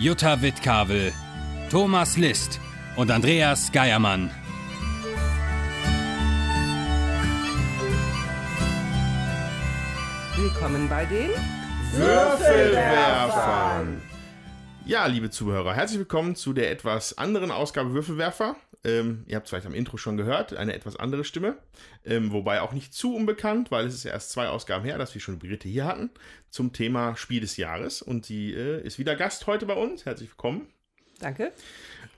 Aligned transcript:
Jutta 0.00 0.42
Wittkavel, 0.42 1.12
Thomas 1.72 2.16
List 2.16 2.60
und 2.94 3.10
Andreas 3.10 3.72
Geiermann. 3.72 4.30
Willkommen 10.36 10.88
bei 10.88 11.04
den 11.04 11.30
Würfelwerfern. 11.94 14.00
Ja, 14.84 15.06
liebe 15.06 15.30
Zuhörer, 15.30 15.74
herzlich 15.74 15.98
willkommen 15.98 16.36
zu 16.36 16.52
der 16.52 16.70
etwas 16.70 17.18
anderen 17.18 17.50
Ausgabe 17.50 17.92
Würfelwerfer. 17.92 18.54
Ähm, 18.84 19.24
ihr 19.26 19.36
habt 19.36 19.46
es 19.46 19.50
vielleicht 19.50 19.66
am 19.66 19.74
Intro 19.74 19.96
schon 19.96 20.16
gehört, 20.16 20.54
eine 20.54 20.74
etwas 20.74 20.96
andere 20.96 21.24
Stimme. 21.24 21.56
Ähm, 22.04 22.32
wobei 22.32 22.60
auch 22.60 22.72
nicht 22.72 22.94
zu 22.94 23.14
unbekannt, 23.14 23.70
weil 23.70 23.86
es 23.86 23.94
ist 23.94 24.04
ja 24.04 24.12
erst 24.12 24.30
zwei 24.30 24.48
Ausgaben 24.48 24.84
her, 24.84 24.98
dass 24.98 25.14
wir 25.14 25.20
schon 25.20 25.38
Brigitte 25.38 25.68
hier 25.68 25.84
hatten 25.86 26.10
zum 26.50 26.72
Thema 26.72 27.16
Spiel 27.16 27.40
des 27.40 27.56
Jahres. 27.56 28.02
Und 28.02 28.26
sie 28.26 28.52
äh, 28.52 28.80
ist 28.82 28.98
wieder 28.98 29.16
Gast 29.16 29.46
heute 29.46 29.66
bei 29.66 29.74
uns. 29.74 30.06
Herzlich 30.06 30.30
willkommen. 30.30 30.68
Danke. 31.18 31.52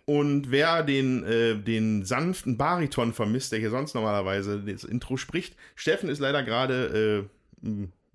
Und 0.04 0.50
wer 0.50 0.82
den, 0.82 1.24
äh, 1.24 1.56
den 1.56 2.04
sanften 2.04 2.56
Bariton 2.56 3.12
vermisst, 3.14 3.52
der 3.52 3.60
hier 3.60 3.70
sonst 3.70 3.94
normalerweise 3.94 4.60
das 4.60 4.84
Intro 4.84 5.16
spricht, 5.16 5.56
Steffen 5.76 6.10
ist 6.10 6.18
leider 6.18 6.42
gerade, 6.42 7.28
äh, 7.64 7.70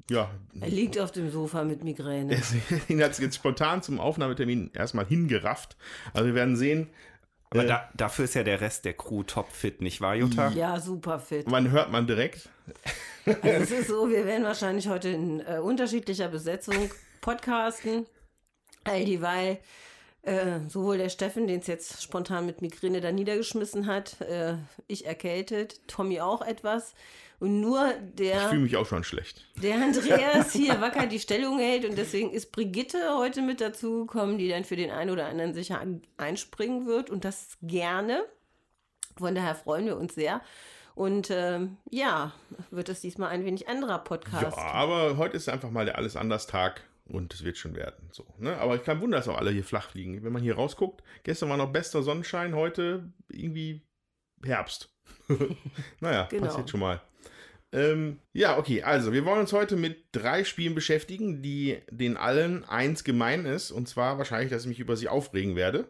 ja, 0.10 0.30
Er 0.60 0.70
liegt 0.70 1.00
auf 1.00 1.12
dem 1.12 1.32
Sofa 1.32 1.64
mit 1.64 1.84
Migräne. 1.84 2.40
ihn 2.90 3.02
hat 3.02 3.12
es 3.12 3.18
jetzt 3.18 3.36
spontan 3.36 3.82
zum 3.82 4.00
Aufnahmetermin 4.00 4.72
erstmal 4.74 5.06
hingerafft. 5.06 5.78
Also 6.14 6.28
wir 6.28 6.36
werden 6.36 6.56
sehen, 6.56 6.90
Aber 7.56 7.66
Äh, 7.66 7.68
da, 7.68 7.90
dafür 7.96 8.26
ist 8.26 8.36
ja 8.36 8.44
der 8.44 8.62
Rest 8.62 8.86
der 8.86 8.94
Crew 8.94 9.24
topfit, 9.24 9.82
nicht 9.82 10.02
wahr, 10.02 10.16
Jutta? 10.16 10.50
Ja, 10.50 10.80
super 10.80 11.20
fit. 11.20 11.48
man 11.48 11.72
hört 11.72 11.92
man 11.92 12.08
direkt. 12.08 12.50
Also 13.26 13.48
es 13.48 13.72
ist 13.72 13.88
so, 13.88 14.10
wir 14.10 14.26
werden 14.26 14.44
wahrscheinlich 14.44 14.88
heute 14.88 15.10
in 15.10 15.40
äh, 15.40 15.60
unterschiedlicher 15.60 16.28
Besetzung 16.28 16.92
podcasten. 17.22 18.06
All 18.84 19.04
dieweil 19.04 19.58
äh, 20.22 20.60
sowohl 20.68 20.98
der 20.98 21.10
Steffen, 21.10 21.48
den 21.48 21.60
es 21.60 21.68
jetzt 21.68 22.02
spontan 22.04 22.46
mit 22.46 22.62
Migräne 22.62 23.02
da 23.02 23.12
niedergeschmissen 23.12 23.88
hat, 23.88 24.22
äh, 24.22 24.56
ich 24.88 25.06
erkältet, 25.06 25.88
Tommy 25.88 26.20
auch 26.20 26.42
etwas. 26.42 26.94
Und 27.40 27.60
nur 27.62 27.90
Ich 27.90 28.16
der, 28.16 28.50
fühle 28.50 28.62
mich 28.62 28.78
auch 28.78 28.86
schon 28.86 29.04
schlecht. 29.04 29.46
der 29.62 29.76
Andreas 29.76 30.54
hier 30.54 30.80
wacker 30.82 31.06
die 31.08 31.20
Stellung 31.20 31.60
hält. 31.60 31.86
Und 31.86 31.98
deswegen 31.98 32.32
ist 32.32 32.52
Brigitte 32.52 33.18
heute 33.18 33.42
mit 33.42 33.60
dazu 33.62 34.06
gekommen, 34.06 34.38
die 34.38 34.48
dann 34.50 34.64
für 34.64 34.76
den 34.76 34.90
einen 34.92 35.12
oder 35.12 35.26
anderen 35.28 35.54
sicher 35.54 35.80
ein- 35.80 36.02
einspringen 36.18 36.86
wird. 36.86 37.10
Und 37.10 37.26
das 37.26 37.58
gerne. 37.62 38.24
Von 39.18 39.36
daher 39.36 39.56
freuen 39.56 39.86
wir 39.86 39.98
uns 39.98 40.16
sehr. 40.16 40.42
Und 40.96 41.30
ähm, 41.30 41.76
ja, 41.90 42.32
wird 42.72 42.88
es 42.88 43.02
diesmal 43.02 43.30
ein 43.30 43.44
wenig 43.44 43.68
anderer 43.68 44.00
Podcast. 44.00 44.58
Ja, 44.58 44.64
aber 44.72 45.18
heute 45.18 45.36
ist 45.36 45.50
einfach 45.50 45.70
mal 45.72 45.84
der 45.86 45.98
Alles 45.98 46.16
anders 46.16 46.48
Tag 46.48 46.84
und 47.06 47.34
es 47.34 47.44
wird 47.44 47.58
schon 47.58 47.76
werden. 47.76 48.10
So, 48.14 48.26
ne? 48.38 48.58
Aber 48.60 48.78
kein 48.78 49.02
Wunder, 49.02 49.18
dass 49.18 49.28
auch 49.28 49.38
alle 49.38 49.52
hier 49.52 49.66
flach 49.66 49.94
liegen. 49.94 50.24
Wenn 50.24 50.32
man 50.32 50.42
hier 50.42 50.56
rausguckt, 50.56 51.04
gestern 51.24 51.50
war 51.50 51.58
noch 51.58 51.74
bester 51.74 52.02
Sonnenschein, 52.02 52.56
heute 52.56 53.12
irgendwie 53.28 53.82
Herbst. 54.46 54.90
naja, 56.00 56.28
Genau. 56.30 56.46
passiert 56.48 56.70
schon 56.70 56.80
mal. 56.80 57.02
Ähm, 57.72 58.20
ja, 58.32 58.58
okay, 58.58 58.84
also 58.84 59.12
wir 59.12 59.26
wollen 59.26 59.42
uns 59.42 59.52
heute 59.52 59.76
mit 59.76 60.06
drei 60.14 60.44
Spielen 60.46 60.76
beschäftigen, 60.76 61.42
die 61.42 61.80
den 61.90 62.16
allen 62.16 62.64
eins 62.64 63.04
gemein 63.04 63.46
ist. 63.46 63.72
Und 63.72 63.90
zwar 63.90 64.18
wahrscheinlich, 64.18 64.52
dass 64.52 64.64
ich 64.64 64.70
mich 64.70 64.80
über 64.80 64.96
sie 64.96 65.10
aufregen 65.10 65.56
werde. 65.56 65.88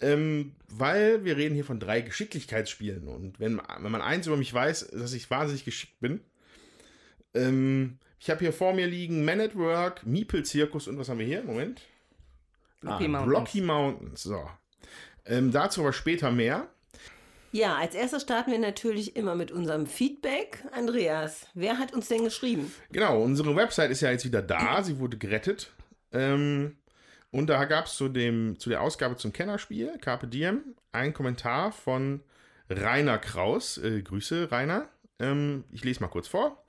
Ähm, 0.00 0.54
weil 0.68 1.24
wir 1.24 1.36
reden 1.36 1.54
hier 1.54 1.64
von 1.64 1.80
drei 1.80 2.02
Geschicklichkeitsspielen. 2.02 3.08
Und 3.08 3.40
wenn, 3.40 3.60
wenn 3.80 3.92
man 3.92 4.02
eins 4.02 4.26
über 4.26 4.36
mich 4.36 4.52
weiß, 4.52 4.88
dass 4.92 5.12
ich 5.12 5.30
wahnsinnig 5.30 5.64
geschickt 5.64 5.98
bin, 6.00 6.20
ähm, 7.32 7.98
ich 8.20 8.30
habe 8.30 8.40
hier 8.40 8.52
vor 8.52 8.72
mir 8.74 8.86
liegen 8.86 9.24
Man 9.24 9.40
at 9.40 9.56
Work, 9.56 10.06
Meeple 10.06 10.42
Zirkus 10.44 10.88
und 10.88 10.98
was 10.98 11.08
haben 11.08 11.18
wir 11.18 11.26
hier? 11.26 11.42
Moment. 11.42 11.82
Blocky 12.80 13.04
Ah, 13.04 13.08
Mountains. 13.08 13.28
Blocky 13.28 13.60
Mountains. 13.60 14.22
So. 14.22 14.50
Ähm, 15.26 15.50
dazu 15.52 15.80
aber 15.80 15.92
später 15.92 16.30
mehr. 16.30 16.68
Ja, 17.54 17.76
als 17.76 17.94
erstes 17.94 18.22
starten 18.22 18.50
wir 18.50 18.58
natürlich 18.58 19.14
immer 19.14 19.36
mit 19.36 19.52
unserem 19.52 19.86
Feedback. 19.86 20.64
Andreas, 20.72 21.46
wer 21.54 21.78
hat 21.78 21.94
uns 21.94 22.08
denn 22.08 22.24
geschrieben? 22.24 22.74
Genau, 22.90 23.22
unsere 23.22 23.54
Website 23.54 23.92
ist 23.92 24.00
ja 24.00 24.10
jetzt 24.10 24.24
wieder 24.24 24.42
da. 24.42 24.82
Sie 24.82 24.98
wurde 24.98 25.18
gerettet. 25.18 25.70
Ähm, 26.10 26.74
und 27.30 27.46
da 27.46 27.64
gab 27.66 27.86
es 27.86 27.94
zu, 27.94 28.08
zu 28.08 28.70
der 28.70 28.82
Ausgabe 28.82 29.14
zum 29.14 29.32
Kennerspiel, 29.32 29.98
Carpe 30.00 30.26
Diem, 30.26 30.74
einen 30.90 31.14
Kommentar 31.14 31.70
von 31.70 32.24
Rainer 32.68 33.18
Kraus. 33.18 33.78
Äh, 33.78 34.02
Grüße, 34.02 34.50
Rainer. 34.50 34.88
Ähm, 35.20 35.62
ich 35.70 35.84
lese 35.84 36.00
mal 36.00 36.08
kurz 36.08 36.26
vor. 36.26 36.60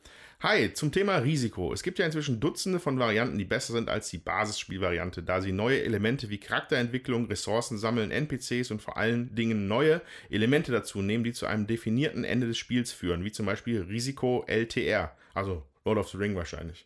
Hi, 0.42 0.74
zum 0.74 0.92
Thema 0.92 1.18
Risiko. 1.18 1.72
Es 1.72 1.82
gibt 1.82 1.98
ja 1.98 2.06
inzwischen 2.06 2.42
Dutzende 2.42 2.80
von 2.80 3.00
Varianten, 3.00 3.38
die 3.38 3.46
besser 3.46 3.72
sind 3.72 3.90
als 3.90 4.10
die 4.10 4.18
Basisspielvariante, 4.18 5.24
da 5.24 5.42
sie 5.42 5.54
neue 5.54 5.82
Elemente 5.82 6.30
wie 6.30 6.40
Charakterentwicklung, 6.40 7.28
Ressourcen 7.28 7.78
sammeln, 7.78 8.12
NPCs 8.12 8.70
und 8.72 8.82
vor 8.82 8.98
allen 8.98 9.34
Dingen 9.34 9.68
neue 9.68 10.02
Elemente 10.30 10.74
dazu 10.74 11.02
nehmen, 11.02 11.24
die 11.24 11.32
zu 11.32 11.46
einem 11.46 11.68
definierten 11.68 12.26
Ende 12.26 12.48
des 12.48 12.58
Spiels 12.58 12.92
führen, 12.92 13.24
wie 13.24 13.32
zum 13.32 13.46
Beispiel 13.46 13.82
Risiko 13.84 14.44
LTR, 14.46 15.16
also 15.34 15.64
Lord 15.86 16.00
of 16.00 16.10
the 16.10 16.18
Ring 16.18 16.36
wahrscheinlich. 16.36 16.86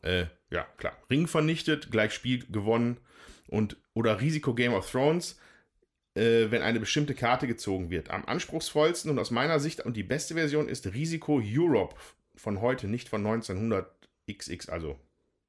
Äh, 0.00 0.26
ja, 0.50 0.66
klar. 0.78 0.96
Ring 1.10 1.26
vernichtet, 1.26 1.90
gleich 1.90 2.12
Spiel 2.12 2.44
gewonnen 2.50 2.96
und 3.48 3.76
oder 3.92 4.20
Risiko 4.20 4.54
Game 4.54 4.72
of 4.72 4.90
Thrones, 4.90 5.38
äh, 6.14 6.50
wenn 6.50 6.62
eine 6.62 6.80
bestimmte 6.80 7.14
Karte 7.14 7.46
gezogen 7.46 7.90
wird. 7.90 8.10
Am 8.10 8.24
anspruchsvollsten 8.24 9.10
und 9.10 9.18
aus 9.18 9.30
meiner 9.30 9.60
Sicht 9.60 9.80
und 9.80 9.96
die 9.96 10.02
beste 10.02 10.34
Version 10.34 10.68
ist 10.68 10.92
Risiko 10.94 11.42
Europe 11.44 11.96
von 12.36 12.60
heute, 12.60 12.88
nicht 12.88 13.08
von 13.08 13.24
1900 13.24 13.86
XX, 14.30 14.68
also 14.68 14.98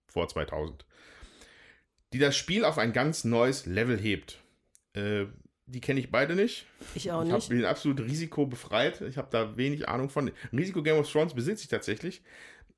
vor 0.07 0.28
2000. 0.28 0.85
Die 2.13 2.19
das 2.19 2.35
Spiel 2.35 2.63
auf 2.63 2.78
ein 2.78 2.94
ganz 2.94 3.23
neues 3.23 3.66
Level 3.66 3.97
hebt. 4.00 4.40
Äh, 4.94 5.25
die 5.68 5.81
kenne 5.81 6.00
ich 6.00 6.12
beide 6.12 6.35
nicht. 6.35 6.66
Ich 6.94 7.12
auch 7.12 7.25
Ich 7.25 7.31
nicht. 7.31 7.50
bin 7.50 7.66
absolut 7.66 8.00
risikobefreit. 8.01 9.01
Ich 9.01 9.18
habe 9.18 9.29
da 9.31 9.57
wenig 9.57 9.90
Ahnung 9.90 10.09
von. 10.09 10.31
Risiko 10.53 10.84
Game 10.84 10.97
of 10.97 11.12
Thrones 11.12 11.34
besitze 11.34 11.63
ich 11.63 11.69
tatsächlich. 11.69 12.22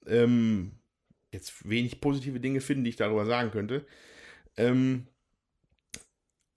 Ähm, 0.06 0.72
jetzt 1.34 1.68
wenig 1.70 2.00
positive 2.00 2.40
Dinge 2.40 2.62
finden, 2.62 2.86
die 2.86 2.92
ich 2.92 2.96
darüber 2.96 3.26
sagen 3.26 3.52
könnte. 3.52 3.86
Ähm, 4.56 5.08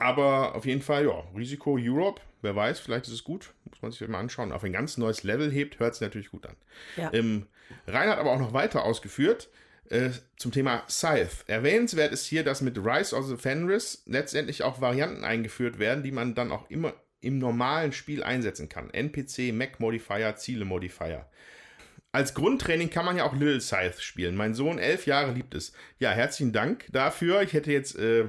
aber 0.00 0.54
auf 0.54 0.64
jeden 0.64 0.82
Fall, 0.82 1.04
ja, 1.04 1.24
Risiko 1.36 1.76
Europe, 1.78 2.20
wer 2.42 2.56
weiß, 2.56 2.80
vielleicht 2.80 3.06
ist 3.06 3.12
es 3.12 3.24
gut. 3.24 3.52
Muss 3.64 3.82
man 3.82 3.92
sich 3.92 4.06
mal 4.08 4.18
anschauen. 4.18 4.50
Auf 4.50 4.64
ein 4.64 4.72
ganz 4.72 4.96
neues 4.96 5.22
Level 5.22 5.50
hebt, 5.50 5.78
hört 5.78 5.94
es 5.94 6.00
natürlich 6.00 6.30
gut 6.30 6.46
an. 6.46 6.56
Ja. 6.96 7.12
Ähm, 7.12 7.46
Rainer 7.86 8.12
hat 8.12 8.18
aber 8.18 8.32
auch 8.32 8.38
noch 8.38 8.52
weiter 8.52 8.84
ausgeführt 8.84 9.50
äh, 9.90 10.10
zum 10.36 10.52
Thema 10.52 10.84
Scythe. 10.88 11.44
Erwähnenswert 11.46 12.12
ist 12.12 12.24
hier, 12.24 12.44
dass 12.44 12.62
mit 12.62 12.78
Rise 12.78 13.14
of 13.14 13.26
the 13.26 13.36
Fenris 13.36 14.02
letztendlich 14.06 14.62
auch 14.62 14.80
Varianten 14.80 15.24
eingeführt 15.24 15.78
werden, 15.78 16.02
die 16.02 16.12
man 16.12 16.34
dann 16.34 16.50
auch 16.50 16.70
immer 16.70 16.94
im 17.20 17.38
normalen 17.38 17.92
Spiel 17.92 18.22
einsetzen 18.22 18.70
kann. 18.70 18.88
NPC, 18.90 19.52
Mech-Modifier, 19.52 20.36
Ziele-Modifier. 20.36 21.26
Als 22.12 22.34
Grundtraining 22.34 22.90
kann 22.90 23.04
man 23.04 23.18
ja 23.18 23.24
auch 23.24 23.34
Little 23.34 23.60
Scythe 23.60 24.00
spielen. 24.00 24.34
Mein 24.34 24.54
Sohn, 24.54 24.78
elf 24.78 25.06
Jahre, 25.06 25.32
liebt 25.32 25.54
es. 25.54 25.72
Ja, 25.98 26.10
herzlichen 26.10 26.52
Dank 26.52 26.86
dafür. 26.90 27.42
Ich 27.42 27.52
hätte 27.52 27.70
jetzt, 27.70 27.96
äh, 27.96 28.28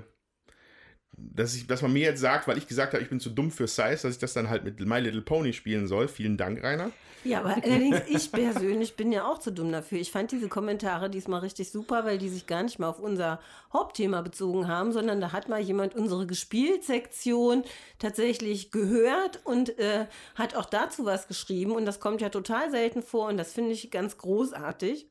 dass, 1.33 1.55
ich, 1.55 1.67
dass 1.67 1.81
man 1.81 1.93
mir 1.93 2.03
jetzt 2.03 2.19
sagt, 2.19 2.47
weil 2.47 2.57
ich 2.57 2.67
gesagt 2.67 2.93
habe, 2.93 3.03
ich 3.03 3.09
bin 3.09 3.19
zu 3.19 3.29
dumm 3.29 3.51
für 3.51 3.67
Scythe, 3.67 4.01
dass 4.03 4.13
ich 4.13 4.19
das 4.19 4.33
dann 4.33 4.49
halt 4.49 4.63
mit 4.63 4.79
My 4.79 4.99
Little 4.99 5.21
Pony 5.21 5.53
spielen 5.53 5.87
soll. 5.87 6.07
Vielen 6.07 6.37
Dank, 6.37 6.63
Rainer. 6.63 6.91
Ja, 7.23 7.39
aber 7.41 7.55
allerdings, 7.63 8.01
ich 8.07 8.31
persönlich 8.31 8.95
bin 8.95 9.11
ja 9.11 9.29
auch 9.29 9.37
zu 9.37 9.51
dumm 9.51 9.71
dafür. 9.71 9.99
Ich 9.99 10.11
fand 10.11 10.31
diese 10.31 10.47
Kommentare 10.47 11.09
diesmal 11.09 11.41
richtig 11.41 11.69
super, 11.69 12.03
weil 12.03 12.17
die 12.17 12.29
sich 12.29 12.47
gar 12.47 12.63
nicht 12.63 12.79
mal 12.79 12.89
auf 12.89 12.99
unser 12.99 13.39
Hauptthema 13.71 14.21
bezogen 14.21 14.67
haben, 14.67 14.91
sondern 14.91 15.21
da 15.21 15.31
hat 15.31 15.47
mal 15.47 15.61
jemand 15.61 15.93
unsere 15.93 16.25
Gespielt-Sektion 16.25 17.63
tatsächlich 17.99 18.71
gehört 18.71 19.39
und 19.43 19.77
äh, 19.77 20.07
hat 20.35 20.55
auch 20.55 20.65
dazu 20.65 21.05
was 21.05 21.27
geschrieben. 21.27 21.73
Und 21.73 21.85
das 21.85 21.99
kommt 21.99 22.21
ja 22.21 22.29
total 22.29 22.71
selten 22.71 23.03
vor 23.03 23.27
und 23.27 23.37
das 23.37 23.53
finde 23.53 23.71
ich 23.71 23.91
ganz 23.91 24.17
großartig. 24.17 25.07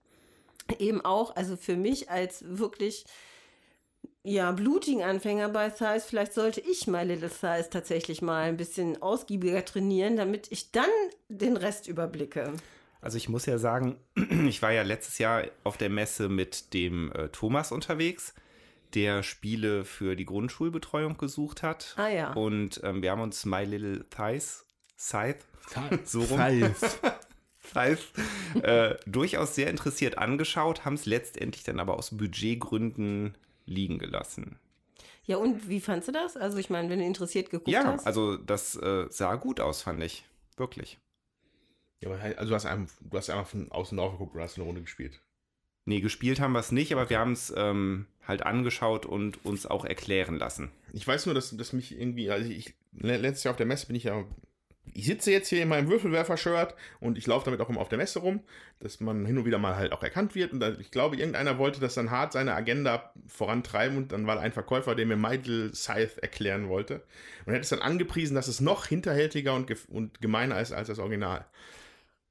Eben 0.78 1.04
auch, 1.04 1.36
also 1.36 1.56
für 1.56 1.76
mich 1.76 2.10
als 2.10 2.44
wirklich 2.46 3.04
ja, 4.22 4.52
blutigen 4.52 5.02
Anfänger 5.02 5.48
bei 5.48 5.70
Size, 5.70 6.02
vielleicht 6.06 6.34
sollte 6.34 6.60
ich 6.60 6.86
My 6.86 7.02
Little 7.04 7.30
Size 7.30 7.68
tatsächlich 7.70 8.20
mal 8.20 8.42
ein 8.42 8.56
bisschen 8.56 9.00
ausgiebiger 9.00 9.64
trainieren, 9.64 10.16
damit 10.16 10.52
ich 10.52 10.72
dann 10.72 10.90
den 11.28 11.56
Rest 11.56 11.88
überblicke. 11.88 12.52
Also 13.00 13.16
ich 13.16 13.30
muss 13.30 13.46
ja 13.46 13.56
sagen, 13.56 13.98
ich 14.46 14.60
war 14.60 14.72
ja 14.72 14.82
letztes 14.82 15.18
Jahr 15.18 15.44
auf 15.64 15.78
der 15.78 15.88
Messe 15.88 16.28
mit 16.28 16.74
dem 16.74 17.10
äh, 17.12 17.28
Thomas 17.28 17.72
unterwegs, 17.72 18.34
der 18.94 19.22
Spiele 19.22 19.84
für 19.84 20.16
die 20.16 20.26
Grundschulbetreuung 20.26 21.16
gesucht 21.16 21.62
hat. 21.62 21.94
Ah 21.96 22.08
ja. 22.08 22.32
Und 22.34 22.80
ähm, 22.84 23.02
wir 23.02 23.12
haben 23.12 23.22
uns 23.22 23.46
My 23.46 23.64
Little 23.64 24.04
Thighs, 24.10 24.66
Scythe, 24.98 25.38
so 26.04 26.20
rum. 26.22 26.74
Scythe, 27.64 28.02
äh, 28.62 28.96
durchaus 29.06 29.54
sehr 29.54 29.70
interessiert 29.70 30.18
angeschaut, 30.18 30.84
haben 30.84 30.94
es 30.94 31.06
letztendlich 31.06 31.64
dann 31.64 31.80
aber 31.80 31.96
aus 31.96 32.14
Budgetgründen 32.14 33.34
liegen 33.70 33.98
gelassen. 33.98 34.58
Ja, 35.24 35.36
und 35.36 35.68
wie 35.68 35.80
fandst 35.80 36.08
du 36.08 36.12
das? 36.12 36.36
Also, 36.36 36.58
ich 36.58 36.70
meine, 36.70 36.90
wenn 36.90 36.98
du 36.98 37.04
interessiert 37.04 37.50
geguckt 37.50 37.68
ja, 37.68 37.84
hast. 37.84 38.06
also 38.06 38.36
das 38.36 38.76
äh, 38.76 39.06
sah 39.10 39.36
gut 39.36 39.60
aus, 39.60 39.82
fand 39.82 40.02
ich. 40.02 40.24
Wirklich. 40.56 40.98
Ja, 42.00 42.08
aber 42.10 42.20
halt- 42.20 42.38
also 42.38 42.50
du 42.50 42.54
hast, 42.54 42.66
einfach, 42.66 42.94
du 43.00 43.16
hast 43.16 43.30
einfach 43.30 43.46
von 43.46 43.70
außen 43.70 43.96
drauf 43.96 44.12
geguckt 44.12 44.34
und 44.34 44.40
hast 44.40 44.56
eine 44.56 44.66
Runde 44.66 44.80
gespielt. 44.80 45.20
Nee, 45.86 46.00
gespielt 46.00 46.40
haben 46.40 46.52
wir 46.52 46.58
es 46.60 46.72
nicht, 46.72 46.92
aber 46.92 47.08
wir 47.10 47.18
haben 47.18 47.32
es 47.32 47.52
ähm, 47.56 48.06
halt 48.26 48.42
angeschaut 48.42 49.06
und 49.06 49.44
uns 49.44 49.66
auch 49.66 49.84
erklären 49.84 50.36
lassen. 50.36 50.70
Ich 50.92 51.06
weiß 51.06 51.26
nur, 51.26 51.34
dass, 51.34 51.56
dass 51.56 51.72
mich 51.72 51.98
irgendwie, 51.98 52.30
also 52.30 52.50
ich, 52.50 52.74
le- 52.92 53.16
letztes 53.16 53.44
Jahr 53.44 53.52
auf 53.52 53.56
der 53.56 53.66
Messe 53.66 53.86
bin 53.86 53.96
ich 53.96 54.04
ja, 54.04 54.24
ich 54.94 55.06
sitze 55.06 55.30
jetzt 55.32 55.48
hier 55.48 55.62
in 55.62 55.68
meinem 55.68 55.88
Würfelwerfer-Shirt 55.88 56.74
und 57.00 57.18
ich 57.18 57.26
laufe 57.26 57.44
damit 57.44 57.60
auch 57.60 57.68
immer 57.68 57.80
auf 57.80 57.88
der 57.88 57.98
Messe 57.98 58.18
rum, 58.20 58.40
dass 58.80 59.00
man 59.00 59.24
hin 59.26 59.38
und 59.38 59.44
wieder 59.44 59.58
mal 59.58 59.76
halt 59.76 59.92
auch 59.92 60.02
erkannt 60.02 60.34
wird. 60.34 60.52
Und 60.52 60.60
da, 60.60 60.70
ich 60.78 60.90
glaube, 60.90 61.16
irgendeiner 61.16 61.58
wollte 61.58 61.80
das 61.80 61.94
dann 61.94 62.10
hart 62.10 62.32
seine 62.32 62.54
Agenda 62.54 63.12
vorantreiben 63.26 63.96
und 63.96 64.12
dann 64.12 64.26
war 64.26 64.36
da 64.36 64.40
ein 64.42 64.52
Verkäufer, 64.52 64.94
der 64.94 65.06
mir 65.06 65.16
Meidel 65.16 65.74
Scythe 65.74 66.22
erklären 66.22 66.68
wollte 66.68 67.02
und 67.46 67.52
hätte 67.52 67.62
es 67.62 67.68
dann 67.70 67.82
angepriesen, 67.82 68.34
dass 68.34 68.48
es 68.48 68.60
noch 68.60 68.86
hinterhältiger 68.86 69.54
und, 69.54 69.70
und 69.88 70.20
gemeiner 70.20 70.60
ist 70.60 70.72
als 70.72 70.88
das 70.88 70.98
Original. 70.98 71.44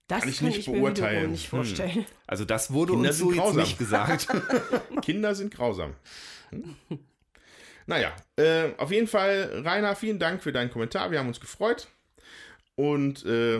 das 0.07 0.21
kann 0.21 0.29
ich 0.29 0.37
kann 0.39 0.47
nicht 0.47 0.59
ich 0.59 0.67
mir 0.67 0.79
beurteilen. 0.79 1.15
wiederum 1.17 1.31
nicht 1.31 1.51
Hm. 1.51 1.57
vorstellen. 1.59 2.05
Also 2.27 2.45
das 2.45 2.73
wurde 2.73 2.93
Kinder 2.93 3.09
uns 3.09 3.17
so 3.19 3.31
jetzt 3.31 3.39
grausam. 3.39 3.61
nicht 3.61 3.77
gesagt. 3.77 4.27
Kinder 5.01 5.35
sind 5.35 5.53
grausam. 5.53 5.93
Hm? 6.49 6.75
Naja, 7.85 8.15
äh, 8.35 8.69
auf 8.77 8.91
jeden 8.91 9.07
Fall, 9.07 9.63
Rainer, 9.65 9.95
vielen 9.95 10.19
Dank 10.19 10.43
für 10.43 10.51
deinen 10.51 10.69
Kommentar. 10.69 11.09
Wir 11.11 11.17
haben 11.19 11.27
uns 11.27 11.39
gefreut. 11.39 11.87
Und 12.79 13.25
äh, 13.25 13.57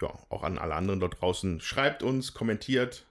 ja, 0.00 0.18
auch 0.30 0.44
an 0.44 0.56
alle 0.56 0.74
anderen 0.74 0.98
dort 0.98 1.20
draußen. 1.20 1.60
Schreibt 1.60 2.02
uns, 2.02 2.32
kommentiert. 2.32 3.04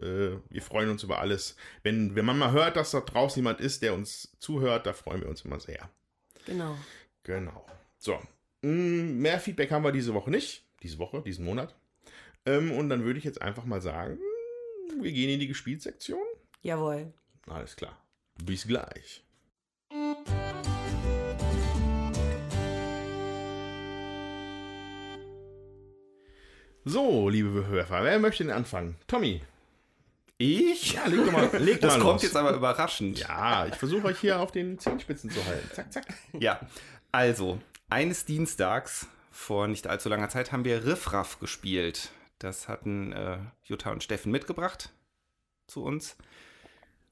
Äh, 0.00 0.36
wir 0.48 0.62
freuen 0.62 0.90
uns 0.90 1.02
über 1.02 1.18
alles. 1.18 1.56
Wenn, 1.82 2.14
wenn 2.14 2.24
man 2.24 2.38
mal 2.38 2.52
hört, 2.52 2.76
dass 2.76 2.92
da 2.92 3.00
draußen 3.00 3.40
jemand 3.40 3.60
ist, 3.60 3.82
der 3.82 3.94
uns 3.94 4.36
zuhört, 4.38 4.86
da 4.86 4.92
freuen 4.92 5.22
wir 5.22 5.28
uns 5.28 5.44
immer 5.44 5.58
sehr. 5.58 5.90
Genau. 6.46 6.78
Genau. 7.24 7.66
So. 7.98 8.20
Mm, 8.62 9.18
Mehr 9.20 9.40
Feedback 9.40 9.72
haben 9.72 9.82
wir 9.82 9.90
diese 9.90 10.14
Woche 10.14 10.30
nicht. 10.30 10.64
Diese 10.84 11.00
Woche, 11.00 11.20
diesen 11.22 11.44
Monat. 11.44 11.74
Ähm, 12.46 12.70
und 12.70 12.88
dann 12.88 13.02
würde 13.02 13.18
ich 13.18 13.24
jetzt 13.24 13.42
einfach 13.42 13.64
mal 13.64 13.80
sagen, 13.80 14.20
wir 15.00 15.10
gehen 15.10 15.30
in 15.30 15.40
die 15.40 15.48
Gespielsektion. 15.48 16.22
Jawohl. 16.62 17.12
Alles 17.48 17.74
klar. 17.74 18.00
Bis 18.44 18.68
gleich. 18.68 19.24
So, 26.88 27.28
liebe 27.28 27.50
Bewerber, 27.50 28.02
wer 28.02 28.18
möchte 28.18 28.44
denn 28.44 28.52
anfangen? 28.52 28.96
Tommy. 29.06 29.42
Ich? 30.38 30.94
Ja, 30.94 31.06
leg 31.06 31.22
doch 31.26 31.32
mal, 31.32 31.50
leg 31.58 31.82
Das 31.82 31.98
mal 31.98 32.02
kommt 32.02 32.14
los. 32.14 32.22
jetzt 32.22 32.36
aber 32.36 32.54
überraschend. 32.54 33.18
Ja, 33.18 33.66
ich 33.66 33.74
versuche 33.74 34.06
euch 34.06 34.18
hier 34.18 34.40
auf 34.40 34.52
den 34.52 34.78
Zehenspitzen 34.78 35.30
zu 35.30 35.44
halten. 35.44 35.68
Zack, 35.74 35.92
zack. 35.92 36.06
Ja, 36.32 36.60
also, 37.12 37.60
eines 37.90 38.24
Dienstags 38.24 39.06
vor 39.30 39.68
nicht 39.68 39.86
allzu 39.86 40.08
langer 40.08 40.30
Zeit 40.30 40.50
haben 40.50 40.64
wir 40.64 40.86
Riffraff 40.86 41.38
gespielt. 41.40 42.10
Das 42.38 42.68
hatten 42.68 43.12
äh, 43.12 43.36
Jutta 43.64 43.90
und 43.90 44.02
Steffen 44.02 44.32
mitgebracht 44.32 44.90
zu 45.66 45.84
uns. 45.84 46.16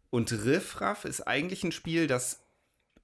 Und 0.08 0.32
Riffraff 0.32 1.04
ist 1.04 1.20
eigentlich 1.20 1.64
ein 1.64 1.72
Spiel, 1.72 2.06
das 2.06 2.40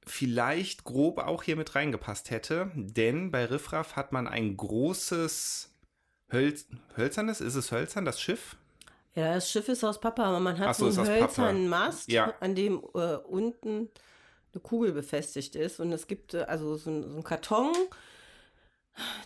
vielleicht 0.07 0.85
grob 0.85 1.19
auch 1.19 1.43
hier 1.43 1.57
mit 1.57 1.75
reingepasst 1.75 2.31
hätte, 2.31 2.71
denn 2.75 3.31
bei 3.31 3.45
Riffraff 3.45 3.95
hat 3.95 4.13
man 4.13 4.27
ein 4.27 4.57
großes 4.57 5.72
Hölz 6.33 6.67
hölzernes, 6.97 7.41
ist 7.41 7.55
es 7.55 7.71
hölzern, 7.71 8.05
das 8.05 8.21
Schiff? 8.21 8.57
Ja, 9.15 9.35
das 9.35 9.51
Schiff 9.51 9.69
ist 9.69 9.85
aus 9.85 10.01
Pappe, 10.01 10.23
aber 10.25 10.41
man 10.41 10.59
hat 10.59 10.75
so, 10.75 10.87
einen 10.87 11.07
hölzernen 11.07 11.69
Mast, 11.69 12.11
Ja. 12.11 12.35
an 12.41 12.55
dem 12.55 12.83
äh, 12.95 13.17
unten 13.17 13.91
eine 14.55 14.61
Kugel 14.63 14.93
befestigt 14.93 15.55
ist. 15.55 15.81
Und 15.81 15.93
es 15.93 16.07
gibt 16.07 16.35
äh, 16.35 16.43
also 16.43 16.77
so, 16.77 16.91
ein- 16.91 17.03
so 17.03 17.15
einen 17.15 17.25
Karton, 17.25 17.73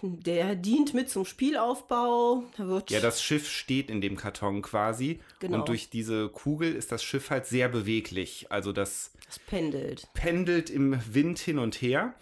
der 0.02 0.54
dient 0.54 0.94
mit 0.94 1.10
zum 1.10 1.24
Spielaufbau. 1.24 2.44
Da 2.56 2.66
wird 2.68 2.90
Ja, 2.90 3.00
das 3.00 3.20
Schiff 3.22 3.48
steht 3.48 3.90
in 3.90 4.00
dem 4.00 4.16
Karton 4.16 4.62
quasi. 4.62 5.20
Genau. 5.40 5.58
Und 5.58 5.68
durch 5.68 5.90
diese 5.90 6.28
Kugel 6.28 6.72
ist 6.74 6.92
das 6.92 7.02
Schiff 7.02 7.30
halt 7.30 7.46
sehr 7.46 7.68
beweglich. 7.68 8.46
Also 8.50 8.72
das 8.72 9.12
das 9.26 9.38
pendelt. 9.40 10.08
pendelt 10.14 10.70
im 10.70 11.00
Wind 11.12 11.38
hin 11.40 11.58
und 11.58 11.80
her. 11.82 12.14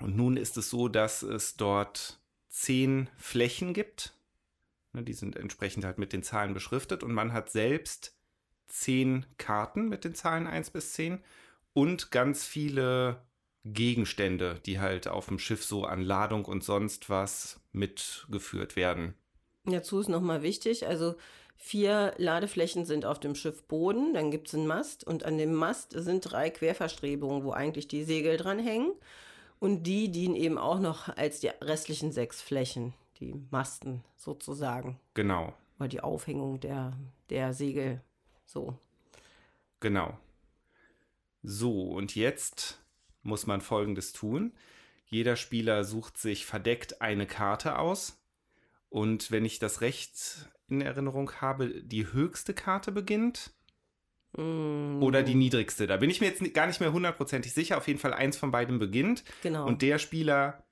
Und 0.00 0.16
nun 0.16 0.36
ist 0.36 0.56
es 0.58 0.68
so, 0.70 0.88
dass 0.88 1.22
es 1.22 1.56
dort 1.56 2.17
zehn 2.58 3.08
Flächen 3.16 3.72
gibt. 3.72 4.14
Ne, 4.92 5.02
Die 5.04 5.12
sind 5.12 5.36
entsprechend 5.36 5.84
halt 5.84 5.98
mit 5.98 6.12
den 6.12 6.22
Zahlen 6.22 6.54
beschriftet. 6.54 7.02
Und 7.02 7.12
man 7.12 7.32
hat 7.32 7.50
selbst 7.50 8.16
zehn 8.66 9.24
Karten 9.38 9.88
mit 9.88 10.04
den 10.04 10.14
Zahlen 10.14 10.46
1 10.46 10.70
bis 10.70 10.92
10 10.92 11.22
und 11.72 12.10
ganz 12.10 12.44
viele 12.44 13.22
Gegenstände, 13.64 14.60
die 14.66 14.80
halt 14.80 15.08
auf 15.08 15.26
dem 15.26 15.38
Schiff 15.38 15.64
so 15.64 15.84
an 15.84 16.02
Ladung 16.02 16.44
und 16.44 16.64
sonst 16.64 17.08
was 17.08 17.60
mitgeführt 17.72 18.76
werden. 18.76 19.14
Dazu 19.64 20.00
ist 20.00 20.08
nochmal 20.08 20.42
wichtig, 20.42 20.86
also 20.86 21.14
vier 21.56 22.14
Ladeflächen 22.16 22.84
sind 22.84 23.04
auf 23.04 23.20
dem 23.20 23.34
Schiffboden, 23.34 24.14
dann 24.14 24.30
gibt 24.30 24.48
es 24.48 24.54
einen 24.54 24.66
Mast 24.66 25.04
und 25.04 25.24
an 25.24 25.38
dem 25.38 25.54
Mast 25.54 25.92
sind 25.92 26.22
drei 26.22 26.50
Querverstrebungen, 26.50 27.44
wo 27.44 27.52
eigentlich 27.52 27.88
die 27.88 28.04
Segel 28.04 28.36
dran 28.36 28.58
hängen. 28.58 28.92
Und 29.60 29.84
die 29.84 30.10
dienen 30.10 30.36
eben 30.36 30.58
auch 30.58 30.78
noch 30.78 31.08
als 31.16 31.40
die 31.40 31.48
restlichen 31.48 32.12
sechs 32.12 32.40
Flächen, 32.40 32.94
die 33.18 33.34
Masten 33.50 34.04
sozusagen, 34.16 35.00
Genau, 35.14 35.52
oder 35.78 35.88
die 35.88 36.00
Aufhängung 36.00 36.60
der, 36.60 36.96
der 37.30 37.52
Segel. 37.54 38.00
So. 38.46 38.78
genau. 39.80 40.18
So, 41.42 41.82
und 41.90 42.16
jetzt 42.16 42.82
muss 43.22 43.46
man 43.46 43.60
Folgendes 43.60 44.12
tun. 44.12 44.52
Jeder 45.06 45.36
Spieler 45.36 45.84
sucht 45.84 46.18
sich 46.18 46.46
verdeckt 46.46 47.00
eine 47.00 47.26
Karte 47.26 47.78
aus. 47.78 48.20
Und 48.90 49.30
wenn 49.30 49.44
ich 49.44 49.58
das 49.58 49.80
recht 49.80 50.50
in 50.68 50.80
Erinnerung 50.80 51.32
habe, 51.40 51.82
die 51.82 52.12
höchste 52.12 52.54
Karte 52.54 52.90
beginnt 52.90 53.52
Mm, 54.36 55.02
oder 55.02 55.22
die 55.22 55.34
niedrigste. 55.34 55.86
Da 55.86 55.96
bin 55.96 56.10
ich 56.10 56.20
mir 56.20 56.26
jetzt 56.26 56.54
gar 56.54 56.66
nicht 56.66 56.80
mehr 56.80 56.92
hundertprozentig 56.92 57.52
sicher. 57.52 57.78
Auf 57.78 57.88
jeden 57.88 57.98
Fall 57.98 58.12
eins 58.12 58.36
von 58.36 58.50
beiden 58.50 58.78
beginnt. 58.78 59.24
Genau. 59.42 59.66
Und 59.66 59.82
der 59.82 59.98
Spieler 59.98 60.64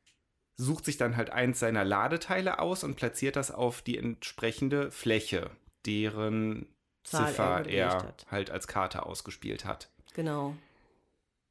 sucht 0.57 0.85
sich 0.85 0.97
dann 0.97 1.17
halt 1.17 1.31
eins 1.31 1.61
seiner 1.61 1.85
Ladeteile 1.85 2.59
aus 2.59 2.85
und 2.85 2.97
platziert 2.97 3.37
das 3.37 3.51
auf 3.51 3.83
die 3.83 3.99
entsprechende 3.99 4.91
Fläche, 4.91 5.51
deren 5.85 6.67
Zahl 7.05 7.25
er 7.25 7.29
Ziffer 7.29 7.67
er 7.69 8.15
halt 8.31 8.51
als 8.51 8.67
Karte 8.67 9.05
ausgespielt 9.05 9.65
hat. 9.65 9.91
genau. 10.15 10.55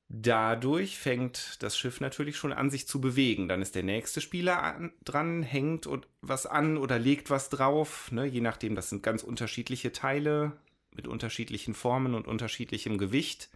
Dadurch 0.08 1.00
fängt 1.00 1.64
das 1.64 1.76
Schiff 1.76 2.00
natürlich 2.00 2.38
schon 2.38 2.54
an, 2.54 2.70
sich 2.70 2.88
zu 2.88 3.02
bewegen. 3.02 3.48
Dann 3.48 3.64
ist 3.64 3.74
der 3.74 3.82
nächste 3.82 4.22
Spieler 4.22 4.62
an, 4.62 4.94
dran, 5.04 5.42
hängt 5.42 5.88
und 5.88 6.08
was 6.22 6.46
an 6.46 6.78
oder 6.78 7.00
legt 7.00 7.32
was 7.32 7.50
drauf. 7.50 8.12
Ne? 8.12 8.26
Je 8.26 8.42
nachdem, 8.42 8.76
das 8.76 8.90
sind 8.90 9.02
ganz 9.02 9.24
unterschiedliche 9.24 9.94
Teile 9.94 10.54
mit 10.96 11.08
unterschiedlichen 11.08 11.74
Formen 11.74 12.14
und 12.14 12.28
unterschiedlichem 12.28 12.98
Gewicht. 12.98 13.50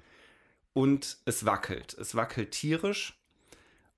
Und 0.74 1.18
es 1.26 1.46
wackelt. 1.46 1.94
Es 1.96 2.16
wackelt 2.16 2.52
tierisch. 2.52 3.20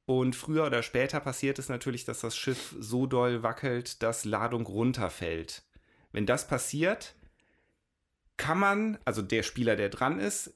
Und 0.05 0.36
früher 0.36 0.65
oder 0.65 0.83
später 0.83 1.19
passiert 1.19 1.60
es 1.60 1.69
natürlich, 1.69 2.05
dass 2.05 2.21
das 2.21 2.36
Schiff 2.36 2.75
so 2.79 3.05
doll 3.05 3.43
wackelt, 3.43 4.01
dass 4.03 4.25
Ladung 4.25 4.65
runterfällt. 4.65 5.63
Wenn 6.12 6.25
das 6.25 6.48
passiert, 6.48 7.15
kann 8.38 8.60
man, 8.60 8.98
also 9.05 9.21
der 9.21 9.43
Spieler, 9.43 9.75
der 9.75 9.89
dran 9.89 10.19
ist, 10.19 10.53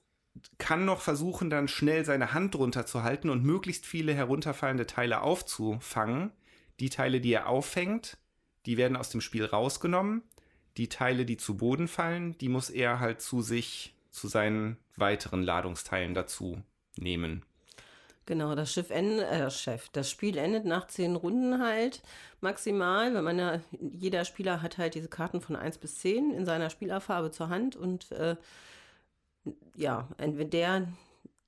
kann 0.58 0.86
noch 0.86 1.02
versuchen, 1.02 1.50
dann 1.50 1.68
schnell 1.68 2.04
seine 2.04 2.34
Hand 2.34 2.56
drunter 2.56 2.86
zu 2.86 3.04
halten 3.04 3.30
und 3.30 3.44
möglichst 3.44 3.86
viele 3.86 4.14
herunterfallende 4.14 4.86
Teile 4.88 5.22
aufzufangen. 5.22 6.32
Die 6.80 6.90
Teile, 6.90 7.22
die 7.22 7.34
er 7.34 7.48
auffängt, 7.48 8.18
die 8.66 8.78
werden 8.78 8.98
aus 8.98 9.10
dem 9.10 9.22
Spiel 9.22 9.46
rausgenommen. 9.46 10.24
Die 10.78 10.90
Teile, 10.90 11.26
die 11.26 11.38
zu 11.38 11.58
Boden 11.58 11.88
fallen, 11.88 12.38
die 12.38 12.50
muss 12.50 12.70
er 12.70 13.00
halt 13.00 13.22
zu 13.22 13.42
sich, 13.42 13.94
zu 14.12 14.28
seinen 14.28 14.78
weiteren 14.96 15.44
Ladungsteilen 15.44 16.14
dazu 16.14 16.62
nehmen. 16.96 17.44
Genau, 18.26 18.56
das 18.56 18.74
Schiff 18.74 18.90
endet, 18.90 19.26
äh, 19.30 19.52
Chef, 19.52 19.90
das 19.90 20.10
Spiel 20.10 20.38
endet 20.38 20.66
nach 20.66 20.88
zehn 20.88 21.16
Runden 21.16 21.62
halt 21.62 22.02
maximal, 22.42 23.14
weil 23.14 23.22
man 23.22 23.38
ja, 23.38 23.60
jeder 23.80 24.26
Spieler 24.26 24.64
hat 24.64 24.80
halt 24.80 24.96
diese 24.96 25.10
Karten 25.10 25.42
von 25.42 25.56
1 25.56 25.78
bis 25.78 26.00
10 26.00 26.32
in 26.32 26.46
seiner 26.46 26.72
Spielerfarbe 26.72 27.30
zur 27.30 27.50
Hand 27.50 27.76
und 27.76 28.12
äh, 28.12 28.36
ja, 29.76 30.08
entweder 30.18 30.50
der, 30.50 30.88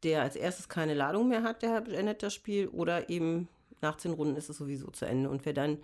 der 0.04 0.22
als 0.22 0.36
erstes 0.36 0.70
keine 0.70 0.94
Ladung 0.94 1.30
mehr 1.30 1.42
hat, 1.42 1.64
der 1.64 1.82
beendet 1.82 2.22
das 2.22 2.36
Spiel 2.36 2.68
oder 2.68 3.10
eben 3.10 3.48
nach 3.82 3.98
zehn 3.98 4.14
Runden 4.14 4.36
ist 4.36 4.50
es 4.50 4.58
sowieso 4.58 4.92
zu 4.92 5.06
Ende 5.06 5.30
und 5.30 5.46
wer 5.46 5.54
dann 5.54 5.80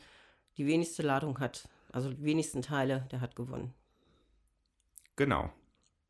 die 0.57 0.67
wenigste 0.67 1.01
Ladung 1.01 1.39
hat, 1.39 1.67
also 1.93 2.09
die 2.09 2.23
wenigsten 2.23 2.61
Teile, 2.61 3.07
der 3.11 3.21
hat 3.21 3.35
gewonnen. 3.35 3.73
Genau. 5.15 5.49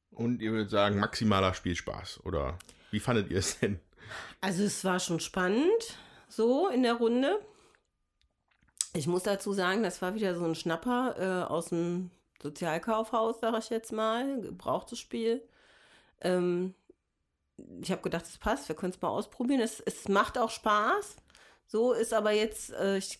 Und 0.10 0.42
ihr 0.42 0.52
würdet 0.52 0.70
sagen, 0.70 1.00
maximaler 1.00 1.54
Spielspaß. 1.54 2.22
Oder 2.24 2.58
wie 2.92 3.00
fandet 3.00 3.30
ihr 3.30 3.40
es 3.40 3.60
denn? 3.60 3.80
Also 4.42 4.63
es 4.63 4.84
war 4.84 5.00
schon 5.00 5.20
spannend, 5.20 5.98
so 6.28 6.70
in 6.70 6.84
der 6.84 6.96
Runde. 6.96 7.40
Ich 8.94 9.08
muss 9.08 9.24
dazu 9.24 9.54
sagen, 9.54 9.84
das 9.84 10.02
war 10.02 10.16
wieder 10.16 10.36
so 10.36 10.46
ein 10.46 10.56
Schnapper 10.56 11.16
äh, 11.18 11.52
aus 11.52 11.70
dem 11.70 12.12
Sozialkaufhaus, 12.42 13.40
sage 13.40 13.58
ich 13.58 13.70
jetzt 13.70 13.92
mal, 13.92 14.42
gebrauchtes 14.42 15.00
Spiel. 15.00 15.42
Ähm, 16.22 16.75
ich 17.82 17.92
habe 17.92 18.02
gedacht, 18.02 18.25
es 18.25 18.38
passt, 18.38 18.68
wir 18.68 18.75
können 18.75 18.94
es 18.94 19.02
mal 19.02 19.10
ausprobieren. 19.10 19.62
Es, 19.62 19.80
es 19.80 20.08
macht 20.08 20.38
auch 20.38 20.50
Spaß. 20.50 21.18
So 21.66 21.94
ist 21.94 22.13
aber 22.13 22.32
jetzt, 22.32 22.72
äh, 22.72 22.98
ich, 22.98 23.20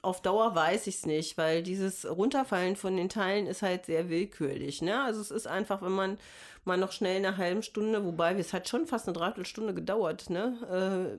auf 0.00 0.22
Dauer 0.22 0.54
weiß 0.54 0.86
ich 0.86 0.96
es 0.96 1.06
nicht, 1.06 1.36
weil 1.36 1.62
dieses 1.62 2.08
Runterfallen 2.08 2.76
von 2.76 2.96
den 2.96 3.08
Teilen 3.08 3.46
ist 3.46 3.62
halt 3.62 3.86
sehr 3.86 4.08
willkürlich. 4.08 4.82
Ne? 4.82 5.02
Also 5.02 5.20
es 5.20 5.30
ist 5.30 5.46
einfach, 5.46 5.82
wenn 5.82 5.92
man 5.92 6.18
mal 6.64 6.78
noch 6.78 6.92
schnell 6.92 7.18
in 7.18 7.26
einer 7.26 7.36
halben 7.36 7.62
Stunde, 7.62 8.04
wobei 8.04 8.34
es 8.34 8.52
hat 8.52 8.68
schon 8.68 8.86
fast 8.86 9.06
eine 9.06 9.16
Dreiviertelstunde 9.16 9.74
gedauert, 9.74 10.30
ne? 10.30 10.56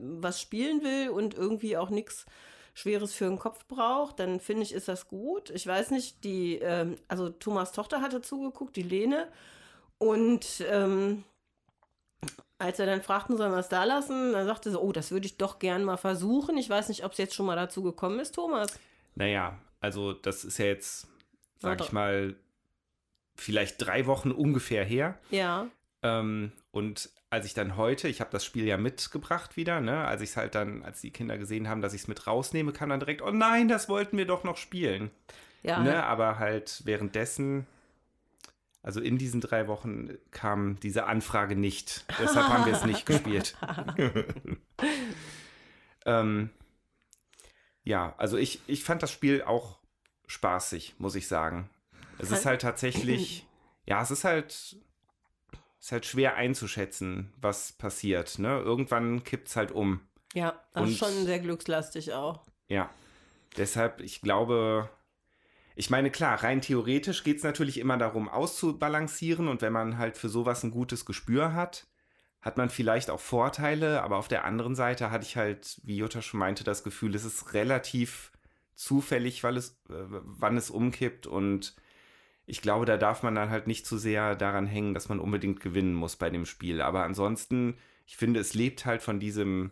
was 0.20 0.40
spielen 0.40 0.82
will 0.82 1.10
und 1.10 1.34
irgendwie 1.34 1.76
auch 1.76 1.90
nichts 1.90 2.26
Schweres 2.72 3.14
für 3.14 3.26
den 3.26 3.38
Kopf 3.38 3.66
braucht, 3.66 4.18
dann 4.18 4.40
finde 4.40 4.62
ich, 4.62 4.72
ist 4.72 4.88
das 4.88 5.06
gut. 5.06 5.50
Ich 5.50 5.66
weiß 5.66 5.90
nicht, 5.90 6.24
die, 6.24 6.56
ähm, 6.56 6.96
also 7.08 7.28
Thomas 7.28 7.72
Tochter 7.72 8.00
hatte 8.00 8.20
zugeguckt, 8.20 8.74
die 8.76 8.82
Lene. 8.82 9.28
Und 9.98 10.64
ähm, 10.68 11.24
als 12.58 12.78
er 12.78 12.86
dann 12.86 13.02
fragten, 13.02 13.36
sollen 13.36 13.52
wir 13.52 13.58
es 13.58 13.68
da 13.68 13.84
lassen, 13.84 14.32
dann 14.32 14.46
sagte 14.46 14.70
sie, 14.70 14.80
oh, 14.80 14.92
das 14.92 15.10
würde 15.10 15.26
ich 15.26 15.36
doch 15.36 15.58
gern 15.58 15.84
mal 15.84 15.96
versuchen. 15.96 16.56
Ich 16.56 16.70
weiß 16.70 16.88
nicht, 16.88 17.04
ob 17.04 17.12
es 17.12 17.18
jetzt 17.18 17.34
schon 17.34 17.46
mal 17.46 17.56
dazu 17.56 17.82
gekommen 17.82 18.20
ist, 18.20 18.34
Thomas. 18.34 18.78
Naja, 19.14 19.58
also 19.80 20.12
das 20.12 20.44
ist 20.44 20.58
ja 20.58 20.66
jetzt, 20.66 21.08
sag 21.58 21.80
ich 21.80 21.92
mal, 21.92 22.36
vielleicht 23.36 23.84
drei 23.84 24.06
Wochen 24.06 24.30
ungefähr 24.30 24.84
her. 24.84 25.18
Ja. 25.30 25.66
Ähm, 26.02 26.52
und 26.70 27.10
als 27.30 27.46
ich 27.46 27.54
dann 27.54 27.76
heute, 27.76 28.08
ich 28.08 28.20
habe 28.20 28.30
das 28.30 28.44
Spiel 28.44 28.64
ja 28.64 28.76
mitgebracht 28.76 29.56
wieder, 29.56 29.80
ne, 29.80 30.06
als 30.06 30.22
ich 30.22 30.30
es 30.30 30.36
halt 30.36 30.54
dann, 30.54 30.84
als 30.84 31.00
die 31.00 31.10
Kinder 31.10 31.36
gesehen 31.36 31.68
haben, 31.68 31.82
dass 31.82 31.94
ich 31.94 32.02
es 32.02 32.08
mit 32.08 32.26
rausnehme, 32.26 32.72
kam 32.72 32.90
dann 32.90 33.00
direkt, 33.00 33.22
oh 33.22 33.30
nein, 33.30 33.68
das 33.68 33.88
wollten 33.88 34.16
wir 34.16 34.26
doch 34.26 34.44
noch 34.44 34.56
spielen. 34.56 35.10
Ja. 35.62 35.80
Ne, 35.80 36.04
aber 36.04 36.38
halt 36.38 36.82
währenddessen, 36.84 37.66
also 38.84 39.00
in 39.00 39.16
diesen 39.16 39.40
drei 39.40 39.66
Wochen 39.66 40.10
kam 40.30 40.78
diese 40.78 41.06
Anfrage 41.06 41.56
nicht. 41.56 42.04
Deshalb 42.20 42.46
haben 42.48 42.66
wir 42.66 42.74
es 42.74 42.84
nicht 42.84 43.06
gespielt. 43.06 43.56
ähm, 46.04 46.50
ja, 47.82 48.14
also 48.18 48.36
ich, 48.36 48.60
ich 48.66 48.84
fand 48.84 49.02
das 49.02 49.10
Spiel 49.10 49.42
auch 49.42 49.78
spaßig, 50.26 50.96
muss 50.98 51.14
ich 51.14 51.28
sagen. 51.28 51.70
Es 52.18 52.30
ist 52.30 52.44
halt 52.44 52.60
tatsächlich, 52.60 53.46
ja, 53.86 54.02
es 54.02 54.10
ist 54.10 54.24
halt, 54.24 54.76
ist 55.80 55.92
halt 55.92 56.04
schwer 56.04 56.34
einzuschätzen, 56.34 57.32
was 57.40 57.72
passiert. 57.72 58.38
Ne? 58.38 58.58
Irgendwann 58.58 59.24
kippt 59.24 59.48
es 59.48 59.56
halt 59.56 59.72
um. 59.72 60.02
Ja, 60.34 60.62
das 60.74 60.82
Und- 60.82 60.88
ist 60.90 60.98
schon 60.98 61.24
sehr 61.24 61.40
glückslastig 61.40 62.12
auch. 62.12 62.44
Ja. 62.68 62.90
Deshalb, 63.56 64.00
ich 64.00 64.20
glaube, 64.20 64.90
ich 65.74 65.90
meine, 65.90 66.10
klar, 66.10 66.42
rein 66.42 66.60
theoretisch 66.60 67.24
geht 67.24 67.38
es 67.38 67.42
natürlich 67.42 67.78
immer 67.78 67.98
darum, 67.98 68.28
auszubalancieren 68.28 69.48
und 69.48 69.62
wenn 69.62 69.72
man 69.72 69.98
halt 69.98 70.16
für 70.16 70.28
sowas 70.28 70.62
ein 70.62 70.70
gutes 70.70 71.04
Gespür 71.04 71.52
hat, 71.54 71.86
hat 72.40 72.58
man 72.58 72.70
vielleicht 72.70 73.10
auch 73.10 73.20
Vorteile, 73.20 74.02
aber 74.02 74.18
auf 74.18 74.28
der 74.28 74.44
anderen 74.44 74.74
Seite 74.74 75.10
hatte 75.10 75.24
ich 75.24 75.36
halt, 75.36 75.80
wie 75.82 75.96
Jutta 75.96 76.22
schon 76.22 76.40
meinte, 76.40 76.62
das 76.62 76.84
Gefühl, 76.84 77.14
es 77.14 77.24
ist 77.24 77.54
relativ 77.54 78.32
zufällig, 78.74 79.42
weil 79.42 79.56
es, 79.56 79.80
äh, 79.88 80.04
wann 80.08 80.56
es 80.56 80.70
umkippt 80.70 81.26
und 81.26 81.74
ich 82.46 82.60
glaube, 82.60 82.84
da 82.84 82.96
darf 82.96 83.22
man 83.22 83.34
dann 83.34 83.50
halt 83.50 83.66
nicht 83.66 83.86
zu 83.86 83.96
sehr 83.96 84.36
daran 84.36 84.66
hängen, 84.66 84.94
dass 84.94 85.08
man 85.08 85.18
unbedingt 85.18 85.60
gewinnen 85.60 85.94
muss 85.94 86.16
bei 86.16 86.28
dem 86.28 86.44
Spiel. 86.44 86.82
Aber 86.82 87.02
ansonsten, 87.04 87.78
ich 88.06 88.16
finde, 88.16 88.40
es 88.40 88.54
lebt 88.54 88.84
halt 88.84 89.02
von 89.02 89.18
diesem, 89.18 89.70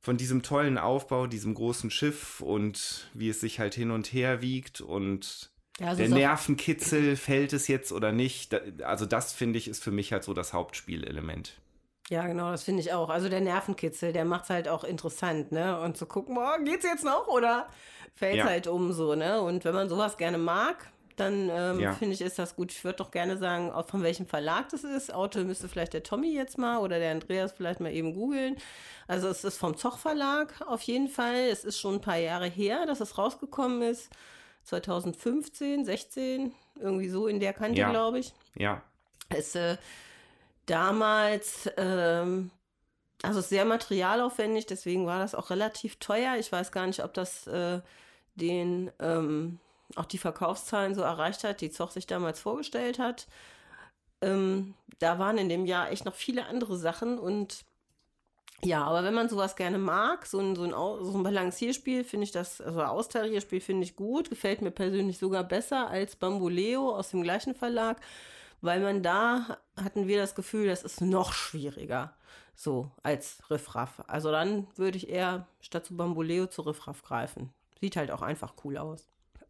von 0.00 0.16
diesem 0.16 0.42
tollen 0.42 0.78
Aufbau, 0.78 1.26
diesem 1.26 1.54
großen 1.54 1.90
Schiff 1.90 2.40
und 2.40 3.08
wie 3.14 3.28
es 3.28 3.40
sich 3.40 3.58
halt 3.58 3.74
hin 3.74 3.90
und 3.90 4.12
her 4.12 4.40
wiegt 4.42 4.80
und 4.80 5.50
Ja, 5.80 5.88
also 5.88 6.02
der 6.02 6.08
Nervenkitzel, 6.10 7.16
fällt 7.16 7.52
es 7.52 7.68
jetzt 7.68 7.92
oder 7.92 8.12
nicht. 8.12 8.52
Da- 8.52 8.60
Also 8.84 9.06
das 9.06 9.32
finde 9.32 9.58
ich 9.58 9.68
ist 9.68 9.82
für 9.82 9.90
mich 9.90 10.12
halt 10.12 10.24
so 10.24 10.34
das 10.34 10.52
Hauptspielelement. 10.52 11.60
Ja, 12.10 12.26
genau, 12.26 12.50
das 12.50 12.62
finde 12.64 12.80
ich 12.80 12.92
auch. 12.92 13.10
Also 13.10 13.28
der 13.28 13.40
Nervenkitzel, 13.42 14.12
der 14.14 14.24
macht 14.24 14.44
es 14.44 14.50
halt 14.50 14.66
auch 14.68 14.82
interessant, 14.82 15.52
ne? 15.52 15.78
Und 15.80 15.96
zu 15.98 16.06
gucken, 16.06 16.38
oh, 16.38 16.64
geht's 16.64 16.84
jetzt 16.84 17.04
noch 17.04 17.26
oder 17.26 17.68
fällt 18.14 18.36
Ja. 18.36 18.46
halt 18.46 18.66
um 18.66 18.92
so, 18.92 19.14
ne? 19.14 19.42
Und 19.42 19.64
wenn 19.66 19.74
man 19.74 19.88
sowas 19.90 20.16
gerne 20.16 20.38
mag, 20.38 20.90
dann 21.20 21.50
ähm, 21.50 21.80
Ja. 21.80 21.92
finde 21.92 22.14
ich, 22.14 22.20
ist 22.20 22.38
das 22.38 22.56
gut. 22.56 22.72
Ich 22.72 22.84
würde 22.84 22.96
doch 22.98 23.10
gerne 23.10 23.36
sagen, 23.38 23.70
auch 23.70 23.86
von 23.88 24.02
welchem 24.02 24.26
Verlag 24.26 24.68
das 24.70 24.84
ist. 24.84 25.12
Auto 25.12 25.40
müsste 25.40 25.68
vielleicht 25.68 25.92
der 25.92 26.02
Tommy 26.02 26.32
jetzt 26.34 26.58
mal 26.58 26.78
oder 26.78 26.98
der 26.98 27.10
Andreas 27.12 27.52
vielleicht 27.52 27.80
mal 27.80 27.92
eben 27.92 28.14
googeln. 28.14 28.56
Also 29.06 29.28
es 29.28 29.44
ist 29.44 29.58
vom 29.58 29.76
Zoch 29.76 29.98
Verlag 29.98 30.60
auf 30.66 30.82
jeden 30.82 31.08
Fall. 31.08 31.48
Es 31.50 31.64
ist 31.64 31.78
schon 31.78 31.94
ein 31.96 32.00
paar 32.00 32.16
Jahre 32.18 32.46
her, 32.46 32.86
dass 32.86 33.00
es 33.00 33.18
rausgekommen 33.18 33.82
ist. 33.82 34.10
2015, 34.64 35.84
16, 35.86 36.54
irgendwie 36.78 37.08
so 37.08 37.26
in 37.26 37.40
der 37.40 37.52
Kante, 37.54 37.78
Ja. 37.80 37.90
glaube 37.90 38.18
ich 38.18 38.34
Ja, 38.54 38.82
ist 39.34 39.56
äh, 39.56 39.78
damals 40.66 41.70
ähm, 41.76 42.50
also 43.22 43.40
sehr 43.40 43.64
materialaufwendig, 43.64 44.66
deswegen 44.66 45.06
war 45.06 45.18
das 45.20 45.34
auch 45.34 45.50
relativ 45.50 45.96
teuer. 45.96 46.36
Ich 46.38 46.52
weiß 46.52 46.70
gar 46.70 46.86
nicht, 46.86 47.02
ob 47.02 47.14
das 47.14 47.46
äh, 47.46 47.80
den 48.36 48.90
ähm, 49.00 49.58
auch 49.96 50.04
die 50.04 50.18
Verkaufszahlen 50.18 50.94
so 50.94 51.02
erreicht 51.02 51.44
hat, 51.44 51.60
die 51.60 51.70
Zoch 51.70 51.90
sich 51.90 52.06
damals 52.06 52.40
vorgestellt 52.40 52.98
hat. 52.98 53.26
Ähm, 54.20 54.74
da 54.98 55.18
waren 55.18 55.38
in 55.38 55.48
dem 55.48 55.66
Jahr 55.66 55.90
echt 55.90 56.04
noch 56.04 56.14
viele 56.14 56.46
andere 56.46 56.76
Sachen 56.76 57.18
und 57.18 57.64
ja, 58.64 58.84
aber 58.84 59.04
wenn 59.04 59.14
man 59.14 59.28
sowas 59.28 59.54
gerne 59.54 59.78
mag, 59.78 60.26
so 60.26 60.40
ein, 60.40 60.56
so 60.56 60.64
ein, 60.64 60.70
so 60.70 61.16
ein 61.16 61.22
Balancierspiel 61.22 62.02
finde 62.02 62.24
ich 62.24 62.32
das, 62.32 62.60
also 62.60 62.82
Austarierspiel 62.82 63.60
finde 63.60 63.84
ich 63.84 63.94
gut, 63.94 64.30
gefällt 64.30 64.62
mir 64.62 64.72
persönlich 64.72 65.18
sogar 65.18 65.44
besser 65.44 65.88
als 65.88 66.16
Bamboleo 66.16 66.90
aus 66.90 67.10
dem 67.10 67.22
gleichen 67.22 67.54
Verlag, 67.54 68.00
weil 68.60 68.80
man 68.80 69.04
da 69.04 69.58
hatten 69.76 70.08
wir 70.08 70.18
das 70.18 70.34
Gefühl, 70.34 70.66
das 70.66 70.82
ist 70.82 71.00
noch 71.00 71.32
schwieriger, 71.32 72.14
so 72.56 72.90
als 73.04 73.38
Riffraff. 73.48 74.02
Also 74.08 74.32
dann 74.32 74.66
würde 74.74 74.98
ich 74.98 75.08
eher 75.08 75.46
statt 75.60 75.86
zu 75.86 75.96
Bamboleo 75.96 76.48
zu 76.48 76.62
Riffraff 76.62 77.04
greifen. 77.04 77.52
Sieht 77.80 77.94
halt 77.94 78.10
auch 78.10 78.22
einfach 78.22 78.54
cool 78.64 78.76
aus. 78.76 79.06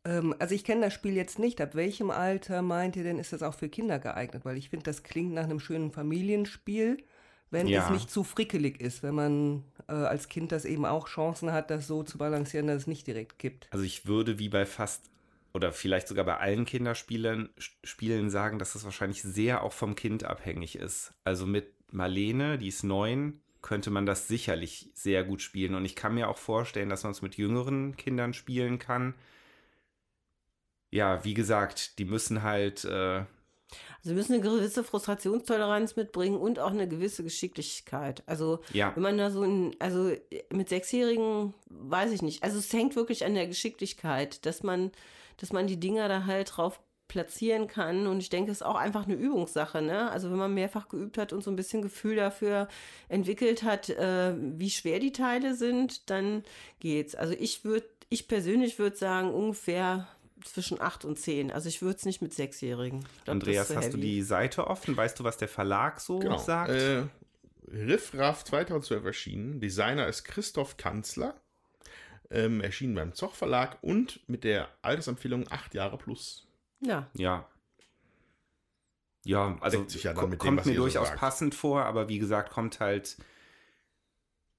Ähm, 0.08 0.34
also 0.38 0.54
ich 0.54 0.64
kenne 0.64 0.80
das 0.86 0.94
Spiel 0.94 1.14
jetzt 1.14 1.38
nicht. 1.38 1.60
Ab 1.60 1.74
welchem 1.74 2.10
Alter 2.10 2.62
meint 2.62 2.96
ihr 2.96 3.04
denn, 3.04 3.18
ist 3.18 3.32
das 3.32 3.42
auch 3.42 3.54
für 3.54 3.68
Kinder 3.68 3.98
geeignet? 3.98 4.44
Weil 4.44 4.56
ich 4.56 4.70
finde, 4.70 4.84
das 4.84 5.02
klingt 5.02 5.34
nach 5.34 5.44
einem 5.44 5.60
schönen 5.60 5.90
Familienspiel, 5.90 7.04
wenn 7.50 7.66
Ja. 7.68 7.84
es 7.84 7.90
nicht 7.90 8.10
zu 8.10 8.24
frickelig 8.24 8.80
ist, 8.80 9.02
wenn 9.02 9.14
man 9.14 9.64
äh, 9.88 9.92
als 9.92 10.28
Kind 10.28 10.52
das 10.52 10.64
eben 10.64 10.84
auch 10.86 11.08
Chancen 11.08 11.52
hat, 11.52 11.70
das 11.70 11.86
so 11.86 12.02
zu 12.02 12.18
balancieren, 12.18 12.66
dass 12.66 12.82
es 12.82 12.86
nicht 12.86 13.06
direkt 13.06 13.38
kippt. 13.38 13.68
also 13.70 13.84
ich 13.84 14.06
würde 14.06 14.38
wie 14.38 14.48
bei 14.48 14.66
fast 14.66 15.10
oder 15.54 15.72
vielleicht 15.72 16.08
sogar 16.08 16.24
bei 16.24 16.36
allen 16.36 16.66
Kinderspielen 16.66 17.48
Spielen 17.82 18.30
sagen, 18.30 18.58
dass 18.58 18.74
das 18.74 18.84
wahrscheinlich 18.84 19.22
sehr 19.22 19.62
auch 19.62 19.72
vom 19.72 19.94
Kind 19.94 20.24
abhängig 20.24 20.76
ist. 20.76 21.12
Also 21.24 21.46
mit 21.46 21.72
Marlene, 21.90 22.58
die 22.58 22.68
ist 22.68 22.82
neun, 22.84 23.40
könnte 23.62 23.90
man 23.90 24.04
das 24.06 24.28
sicherlich 24.28 24.90
sehr 24.94 25.24
gut 25.24 25.40
spielen. 25.40 25.74
Und 25.74 25.84
ich 25.86 25.96
kann 25.96 26.14
mir 26.14 26.28
auch 26.28 26.36
vorstellen, 26.38 26.90
dass 26.90 27.02
man 27.02 27.12
es 27.12 27.22
mit 27.22 27.36
jüngeren 27.36 27.96
Kindern 27.96 28.34
spielen 28.34 28.78
kann. 28.78 29.14
Ja, 30.90 31.24
wie 31.24 31.34
gesagt, 31.34 31.98
die 31.98 32.04
müssen 32.04 32.42
halt, 32.42 32.84
äh, 32.84 33.24
Also 34.02 34.14
müssen 34.14 34.34
eine 34.34 34.42
gewisse 34.42 34.82
Frustrationstoleranz 34.82 35.96
mitbringen 35.96 36.38
und 36.38 36.58
auch 36.58 36.70
eine 36.70 36.88
gewisse 36.88 37.22
Geschicklichkeit. 37.22 38.22
Also 38.26 38.60
ja, 38.72 38.94
wenn 38.94 39.02
man 39.02 39.18
da 39.18 39.30
so 39.30 39.42
ein, 39.42 39.76
also 39.78 40.12
mit 40.50 40.68
Sechsjährigen 40.68 41.52
weiß 41.66 42.12
ich 42.12 42.22
nicht. 42.22 42.42
Also 42.42 42.58
es 42.58 42.72
hängt 42.72 42.96
wirklich 42.96 43.24
an 43.24 43.34
der 43.34 43.46
Geschicklichkeit, 43.46 44.46
dass 44.46 44.62
man, 44.62 44.92
dass 45.36 45.52
man 45.52 45.66
die 45.66 45.78
Dinger 45.78 46.08
da 46.08 46.24
halt 46.24 46.56
drauf 46.56 46.80
platzieren 47.08 47.66
kann. 47.66 48.06
Und 48.06 48.20
ich 48.20 48.28
denke, 48.28 48.52
es 48.52 48.58
ist 48.58 48.66
auch 48.66 48.76
einfach 48.76 49.06
eine 49.06 49.14
Übungssache, 49.14 49.82
ne? 49.82 50.10
Also 50.10 50.30
wenn 50.30 50.36
man 50.38 50.54
mehrfach 50.54 50.88
geübt 50.88 51.18
hat 51.18 51.32
und 51.32 51.42
so 51.42 51.50
ein 51.50 51.56
bisschen 51.56 51.82
Gefühl 51.82 52.16
dafür 52.16 52.68
entwickelt 53.08 53.62
hat, 53.62 53.88
äh, 53.88 54.34
wie 54.36 54.70
schwer 54.70 55.00
die 55.00 55.12
Teile 55.12 55.54
sind, 55.54 56.10
dann 56.10 56.44
geht's. 56.80 57.14
Also 57.14 57.34
ich 57.38 57.64
würde, 57.64 57.86
ich 58.10 58.28
persönlich 58.28 58.78
würde 58.78 58.96
sagen, 58.96 59.32
ungefähr 59.32 60.06
zwischen 60.44 60.80
acht 60.80 61.04
und 61.04 61.18
zehn. 61.18 61.50
Also 61.50 61.68
ich 61.68 61.82
würde 61.82 61.96
es 61.96 62.04
nicht 62.04 62.22
mit 62.22 62.32
Sechsjährigen. 62.34 63.00
Glaub, 63.24 63.28
Andreas, 63.34 63.68
zu 63.68 63.76
hast 63.76 63.88
du 63.92 63.96
heavy. 63.98 64.00
die 64.00 64.22
Seite 64.22 64.66
offen? 64.66 64.96
Weißt 64.96 65.18
du, 65.18 65.24
was 65.24 65.36
der 65.36 65.48
Verlag 65.48 66.00
so 66.00 66.18
Genau. 66.18 66.38
sagt? 66.38 66.70
Äh, 66.70 67.04
Riff 67.70 68.14
Raff 68.14 68.44
2012 68.44 69.04
erschienen. 69.04 69.60
Designer 69.60 70.06
ist 70.08 70.24
Christoph 70.24 70.76
Kanzler. 70.76 71.34
Ähm, 72.30 72.60
erschienen 72.60 72.94
beim 72.94 73.14
Zoch 73.14 73.34
Verlag 73.34 73.78
und 73.82 74.20
mit 74.28 74.44
der 74.44 74.68
Altersempfehlung 74.82 75.46
8 75.50 75.74
Jahre 75.74 75.96
plus. 75.96 76.46
Ja. 76.80 77.08
Ja. 77.14 77.48
Ja, 79.24 79.56
also 79.60 79.84
ja 79.98 80.12
dem, 80.14 80.38
kommt 80.38 80.60
was 80.60 80.66
mir 80.66 80.74
so 80.74 80.82
durchaus 80.82 81.08
sagt. 81.08 81.20
passend 81.20 81.54
vor, 81.54 81.84
aber 81.84 82.08
wie 82.08 82.18
gesagt, 82.18 82.50
kommt 82.50 82.80
halt 82.80 83.16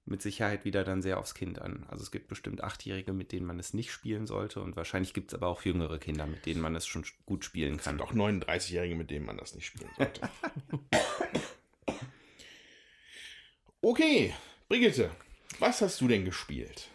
mit 0.10 0.22
Sicherheit 0.22 0.66
wieder 0.66 0.84
dann 0.84 1.01
sehr 1.01 1.20
aufs 1.20 1.34
Kind 1.34 1.62
an. 1.62 1.86
Also 1.88 2.04
es 2.04 2.12
gibt 2.12 2.28
bestimmt 2.28 2.63
Achtjährige, 2.63 3.13
mit 3.13 3.32
denen 3.32 3.46
man 3.46 3.60
es 3.60 3.74
nicht 3.74 3.92
spielen 3.92 4.28
sollte 4.28 4.62
und 4.62 4.75
wahrscheinlich 4.75 5.13
gibt 5.13 5.32
es 5.32 5.36
aber 5.36 5.48
auch 5.48 5.63
jüngere 5.63 6.00
Kinder, 6.00 6.25
mit 6.25 6.46
denen 6.46 6.62
man 6.62 6.75
es 6.75 6.88
schon 6.88 7.06
gut 7.25 7.46
spielen 7.46 7.75
Es 7.75 7.84
kann. 7.84 7.98
gibt 7.98 8.10
auch 8.10 8.13
39-Jährige, 8.13 8.96
mit 8.96 9.12
denen 9.12 9.25
man 9.25 9.38
das 9.38 9.56
nicht 9.56 9.66
spielen 9.68 9.89
sollte. 9.98 10.22
okay, 13.82 14.34
Brigitte, 14.68 15.12
was 15.60 15.82
hast 15.82 16.01
du 16.01 16.08
denn 16.08 16.25
gespielt? 16.25 16.89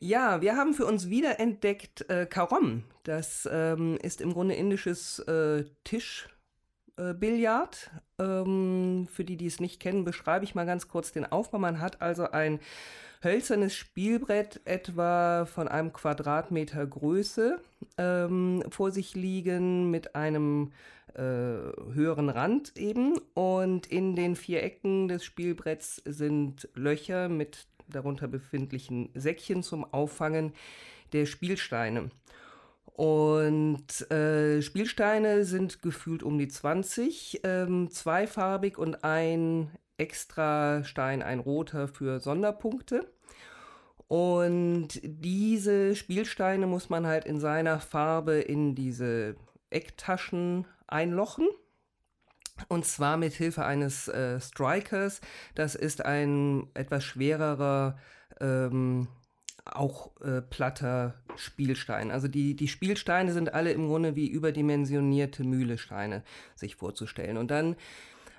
Ja, 0.00 0.40
wir 0.40 0.56
haben 0.56 0.74
für 0.74 0.86
uns 0.86 1.08
wiederentdeckt 1.08 2.08
äh, 2.08 2.26
Karom. 2.26 2.84
Das 3.02 3.48
ähm, 3.50 3.98
ist 4.00 4.20
im 4.20 4.32
Grunde 4.32 4.54
indisches 4.54 5.18
äh, 5.20 5.64
Tischbillard. 6.98 7.90
ähm, 8.18 9.06
für 9.10 9.24
die, 9.24 9.36
die 9.36 9.46
es 9.46 9.60
nicht 9.60 9.80
kennen, 9.80 10.04
beschreibe 10.04 10.44
ich 10.44 10.54
mal 10.54 10.66
ganz 10.66 10.88
kurz 10.88 11.12
den 11.12 11.24
Aufbau. 11.24 11.58
Man 11.58 11.80
hat 11.80 12.02
also 12.02 12.30
ein 12.30 12.58
hölzernes 13.22 13.74
Spielbrett 13.74 14.60
etwa 14.64 15.46
von 15.46 15.68
einem 15.68 15.92
Quadratmeter 15.92 16.86
Größe 16.86 17.60
ähm, 17.96 18.64
vor 18.70 18.90
sich 18.90 19.14
liegen 19.14 19.90
mit 19.90 20.14
einem 20.14 20.72
äh, 21.14 21.20
höheren 21.20 22.28
Rand 22.28 22.76
eben. 22.76 23.18
Und 23.34 23.86
in 23.86 24.16
den 24.16 24.36
vier 24.36 24.62
Ecken 24.62 25.08
des 25.08 25.24
Spielbretts 25.24 26.02
sind 26.04 26.68
Löcher 26.74 27.28
mit 27.28 27.66
darunter 27.88 28.28
befindlichen 28.28 29.10
Säckchen 29.14 29.62
zum 29.62 29.84
Auffangen 29.92 30.52
der 31.12 31.26
Spielsteine. 31.26 32.10
Und 32.98 34.10
äh, 34.10 34.60
Spielsteine 34.60 35.44
sind 35.44 35.82
gefühlt 35.82 36.24
um 36.24 36.36
die 36.36 36.48
20, 36.48 37.42
ähm, 37.44 37.92
zweifarbig 37.92 38.76
und 38.76 39.04
ein 39.04 39.70
extra 39.98 40.82
Stein, 40.82 41.22
ein 41.22 41.38
roter 41.38 41.86
für 41.86 42.18
Sonderpunkte. 42.18 43.08
Und 44.08 44.98
diese 45.04 45.94
Spielsteine 45.94 46.66
muss 46.66 46.90
man 46.90 47.06
halt 47.06 47.24
in 47.24 47.38
seiner 47.38 47.78
Farbe 47.78 48.40
in 48.40 48.74
diese 48.74 49.36
Ecktaschen 49.70 50.66
einlochen. 50.88 51.46
Und 52.66 52.84
zwar 52.84 53.16
mit 53.16 53.32
Hilfe 53.32 53.64
eines 53.64 54.08
äh, 54.08 54.40
Strikers. 54.40 55.20
Das 55.54 55.76
ist 55.76 56.04
ein 56.04 56.66
etwas 56.74 57.04
schwererer, 57.04 57.96
ähm, 58.40 59.06
auch 59.76 60.10
äh, 60.20 60.40
platter 60.40 61.14
Spielstein. 61.36 62.10
Also 62.10 62.28
die, 62.28 62.54
die 62.54 62.68
Spielsteine 62.68 63.32
sind 63.32 63.54
alle 63.54 63.72
im 63.72 63.86
Grunde 63.86 64.16
wie 64.16 64.28
überdimensionierte 64.28 65.44
Mühlesteine 65.44 66.22
sich 66.54 66.76
vorzustellen. 66.76 67.36
Und 67.36 67.50
dann, 67.50 67.76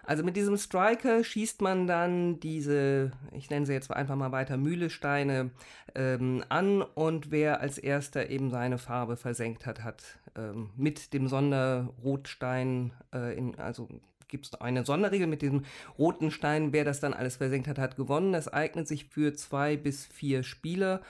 also 0.03 0.23
mit 0.23 0.35
diesem 0.35 0.57
Striker 0.57 1.23
schießt 1.23 1.61
man 1.61 1.87
dann 1.87 2.39
diese, 2.39 3.11
ich 3.31 3.49
nenne 3.49 3.65
sie 3.65 3.73
jetzt 3.73 3.91
einfach 3.91 4.15
mal 4.15 4.31
weiter 4.31 4.57
Mühlesteine 4.57 5.51
ähm, 5.95 6.43
an 6.49 6.81
und 6.81 7.31
wer 7.31 7.61
als 7.61 7.77
erster 7.77 8.29
eben 8.29 8.49
seine 8.49 8.77
Farbe 8.77 9.17
versenkt 9.17 9.65
hat, 9.65 9.83
hat 9.83 10.03
ähm, 10.35 10.69
mit 10.75 11.13
dem 11.13 11.27
Sonderrotstein, 11.27 12.93
äh, 13.13 13.37
in, 13.37 13.59
also 13.59 13.87
gibt 14.29 14.45
es 14.45 14.55
eine 14.55 14.85
Sonderregel 14.85 15.27
mit 15.27 15.41
diesem 15.41 15.63
roten 15.97 16.31
Stein. 16.31 16.71
Wer 16.71 16.85
das 16.85 16.99
dann 16.99 17.13
alles 17.13 17.37
versenkt 17.37 17.67
hat, 17.67 17.77
hat 17.77 17.95
gewonnen. 17.97 18.31
Das 18.31 18.47
eignet 18.47 18.87
sich 18.87 19.05
für 19.05 19.33
zwei 19.33 19.75
bis 19.75 20.05
vier 20.05 20.43
Spieler. 20.43 21.01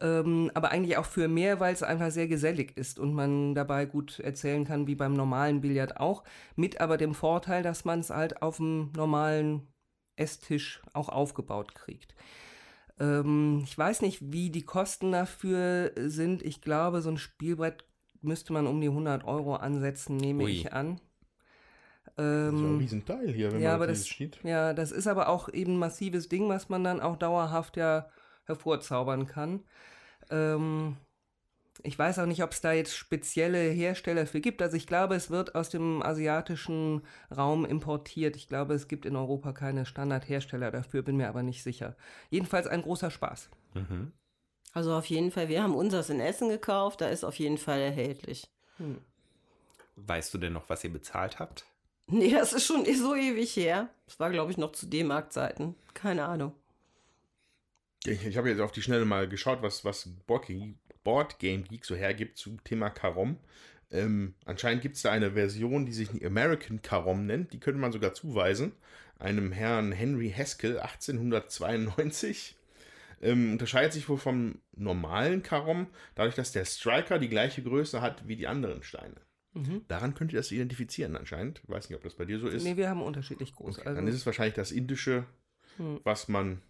Ähm, 0.00 0.50
aber 0.54 0.70
eigentlich 0.70 0.96
auch 0.96 1.04
für 1.04 1.26
mehr, 1.26 1.58
weil 1.58 1.74
es 1.74 1.82
einfach 1.82 2.10
sehr 2.10 2.28
gesellig 2.28 2.76
ist 2.76 2.98
und 2.98 3.14
man 3.14 3.54
dabei 3.54 3.84
gut 3.84 4.20
erzählen 4.20 4.64
kann, 4.64 4.86
wie 4.86 4.94
beim 4.94 5.14
normalen 5.14 5.60
Billard 5.60 5.98
auch. 5.98 6.22
Mit 6.54 6.80
aber 6.80 6.96
dem 6.96 7.14
Vorteil, 7.14 7.62
dass 7.62 7.84
man 7.84 8.00
es 8.00 8.10
halt 8.10 8.40
auf 8.42 8.58
dem 8.58 8.92
normalen 8.96 9.66
Esstisch 10.16 10.80
auch 10.92 11.08
aufgebaut 11.08 11.74
kriegt. 11.74 12.14
Ähm, 13.00 13.62
ich 13.64 13.76
weiß 13.76 14.02
nicht, 14.02 14.32
wie 14.32 14.50
die 14.50 14.64
Kosten 14.64 15.12
dafür 15.12 15.92
sind. 15.96 16.42
Ich 16.42 16.60
glaube, 16.60 17.02
so 17.02 17.10
ein 17.10 17.18
Spielbrett 17.18 17.84
müsste 18.20 18.52
man 18.52 18.66
um 18.66 18.80
die 18.80 18.88
100 18.88 19.24
Euro 19.24 19.56
ansetzen, 19.56 20.16
nehme 20.16 20.44
Ui. 20.44 20.50
ich 20.50 20.72
an. 20.72 21.00
Das 22.46 22.56
ist 22.56 22.62
ja 22.62 22.68
ein 22.68 22.74
Ähm, 22.74 22.76
Riesenteil 22.76 23.32
hier, 23.32 23.52
wenn 23.52 23.62
ja, 23.62 23.76
man 23.78 23.78
das, 23.86 24.06
steht. 24.08 24.40
ja, 24.42 24.74
das 24.74 24.92
ist 24.92 25.06
aber 25.06 25.28
auch 25.28 25.48
eben 25.48 25.74
ein 25.74 25.78
massives 25.78 26.28
Ding, 26.28 26.48
was 26.48 26.68
man 26.68 26.84
dann 26.84 27.00
auch 27.00 27.16
dauerhaft 27.16 27.76
ja 27.76 28.10
hervorzaubern 28.46 29.26
kann. 29.26 29.64
Ähm, 30.30 30.96
ich 31.82 31.98
weiß 31.98 32.18
auch 32.20 32.26
nicht, 32.26 32.42
ob 32.42 32.52
es 32.52 32.60
da 32.60 32.72
jetzt 32.72 32.94
spezielle 32.96 33.58
Hersteller 33.70 34.26
für 34.26 34.40
gibt. 34.40 34.62
Also 34.62 34.76
ich 34.76 34.86
glaube, 34.86 35.14
es 35.16 35.30
wird 35.30 35.54
aus 35.54 35.70
dem 35.70 36.02
asiatischen 36.02 37.02
Raum 37.36 37.64
importiert. 37.64 38.36
Ich 38.36 38.48
glaube, 38.48 38.74
es 38.74 38.88
gibt 38.88 39.06
in 39.06 39.16
Europa 39.16 39.52
keine 39.52 39.86
Standardhersteller 39.86 40.70
dafür, 40.72 41.02
bin 41.02 41.16
mir 41.16 41.28
aber 41.28 41.42
nicht 41.44 41.62
sicher. 41.62 41.96
Jedenfalls 42.30 42.66
ein 42.66 42.82
großer 42.82 43.10
Spaß. 43.10 43.50
Mhm. 43.74 44.12
Also 44.72 44.94
auf 44.94 45.04
jeden 45.06 45.30
Fall, 45.30 45.48
wir 45.50 45.62
haben 45.62 45.74
unseres 45.74 46.08
in 46.08 46.20
Essen 46.20 46.48
gekauft, 46.48 47.02
da 47.02 47.08
ist 47.08 47.22
auf 47.24 47.38
jeden 47.38 47.58
Fall 47.58 47.80
erhältlich. 47.80 48.50
Weißt 49.96 50.32
du 50.32 50.38
denn 50.38 50.54
noch, 50.54 50.70
was 50.70 50.82
ihr 50.84 50.90
bezahlt 50.92 51.38
habt? 51.38 51.66
Nee, 52.10 52.30
das 52.30 52.54
ist 52.54 52.64
schon 52.66 52.84
so 52.86 53.14
ewig 53.14 53.54
her. 53.56 53.90
Das 54.06 54.18
war, 54.18 54.30
glaube 54.30 54.50
ich, 54.50 54.56
noch 54.56 54.72
zu 54.72 54.86
D-Mark-Zeiten. 54.86 55.74
Keine 55.92 56.24
Ahnung. 56.24 56.54
Ich, 58.04 58.24
ich 58.24 58.36
habe 58.38 58.48
jetzt 58.48 58.60
auf 58.60 58.72
die 58.72 58.80
Schnelle 58.80 59.04
mal 59.04 59.28
geschaut, 59.28 59.60
was, 59.60 59.84
was 59.84 60.08
Board, 60.26 61.38
Game 61.38 61.64
Geek 61.64 61.84
so 61.84 61.94
hergibt 61.94 62.38
zum 62.38 62.62
Thema 62.64 62.88
Karom. 62.88 63.36
Ähm, 63.90 64.34
anscheinend 64.46 64.82
gibt 64.82 64.96
es 64.96 65.02
da 65.02 65.10
eine 65.10 65.32
Version, 65.32 65.84
die 65.84 65.92
sich 65.92 66.24
American 66.24 66.80
Karom 66.80 67.26
nennt. 67.26 67.52
Die 67.52 67.60
könnte 67.60 67.80
man 67.80 67.92
sogar 67.92 68.14
zuweisen. 68.14 68.72
Einem 69.18 69.52
Herrn 69.52 69.92
Henry 69.92 70.30
Haskell 70.30 70.78
1892. 70.78 72.56
Ähm, 73.20 73.52
unterscheidet 73.52 73.92
sich 73.92 74.08
wohl 74.08 74.18
vom 74.18 74.60
normalen 74.76 75.42
Karom, 75.42 75.88
dadurch, 76.14 76.36
dass 76.36 76.52
der 76.52 76.64
Striker 76.64 77.18
die 77.18 77.28
gleiche 77.28 77.62
Größe 77.62 78.00
hat 78.00 78.28
wie 78.28 78.36
die 78.36 78.46
anderen 78.46 78.82
Steine. 78.82 79.16
Daran 79.88 80.14
könnt 80.14 80.32
ihr 80.32 80.38
das 80.38 80.50
identifizieren 80.52 81.16
anscheinend. 81.16 81.60
Ich 81.64 81.68
weiß 81.70 81.88
nicht, 81.88 81.96
ob 81.96 82.02
das 82.02 82.14
bei 82.14 82.24
dir 82.24 82.38
so 82.38 82.48
ist. 82.48 82.64
Nee, 82.64 82.76
wir 82.76 82.88
haben 82.88 83.02
unterschiedlich 83.02 83.54
groß. 83.54 83.78
Okay, 83.78 83.88
also, 83.88 84.00
dann 84.00 84.08
ist 84.08 84.14
es 84.16 84.26
wahrscheinlich 84.26 84.54
das 84.54 84.70
Indische, 84.72 85.24
Hm. 85.76 86.00
was 86.04 86.28
man 86.28 86.60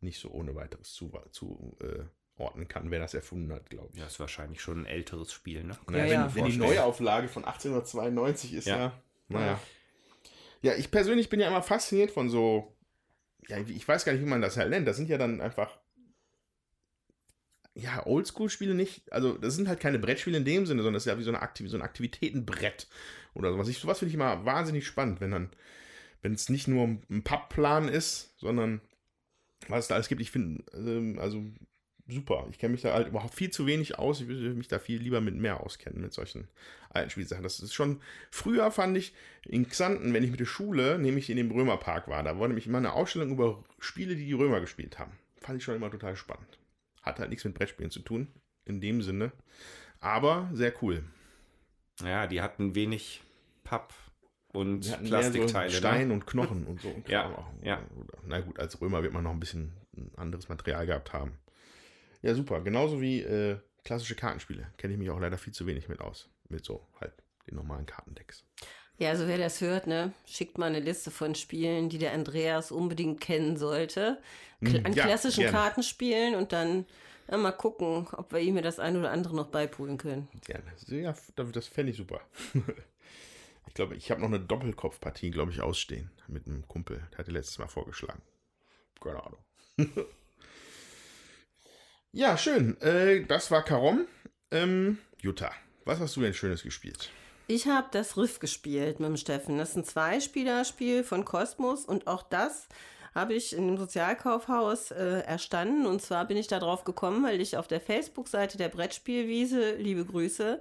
nicht 0.00 0.18
so 0.20 0.30
ohne 0.30 0.54
weiteres 0.54 0.92
zuordnen 0.92 1.32
zu, 1.32 1.76
äh, 1.82 2.04
ordnen 2.40 2.68
kann, 2.68 2.90
wer 2.90 2.98
das 3.00 3.12
erfunden 3.14 3.52
hat, 3.52 3.68
glaube 3.68 3.90
ich. 3.92 4.00
Ja, 4.00 4.06
ist 4.06 4.18
wahrscheinlich 4.20 4.60
schon 4.62 4.82
ein 4.82 4.86
älteres 4.86 5.32
Spiel, 5.32 5.62
ne? 5.64 5.76
Naja, 5.88 6.04
Ja, 6.04 6.10
wenn, 6.10 6.20
ja. 6.20 6.34
wenn 6.34 6.44
die. 6.52 6.56
Neuauflage 6.58 7.28
von 7.28 7.44
1892 7.44 8.54
ist, 8.54 8.66
ja. 8.66 8.76
Ja. 8.78 8.92
Naja. 9.28 9.60
Ja, 10.62 10.74
ich 10.74 10.90
persönlich 10.90 11.28
bin 11.28 11.40
ja 11.40 11.48
immer 11.48 11.62
fasziniert 11.62 12.10
von 12.10 12.28
so, 12.30 12.76
ja, 13.48 13.58
ich 13.58 13.86
weiß 13.86 14.04
gar 14.04 14.12
nicht, 14.12 14.22
wie 14.22 14.28
man 14.28 14.40
das 14.42 14.56
halt 14.56 14.70
nennt. 14.70 14.86
Das 14.86 14.96
sind 14.96 15.08
ja 15.08 15.18
dann 15.18 15.40
einfach, 15.40 15.79
ja, 17.74 18.04
Oldschool-Spiele 18.04 18.74
nicht. 18.74 19.12
Also, 19.12 19.38
das 19.38 19.54
sind 19.54 19.68
halt 19.68 19.80
keine 19.80 19.98
Brettspiele 19.98 20.36
in 20.36 20.44
dem 20.44 20.66
Sinne, 20.66 20.82
sondern 20.82 20.94
das 20.94 21.04
ist 21.04 21.12
ja 21.12 21.18
wie 21.18 21.22
so, 21.22 21.30
eine 21.30 21.42
Aktiv 21.42 21.68
so 21.70 21.76
ein 21.76 21.82
Aktivitätenbrett 21.82 22.88
oder 23.34 23.52
sowas. 23.52 23.68
Ich, 23.68 23.78
sowas 23.78 23.98
finde 23.98 24.10
ich 24.10 24.14
immer 24.14 24.44
wahnsinnig 24.44 24.86
spannend, 24.86 25.20
wenn 25.20 25.30
dann, 25.30 25.50
wenn 26.22 26.34
es 26.34 26.48
nicht 26.48 26.68
nur 26.68 26.98
ein 27.08 27.22
Pappplan 27.22 27.88
ist, 27.88 28.34
sondern 28.38 28.80
was 29.68 29.84
es 29.84 29.88
da 29.88 29.94
alles 29.94 30.08
gibt. 30.08 30.20
Ich 30.20 30.30
finde, 30.30 30.64
ähm, 30.74 31.18
also 31.18 31.44
super. 32.08 32.46
Ich 32.50 32.58
kenne 32.58 32.72
mich 32.72 32.82
da 32.82 32.92
halt 32.92 33.08
überhaupt 33.08 33.34
viel 33.34 33.50
zu 33.50 33.66
wenig 33.66 33.98
aus. 33.98 34.20
Ich 34.20 34.28
würde 34.28 34.54
mich 34.54 34.68
da 34.68 34.78
viel 34.78 35.00
lieber 35.00 35.20
mit 35.20 35.36
mehr 35.36 35.60
auskennen, 35.60 36.00
mit 36.00 36.12
solchen 36.12 36.48
alten 36.90 37.10
Spielsachen. 37.10 37.42
Das 37.42 37.60
ist 37.60 37.74
schon, 37.74 38.00
früher 38.30 38.70
fand 38.70 38.96
ich 38.96 39.14
in 39.46 39.68
Xanten, 39.68 40.12
wenn 40.12 40.24
ich 40.24 40.30
mit 40.30 40.40
der 40.40 40.46
Schule, 40.46 40.98
nämlich 40.98 41.30
in 41.30 41.36
dem 41.36 41.50
Römerpark 41.50 42.08
war, 42.08 42.22
da 42.22 42.38
war 42.38 42.48
nämlich 42.48 42.66
immer 42.66 42.78
eine 42.78 42.92
Ausstellung 42.92 43.30
über 43.30 43.64
Spiele, 43.78 44.16
die 44.16 44.26
die 44.26 44.32
Römer 44.32 44.60
gespielt 44.60 44.98
haben. 44.98 45.12
Fand 45.40 45.58
ich 45.58 45.64
schon 45.64 45.76
immer 45.76 45.90
total 45.90 46.16
spannend. 46.16 46.59
Hat 47.02 47.18
halt 47.18 47.30
nichts 47.30 47.44
mit 47.44 47.54
Brettspielen 47.54 47.90
zu 47.90 48.00
tun, 48.00 48.28
in 48.64 48.80
dem 48.80 49.02
Sinne. 49.02 49.32
Aber 50.00 50.50
sehr 50.52 50.72
cool. 50.82 51.04
Ja, 52.02 52.26
die 52.26 52.40
hatten 52.40 52.74
wenig 52.74 53.22
Papp 53.64 53.92
und 54.52 54.82
Sie 54.82 54.92
hatten 54.92 55.08
mehr 55.08 55.22
so 55.22 55.30
Plastikteile. 55.30 55.70
Stein 55.70 56.08
ne? 56.08 56.14
und 56.14 56.26
Knochen 56.26 56.66
und 56.66 56.80
so. 56.80 56.94
Ja, 57.06 57.46
ja. 57.62 57.82
Na 58.26 58.40
gut, 58.40 58.58
als 58.58 58.80
Römer 58.80 59.02
wird 59.02 59.12
man 59.12 59.24
noch 59.24 59.30
ein 59.30 59.40
bisschen 59.40 59.72
ein 59.96 60.10
anderes 60.16 60.48
Material 60.48 60.86
gehabt 60.86 61.12
haben. 61.12 61.38
Ja, 62.22 62.34
super. 62.34 62.60
Genauso 62.60 63.00
wie 63.00 63.20
äh, 63.20 63.58
klassische 63.84 64.14
Kartenspiele. 64.14 64.66
Kenne 64.76 64.94
ich 64.94 64.98
mich 64.98 65.10
auch 65.10 65.20
leider 65.20 65.38
viel 65.38 65.52
zu 65.52 65.66
wenig 65.66 65.88
mit 65.88 66.00
aus. 66.00 66.28
Mit 66.48 66.64
so 66.64 66.86
halt 67.00 67.12
den 67.48 67.56
normalen 67.56 67.86
Kartendecks. 67.86 68.44
Ja, 69.00 69.08
also 69.10 69.26
wer 69.26 69.38
das 69.38 69.60
hört, 69.62 69.86
ne, 69.86 70.12
schickt 70.26 70.58
mal 70.58 70.66
eine 70.66 70.78
Liste 70.80 71.10
von 71.10 71.34
Spielen, 71.34 71.88
die 71.88 71.98
der 71.98 72.12
Andreas 72.12 72.70
unbedingt 72.70 73.20
kennen 73.20 73.56
sollte. 73.56 74.18
Kl 74.62 74.80
Mm, 74.80 74.86
an 74.86 74.92
ja, 74.92 75.04
klassischen 75.06 75.40
gerne. 75.40 75.56
Kartenspielen 75.56 76.34
und 76.34 76.52
dann 76.52 76.84
ja, 77.30 77.36
mal 77.38 77.52
gucken, 77.52 78.06
ob 78.12 78.32
wir 78.32 78.40
ihm 78.40 78.60
das 78.62 78.78
ein 78.78 78.96
oder 78.98 79.10
andere 79.10 79.34
noch 79.34 79.46
beipulen 79.48 79.96
können. 79.96 80.28
Gerne. 80.44 80.64
Ja, 80.88 81.14
das- 81.34 81.50
das 81.52 81.66
fände 81.66 81.92
ich 81.92 81.96
super. 81.96 82.20
ich 83.68 83.74
glaube, 83.74 83.96
ich 83.96 84.10
habe 84.10 84.20
noch 84.20 84.28
eine 84.28 84.40
Doppelkopfpartie, 84.40 85.30
glaube 85.30 85.50
ich, 85.52 85.62
ausstehen. 85.62 86.10
Mit 86.28 86.46
einem 86.46 86.68
Kumpel. 86.68 87.02
Der 87.12 87.18
hatte 87.18 87.30
letztes 87.30 87.58
Mal 87.58 87.68
vorgeschlagen. 87.68 88.20
Keine 89.00 89.24
Ahnung. 89.24 89.42
ja, 92.12 92.36
schön. 92.36 92.80
Äh, 92.80 93.24
das 93.26 93.50
war 93.50 93.64
Karom. 93.64 94.06
Ähm, 94.50 94.98
Jutta, 95.22 95.52
was 95.84 96.00
hast 96.00 96.16
du 96.16 96.20
denn 96.20 96.34
Schönes 96.34 96.62
gespielt? 96.62 97.10
Ich 97.52 97.66
habe 97.66 97.88
das 97.90 98.16
Riff 98.16 98.38
gespielt 98.38 99.00
mit 99.00 99.08
dem 99.08 99.16
Steffen. 99.16 99.58
Das 99.58 99.70
ist 99.70 99.76
ein 99.76 99.84
Zweispielerspiel 99.84 101.02
von 101.02 101.24
Kosmos 101.24 101.84
und 101.84 102.06
auch 102.06 102.22
das 102.22 102.68
habe 103.12 103.34
ich 103.34 103.56
in 103.56 103.66
dem 103.66 103.76
Sozialkaufhaus 103.76 104.92
äh, 104.92 105.22
erstanden. 105.26 105.84
Und 105.84 106.00
zwar 106.00 106.26
bin 106.26 106.36
ich 106.36 106.46
da 106.46 106.60
drauf 106.60 106.84
gekommen, 106.84 107.24
weil 107.24 107.40
ich 107.40 107.56
auf 107.56 107.66
der 107.66 107.80
Facebook-Seite 107.80 108.56
der 108.56 108.68
Brettspielwiese, 108.68 109.74
liebe 109.74 110.04
Grüße, 110.04 110.60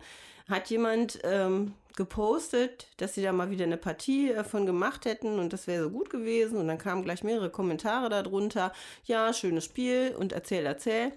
hat 0.49 0.71
jemand 0.71 1.19
ähm, 1.21 1.75
gepostet, 1.95 2.87
dass 2.97 3.13
sie 3.13 3.21
da 3.21 3.33
mal 3.33 3.51
wieder 3.51 3.65
eine 3.65 3.77
Partie 3.77 4.31
äh, 4.31 4.43
von 4.43 4.65
gemacht 4.65 5.05
hätten 5.05 5.37
und 5.37 5.53
das 5.53 5.67
wäre 5.67 5.83
so 5.83 5.89
gut 5.91 6.09
gewesen. 6.09 6.57
Und 6.57 6.69
dann 6.69 6.79
kamen 6.79 7.03
gleich 7.03 7.23
mehrere 7.23 7.51
Kommentare 7.51 8.09
darunter. 8.09 8.73
Ja, 9.05 9.31
schönes 9.31 9.65
Spiel 9.65 10.15
und 10.17 10.33
erzähl, 10.33 10.65
erzähl. 10.65 11.11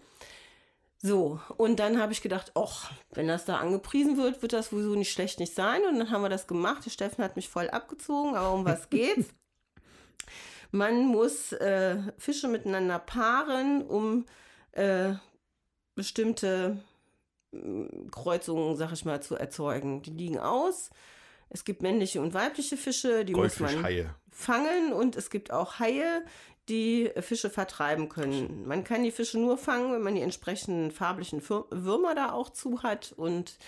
So, 1.05 1.41
und 1.57 1.81
dann 1.81 2.01
habe 2.01 2.12
ich 2.12 2.23
gedacht, 2.23 2.53
ach, 2.55 2.93
wenn 3.11 3.27
das 3.27 3.45
da 3.45 3.57
angepriesen 3.57 4.17
wird, 4.17 4.41
wird 4.41 4.53
das 4.53 4.71
sowieso 4.71 4.95
nicht 4.95 5.12
schlecht 5.12 5.41
nicht 5.41 5.53
sein. 5.53 5.83
Und 5.85 5.99
dann 5.99 6.11
haben 6.11 6.23
wir 6.23 6.29
das 6.29 6.47
gemacht. 6.47 6.85
Der 6.85 6.91
Steffen 6.91 7.25
hat 7.25 7.35
mich 7.35 7.49
voll 7.49 7.69
abgezogen, 7.69 8.37
aber 8.37 8.53
um 8.53 8.65
was 8.65 8.88
geht's? 8.88 9.29
Man 10.71 11.07
muss 11.07 11.53
äh, 11.53 11.99
Fische 12.19 12.47
miteinander 12.47 13.01
paaren, 13.01 13.83
um 13.83 14.27
äh, 14.71 15.15
bestimmte 15.97 16.83
mm, 17.51 18.09
Kreuzungen, 18.12 18.77
sag 18.77 18.93
ich 18.93 19.05
mal, 19.05 19.21
zu 19.21 19.35
erzeugen. 19.35 20.03
Die 20.03 20.11
liegen 20.11 20.38
aus. 20.38 20.91
Es 21.51 21.65
gibt 21.65 21.83
männliche 21.83 22.23
und 22.23 22.33
weibliche 22.33 22.77
Fische, 22.79 23.25
die 23.25 23.35
muss 23.35 23.59
man 23.61 23.73
Goldfischhaie. 23.73 24.15
fangen 24.31 24.93
und 24.95 25.17
es 25.17 25.29
gibt 25.29 25.51
auch 25.51 25.79
Haie, 25.81 26.25
die 26.73 27.11
Fische 27.21 27.51
vertreiben 27.51 28.09
können. 28.09 28.67
Man 28.67 28.83
kann 28.83 29.03
die 29.03 29.11
Fische 29.11 29.39
nur 29.39 29.59
fangen, 29.59 29.93
wenn 29.93 30.03
man 30.03 30.15
die 30.15 30.23
entsprechenden 30.23 30.91
farblichen 30.91 31.47
Würmer 31.47 32.15
da 32.15 32.33
auch 32.33 32.49
zu 32.49 32.83
hat 32.83 33.13
und 33.15 33.59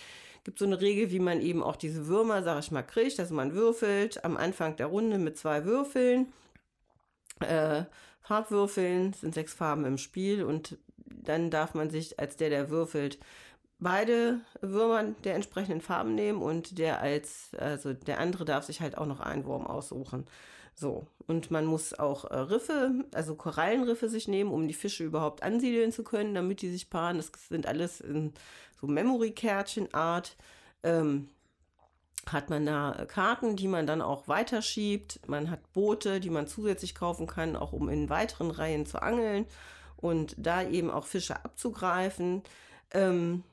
gibt 0.44 0.58
so 0.58 0.64
eine 0.64 0.80
Regel, 0.80 1.10
wie 1.10 1.20
man 1.20 1.40
eben 1.40 1.62
auch 1.62 1.76
diese 1.76 2.06
Würmer, 2.06 2.42
sag 2.42 2.60
ich 2.60 2.70
mal, 2.70 2.82
kriegt. 2.82 3.20
Also 3.20 3.34
man 3.34 3.52
würfelt 3.54 4.24
am 4.24 4.38
Anfang 4.38 4.76
der 4.76 4.86
Runde 4.86 5.18
mit 5.18 5.36
zwei 5.36 5.66
Würfeln. 5.66 6.32
Äh, 7.40 7.84
Farbwürfeln 8.22 9.12
sind 9.12 9.34
sechs 9.34 9.52
Farben 9.52 9.84
im 9.84 9.98
Spiel 9.98 10.42
und 10.42 10.78
dann 10.96 11.50
darf 11.50 11.74
man 11.74 11.90
sich 11.90 12.18
als 12.18 12.36
der, 12.36 12.48
der 12.48 12.70
würfelt, 12.70 13.18
beide 13.78 14.40
Würmer 14.62 15.14
der 15.24 15.34
entsprechenden 15.34 15.82
Farben 15.82 16.14
nehmen 16.14 16.40
und 16.40 16.78
der 16.78 17.00
als, 17.02 17.50
also 17.58 17.92
der 17.92 18.18
andere 18.18 18.46
darf 18.46 18.64
sich 18.64 18.80
halt 18.80 18.96
auch 18.96 19.06
noch 19.06 19.20
einen 19.20 19.44
Wurm 19.44 19.66
aussuchen. 19.66 20.24
So. 20.74 21.06
Und 21.26 21.50
man 21.50 21.64
muss 21.64 21.98
auch 21.98 22.24
äh, 22.26 22.36
Riffe, 22.36 23.04
also 23.14 23.34
Korallenriffe 23.34 24.08
sich 24.08 24.28
nehmen, 24.28 24.52
um 24.52 24.68
die 24.68 24.74
Fische 24.74 25.04
überhaupt 25.04 25.42
ansiedeln 25.42 25.92
zu 25.92 26.04
können, 26.04 26.34
damit 26.34 26.62
die 26.62 26.70
sich 26.70 26.90
paaren. 26.90 27.16
Das 27.16 27.32
sind 27.48 27.66
alles 27.66 28.00
in 28.00 28.34
so 28.80 28.86
Memory-Kärtchen-Art. 28.86 30.36
Ähm, 30.82 31.28
hat 32.26 32.50
man 32.50 32.66
da 32.66 32.94
äh, 32.94 33.06
Karten, 33.06 33.56
die 33.56 33.68
man 33.68 33.86
dann 33.86 34.02
auch 34.02 34.28
weiterschiebt. 34.28 35.20
Man 35.26 35.50
hat 35.50 35.72
Boote, 35.72 36.20
die 36.20 36.30
man 36.30 36.46
zusätzlich 36.46 36.94
kaufen 36.94 37.26
kann, 37.26 37.56
auch 37.56 37.72
um 37.72 37.88
in 37.88 38.10
weiteren 38.10 38.50
Reihen 38.50 38.86
zu 38.86 39.00
angeln 39.02 39.46
und 39.96 40.34
da 40.38 40.62
eben 40.62 40.90
auch 40.90 41.06
Fische 41.06 41.44
abzugreifen. 41.44 42.42
Ähm, 42.92 43.44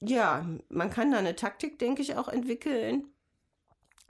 ja, 0.00 0.46
man 0.68 0.90
kann 0.90 1.10
da 1.10 1.18
eine 1.18 1.36
Taktik, 1.36 1.78
denke 1.78 2.02
ich, 2.02 2.16
auch 2.16 2.28
entwickeln. 2.28 3.06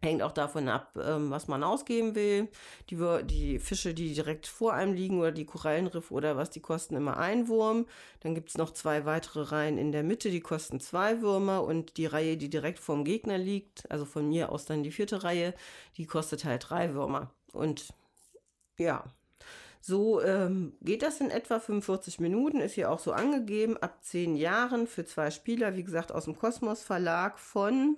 Hängt 0.02 0.22
auch 0.22 0.32
davon 0.32 0.68
ab, 0.68 0.96
ähm, 1.02 1.30
was 1.30 1.48
man 1.48 1.64
ausgeben 1.64 2.14
will. 2.14 2.48
Die, 2.90 2.96
die 3.24 3.58
Fische, 3.58 3.94
die 3.94 4.12
direkt 4.12 4.46
vor 4.46 4.74
einem 4.74 4.92
liegen 4.92 5.18
oder 5.18 5.32
die 5.32 5.46
Korallenriffe 5.46 6.12
oder 6.12 6.36
was, 6.36 6.50
die 6.50 6.60
kosten 6.60 6.96
immer 6.96 7.16
ein 7.16 7.48
Wurm. 7.48 7.86
Dann 8.20 8.34
gibt 8.34 8.50
es 8.50 8.58
noch 8.58 8.70
zwei 8.70 9.06
weitere 9.06 9.42
Reihen 9.42 9.78
in 9.78 9.92
der 9.92 10.02
Mitte, 10.02 10.30
die 10.30 10.40
kosten 10.40 10.80
zwei 10.80 11.22
Würmer. 11.22 11.64
Und 11.64 11.96
die 11.96 12.06
Reihe, 12.06 12.36
die 12.36 12.50
direkt 12.50 12.78
vorm 12.78 13.04
Gegner 13.04 13.38
liegt, 13.38 13.90
also 13.90 14.04
von 14.04 14.28
mir 14.28 14.52
aus 14.52 14.66
dann 14.66 14.82
die 14.82 14.92
vierte 14.92 15.24
Reihe, 15.24 15.54
die 15.96 16.06
kostet 16.06 16.44
halt 16.44 16.68
drei 16.68 16.92
Würmer. 16.92 17.30
Und 17.52 17.88
ja, 18.78 19.04
so 19.80 20.20
ähm, 20.20 20.74
geht 20.82 21.02
das 21.02 21.20
in 21.20 21.30
etwa 21.30 21.58
45 21.58 22.20
Minuten, 22.20 22.60
ist 22.60 22.74
hier 22.74 22.90
auch 22.90 22.98
so 22.98 23.12
angegeben, 23.12 23.76
ab 23.76 23.98
10 24.02 24.36
Jahren 24.36 24.86
für 24.86 25.06
zwei 25.06 25.30
Spieler, 25.30 25.76
wie 25.76 25.84
gesagt, 25.84 26.12
aus 26.12 26.24
dem 26.24 26.36
Kosmos 26.36 26.82
Verlag 26.82 27.38
von. 27.38 27.96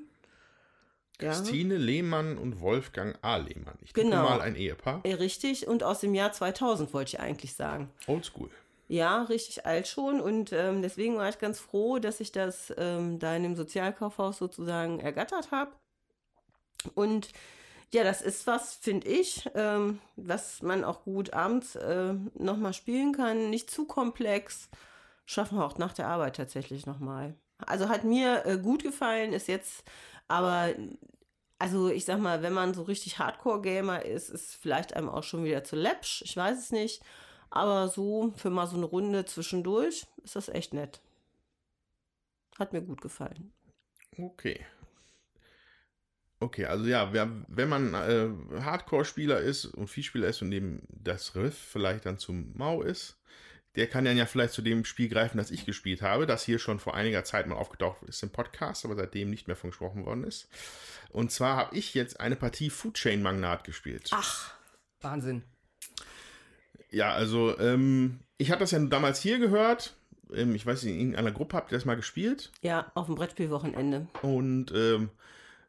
Ja, 1.20 1.30
Christine 1.30 1.76
Lehmann 1.76 2.38
und 2.38 2.60
Wolfgang 2.60 3.18
A. 3.22 3.36
Lehmann. 3.36 3.76
Ich 3.82 3.92
Genau. 3.92 4.22
mal 4.22 4.40
ein 4.40 4.54
Ehepaar. 4.54 5.00
äh, 5.04 5.14
richtig, 5.14 5.66
und 5.66 5.82
aus 5.82 6.00
dem 6.00 6.14
Jahr 6.14 6.32
2000 6.32 6.92
wollte 6.94 7.16
ich 7.16 7.20
eigentlich 7.20 7.54
sagen. 7.54 7.90
Oldschool. 8.06 8.50
Ja, 8.88 9.22
richtig 9.24 9.66
alt 9.66 9.86
schon. 9.88 10.20
Und 10.20 10.52
ähm, 10.52 10.80
deswegen 10.80 11.16
war 11.18 11.28
ich 11.28 11.38
ganz 11.38 11.58
froh, 11.60 11.98
dass 11.98 12.20
ich 12.20 12.32
das 12.32 12.72
ähm, 12.78 13.18
da 13.18 13.34
in 13.36 13.42
dem 13.42 13.56
Sozialkaufhaus 13.56 14.38
sozusagen 14.38 15.00
ergattert 15.00 15.50
habe. 15.50 15.72
Und 16.94 17.28
ja, 17.92 18.04
das 18.04 18.22
ist 18.22 18.46
was, 18.46 18.74
finde 18.76 19.08
ich, 19.08 19.48
ähm, 19.54 19.98
was 20.16 20.62
man 20.62 20.84
auch 20.84 21.02
gut 21.04 21.32
abends 21.32 21.74
äh, 21.76 22.14
nochmal 22.34 22.72
spielen 22.74 23.12
kann. 23.12 23.50
Nicht 23.50 23.70
zu 23.70 23.86
komplex. 23.86 24.68
Schaffen 25.26 25.58
wir 25.58 25.66
auch 25.66 25.76
nach 25.78 25.92
der 25.92 26.06
Arbeit 26.08 26.36
tatsächlich 26.36 26.86
nochmal. 26.86 27.34
Also 27.58 27.88
hat 27.88 28.04
mir 28.04 28.46
äh, 28.46 28.56
gut 28.56 28.82
gefallen, 28.82 29.32
ist 29.32 29.48
jetzt 29.48 29.84
aber, 30.28 30.74
also 31.58 31.88
ich 31.88 32.04
sag 32.04 32.20
mal, 32.20 32.42
wenn 32.42 32.52
man 32.52 32.74
so 32.74 32.82
richtig 32.82 33.18
Hardcore-Gamer 33.18 34.04
ist, 34.04 34.28
ist 34.28 34.54
vielleicht 34.54 34.94
einem 34.94 35.08
auch 35.08 35.24
schon 35.24 35.44
wieder 35.44 35.64
zu 35.64 35.76
läppsch. 35.76 36.22
Ich 36.22 36.36
weiß 36.36 36.58
es 36.58 36.70
nicht. 36.70 37.02
Aber 37.50 37.88
so 37.88 38.32
für 38.36 38.50
mal 38.50 38.66
so 38.66 38.76
eine 38.76 38.84
Runde 38.84 39.24
zwischendurch 39.24 40.06
ist 40.22 40.36
das 40.36 40.48
echt 40.48 40.74
nett. 40.74 41.00
Hat 42.58 42.72
mir 42.72 42.82
gut 42.82 43.00
gefallen. 43.00 43.52
Okay. 44.18 44.64
Okay, 46.40 46.66
also 46.66 46.84
ja, 46.84 47.12
wenn 47.12 47.68
man 47.68 47.94
äh, 47.94 48.28
Hardcore-Spieler 48.60 49.40
ist 49.40 49.64
und 49.64 49.88
Viehspieler 49.88 50.28
ist 50.28 50.40
und 50.42 50.52
eben 50.52 50.82
das 50.90 51.34
Riff 51.34 51.56
vielleicht 51.56 52.06
dann 52.06 52.18
zum 52.18 52.56
Mau 52.56 52.82
ist, 52.82 53.18
der 53.76 53.86
kann 53.86 54.04
dann 54.04 54.16
ja 54.16 54.26
vielleicht 54.26 54.54
zu 54.54 54.62
dem 54.62 54.84
Spiel 54.84 55.08
greifen, 55.08 55.38
das 55.38 55.50
ich 55.50 55.66
gespielt 55.66 56.02
habe, 56.02 56.26
das 56.26 56.44
hier 56.44 56.58
schon 56.58 56.78
vor 56.78 56.94
einiger 56.94 57.24
Zeit 57.24 57.46
mal 57.46 57.56
aufgetaucht 57.56 58.02
ist 58.02 58.22
im 58.22 58.30
Podcast, 58.30 58.84
aber 58.84 58.96
seitdem 58.96 59.30
nicht 59.30 59.46
mehr 59.46 59.56
von 59.56 59.70
gesprochen 59.70 60.04
worden 60.04 60.24
ist. 60.24 60.48
Und 61.10 61.30
zwar 61.30 61.56
habe 61.56 61.76
ich 61.76 61.94
jetzt 61.94 62.20
eine 62.20 62.36
Partie 62.36 62.70
Food 62.70 62.94
Chain 62.94 63.22
Magnat 63.22 63.64
gespielt. 63.64 64.10
Ach, 64.12 64.54
Wahnsinn. 65.00 65.42
Ja, 66.90 67.12
also 67.12 67.58
ähm, 67.58 68.20
ich 68.38 68.50
hatte 68.50 68.60
das 68.60 68.70
ja 68.70 68.78
damals 68.78 69.20
hier 69.20 69.38
gehört. 69.38 69.96
Ähm, 70.32 70.54
ich 70.54 70.64
weiß 70.64 70.82
nicht, 70.82 70.94
in 70.94 71.00
irgendeiner 71.00 71.32
Gruppe 71.32 71.56
habt 71.56 71.70
ihr 71.70 71.76
das 71.76 71.84
mal 71.84 71.96
gespielt. 71.96 72.50
ja, 72.62 72.90
auf 72.94 73.06
dem 73.06 73.14
Brettspielwochenende. 73.14 74.08
Und 74.22 74.72
ähm, 74.74 75.10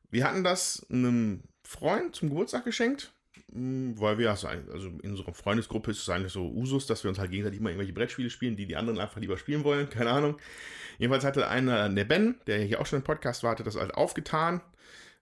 wir 0.09 0.23
hatten 0.23 0.43
das 0.43 0.85
einem 0.89 1.43
Freund 1.63 2.15
zum 2.15 2.29
Geburtstag 2.29 2.65
geschenkt, 2.65 3.13
weil 3.51 4.17
wir, 4.17 4.29
also 4.29 4.47
also 4.47 4.89
in 5.01 5.11
unserer 5.11 5.33
Freundesgruppe 5.33 5.91
ist 5.91 5.99
es 5.99 6.09
eigentlich 6.09 6.33
so 6.33 6.49
Usus, 6.49 6.85
dass 6.85 7.03
wir 7.03 7.09
uns 7.09 7.19
halt 7.19 7.31
gegenseitig 7.31 7.59
immer 7.59 7.69
irgendwelche 7.69 7.93
Brettspiele 7.93 8.29
spielen, 8.29 8.55
die 8.55 8.65
die 8.65 8.75
anderen 8.75 8.99
einfach 8.99 9.19
lieber 9.19 9.37
spielen 9.37 9.63
wollen, 9.63 9.89
keine 9.91 10.11
Ahnung. 10.11 10.37
Jedenfalls 10.97 11.23
hatte 11.23 11.47
einer, 11.47 11.89
der 11.89 12.05
Ben, 12.05 12.35
der 12.47 12.59
hier 12.59 12.81
auch 12.81 12.85
schon 12.85 12.99
im 12.99 13.03
Podcast 13.03 13.43
war, 13.43 13.51
hatte 13.51 13.63
das 13.63 13.75
halt 13.75 13.93
aufgetan 13.95 14.61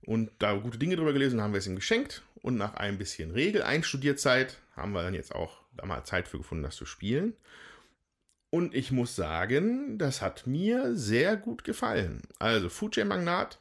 und 0.05 0.31
da 0.39 0.53
gute 0.53 0.77
Dinge 0.77 0.95
drüber 0.95 1.13
gelesen, 1.13 1.41
haben 1.41 1.53
wir 1.53 1.59
es 1.59 1.67
ihm 1.67 1.75
geschenkt 1.75 2.23
und 2.41 2.57
nach 2.57 2.75
ein 2.75 2.97
bisschen 2.97 3.31
Regel-Einstudierzeit 3.31 4.57
haben 4.75 4.93
wir 4.93 5.03
dann 5.03 5.13
jetzt 5.13 5.33
auch 5.33 5.61
da 5.75 5.85
mal 5.85 6.03
Zeit 6.03 6.27
für 6.27 6.37
gefunden, 6.37 6.63
das 6.63 6.75
zu 6.75 6.85
spielen. 6.85 7.33
Und 8.49 8.73
ich 8.73 8.91
muss 8.91 9.15
sagen, 9.15 9.97
das 9.97 10.21
hat 10.21 10.47
mir 10.47 10.95
sehr 10.95 11.35
gut 11.35 11.63
gefallen. 11.63 12.21
Also, 12.39 12.69
Food 12.69 12.97
Magnat. 13.05 13.59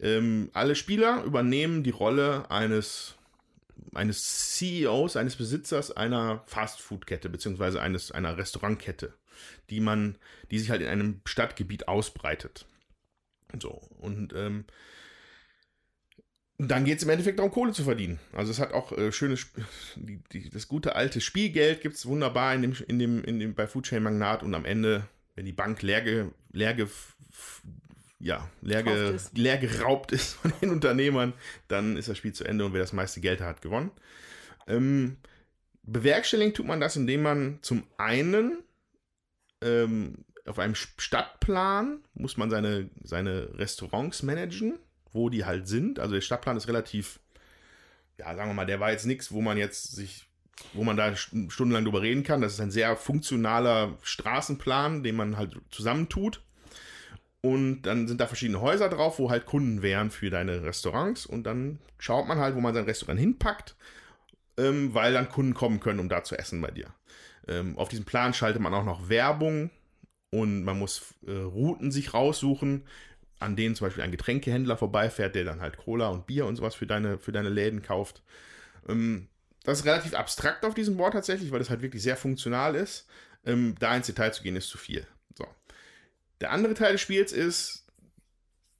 Ähm, 0.00 0.50
alle 0.54 0.76
Spieler 0.76 1.24
übernehmen 1.24 1.82
die 1.82 1.90
Rolle 1.90 2.50
eines, 2.50 3.16
eines 3.94 4.56
CEOs, 4.56 5.16
eines 5.16 5.36
Besitzers 5.36 5.90
einer 5.90 6.42
Fastfood-Kette, 6.46 7.28
beziehungsweise 7.28 7.80
eines, 7.80 8.10
einer 8.10 8.36
Restaurantkette, 8.36 9.14
die 9.70 9.80
man, 9.80 10.16
die 10.50 10.58
sich 10.58 10.70
halt 10.70 10.82
in 10.82 10.88
einem 10.88 11.20
Stadtgebiet 11.24 11.88
ausbreitet. 11.88 12.66
So, 13.60 13.80
und 13.98 14.32
ähm, 14.34 14.64
dann 16.58 16.84
geht 16.84 16.98
es 16.98 17.04
im 17.04 17.10
Endeffekt 17.10 17.38
darum, 17.38 17.50
Kohle 17.50 17.72
zu 17.72 17.84
verdienen. 17.84 18.20
Also 18.32 18.50
es 18.52 18.58
hat 18.58 18.72
auch 18.72 18.92
äh, 18.92 19.12
schönes, 19.12 19.46
die, 19.96 20.22
die, 20.32 20.50
das 20.50 20.68
gute 20.68 20.94
alte 20.94 21.20
Spielgeld 21.20 21.80
gibt 21.80 21.96
es 21.96 22.06
wunderbar 22.06 22.54
in 22.54 22.62
dem, 22.62 22.76
in 22.86 22.98
dem, 22.98 23.24
in 23.24 23.40
dem, 23.40 23.54
bei 23.54 23.66
Food 23.66 23.86
Chain 23.86 24.02
Magnat 24.02 24.42
und 24.42 24.54
am 24.54 24.64
Ende, 24.64 25.06
wenn 25.34 25.46
die 25.46 25.52
Bank 25.52 25.82
leer, 25.82 26.30
leer, 26.52 26.76
ja, 28.20 28.48
leer, 28.60 28.82
ge, 28.82 29.14
ist. 29.14 29.36
leer 29.36 29.58
geraubt 29.58 30.12
ist 30.12 30.34
von 30.34 30.52
den 30.60 30.70
Unternehmern, 30.70 31.32
dann 31.68 31.96
ist 31.96 32.08
das 32.08 32.18
Spiel 32.18 32.32
zu 32.32 32.44
Ende 32.44 32.64
und 32.66 32.74
wer 32.74 32.80
das 32.80 32.92
meiste 32.92 33.20
Geld 33.20 33.40
hat, 33.40 33.62
gewonnen. 33.62 33.90
Ähm, 34.66 35.16
bewerkstelligen 35.82 36.54
tut 36.54 36.66
man 36.66 36.80
das, 36.80 36.96
indem 36.96 37.22
man 37.22 37.58
zum 37.62 37.84
einen 37.96 38.62
ähm, 39.62 40.24
auf 40.46 40.58
einem 40.58 40.74
Stadtplan 40.74 42.00
muss 42.14 42.36
man 42.36 42.50
seine, 42.50 42.90
seine 43.02 43.58
Restaurants 43.58 44.22
managen, 44.22 44.78
wo 45.12 45.30
die 45.30 45.44
halt 45.44 45.66
sind. 45.66 45.98
Also 45.98 46.14
der 46.14 46.20
Stadtplan 46.20 46.56
ist 46.56 46.68
relativ, 46.68 47.20
ja, 48.18 48.34
sagen 48.34 48.50
wir 48.50 48.54
mal, 48.54 48.66
der 48.66 48.80
war 48.80 48.90
jetzt 48.90 49.06
nichts, 49.06 49.32
wo 49.32 49.40
man 49.40 49.58
jetzt 49.58 49.92
sich, 49.94 50.26
wo 50.72 50.84
man 50.84 50.96
da 50.96 51.08
st- 51.08 51.50
stundenlang 51.50 51.84
drüber 51.84 52.02
reden 52.02 52.22
kann. 52.22 52.40
Das 52.40 52.54
ist 52.54 52.60
ein 52.60 52.70
sehr 52.70 52.96
funktionaler 52.96 53.98
Straßenplan, 54.02 55.02
den 55.02 55.16
man 55.16 55.36
halt 55.36 55.56
zusammentut. 55.70 56.42
Und 57.42 57.82
dann 57.82 58.06
sind 58.08 58.20
da 58.20 58.26
verschiedene 58.26 58.60
Häuser 58.60 58.88
drauf, 58.90 59.18
wo 59.18 59.30
halt 59.30 59.46
Kunden 59.46 59.82
wären 59.82 60.10
für 60.10 60.30
deine 60.30 60.62
Restaurants. 60.62 61.24
Und 61.26 61.44
dann 61.44 61.78
schaut 61.98 62.28
man 62.28 62.38
halt, 62.38 62.54
wo 62.54 62.60
man 62.60 62.74
sein 62.74 62.84
Restaurant 62.84 63.18
hinpackt. 63.20 63.76
ähm, 64.58 64.94
weil 64.94 65.12
dann 65.12 65.28
Kunden 65.28 65.54
kommen 65.54 65.80
können, 65.80 66.00
um 66.00 66.08
da 66.08 66.22
zu 66.24 66.36
essen 66.38 66.60
bei 66.60 66.70
dir. 66.70 66.92
Ähm, 67.48 67.78
auf 67.78 67.88
diesem 67.88 68.04
Plan 68.04 68.34
schaltet 68.34 68.60
man 68.62 68.74
auch 68.74 68.84
noch 68.84 69.08
Werbung 69.08 69.70
und 70.30 70.64
man 70.64 70.78
muss 70.78 71.14
äh, 71.26 71.32
Routen 71.32 71.90
sich 71.90 72.14
raussuchen, 72.14 72.84
an 73.38 73.56
denen 73.56 73.74
zum 73.74 73.86
Beispiel 73.86 74.04
ein 74.04 74.10
Getränkehändler 74.10 74.76
vorbeifährt, 74.76 75.34
der 75.34 75.44
dann 75.44 75.60
halt 75.60 75.78
Cola 75.78 76.08
und 76.08 76.26
Bier 76.26 76.46
und 76.46 76.56
sowas 76.56 76.74
für 76.74 76.86
deine, 76.86 77.18
für 77.18 77.32
deine 77.32 77.48
Läden 77.48 77.82
kauft. 77.82 78.22
Ähm, 78.88 79.28
das 79.64 79.80
ist 79.80 79.86
relativ 79.86 80.14
abstrakt 80.14 80.64
auf 80.64 80.74
diesem 80.74 80.96
Board 80.96 81.14
tatsächlich, 81.14 81.50
weil 81.52 81.58
das 81.58 81.70
halt 81.70 81.82
wirklich 81.82 82.02
sehr 82.02 82.16
funktional 82.16 82.74
ist. 82.74 83.06
Ähm, 83.44 83.74
da 83.78 83.96
ins 83.96 84.06
Detail 84.06 84.32
zu 84.32 84.42
gehen, 84.42 84.56
ist 84.56 84.68
zu 84.68 84.78
viel. 84.78 85.06
Der 86.40 86.52
andere 86.52 86.74
Teil 86.74 86.92
des 86.92 87.00
Spiels 87.00 87.32
ist 87.32 87.86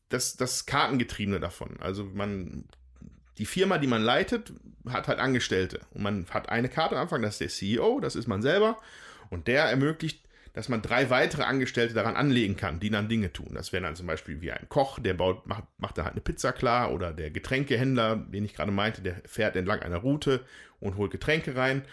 das, 0.08 0.36
das 0.36 0.66
Kartengetriebene 0.66 1.40
davon. 1.40 1.78
Also 1.80 2.04
man, 2.04 2.64
die 3.38 3.46
Firma, 3.46 3.78
die 3.78 3.86
man 3.86 4.02
leitet, 4.02 4.52
hat 4.88 5.08
halt 5.08 5.18
Angestellte. 5.18 5.80
Und 5.92 6.02
man 6.02 6.26
hat 6.30 6.48
eine 6.48 6.68
Karte 6.68 6.96
am 6.96 7.02
Anfang, 7.02 7.22
das 7.22 7.40
ist 7.40 7.40
der 7.40 7.48
CEO, 7.48 8.00
das 8.00 8.16
ist 8.16 8.26
man 8.26 8.42
selber. 8.42 8.78
Und 9.30 9.46
der 9.46 9.64
ermöglicht, 9.64 10.26
dass 10.52 10.68
man 10.68 10.82
drei 10.82 11.10
weitere 11.10 11.44
Angestellte 11.44 11.94
daran 11.94 12.16
anlegen 12.16 12.56
kann, 12.56 12.80
die 12.80 12.90
dann 12.90 13.08
Dinge 13.08 13.32
tun. 13.32 13.50
Das 13.52 13.72
wäre 13.72 13.84
dann 13.84 13.94
zum 13.94 14.06
Beispiel 14.06 14.40
wie 14.40 14.50
ein 14.50 14.68
Koch, 14.68 14.98
der 14.98 15.14
baut, 15.14 15.46
macht, 15.46 15.64
macht 15.78 15.96
dann 15.96 16.06
halt 16.06 16.14
eine 16.14 16.22
Pizza 16.22 16.52
klar, 16.52 16.92
oder 16.92 17.12
der 17.12 17.30
Getränkehändler, 17.30 18.16
den 18.16 18.44
ich 18.44 18.54
gerade 18.54 18.72
meinte, 18.72 19.00
der 19.00 19.22
fährt 19.26 19.54
entlang 19.54 19.80
einer 19.80 19.98
Route 19.98 20.44
und 20.80 20.96
holt 20.96 21.12
Getränke 21.12 21.54
rein. 21.54 21.84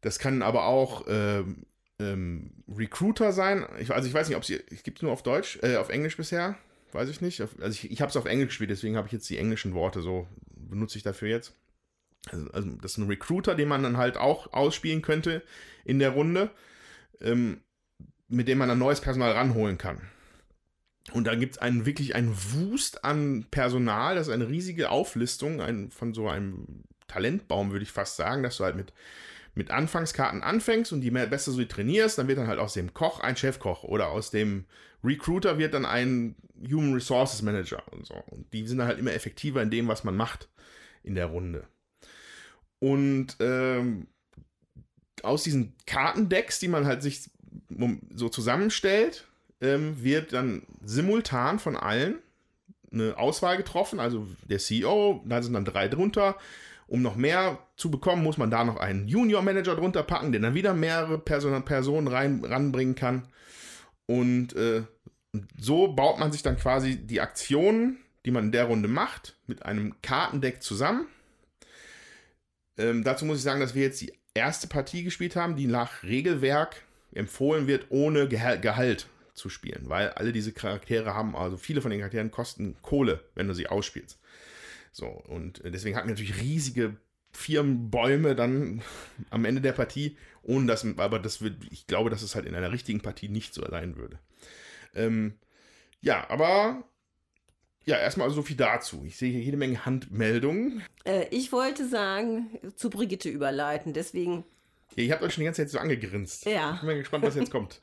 Das 0.00 0.18
kann 0.18 0.42
aber 0.42 0.64
auch 0.64 1.04
ähm, 1.08 1.66
ähm, 2.00 2.50
Recruiter 2.68 3.32
sein. 3.32 3.66
Ich, 3.78 3.90
also 3.90 4.08
ich 4.08 4.14
weiß 4.14 4.28
nicht, 4.28 4.36
ob 4.36 4.44
sie, 4.44 4.60
gibt 4.82 4.98
es 4.98 5.02
nur 5.02 5.12
auf 5.12 5.22
Deutsch, 5.22 5.58
äh, 5.62 5.76
auf 5.76 5.90
Englisch 5.90 6.16
bisher, 6.16 6.56
weiß 6.92 7.08
ich 7.08 7.20
nicht. 7.20 7.40
Also 7.40 7.68
ich, 7.68 7.90
ich 7.90 8.00
habe 8.00 8.10
es 8.10 8.16
auf 8.16 8.24
Englisch 8.24 8.48
gespielt, 8.48 8.70
deswegen 8.70 8.96
habe 8.96 9.06
ich 9.06 9.12
jetzt 9.12 9.28
die 9.28 9.38
englischen 9.38 9.74
Worte 9.74 10.00
so, 10.00 10.26
benutze 10.54 10.96
ich 10.96 11.04
dafür 11.04 11.28
jetzt. 11.28 11.54
Also, 12.30 12.50
also 12.50 12.70
das 12.80 12.92
ist 12.92 12.98
ein 12.98 13.08
Recruiter, 13.08 13.54
den 13.54 13.68
man 13.68 13.82
dann 13.82 13.96
halt 13.96 14.16
auch 14.16 14.52
ausspielen 14.52 15.02
könnte 15.02 15.42
in 15.84 15.98
der 15.98 16.10
Runde, 16.10 16.50
ähm, 17.20 17.60
mit 18.28 18.48
dem 18.48 18.58
man 18.58 18.68
dann 18.68 18.78
neues 18.78 19.00
Personal 19.00 19.32
ranholen 19.32 19.78
kann. 19.78 20.00
Und 21.12 21.26
da 21.26 21.34
gibt 21.34 21.54
es 21.54 21.58
einen 21.58 21.86
wirklich 21.86 22.14
einen 22.14 22.36
Wust 22.52 23.04
an 23.04 23.46
Personal, 23.50 24.14
das 24.14 24.28
ist 24.28 24.32
eine 24.32 24.48
riesige 24.48 24.90
Auflistung 24.90 25.60
ein, 25.60 25.90
von 25.90 26.14
so 26.14 26.28
einem 26.28 26.84
Talentbaum, 27.08 27.72
würde 27.72 27.82
ich 27.82 27.90
fast 27.90 28.16
sagen, 28.16 28.42
dass 28.42 28.58
du 28.58 28.64
halt 28.64 28.76
mit, 28.76 28.92
mit 29.54 29.70
Anfangskarten 29.70 30.42
anfängst 30.42 30.92
und 30.92 31.00
die 31.00 31.10
besser 31.10 31.52
so 31.52 31.64
trainierst, 31.64 32.18
dann 32.18 32.28
wird 32.28 32.38
dann 32.38 32.48
halt 32.48 32.58
aus 32.58 32.74
dem 32.74 32.94
Koch 32.94 33.20
ein 33.20 33.36
Chefkoch 33.36 33.84
oder 33.84 34.08
aus 34.08 34.30
dem 34.30 34.64
Recruiter 35.02 35.58
wird 35.58 35.74
dann 35.74 35.86
ein 35.86 36.36
Human 36.70 36.94
Resources 36.94 37.42
Manager 37.42 37.82
und 37.92 38.06
so. 38.06 38.14
Und 38.14 38.52
die 38.52 38.66
sind 38.66 38.78
dann 38.78 38.86
halt 38.86 38.98
immer 38.98 39.12
effektiver 39.12 39.62
in 39.62 39.70
dem, 39.70 39.88
was 39.88 40.04
man 40.04 40.16
macht 40.16 40.48
in 41.02 41.14
der 41.14 41.26
Runde. 41.26 41.66
Und 42.78 43.36
ähm, 43.40 44.06
aus 45.22 45.42
diesen 45.42 45.74
Kartendecks, 45.86 46.58
die 46.58 46.68
man 46.68 46.86
halt 46.86 47.02
sich 47.02 47.30
so 48.14 48.28
zusammenstellt, 48.28 49.26
ähm, 49.60 50.02
wird 50.02 50.32
dann 50.32 50.62
simultan 50.82 51.58
von 51.58 51.76
allen 51.76 52.16
eine 52.92 53.16
Auswahl 53.18 53.56
getroffen. 53.56 54.00
Also 54.00 54.26
der 54.48 54.58
CEO, 54.58 55.22
da 55.26 55.42
sind 55.42 55.54
dann 55.54 55.64
drei 55.64 55.88
drunter. 55.88 56.36
Um 56.90 57.02
noch 57.02 57.14
mehr 57.14 57.60
zu 57.76 57.88
bekommen, 57.88 58.24
muss 58.24 58.36
man 58.36 58.50
da 58.50 58.64
noch 58.64 58.76
einen 58.76 59.06
Junior 59.06 59.42
Manager 59.42 59.76
drunter 59.76 60.02
packen, 60.02 60.32
der 60.32 60.40
dann 60.40 60.54
wieder 60.54 60.74
mehrere 60.74 61.20
Person, 61.20 61.64
Personen 61.64 62.08
rein, 62.08 62.44
ranbringen 62.44 62.96
kann. 62.96 63.28
Und 64.06 64.54
äh, 64.56 64.82
so 65.56 65.86
baut 65.94 66.18
man 66.18 66.32
sich 66.32 66.42
dann 66.42 66.56
quasi 66.56 66.96
die 66.96 67.20
Aktionen, 67.20 67.98
die 68.24 68.32
man 68.32 68.46
in 68.46 68.52
der 68.52 68.64
Runde 68.64 68.88
macht, 68.88 69.36
mit 69.46 69.64
einem 69.64 70.02
Kartendeck 70.02 70.64
zusammen. 70.64 71.06
Ähm, 72.76 73.04
dazu 73.04 73.24
muss 73.24 73.38
ich 73.38 73.44
sagen, 73.44 73.60
dass 73.60 73.76
wir 73.76 73.82
jetzt 73.82 74.00
die 74.00 74.12
erste 74.34 74.66
Partie 74.66 75.04
gespielt 75.04 75.36
haben, 75.36 75.54
die 75.54 75.68
nach 75.68 76.02
Regelwerk 76.02 76.82
empfohlen 77.12 77.68
wird, 77.68 77.86
ohne 77.90 78.26
Gehalt 78.26 79.06
zu 79.34 79.48
spielen, 79.48 79.84
weil 79.84 80.10
alle 80.10 80.32
diese 80.32 80.52
Charaktere 80.52 81.14
haben, 81.14 81.36
also 81.36 81.56
viele 81.56 81.82
von 81.82 81.92
den 81.92 82.00
Charakteren 82.00 82.32
kosten 82.32 82.76
Kohle, 82.82 83.22
wenn 83.36 83.46
du 83.46 83.54
sie 83.54 83.68
ausspielst. 83.68 84.19
So, 84.92 85.06
und 85.06 85.62
deswegen 85.64 85.96
hatten 85.96 86.08
wir 86.08 86.14
natürlich 86.14 86.40
riesige 86.40 86.96
Firmenbäume 87.32 88.34
dann 88.34 88.82
am 89.30 89.44
Ende 89.44 89.60
der 89.60 89.72
Partie, 89.72 90.16
ohne 90.42 90.66
dass, 90.66 90.84
aber 90.98 91.18
das 91.18 91.42
wird, 91.42 91.56
ich 91.70 91.86
glaube, 91.86 92.10
dass 92.10 92.22
es 92.22 92.34
halt 92.34 92.46
in 92.46 92.54
einer 92.54 92.72
richtigen 92.72 93.00
Partie 93.00 93.28
nicht 93.28 93.54
so 93.54 93.64
sein 93.68 93.96
würde. 93.96 94.18
Ähm, 94.94 95.34
ja, 96.00 96.28
aber 96.28 96.84
ja, 97.84 97.96
erstmal 97.96 98.30
so 98.30 98.42
viel 98.42 98.56
dazu. 98.56 99.04
Ich 99.06 99.16
sehe 99.16 99.30
hier 99.30 99.40
jede 99.40 99.56
Menge 99.56 99.84
Handmeldungen. 99.84 100.82
Äh, 101.04 101.26
ich 101.30 101.52
wollte 101.52 101.88
sagen, 101.88 102.58
zu 102.76 102.90
Brigitte 102.90 103.28
überleiten, 103.28 103.92
deswegen. 103.92 104.44
Ja, 104.96 105.04
ihr 105.04 105.12
habt 105.12 105.22
euch 105.22 105.34
schon 105.34 105.42
die 105.42 105.46
ganze 105.46 105.62
Zeit 105.62 105.70
so 105.70 105.78
angegrinst. 105.78 106.46
Ja. 106.46 106.74
Ich 106.74 106.80
bin 106.80 106.88
mal 106.88 106.98
gespannt, 106.98 107.24
was 107.24 107.36
jetzt 107.36 107.50
kommt. 107.52 107.80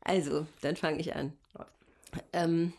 Also, 0.00 0.46
dann 0.60 0.76
fange 0.76 1.00
ich 1.00 1.14
an. 1.14 1.32
Ähm, 2.32 2.72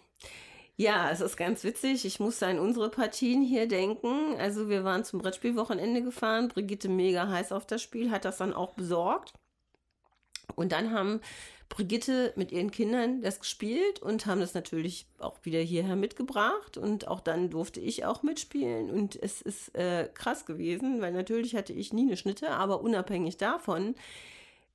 ja, 0.75 1.11
es 1.11 1.21
ist 1.21 1.37
ganz 1.37 1.63
witzig. 1.63 2.03
Ich 2.05 2.19
muss 2.19 2.41
an 2.41 2.59
unsere 2.59 2.89
Partien 2.89 3.43
hier 3.43 3.67
denken. 3.67 4.35
Also, 4.39 4.69
wir 4.69 4.83
waren 4.83 5.03
zum 5.03 5.19
Brettspielwochenende 5.19 6.01
gefahren. 6.01 6.47
Brigitte 6.47 6.89
mega 6.89 7.27
heiß 7.27 7.51
auf 7.51 7.67
das 7.67 7.81
Spiel, 7.81 8.09
hat 8.09 8.25
das 8.25 8.37
dann 8.37 8.53
auch 8.53 8.73
besorgt. 8.73 9.33
Und 10.55 10.71
dann 10.71 10.91
haben 10.91 11.21
Brigitte 11.69 12.33
mit 12.35 12.51
ihren 12.51 12.71
Kindern 12.71 13.21
das 13.21 13.39
gespielt 13.39 14.01
und 14.01 14.25
haben 14.25 14.39
das 14.39 14.53
natürlich 14.53 15.07
auch 15.19 15.37
wieder 15.43 15.59
hierher 15.59 15.95
mitgebracht. 15.95 16.77
Und 16.77 17.07
auch 17.07 17.21
dann 17.21 17.51
durfte 17.51 17.79
ich 17.79 18.05
auch 18.05 18.23
mitspielen. 18.23 18.89
Und 18.89 19.15
es 19.21 19.41
ist 19.41 19.75
äh, 19.75 20.09
krass 20.13 20.45
gewesen, 20.45 21.01
weil 21.01 21.11
natürlich 21.11 21.55
hatte 21.55 21.73
ich 21.73 21.93
nie 21.93 22.07
eine 22.07 22.17
Schnitte, 22.17 22.49
aber 22.49 22.81
unabhängig 22.81 23.37
davon 23.37 23.95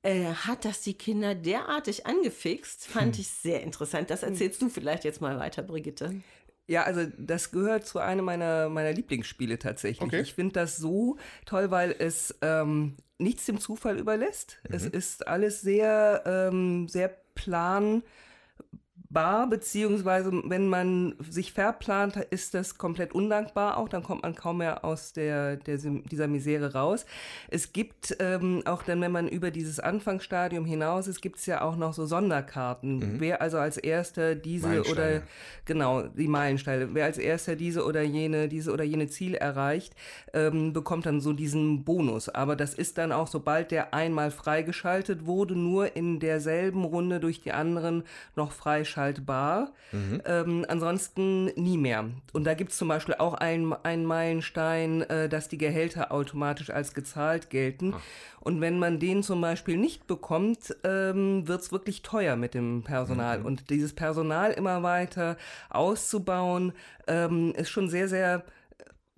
äh, 0.03 0.25
hat 0.25 0.65
das 0.65 0.83
die 0.83 0.95
Kinder 0.95 1.35
derartig 1.35 2.07
angefixt, 2.07 2.87
fand 2.87 3.17
hm. 3.17 3.21
ich 3.21 3.29
sehr 3.29 3.63
interessant. 3.63 4.11
Das 4.11 4.23
erzählst 4.23 4.63
du 4.63 4.69
vielleicht 4.69 5.05
jetzt 5.05 5.21
mal 5.21 5.39
weiter, 5.39 5.63
Brigitte. 5.63 6.23
Ja, 6.67 6.83
also 6.83 7.07
das 7.17 7.51
gehört 7.51 7.87
zu 7.87 7.99
einem 7.99 8.27
meiner, 8.27 8.69
meiner 8.69 8.93
Lieblingsspiele 8.93 9.59
tatsächlich. 9.59 10.07
Okay. 10.07 10.21
Ich 10.21 10.35
finde 10.35 10.53
das 10.53 10.77
so 10.77 11.17
toll, 11.47 11.71
weil 11.71 11.95
es 11.99 12.39
ähm, 12.43 12.97
nichts 13.17 13.47
dem 13.47 13.59
Zufall 13.59 13.99
überlässt. 13.99 14.61
Mhm. 14.69 14.75
Es 14.75 14.85
ist 14.85 15.27
alles 15.27 15.63
sehr, 15.63 16.23
ähm, 16.27 16.87
sehr 16.87 17.09
plan 17.35 18.03
bar, 19.11 19.49
beziehungsweise 19.49 20.31
wenn 20.45 20.69
man 20.69 21.15
sich 21.31 21.53
verplant, 21.53 22.17
ist 22.31 22.53
das 22.53 22.77
komplett 22.77 23.15
undankbar 23.15 23.79
auch, 23.79 23.89
dann 23.89 24.03
kommt 24.03 24.23
man 24.23 24.35
kaum 24.35 24.59
mehr 24.59 24.85
aus 24.85 25.15
der, 25.15 25.57
der 25.57 25.79
dieser 25.79 26.27
Misere 26.27 26.75
raus. 26.75 27.07
Es 27.49 27.73
gibt 27.73 28.17
ähm, 28.21 28.63
auch 28.67 28.83
dann, 28.83 29.01
wenn 29.01 29.13
man 29.13 29.27
über 29.27 29.51
dieses 29.51 29.81
Anfangsstadium 29.81 30.67
hinaus 30.67 31.07
ist, 31.07 31.23
gibt 31.23 31.39
es 31.39 31.47
ja 31.47 31.63
auch 31.63 31.77
noch 31.77 31.95
so 31.95 32.05
Sonderkarten. 32.05 32.97
Mhm. 32.97 33.21
Wer 33.21 33.41
also 33.41 33.57
als 33.59 33.79
erster 33.79 34.35
diese 34.35 34.83
oder 34.91 35.23
genau, 35.65 36.03
die 36.03 36.29
Meilensteine, 36.29 36.91
wer 36.93 37.07
als 37.07 37.17
erster 37.17 37.57
diese 37.57 37.85
oder 37.85 38.03
jene, 38.03 38.49
diese 38.49 38.73
oder 38.73 38.85
jene 38.85 39.07
Ziel 39.07 39.35
erreicht, 39.35 39.95
ähm, 40.35 40.75
bekommt 40.75 41.07
dann 41.07 41.23
so 41.23 41.33
diesen 41.33 41.85
Bonus. 41.85 42.29
Aber 42.29 42.57
das 42.57 42.75
ist 42.75 42.99
dann 42.99 43.13
auch, 43.13 43.29
sobald 43.29 43.71
der 43.71 43.95
einmal 43.95 44.31
freigeschaltet 44.31 45.25
wurde, 45.25 45.57
nur 45.57 45.97
in 45.97 46.21
derselben 46.21 46.85
Runde 46.85 47.21
durch 47.21 47.41
die 47.41 47.53
anderen 47.53 48.03
noch 48.37 48.53
freischaltet 48.53 48.98
freischaltbar. 48.99 49.73
Mhm. 49.93 50.23
Ähm, 50.27 50.67
ansonsten 50.69 51.47
nie 51.57 51.79
mehr. 51.79 52.11
Und 52.33 52.45
da 52.45 52.55
gibt 52.55 52.73
es 52.73 52.79
zum 52.79 52.89
Beispiel 52.89 53.15
auch 53.15 53.35
einen, 53.35 53.73
einen 53.73 54.05
Meilenstein, 54.05 55.03
äh, 55.03 55.29
dass 55.29 55.49
die 55.49 55.59
Gehälter 55.59 56.13
automatisch 56.13 56.71
als 56.71 56.95
gezahlt 56.95 57.51
gelten. 57.51 57.95
Ach. 57.97 58.03
Und 58.41 58.61
wenn 58.61 58.79
man 58.79 58.99
den 58.99 59.23
zum 59.23 59.41
Beispiel 59.41 59.77
nicht 59.77 60.07
bekommt, 60.07 60.77
ähm, 60.85 61.47
wird 61.47 61.63
es 61.63 61.73
wirklich 61.73 62.03
teuer 62.03 62.37
mit 62.37 62.55
dem 62.55 62.83
Personal. 62.83 63.41
Mhm. 63.41 63.47
Und 63.47 63.71
dieses 63.71 63.95
Personal 63.95 64.53
immer 64.53 64.83
weiter 64.83 65.37
auszubauen, 65.71 66.73
ähm, 67.07 67.53
ist 67.55 67.71
schon 67.71 67.89
sehr, 67.89 68.09
sehr 68.09 68.45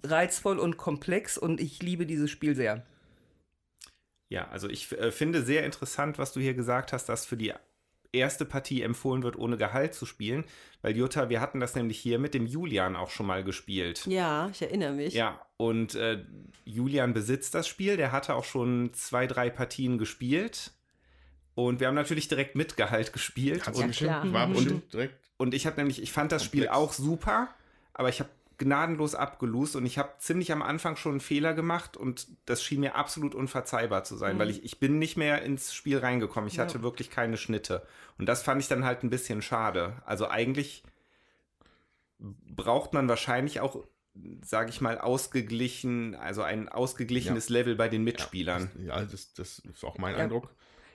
reizvoll 0.03 0.59
und 0.59 0.77
komplex 0.79 1.37
und 1.37 1.61
ich 1.61 1.83
liebe 1.83 2.07
dieses 2.07 2.31
Spiel 2.31 2.55
sehr. 2.55 2.83
Ja, 4.31 4.49
also 4.49 4.69
ich 4.69 4.93
äh, 4.93 5.11
finde 5.11 5.43
sehr 5.43 5.65
interessant, 5.65 6.19
was 6.19 6.33
du 6.33 6.41
hier 6.41 6.55
gesagt 6.55 6.93
hast, 6.93 7.09
dass 7.09 7.27
für 7.27 7.37
die 7.37 7.53
erste 8.13 8.45
Partie 8.45 8.83
empfohlen 8.83 9.23
wird, 9.23 9.37
ohne 9.37 9.57
Gehalt 9.57 9.95
zu 9.95 10.07
spielen. 10.07 10.45
Weil 10.83 10.97
Jutta, 10.97 11.29
wir 11.29 11.41
hatten 11.41 11.61
das 11.61 11.75
nämlich 11.75 11.99
hier 11.99 12.19
mit 12.19 12.35
dem 12.35 12.47
Julian 12.47 12.97
auch 12.97 13.11
schon 13.11 13.27
mal 13.27 13.45
gespielt. 13.45 14.07
Ja, 14.07 14.49
ich 14.51 14.63
erinnere 14.63 14.93
mich. 14.93 15.15
Ja, 15.15 15.41
und 15.57 15.95
äh, 15.95 16.25
Julian 16.65 17.13
besitzt 17.13 17.55
das 17.55 17.69
Spiel. 17.69 17.97
Der 17.97 18.13
hatte 18.13 18.35
auch 18.35 18.45
schon 18.45 18.93
zwei, 18.95 19.27
drei 19.27 19.51
Partien 19.51 19.99
gespielt. 19.99 20.73
Und 21.55 21.81
wir 21.81 21.89
haben 21.89 21.95
natürlich 21.95 22.29
direkt 22.29 22.57
mit 22.57 22.77
Gehalt 22.77 23.13
gespielt. 23.13 23.67
Hat 23.67 23.77
und, 23.77 23.93
klar. 23.93 24.33
War 24.33 24.49
und, 24.49 24.93
direkt. 24.93 25.15
Und 25.37 25.55
ich 25.55 25.67
habe 25.67 25.77
nämlich, 25.77 26.03
ich 26.03 26.13
fand 26.13 26.33
das 26.33 26.45
Spiel 26.45 26.69
auch 26.69 26.93
super, 26.93 27.49
aber 27.93 28.09
ich 28.09 28.21
habe 28.21 28.31
gnadenlos 28.61 29.17
abgelost 29.17 29.75
und 29.75 29.85
ich 29.87 29.99
habe 29.99 30.11
ziemlich 30.19 30.53
am 30.53 30.63
Anfang 30.63 30.95
schon 30.97 31.13
einen 31.13 31.21
Fehler 31.21 31.55
gemacht 31.55 31.97
und 31.97 32.29
das 32.47 32.63
schien 32.63 32.81
mir 32.81 32.95
absolut 32.95 33.35
unverzeihbar 33.35 34.05
zu 34.05 34.17
sein, 34.17 34.37
mhm. 34.37 34.41
weil 34.41 34.51
ich, 34.51 34.63
ich 34.63 34.79
bin 34.79 35.01
nicht 35.01 35.17
mehr 35.17 35.43
ins 35.43 35.75
Spiel 35.75 35.99
reingekommen. 35.99 36.47
Ich 36.47 36.57
ja. 36.57 36.65
hatte 36.65 36.83
wirklich 36.83 37.11
keine 37.11 37.37
Schnitte. 37.37 37.85
Und 38.19 38.27
das 38.27 38.43
fand 38.43 38.61
ich 38.61 38.69
dann 38.69 38.85
halt 38.85 39.03
ein 39.03 39.11
bisschen 39.11 39.43
schade. 39.43 39.95
Also 40.05 40.29
eigentlich 40.29 40.85
braucht 42.19 42.93
man 42.93 43.09
wahrscheinlich 43.09 43.61
auch 43.61 43.83
sage 44.43 44.71
ich 44.71 44.81
mal, 44.81 44.99
ausgeglichen, 44.99 46.15
also 46.17 46.43
ein 46.43 46.69
ausgeglichenes 46.69 47.49
ja. 47.49 47.55
Level 47.55 47.77
bei 47.77 47.89
den 47.89 48.05
Mitspielern. 48.05 48.71
Ja, 48.85 49.03
das, 49.03 49.33
das 49.33 49.61
ist 49.61 49.85
auch 49.85 49.99
mein 49.99 50.15
ja. 50.15 50.21
Eindruck. 50.21 50.51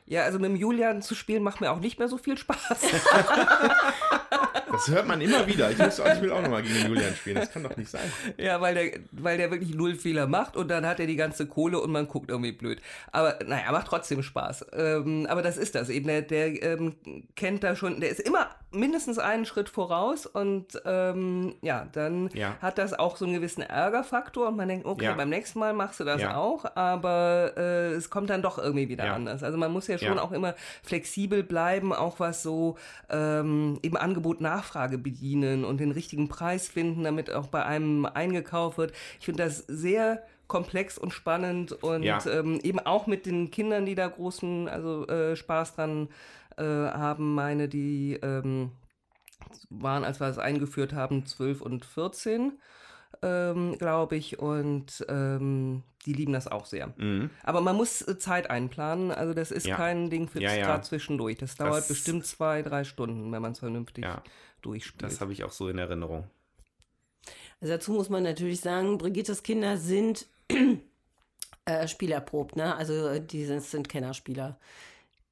Ja, 0.06 0.24
also 0.24 0.38
mit 0.38 0.52
dem 0.52 0.58
Julian 0.58 1.02
zu 1.02 1.16
spielen 1.16 1.42
macht 1.42 1.62
mir 1.62 1.72
auch 1.72 1.80
nicht 1.80 1.98
mehr 1.98 2.10
so 2.10 2.18
viel 2.18 2.38
Spaß. 2.38 2.60
Das 4.72 4.88
hört 4.88 5.08
man 5.08 5.22
immer 5.22 5.46
wieder. 5.48 5.72
Ich, 5.72 5.78
muss, 5.78 6.00
ich 6.00 6.22
will 6.22 6.32
auch 6.32 6.42
nochmal 6.42 6.64
gegen 6.64 6.88
Julian 6.88 7.16
spielen. 7.16 7.38
Das 7.38 7.52
kann 7.52 7.64
doch 7.64 7.76
nicht 7.78 7.90
sein. 7.90 8.12
Ja, 8.38 8.62
weil 8.62 8.76
der, 8.76 9.00
weil 9.12 9.38
der 9.38 9.52
wirklich 9.52 9.76
null 9.76 9.96
Fehler 9.96 10.28
macht 10.28 10.56
und 10.58 10.70
dann 10.70 10.86
hat 10.86 11.00
er 11.00 11.08
die 11.08 11.16
ganze 11.16 11.48
Kohle 11.48 11.80
und 11.80 11.92
man 11.92 12.08
guckt 12.08 12.30
irgendwie 12.30 12.52
blöd. 12.52 12.82
Aber 13.12 13.40
naja, 13.46 13.72
macht 13.72 13.88
trotzdem 13.88 14.24
Spaß. 14.24 14.68
Ähm, 14.74 15.28
aber 15.30 15.42
das 15.42 15.58
ist 15.58 15.76
das 15.76 15.90
eben. 15.90 16.08
Der, 16.08 16.22
der 16.22 16.62
ähm, 16.64 16.96
kennt 17.36 17.64
da 17.64 17.76
schon, 17.76 18.00
der 18.00 18.10
ist 18.10 18.20
immer 18.20 18.50
mindestens 18.76 19.18
einen 19.18 19.46
Schritt 19.46 19.70
voraus 19.70 20.26
und 20.26 20.82
ähm, 20.86 21.56
ja, 21.62 21.88
dann 21.92 22.30
ja. 22.34 22.56
hat 22.62 22.78
das 22.78 22.94
auch 22.94 23.18
so 23.18 23.26
einen 23.26 23.34
gewissen 23.34 23.62
Ärgerfaktor 23.62 24.48
und 24.48 24.58
man 24.58 24.68
denkt, 24.68 24.86
okay, 24.86 25.06
ja. 25.06 25.14
beim 25.14 25.30
nächsten 25.30 25.60
Mal 25.60 25.74
machst 25.74 26.00
du 26.00 26.04
das 26.04 26.22
ja. 26.22 26.38
auch, 26.38 26.66
aber 26.76 27.54
äh, 27.58 27.94
es 27.94 28.10
kommt 28.10 28.30
dann 28.30 28.42
doch 28.42 28.58
irgendwie 28.58 28.90
wieder 28.90 29.14
anders. 29.14 29.44
Also 29.44 29.58
man 29.58 29.72
muss 29.72 29.88
ja 29.88 29.98
schon 29.98 30.20
auch 30.20 30.32
immer 30.32 30.56
flexibel 30.84 31.44
bleiben, 31.44 31.94
auch 31.94 32.20
was 32.20 32.44
so 32.44 32.78
ähm, 33.10 33.80
eben 33.82 33.98
Angebot 33.98 34.42
Nachfrage 34.42 34.98
bedienen 34.98 35.66
und 35.66 35.80
den 35.80 35.92
richtigen 35.92 36.28
Preis 36.28 36.68
finden, 36.68 37.04
damit 37.04 37.32
auch 37.32 37.48
bei 37.48 37.66
einem 37.66 38.06
eingekauft 38.06 38.78
wird. 38.78 38.94
Ich 39.20 39.26
finde 39.26 39.44
das 39.44 39.60
sehr 39.68 40.24
komplex 40.48 40.98
und 40.98 41.12
spannend 41.12 41.72
und 41.72 42.06
ähm, 42.06 42.60
eben 42.62 42.80
auch 42.80 43.08
mit 43.08 43.26
den 43.26 43.50
Kindern, 43.50 43.86
die 43.86 43.96
da 43.96 44.08
großen 44.08 44.68
also 44.68 45.08
äh, 45.08 45.36
Spaß 45.36 45.76
dran 45.76 46.10
äh, 46.58 46.64
haben 46.64 47.34
meine, 47.34 47.68
die 47.68 48.20
ähm, 48.22 48.72
waren, 49.70 50.04
als 50.04 50.20
wir 50.20 50.28
es 50.28 50.38
eingeführt 50.38 50.94
haben, 50.94 51.26
12 51.26 51.62
und 51.62 51.86
14, 51.86 52.54
ähm, 53.22 53.78
glaube 53.78 54.16
ich, 54.16 54.40
und 54.40 55.06
ähm, 55.10 55.84
die 56.06 56.14
lieben 56.14 56.34
das 56.34 56.48
auch 56.48 56.66
sehr. 56.66 56.94
Mhm. 56.98 57.30
Aber 57.44 57.62
man 57.62 57.76
muss 57.76 58.02
äh, 58.02 58.18
Zeit 58.18 58.50
einplanen, 58.50 59.12
also 59.12 59.34
das 59.34 59.52
ist 59.52 59.66
ja. 59.66 59.76
kein 59.76 60.10
Ding 60.10 60.28
für 60.28 60.42
ja, 60.42 60.54
ja. 60.54 60.82
zwischendurch. 60.82 61.38
Das 61.38 61.56
dauert 61.56 61.80
das 61.80 61.88
bestimmt 61.88 62.26
zwei, 62.26 62.62
drei 62.62 62.84
Stunden, 62.84 63.32
wenn 63.32 63.42
man 63.42 63.54
es 63.54 63.60
vernünftig 63.60 64.04
ja. 64.04 64.22
durchspielt. 64.62 65.04
Das 65.04 65.22
habe 65.22 65.34
ich 65.34 65.44
auch 65.44 65.52
so 65.52 65.70
in 65.70 65.78
Erinnerung. 65.78 66.26
Also 67.62 67.74
dazu 67.74 67.94
muss 67.94 68.10
man 68.10 68.24
natürlich 68.24 68.62
sagen, 68.62 68.98
Brigittes 68.98 69.42
Kinder 69.42 69.78
sind 69.78 70.28
äh, 71.66 71.88
spielerprobt, 71.88 72.56
ne? 72.56 72.76
Also 72.76 73.18
die 73.20 73.46
sind, 73.46 73.64
sind 73.64 73.90
Kennerspieler. 73.90 74.60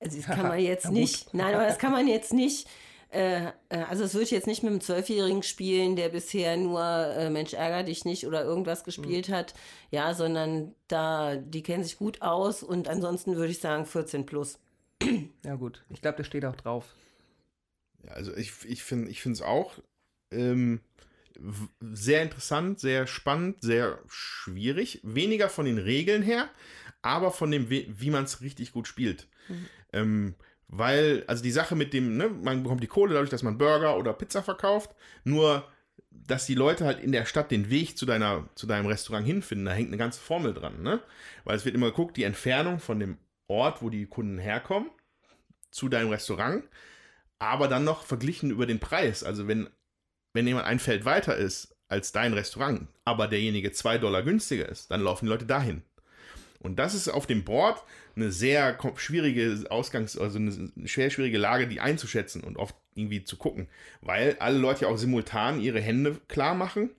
Also 0.03 0.17
das 0.17 0.25
kann 0.35 0.47
man 0.47 0.59
jetzt 0.59 0.91
nicht, 0.91 1.33
nein, 1.33 1.55
aber 1.55 1.65
das 1.65 1.77
kann 1.77 1.91
man 1.91 2.07
jetzt 2.07 2.33
nicht, 2.33 2.67
äh, 3.11 3.47
äh 3.69 3.77
also 3.89 4.03
das 4.03 4.13
würde 4.13 4.25
ich 4.25 4.31
jetzt 4.31 4.47
nicht 4.47 4.63
mit 4.63 4.71
einem 4.71 4.81
Zwölfjährigen 4.81 5.43
spielen, 5.43 5.95
der 5.95 6.09
bisher 6.09 6.57
nur 6.57 6.81
äh, 6.81 7.29
Mensch 7.29 7.53
ärger 7.53 7.83
dich 7.83 8.05
nicht 8.05 8.27
oder 8.27 8.43
irgendwas 8.43 8.83
gespielt 8.83 9.29
mhm. 9.29 9.33
hat, 9.33 9.53
ja, 9.91 10.13
sondern 10.13 10.73
da, 10.87 11.35
die 11.35 11.63
kennen 11.63 11.83
sich 11.83 11.97
gut 11.97 12.21
aus 12.21 12.63
und 12.63 12.87
ansonsten 12.87 13.35
würde 13.35 13.51
ich 13.51 13.59
sagen 13.59 13.85
14 13.85 14.25
plus. 14.25 14.59
Ja 15.45 15.55
gut, 15.55 15.83
ich 15.89 16.01
glaube, 16.01 16.17
der 16.17 16.23
steht 16.23 16.45
auch 16.45 16.55
drauf. 16.55 16.95
Ja, 18.05 18.13
also 18.13 18.35
ich, 18.35 18.53
ich 18.65 18.83
finde 18.83 19.11
es 19.11 19.41
auch 19.41 19.73
ähm, 20.31 20.79
sehr 21.81 22.23
interessant, 22.23 22.79
sehr 22.79 23.07
spannend, 23.07 23.61
sehr 23.61 23.99
schwierig. 24.07 24.99
Weniger 25.03 25.49
von 25.49 25.65
den 25.65 25.77
Regeln 25.77 26.21
her, 26.21 26.49
aber 27.01 27.31
von 27.31 27.51
dem, 27.51 27.69
wie 27.69 28.09
man 28.09 28.23
es 28.23 28.41
richtig 28.41 28.71
gut 28.71 28.87
spielt. 28.87 29.27
Mhm. 29.47 29.67
Ähm, 29.93 30.35
weil, 30.67 31.23
also 31.27 31.43
die 31.43 31.51
Sache 31.51 31.75
mit 31.75 31.93
dem, 31.93 32.17
ne, 32.17 32.29
man 32.29 32.63
bekommt 32.63 32.81
die 32.81 32.87
Kohle 32.87 33.13
dadurch, 33.13 33.29
dass 33.29 33.43
man 33.43 33.57
Burger 33.57 33.97
oder 33.97 34.13
Pizza 34.13 34.41
verkauft, 34.41 34.89
nur 35.23 35.67
dass 36.09 36.45
die 36.45 36.55
Leute 36.55 36.85
halt 36.85 36.99
in 36.99 37.11
der 37.11 37.25
Stadt 37.25 37.51
den 37.51 37.69
Weg 37.69 37.97
zu, 37.97 38.05
deiner, 38.05 38.49
zu 38.55 38.67
deinem 38.67 38.85
Restaurant 38.85 39.25
hinfinden, 39.25 39.65
da 39.65 39.73
hängt 39.73 39.89
eine 39.89 39.97
ganze 39.97 40.21
Formel 40.21 40.53
dran, 40.53 40.81
ne? 40.81 41.01
Weil 41.43 41.55
es 41.57 41.65
wird 41.65 41.75
immer 41.75 41.87
geguckt, 41.87 42.17
die 42.17 42.23
Entfernung 42.23 42.79
von 42.79 42.99
dem 42.99 43.17
Ort, 43.47 43.81
wo 43.81 43.89
die 43.89 44.05
Kunden 44.05 44.37
herkommen, 44.37 44.89
zu 45.71 45.89
deinem 45.89 46.09
Restaurant, 46.09 46.63
aber 47.39 47.67
dann 47.67 47.83
noch 47.83 48.03
verglichen 48.03 48.51
über 48.51 48.65
den 48.65 48.79
Preis. 48.79 49.23
Also 49.23 49.47
wenn, 49.47 49.69
wenn 50.33 50.47
jemand 50.47 50.65
ein 50.65 50.79
Feld 50.79 51.03
weiter 51.05 51.35
ist 51.35 51.75
als 51.87 52.11
dein 52.11 52.33
Restaurant, 52.33 52.87
aber 53.05 53.27
derjenige 53.27 53.71
zwei 53.71 53.97
Dollar 53.97 54.23
günstiger 54.23 54.69
ist, 54.69 54.91
dann 54.91 55.01
laufen 55.01 55.25
die 55.25 55.31
Leute 55.31 55.45
dahin. 55.45 55.83
Und 56.63 56.77
das 56.77 56.95
ist 56.95 57.09
auf 57.09 57.27
dem 57.27 57.43
Board 57.43 57.83
eine 58.15 58.31
sehr 58.31 58.77
schwierige 58.95 59.65
Ausgangs-, 59.69 60.17
also 60.17 60.39
eine 60.39 60.71
schwer 60.85 61.09
schwierige 61.09 61.37
Lage, 61.37 61.67
die 61.67 61.81
einzuschätzen 61.81 62.43
und 62.43 62.57
oft 62.57 62.75
irgendwie 62.95 63.23
zu 63.23 63.37
gucken, 63.37 63.67
weil 64.01 64.37
alle 64.39 64.57
Leute 64.57 64.83
ja 64.83 64.87
auch 64.87 64.97
simultan 64.97 65.59
ihre 65.59 65.81
Hände 65.81 66.19
klar 66.27 66.55
machen. 66.55 66.89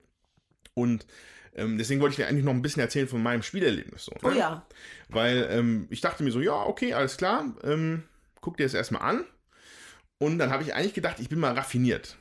Und 0.73 1.05
ähm, 1.55 1.77
deswegen 1.77 1.99
wollte 2.01 2.13
ich 2.13 2.17
dir 2.17 2.27
eigentlich 2.27 2.45
noch 2.45 2.53
ein 2.53 2.61
bisschen 2.61 2.81
erzählen 2.81 3.07
von 3.07 3.23
meinem 3.23 3.41
Spielerlebnis. 3.41 4.05
So, 4.05 4.11
ne? 4.11 4.19
Oh 4.23 4.31
ja. 4.31 4.65
Weil 5.09 5.47
ähm, 5.49 5.87
ich 5.89 6.01
dachte 6.01 6.23
mir 6.23 6.31
so, 6.31 6.41
ja, 6.41 6.63
okay, 6.65 6.93
alles 6.93 7.17
klar, 7.17 7.53
ähm, 7.63 8.03
guck 8.41 8.57
dir 8.57 8.63
das 8.63 8.73
erstmal 8.73 9.01
an. 9.01 9.25
Und 10.17 10.37
dann 10.37 10.51
habe 10.51 10.63
ich 10.63 10.73
eigentlich 10.73 10.93
gedacht, 10.93 11.19
ich 11.19 11.29
bin 11.29 11.39
mal 11.39 11.53
raffiniert 11.53 12.17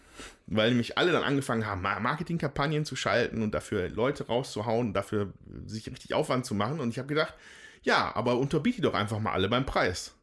weil 0.46 0.70
nämlich 0.70 0.98
alle 0.98 1.12
dann 1.12 1.22
angefangen 1.22 1.66
haben, 1.66 1.82
Marketingkampagnen 1.82 2.84
zu 2.84 2.96
schalten 2.96 3.42
und 3.42 3.52
dafür 3.52 3.88
Leute 3.88 4.26
rauszuhauen, 4.26 4.92
dafür 4.92 5.32
sich 5.66 5.90
richtig 5.90 6.14
Aufwand 6.14 6.46
zu 6.46 6.54
machen. 6.54 6.80
Und 6.80 6.90
ich 6.90 6.98
habe 6.98 7.08
gedacht, 7.08 7.34
ja, 7.82 8.14
aber 8.14 8.38
unterbiete 8.38 8.82
doch 8.82 8.94
einfach 8.94 9.20
mal 9.20 9.32
alle 9.32 9.48
beim 9.48 9.66
Preis. 9.66 10.14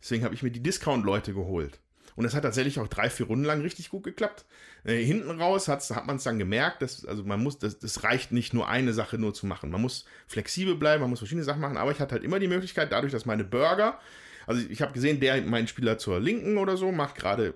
Deswegen 0.00 0.24
habe 0.24 0.34
ich 0.34 0.42
mir 0.42 0.50
die 0.50 0.62
Discount-Leute 0.62 1.34
geholt. 1.34 1.78
Und 2.16 2.24
das 2.24 2.34
hat 2.34 2.42
tatsächlich 2.42 2.78
auch 2.78 2.88
drei, 2.88 3.08
vier 3.08 3.26
Runden 3.26 3.44
lang 3.44 3.60
richtig 3.62 3.88
gut 3.88 4.02
geklappt. 4.02 4.44
Äh, 4.84 5.02
hinten 5.02 5.30
raus 5.40 5.68
hat 5.68 5.88
man 6.06 6.16
es 6.16 6.24
dann 6.24 6.38
gemerkt, 6.38 6.82
dass, 6.82 7.04
also 7.04 7.24
man 7.24 7.42
muss, 7.42 7.58
das, 7.58 7.78
das 7.78 8.04
reicht 8.04 8.32
nicht 8.32 8.52
nur 8.52 8.68
eine 8.68 8.92
Sache 8.92 9.18
nur 9.18 9.32
zu 9.32 9.46
machen. 9.46 9.70
Man 9.70 9.80
muss 9.80 10.04
flexibel 10.26 10.74
bleiben, 10.74 11.00
man 11.02 11.10
muss 11.10 11.20
verschiedene 11.20 11.44
Sachen 11.44 11.60
machen, 11.60 11.76
aber 11.76 11.92
ich 11.92 12.00
hatte 12.00 12.12
halt 12.12 12.24
immer 12.24 12.38
die 12.38 12.48
Möglichkeit, 12.48 12.92
dadurch, 12.92 13.12
dass 13.12 13.26
meine 13.26 13.44
Burger, 13.44 13.98
also 14.46 14.60
ich, 14.68 14.82
habe 14.82 14.92
gesehen, 14.92 15.20
der, 15.20 15.40
mein 15.42 15.68
Spieler 15.68 15.98
zur 15.98 16.20
Linken 16.20 16.58
oder 16.58 16.76
so, 16.76 16.92
macht 16.92 17.14
gerade 17.14 17.54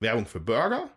Werbung 0.00 0.26
für 0.26 0.40
Burger. 0.40 0.90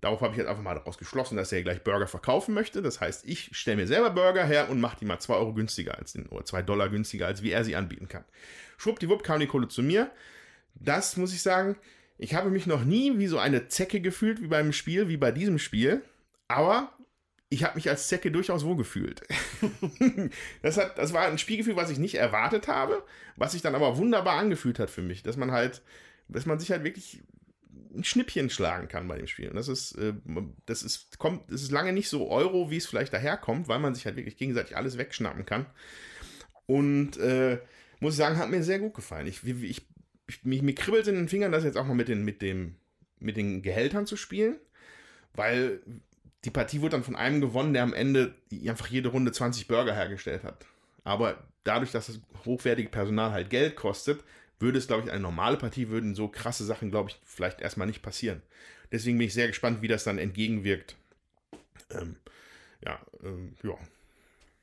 Darauf 0.00 0.22
habe 0.22 0.32
ich 0.32 0.38
jetzt 0.38 0.48
einfach 0.48 0.62
mal 0.62 0.74
daraus 0.74 0.96
geschlossen, 0.96 1.36
dass 1.36 1.52
er 1.52 1.62
gleich 1.62 1.84
Burger 1.84 2.06
verkaufen 2.06 2.54
möchte. 2.54 2.80
Das 2.80 3.00
heißt, 3.00 3.26
ich 3.26 3.50
stelle 3.52 3.76
mir 3.76 3.86
selber 3.86 4.10
Burger 4.10 4.44
her 4.44 4.70
und 4.70 4.80
mache 4.80 4.96
die 4.98 5.04
mal 5.04 5.18
2 5.18 5.34
Euro 5.34 5.52
günstiger 5.52 5.98
als 5.98 6.12
den, 6.12 6.26
oder 6.26 6.44
2 6.44 6.62
Dollar 6.62 6.88
günstiger, 6.88 7.26
als 7.26 7.42
wie 7.42 7.50
er 7.50 7.64
sie 7.64 7.76
anbieten 7.76 8.08
kann. 8.08 8.24
Schwuppdiwupp 8.78 9.22
kam 9.22 9.40
die 9.40 9.46
Kohle 9.46 9.68
zu 9.68 9.82
mir. 9.82 10.10
Das 10.74 11.16
muss 11.16 11.34
ich 11.34 11.42
sagen, 11.42 11.76
ich 12.16 12.34
habe 12.34 12.50
mich 12.50 12.66
noch 12.66 12.84
nie 12.84 13.18
wie 13.18 13.26
so 13.26 13.38
eine 13.38 13.68
Zecke 13.68 14.00
gefühlt 14.00 14.40
wie 14.40 14.46
beim 14.46 14.72
Spiel, 14.72 15.08
wie 15.08 15.18
bei 15.18 15.32
diesem 15.32 15.58
Spiel. 15.58 16.02
Aber 16.48 16.92
ich 17.50 17.64
habe 17.64 17.74
mich 17.74 17.90
als 17.90 18.08
Zecke 18.08 18.30
durchaus 18.30 18.64
wohlgefühlt. 18.64 19.22
das, 20.62 20.78
hat, 20.78 20.96
das 20.96 21.12
war 21.12 21.26
ein 21.26 21.38
Spielgefühl, 21.38 21.76
was 21.76 21.90
ich 21.90 21.98
nicht 21.98 22.14
erwartet 22.14 22.68
habe, 22.68 23.02
was 23.36 23.52
sich 23.52 23.60
dann 23.60 23.74
aber 23.74 23.98
wunderbar 23.98 24.38
angefühlt 24.38 24.78
hat 24.78 24.88
für 24.88 25.02
mich, 25.02 25.22
dass 25.22 25.36
man 25.36 25.50
halt, 25.50 25.82
dass 26.28 26.46
man 26.46 26.58
sich 26.58 26.70
halt 26.70 26.84
wirklich 26.84 27.20
ein 27.94 28.04
Schnippchen 28.04 28.50
schlagen 28.50 28.88
kann 28.88 29.08
bei 29.08 29.16
dem 29.16 29.26
Spiel. 29.26 29.48
Und 29.48 29.56
das 29.56 29.68
ist, 29.68 29.92
äh, 29.96 30.12
das 30.66 30.82
ist, 30.82 31.18
kommt, 31.18 31.50
das 31.50 31.62
ist 31.62 31.70
lange 31.70 31.92
nicht 31.92 32.08
so 32.08 32.30
Euro, 32.30 32.70
wie 32.70 32.76
es 32.76 32.86
vielleicht 32.86 33.12
daherkommt, 33.12 33.68
weil 33.68 33.78
man 33.78 33.94
sich 33.94 34.06
halt 34.06 34.16
wirklich 34.16 34.36
gegenseitig 34.36 34.76
alles 34.76 34.98
wegschnappen 34.98 35.46
kann. 35.46 35.66
Und 36.66 37.16
äh, 37.18 37.58
muss 37.98 38.14
ich 38.14 38.18
sagen, 38.18 38.38
hat 38.38 38.50
mir 38.50 38.62
sehr 38.62 38.78
gut 38.78 38.94
gefallen. 38.94 39.26
Ich, 39.26 39.44
ich, 39.44 39.86
ich, 40.26 40.44
mich, 40.44 40.62
mir 40.62 40.74
kribbelt 40.74 41.08
in 41.08 41.16
den 41.16 41.28
Fingern, 41.28 41.52
das 41.52 41.64
jetzt 41.64 41.76
auch 41.76 41.86
mal 41.86 41.94
mit 41.94 42.08
den, 42.08 42.24
mit 42.24 42.42
dem, 42.42 42.76
mit 43.18 43.36
den 43.36 43.62
Gehältern 43.62 44.06
zu 44.06 44.16
spielen, 44.16 44.56
weil 45.34 45.80
die 46.44 46.50
Partie 46.50 46.80
wurde 46.80 46.92
dann 46.92 47.04
von 47.04 47.16
einem 47.16 47.40
gewonnen, 47.40 47.74
der 47.74 47.82
am 47.82 47.92
Ende 47.92 48.34
einfach 48.66 48.86
jede 48.86 49.10
Runde 49.10 49.32
20 49.32 49.68
Burger 49.68 49.94
hergestellt 49.94 50.42
hat. 50.44 50.64
Aber 51.04 51.42
dadurch, 51.64 51.90
dass 51.90 52.06
das 52.06 52.20
hochwertige 52.44 52.88
Personal 52.88 53.32
halt 53.32 53.50
Geld 53.50 53.76
kostet, 53.76 54.24
würde 54.60 54.78
es, 54.78 54.86
glaube 54.86 55.04
ich, 55.04 55.10
eine 55.10 55.20
normale 55.20 55.56
Partie, 55.56 55.88
würden 55.88 56.14
so 56.14 56.28
krasse 56.28 56.64
Sachen, 56.64 56.90
glaube 56.90 57.10
ich, 57.10 57.18
vielleicht 57.24 57.60
erstmal 57.60 57.86
nicht 57.86 58.02
passieren. 58.02 58.42
Deswegen 58.92 59.18
bin 59.18 59.26
ich 59.26 59.34
sehr 59.34 59.48
gespannt, 59.48 59.82
wie 59.82 59.88
das 59.88 60.04
dann 60.04 60.18
entgegenwirkt. 60.18 60.96
Ähm, 61.90 62.16
ja, 62.84 62.98
ähm, 63.22 63.54
ja. 63.62 63.74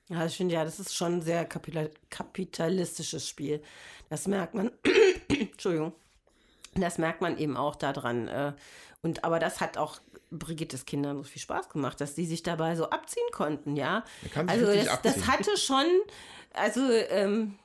Ja, 0.10 0.26
ich 0.26 0.38
finde 0.38 0.56
ja, 0.56 0.64
das 0.64 0.80
ist 0.80 0.96
schon 0.96 1.16
ein 1.16 1.22
sehr 1.22 1.46
kapitalistisches 1.46 3.28
Spiel. 3.28 3.62
Das 4.10 4.28
merkt 4.28 4.54
man. 4.54 4.72
Entschuldigung. 5.28 5.94
Das 6.76 6.98
merkt 6.98 7.22
man 7.22 7.38
eben 7.38 7.58
auch 7.58 7.76
daran. 7.76 8.28
Äh, 8.28 8.54
und 9.02 9.24
aber 9.24 9.40
das 9.40 9.60
hat 9.60 9.78
auch 9.78 10.00
Brigittes 10.30 10.86
Kindern 10.86 11.18
so 11.18 11.24
viel 11.24 11.42
Spaß 11.42 11.70
gemacht, 11.70 12.02
dass 12.02 12.14
die 12.14 12.26
sich 12.26 12.44
dabei 12.44 12.76
so 12.76 12.90
abziehen 12.90 13.28
konnten, 13.32 13.78
ja. 13.78 14.04
Also 14.46 14.66
das, 14.66 15.02
das, 15.02 15.26
hatte 15.26 15.56
schon, 15.56 15.86
also 16.52 16.82
ähm, 16.92 17.58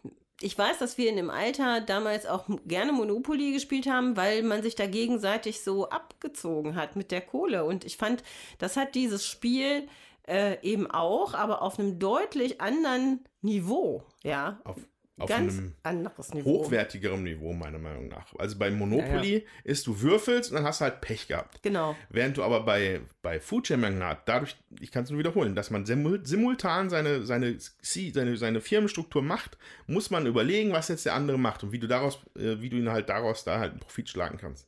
ich 0.43 0.57
weiß, 0.57 0.79
dass 0.79 0.99
wir 0.99 1.09
in 1.09 1.17
dem 1.17 1.31
Alter 1.31 1.81
damals 1.81 2.27
auch 2.27 2.47
gerne 2.67 2.93
Monopoly 2.93 3.53
gespielt 3.53 3.87
haben, 3.87 4.17
weil 4.17 4.43
man 4.43 4.63
sich 4.63 4.75
da 4.75 4.87
gegenseitig 4.87 5.63
so 5.63 5.89
abgezogen 5.89 6.77
hat 6.77 6.97
mit 6.97 7.11
der 7.11 7.21
Kohle. 7.21 7.65
Und 7.65 7.85
ich 7.85 7.97
fand, 7.97 8.23
das 8.59 8.77
hat 8.77 8.95
dieses 8.95 9.27
Spiel 9.27 9.89
äh, 10.27 10.61
eben 10.63 10.91
auch, 10.91 11.35
aber 11.35 11.63
auf 11.63 11.79
einem 11.79 11.99
deutlich 11.99 12.61
anderen 12.61 13.25
Niveau, 13.41 14.05
ja. 14.23 14.61
Auf, 14.65 14.77
auf 15.19 15.29
Ganz 15.29 15.59
einem 15.59 15.75
anderes 15.83 16.33
Niveau. 16.33 16.51
hochwertigerem 16.51 17.23
Niveau, 17.23 17.53
meiner 17.53 17.79
Meinung 17.79 18.09
nach. 18.09 18.35
Also 18.39 18.59
bei 18.59 18.71
Monopoly 18.71 19.35
Ja, 19.35 19.41
ist, 19.63 19.87
du 19.87 20.01
würfelst 20.01 20.51
und 20.51 20.57
dann 20.57 20.65
hast 20.65 20.81
du 20.81 20.85
halt 20.85 21.01
Pech 21.03 21.29
gehabt. 21.29 21.63
Genau. 21.63 21.95
Während 22.09 22.39
du 22.39 22.43
aber 22.43 22.65
bei, 22.65 23.03
bei 23.21 23.39
Food 23.39 23.65
Chain 23.65 23.81
Magnat, 23.81 24.27
dadurch, 24.27 24.57
ich 24.81 24.91
kann 24.91 25.05
es 25.05 25.11
nur 25.11 25.19
wiederholen, 25.19 25.55
dass 25.55 25.71
man 25.71 25.85
simul 25.85 26.25
simultan 26.25 26.89
seine, 26.89 27.25
seine, 27.25 27.57
seine, 27.83 28.37
seine 28.37 28.61
Firmenstruktur 28.61 29.23
macht, 29.23 29.59
muss 29.87 30.11
man 30.11 30.27
überlegen, 30.27 30.73
was 30.73 30.89
jetzt 30.89 31.05
der 31.05 31.15
andere 31.15 31.39
macht 31.39 31.63
und 31.63 31.73
wie 31.73 31.79
du 31.79 31.87
daraus, 31.87 32.21
äh, 32.37 32.61
wie 32.61 32.71
du 32.71 32.79
ihn 32.79 32.91
halt 32.91 33.09
daraus 33.11 33.45
da 33.45 33.59
halt 33.59 33.73
einen 33.73 33.81
Profit 33.81 34.09
schlagen 34.09 34.39
kannst. 34.39 34.67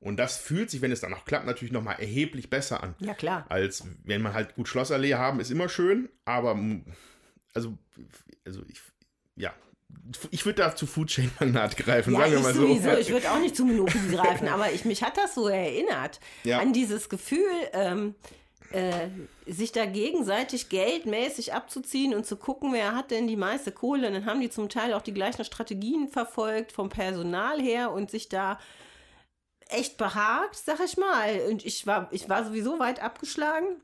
Und 0.00 0.18
das 0.18 0.36
fühlt 0.36 0.68
sich, 0.70 0.82
wenn 0.82 0.92
es 0.92 1.00
dann 1.00 1.14
auch 1.14 1.24
klappt, 1.24 1.46
natürlich 1.46 1.72
nochmal 1.72 1.98
erheblich 2.00 2.50
besser 2.50 2.82
an. 2.82 2.94
Ja, 2.98 3.14
klar. 3.14 3.46
Als 3.48 3.84
wenn 4.04 4.20
man 4.20 4.34
halt 4.34 4.54
gut 4.56 4.68
Schlossallee 4.68 5.14
haben, 5.14 5.40
ist 5.40 5.50
immer 5.50 5.68
schön, 5.68 6.08
aber 6.24 6.58
also, 7.54 7.78
also 8.44 8.62
ich, 8.68 8.80
ja, 9.36 9.54
ich 10.30 10.44
würde 10.44 10.62
da 10.62 10.74
zu 10.76 10.86
Food 10.86 11.08
Chain 11.08 11.30
Magnat 11.40 11.76
greifen, 11.76 12.12
Ja, 12.14 12.20
sagen 12.20 12.32
wir 12.32 12.40
mal 12.40 12.54
so. 12.54 12.62
sowieso. 12.66 12.90
Ich 12.98 13.10
würde 13.10 13.30
auch 13.30 13.38
nicht 13.38 13.56
zu 13.56 13.64
Monopoly 13.64 14.08
greifen, 14.16 14.48
aber 14.48 14.72
ich, 14.72 14.84
mich 14.84 15.02
hat 15.02 15.16
das 15.16 15.34
so 15.34 15.48
erinnert 15.48 16.20
Ja. 16.44 16.58
an 16.60 16.72
dieses 16.72 17.08
Gefühl, 17.08 17.40
ähm, 17.72 18.14
äh, 18.72 19.08
sich 19.46 19.70
da 19.72 19.86
gegenseitig 19.86 20.68
geldmäßig 20.68 21.54
abzuziehen 21.54 22.14
und 22.14 22.26
zu 22.26 22.36
gucken, 22.36 22.72
wer 22.72 22.94
hat 22.96 23.10
denn 23.12 23.28
die 23.28 23.36
meiste 23.36 23.70
Kohle. 23.72 24.08
Und 24.08 24.14
dann 24.14 24.26
haben 24.26 24.40
die 24.40 24.50
zum 24.50 24.68
Teil 24.68 24.92
auch 24.94 25.02
die 25.02 25.14
gleichen 25.14 25.44
Strategien 25.44 26.08
verfolgt 26.08 26.72
vom 26.72 26.88
Personal 26.88 27.60
her 27.60 27.92
und 27.92 28.10
sich 28.10 28.28
da 28.28 28.58
echt 29.68 29.96
behagt, 29.98 30.56
sag 30.56 30.80
ich 30.84 30.96
mal. 30.96 31.40
Und 31.48 31.64
ich 31.64 31.86
war, 31.86 32.08
ich 32.10 32.28
war 32.28 32.44
sowieso 32.44 32.78
weit 32.78 33.00
abgeschlagen. 33.02 33.80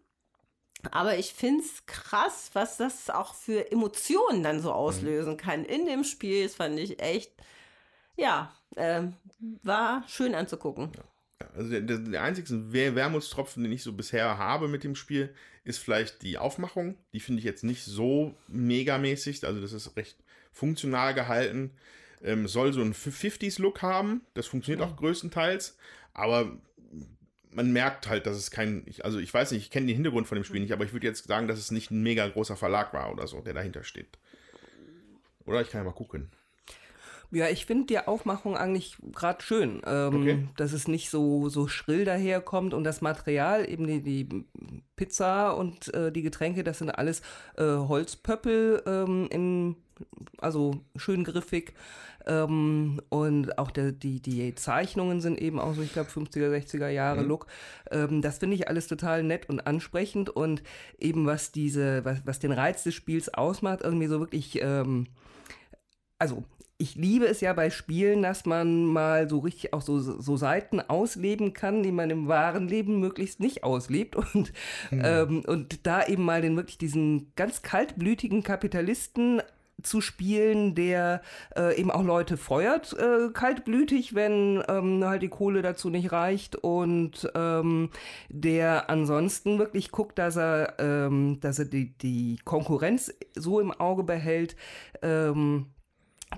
Aber 0.91 1.17
ich 1.17 1.33
finde 1.33 1.63
es 1.63 1.87
krass, 1.87 2.51
was 2.55 2.77
das 2.77 3.09
auch 3.11 3.35
für 3.35 3.71
Emotionen 3.71 4.43
dann 4.43 4.61
so 4.61 4.73
auslösen 4.73 5.37
kann 5.37 5.65
in 5.65 5.87
dem 5.87 6.05
Spiel. 6.05 6.43
Das 6.45 6.55
fand 6.57 6.79
ich 6.79 7.01
echt, 7.01 7.33
ja, 8.17 8.53
ähm, 8.77 9.15
war 9.63 10.03
schön 10.09 10.35
anzugucken. 10.35 10.91
Also 11.55 11.71
der, 11.71 11.81
der, 11.81 11.99
der 11.99 12.23
einzige 12.23 12.73
Wer- 12.73 12.95
Wermutstropfen, 12.95 13.63
den 13.63 13.73
ich 13.73 13.83
so 13.83 13.93
bisher 13.93 14.39
habe 14.39 14.69
mit 14.69 14.85
dem 14.85 14.95
Spiel, 14.95 15.35
ist 15.65 15.79
vielleicht 15.79 16.23
die 16.23 16.39
Aufmachung. 16.39 16.97
Die 17.13 17.21
finde 17.21 17.41
ich 17.41 17.45
jetzt 17.45 17.65
nicht 17.65 17.85
so 17.85 18.35
megamäßig. 18.49 19.45
Also 19.45 19.61
das 19.61 19.73
ist 19.73 19.97
recht 19.97 20.17
funktional 20.53 21.15
gehalten. 21.15 21.73
Ähm, 22.23 22.47
soll 22.47 22.73
so 22.73 22.81
einen 22.81 22.95
50s-Look 22.95 23.83
haben. 23.83 24.23
Das 24.35 24.47
funktioniert 24.47 24.87
auch 24.87 24.97
größtenteils. 24.97 25.77
Aber 26.15 26.57
man 27.53 27.73
merkt 27.73 28.09
halt, 28.09 28.27
dass 28.27 28.37
es 28.37 28.51
kein, 28.51 28.83
ich, 28.87 29.05
also 29.05 29.19
ich 29.19 29.33
weiß 29.33 29.53
nicht, 29.53 29.63
ich 29.63 29.71
kenne 29.71 29.87
den 29.87 29.95
Hintergrund 29.95 30.27
von 30.27 30.37
dem 30.37 30.45
Spiel 30.45 30.61
nicht, 30.61 30.73
aber 30.73 30.85
ich 30.85 30.93
würde 30.93 31.07
jetzt 31.07 31.27
sagen, 31.27 31.49
dass 31.49 31.59
es 31.59 31.71
nicht 31.71 31.91
ein 31.91 32.03
mega 32.03 32.27
großer 32.27 32.57
Verlag 32.57 32.93
war 32.93 33.13
oder 33.13 33.27
so, 33.27 33.41
der 33.41 33.55
dahinter 33.55 33.85
steht. 33.85 34.19
Oder 35.45 35.61
ich 35.61 35.71
kann 35.71 35.81
ja 35.81 35.85
mal 35.85 35.93
gucken. 35.95 36.31
Ja, 37.35 37.49
ich 37.49 37.65
finde 37.65 37.87
die 37.87 37.99
Aufmachung 37.99 38.59
eigentlich 38.59 38.99
gerade 39.11 39.43
schön, 39.43 39.81
ähm, 39.87 40.17
Okay. 40.17 40.49
dass 40.59 40.75
es 40.75 40.87
nicht 40.87 41.09
so, 41.09 41.49
so 41.49 41.67
schrill 41.67 42.05
daherkommt 42.05 42.75
und 42.75 42.85
das 42.85 43.01
Material, 43.01 43.67
eben 43.69 43.87
die, 43.87 44.03
die 44.03 44.45
Pizza 44.97 45.57
und 45.57 45.93
äh, 45.95 46.13
die 46.13 46.21
Getränke, 46.21 46.63
das 46.63 46.79
sind 46.79 46.91
alles 46.91 47.23
äh, 47.57 47.63
Holzpöppel 47.65 48.83
ähm, 48.87 49.29
in, 49.31 49.77
also 50.39 50.83
schön 50.97 51.25
griffig. 51.25 51.73
Ähm, 52.27 53.01
und 53.09 53.59
auch 53.59 53.71
der, 53.71 53.93
die, 53.93 54.21
die 54.21 54.55
Zeichnungen 54.55 55.21
sind 55.23 55.41
eben 55.41 55.59
auch 55.59 55.75
so, 55.75 55.81
ich 55.83 55.93
glaube, 55.95 56.11
50er, 56.11 56.51
60er 56.55 56.89
Jahre 56.89 57.23
Look. 57.23 57.47
Ähm, 57.91 58.21
das 58.23 58.39
finde 58.39 58.57
ich 58.57 58.69
alles 58.69 58.87
total 58.87 59.23
nett 59.25 59.49
und 59.49 59.67
ansprechend 59.67 60.29
und 60.31 60.63
eben 61.01 61.27
was 61.27 61.51
diese, 61.51 62.05
was, 62.05 62.19
was 62.27 62.39
den 62.39 62.53
Reiz 62.53 62.85
des 62.85 62.95
Spiels 62.95 63.33
ausmacht, 63.33 63.81
irgendwie 63.83 64.07
so 64.07 64.21
wirklich, 64.21 64.61
ähm, 64.63 65.07
also 66.19 66.45
ich 66.83 66.97
liebe 66.97 67.27
es 67.27 67.41
ja 67.41 67.53
bei 67.53 67.71
Spielen, 67.71 68.23
dass 68.23 68.45
man 68.45 68.87
mal 68.87 69.29
so 69.29 69.39
richtig 69.39 69.73
auch 69.73 69.83
so, 69.83 70.01
so 70.01 70.37
Seiten 70.37 70.81
ausleben 70.81 71.53
kann, 71.53 71.85
die 71.85 71.93
man 71.93 72.11
im 72.11 72.27
wahren 72.27 72.67
Leben 72.67 72.99
möglichst 72.99 73.39
nicht 73.39 73.63
auslebt. 73.63 74.17
Und, 74.17 74.53
ähm, 74.91 75.45
und 75.47 75.87
da 75.87 76.05
eben 76.05 76.25
mal 76.25 76.43
den 76.43 76.57
wirklich 76.57 76.79
diesen 76.79 77.33
ganz 77.37 77.63
kaltblütigen 77.63 78.43
Kapitalisten 78.43 79.43
zu 79.83 80.01
spielen, 80.01 80.75
der 80.75 81.23
äh, 81.57 81.79
eben 81.79 81.91
auch 81.91 82.03
Leute 82.03 82.37
feuert, 82.37 82.97
äh, 82.99 83.29
kaltblütig, 83.33 84.15
wenn 84.15 84.63
ähm, 84.69 85.05
halt 85.05 85.23
die 85.23 85.29
Kohle 85.29 85.63
dazu 85.63 85.89
nicht 85.89 86.11
reicht. 86.11 86.57
Und 86.57 87.31
ähm, 87.37 87.91
der 88.29 88.91
ansonsten 88.91 89.59
wirklich 89.59 89.93
guckt, 89.93 90.19
dass 90.19 90.37
er, 90.37 90.75
ähm, 90.79 91.39
dass 91.41 91.61
er 91.61 91.67
die, 91.67 91.97
die 91.99 92.39
Konkurrenz 92.45 93.15
so 93.37 93.61
im 93.61 93.71
Auge 93.71 94.03
behält, 94.03 94.57
ähm, 95.03 95.67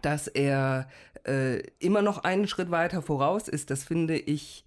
dass 0.02 0.28
er 0.28 0.88
äh, 1.26 1.60
immer 1.78 2.02
noch 2.02 2.24
einen 2.24 2.48
Schritt 2.48 2.70
weiter 2.70 3.02
voraus 3.02 3.48
ist, 3.48 3.70
das 3.70 3.84
finde 3.84 4.16
ich 4.16 4.64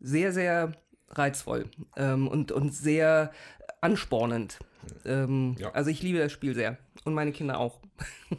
sehr, 0.00 0.32
sehr 0.32 0.72
reizvoll 1.10 1.70
ähm, 1.96 2.28
und, 2.28 2.52
und 2.52 2.74
sehr 2.74 3.32
anspornend. 3.80 4.58
Ähm, 5.04 5.56
Ja. 5.58 5.70
Also 5.72 5.90
ich 5.90 6.02
liebe 6.02 6.18
das 6.18 6.32
Spiel 6.32 6.54
sehr 6.54 6.78
und 7.04 7.14
meine 7.14 7.32
Kinder 7.32 7.58
auch. 7.58 7.80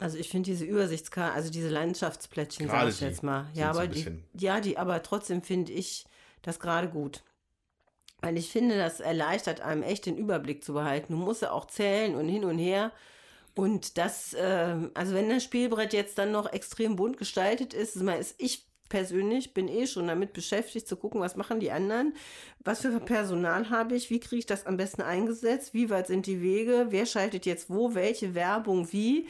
Also 0.00 0.16
ich 0.16 0.30
finde 0.30 0.50
diese 0.50 0.64
Übersichtskarte, 0.64 1.34
also 1.34 1.50
diese 1.50 1.68
Landschaftsplättchen, 1.68 2.68
sag 2.68 2.74
Gerade 2.74 2.90
ich 2.90 2.98
die 3.00 3.04
jetzt 3.04 3.22
mal. 3.22 3.48
Ja, 3.52 3.68
aber 3.68 3.86
die, 3.86 4.06
ja, 4.32 4.58
die, 4.58 4.78
aber 4.78 5.02
trotzdem 5.02 5.42
finde 5.42 5.72
ich 5.72 6.06
das 6.40 6.58
gerade 6.58 6.88
gut. 6.88 7.22
Weil 8.22 8.38
ich 8.38 8.50
finde, 8.50 8.78
das 8.78 9.00
erleichtert 9.00 9.60
einem 9.60 9.82
echt 9.82 10.06
den 10.06 10.16
Überblick 10.16 10.64
zu 10.64 10.72
behalten. 10.72 11.12
Du 11.12 11.18
musst 11.18 11.42
ja 11.42 11.50
auch 11.50 11.66
zählen 11.66 12.14
und 12.14 12.28
hin 12.28 12.46
und 12.46 12.56
her. 12.56 12.92
Und 13.60 13.98
das, 13.98 14.32
äh, 14.32 14.74
also 14.94 15.12
wenn 15.14 15.28
das 15.28 15.44
Spielbrett 15.44 15.92
jetzt 15.92 16.16
dann 16.16 16.32
noch 16.32 16.50
extrem 16.50 16.96
bunt 16.96 17.18
gestaltet 17.18 17.74
ist, 17.74 17.94
ist, 17.94 18.34
ich 18.38 18.66
persönlich 18.88 19.52
bin 19.52 19.68
eh 19.68 19.86
schon 19.86 20.08
damit 20.08 20.32
beschäftigt 20.32 20.88
zu 20.88 20.96
gucken, 20.96 21.20
was 21.20 21.36
machen 21.36 21.60
die 21.60 21.70
anderen, 21.70 22.14
was 22.64 22.80
für 22.80 22.98
Personal 23.00 23.68
habe 23.68 23.96
ich, 23.96 24.08
wie 24.08 24.18
kriege 24.18 24.38
ich 24.38 24.46
das 24.46 24.64
am 24.64 24.78
besten 24.78 25.02
eingesetzt, 25.02 25.74
wie 25.74 25.90
weit 25.90 26.06
sind 26.06 26.24
die 26.24 26.40
Wege, 26.40 26.86
wer 26.88 27.04
schaltet 27.04 27.44
jetzt 27.44 27.68
wo, 27.68 27.94
welche 27.94 28.34
Werbung 28.34 28.90
wie. 28.92 29.28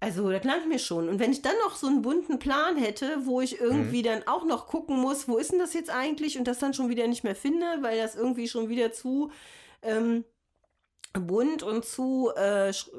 Also, 0.00 0.30
das 0.30 0.44
langt 0.44 0.66
mir 0.66 0.78
schon. 0.78 1.06
Und 1.06 1.18
wenn 1.18 1.32
ich 1.32 1.42
dann 1.42 1.58
noch 1.62 1.76
so 1.76 1.88
einen 1.88 2.00
bunten 2.00 2.38
Plan 2.38 2.78
hätte, 2.78 3.26
wo 3.26 3.42
ich 3.42 3.60
irgendwie 3.60 4.00
dann 4.00 4.26
auch 4.26 4.46
noch 4.46 4.66
gucken 4.66 4.98
muss, 4.98 5.28
wo 5.28 5.36
ist 5.36 5.52
denn 5.52 5.58
das 5.58 5.74
jetzt 5.74 5.90
eigentlich? 5.90 6.38
Und 6.38 6.48
das 6.48 6.58
dann 6.58 6.72
schon 6.72 6.88
wieder 6.88 7.06
nicht 7.06 7.22
mehr 7.22 7.36
finde, 7.36 7.66
weil 7.82 7.98
das 7.98 8.16
irgendwie 8.16 8.48
schon 8.48 8.70
wieder 8.70 8.92
zu 8.92 9.30
ähm, 9.82 10.24
bunt 11.20 11.62
und 11.62 11.84
zu, 11.84 12.30
äh, 12.36 12.70
sch- 12.70 12.90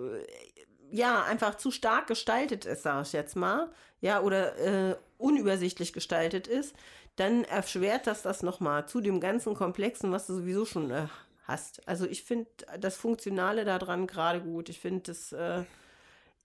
ja, 0.91 1.23
einfach 1.23 1.55
zu 1.55 1.71
stark 1.71 2.07
gestaltet 2.07 2.65
ist, 2.65 2.83
sage 2.83 3.03
ich 3.03 3.13
jetzt 3.13 3.35
mal, 3.35 3.71
ja, 4.01 4.21
oder 4.21 4.57
äh, 4.91 4.95
unübersichtlich 5.17 5.93
gestaltet 5.93 6.47
ist, 6.47 6.75
dann 7.15 7.43
erschwert 7.43 8.07
das 8.07 8.21
das 8.21 8.43
nochmal 8.43 8.87
zu 8.87 9.01
dem 9.01 9.19
ganzen 9.19 9.55
Komplexen, 9.55 10.11
was 10.11 10.27
du 10.27 10.35
sowieso 10.35 10.65
schon 10.65 10.91
äh, 10.91 11.07
hast. 11.45 11.87
Also 11.87 12.05
ich 12.05 12.23
finde 12.23 12.49
das 12.79 12.95
Funktionale 12.95 13.65
daran 13.65 14.05
gerade 14.05 14.41
gut. 14.41 14.69
Ich 14.69 14.79
finde, 14.79 15.01
das, 15.01 15.31
äh, 15.31 15.63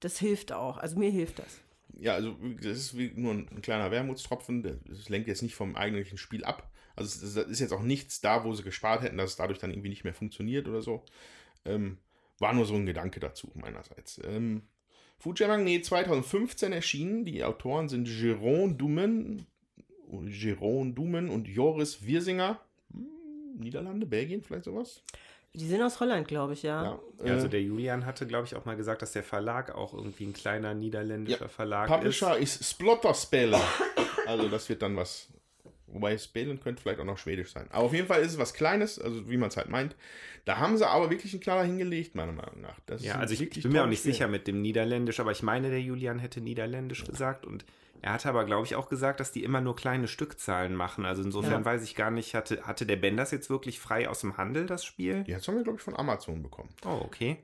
das 0.00 0.18
hilft 0.18 0.52
auch. 0.52 0.78
Also 0.78 0.98
mir 0.98 1.10
hilft 1.10 1.38
das. 1.40 1.60
Ja, 1.94 2.14
also 2.14 2.36
das 2.60 2.78
ist 2.78 2.96
wie 2.96 3.12
nur 3.14 3.34
ein, 3.34 3.48
ein 3.50 3.62
kleiner 3.62 3.90
Wermutstropfen. 3.90 4.80
Das 4.86 5.08
lenkt 5.10 5.28
jetzt 5.28 5.42
nicht 5.42 5.54
vom 5.54 5.76
eigentlichen 5.76 6.16
Spiel 6.16 6.44
ab. 6.44 6.70
Also 6.96 7.26
es 7.26 7.36
ist 7.36 7.60
jetzt 7.60 7.72
auch 7.72 7.82
nichts 7.82 8.20
da, 8.20 8.44
wo 8.44 8.54
sie 8.54 8.62
gespart 8.62 9.02
hätten, 9.02 9.18
dass 9.18 9.30
es 9.30 9.36
dadurch 9.36 9.58
dann 9.58 9.70
irgendwie 9.70 9.88
nicht 9.88 10.04
mehr 10.04 10.14
funktioniert 10.14 10.68
oder 10.68 10.82
so. 10.82 11.04
Ähm, 11.64 11.98
war 12.38 12.52
nur 12.52 12.64
so 12.66 12.74
ein 12.74 12.86
Gedanke 12.86 13.20
dazu 13.20 13.50
meinerseits. 13.54 14.20
Ähm, 14.24 14.62
Fujimang, 15.18 15.62
nee, 15.62 15.80
2015 15.80 16.72
erschienen. 16.72 17.24
Die 17.24 17.44
Autoren 17.44 17.88
sind 17.88 18.08
Jérôme 18.08 18.76
Dumen, 18.76 19.46
Jérôme 20.10 20.94
Dumen 20.94 21.30
und 21.30 21.46
Joris 21.46 22.04
Wirsinger. 22.04 22.58
Hm, 22.92 23.60
Niederlande, 23.60 24.06
Belgien, 24.06 24.42
vielleicht 24.42 24.64
sowas. 24.64 25.02
Die 25.54 25.66
sind 25.66 25.82
aus 25.82 26.00
Holland, 26.00 26.26
glaube 26.26 26.54
ich, 26.54 26.62
ja. 26.62 26.82
Ja, 26.84 27.00
also 27.30 27.46
äh, 27.46 27.50
der 27.50 27.62
Julian 27.62 28.06
hatte, 28.06 28.26
glaube 28.26 28.46
ich, 28.46 28.56
auch 28.56 28.64
mal 28.64 28.74
gesagt, 28.76 29.02
dass 29.02 29.12
der 29.12 29.22
Verlag 29.22 29.74
auch 29.74 29.92
irgendwie 29.92 30.24
ein 30.24 30.32
kleiner 30.32 30.72
niederländischer 30.74 31.42
Ja, 31.42 31.48
Verlag 31.48 31.88
Publisher 31.88 32.38
ist. 32.38 32.60
ist 32.62 32.70
Splotterspelle. 32.70 33.60
Also 34.26 34.48
das 34.48 34.68
wird 34.68 34.82
dann 34.82 34.96
was. 34.96 35.28
Wobei 35.92 36.16
Spelen 36.18 36.58
könnte 36.60 36.82
vielleicht 36.82 37.00
auch 37.00 37.04
noch 37.04 37.18
Schwedisch 37.18 37.52
sein. 37.52 37.66
Aber 37.70 37.84
auf 37.84 37.92
jeden 37.92 38.06
Fall 38.06 38.22
ist 38.22 38.32
es 38.32 38.38
was 38.38 38.54
Kleines, 38.54 38.98
also 38.98 39.28
wie 39.28 39.36
man 39.36 39.48
es 39.50 39.56
halt 39.56 39.68
meint. 39.68 39.94
Da 40.44 40.58
haben 40.58 40.76
sie 40.76 40.88
aber 40.88 41.10
wirklich 41.10 41.32
einen 41.34 41.42
Knaller 41.42 41.64
hingelegt, 41.64 42.14
meiner 42.14 42.32
Meinung 42.32 42.60
nach. 42.60 42.80
Das 42.86 43.04
Ja, 43.04 43.16
also 43.16 43.34
ich, 43.34 43.48
bin 43.62 43.70
mir 43.72 43.82
auch 43.82 43.86
nicht 43.86 44.00
Spiel. 44.00 44.12
sicher 44.12 44.26
mit 44.28 44.46
dem 44.46 44.62
Niederländisch, 44.62 45.20
aber 45.20 45.30
ich 45.32 45.42
meine, 45.42 45.70
der 45.70 45.80
Julian 45.80 46.18
hätte 46.18 46.40
Niederländisch 46.40 47.04
gesagt 47.04 47.46
und 47.46 47.64
er 48.00 48.12
hatte 48.14 48.28
aber, 48.28 48.44
glaube 48.44 48.66
ich, 48.66 48.74
auch 48.74 48.88
gesagt, 48.88 49.20
dass 49.20 49.30
die 49.30 49.44
immer 49.44 49.60
nur 49.60 49.76
kleine 49.76 50.08
Stückzahlen 50.08 50.74
machen. 50.74 51.04
Also 51.04 51.22
insofern 51.22 51.60
Ja. 51.60 51.64
weiß 51.64 51.84
ich 51.84 51.94
gar 51.94 52.10
nicht, 52.10 52.34
hatte, 52.34 52.62
hatte 52.66 52.84
der 52.84 52.96
Ben 52.96 53.16
das 53.16 53.30
jetzt 53.30 53.48
wirklich 53.48 53.78
frei 53.78 54.08
aus 54.08 54.20
dem 54.22 54.36
Handel, 54.38 54.66
das 54.66 54.84
Spiel? 54.84 55.22
Ja, 55.28 55.36
das 55.36 55.46
haben 55.46 55.54
wir, 55.56 55.62
glaube 55.62 55.78
ich, 55.78 55.84
von 55.84 55.96
Amazon 55.96 56.42
bekommen. 56.42 56.70
Oh, 56.84 57.00
okay. 57.04 57.36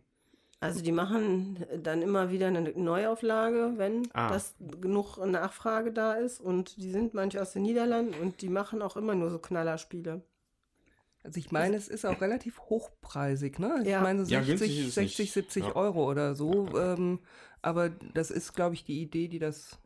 Also 0.60 0.82
die 0.82 0.90
machen 0.92 1.64
dann 1.84 2.02
immer 2.02 2.30
wieder 2.30 2.48
eine 2.48 2.62
Neuauflage, 2.72 3.74
wenn 3.76 4.08
Ah. 4.12 4.30
das 4.30 4.56
genug 4.80 5.18
Nachfrage 5.24 5.92
da 5.92 6.14
ist. 6.14 6.40
Und 6.40 6.76
die 6.78 6.90
sind 6.90 7.14
manche 7.14 7.40
aus 7.40 7.52
den 7.52 7.62
Niederlanden 7.62 8.14
und 8.14 8.42
die 8.42 8.48
machen 8.48 8.82
auch 8.82 8.96
immer 8.96 9.14
nur 9.14 9.30
so 9.30 9.38
Knallerspiele. 9.38 10.20
Also 11.22 11.38
ich 11.38 11.52
meine, 11.52 11.76
es 11.76 11.86
ist 11.88 12.04
auch 12.06 12.20
relativ 12.20 12.58
hochpreisig, 12.60 13.58
ne? 13.58 13.80
Ich 13.82 13.88
Ja. 13.88 14.00
meine 14.02 14.22
Ja, 14.24 14.40
günstig 14.40 14.70
60, 14.70 14.78
ist 14.80 14.88
es 14.88 14.94
60 14.94 15.18
nicht. 15.26 15.32
70 15.34 15.64
Ja. 15.64 15.76
Euro 15.76 16.10
oder 16.10 16.34
so. 16.34 16.68
Ähm, 16.76 17.20
aber 17.62 17.90
das 17.90 18.30
ist, 18.30 18.54
glaube 18.54 18.74
ich, 18.74 18.84
die 18.84 19.00
Idee, 19.02 19.28
die 19.28 19.38
das 19.38 19.78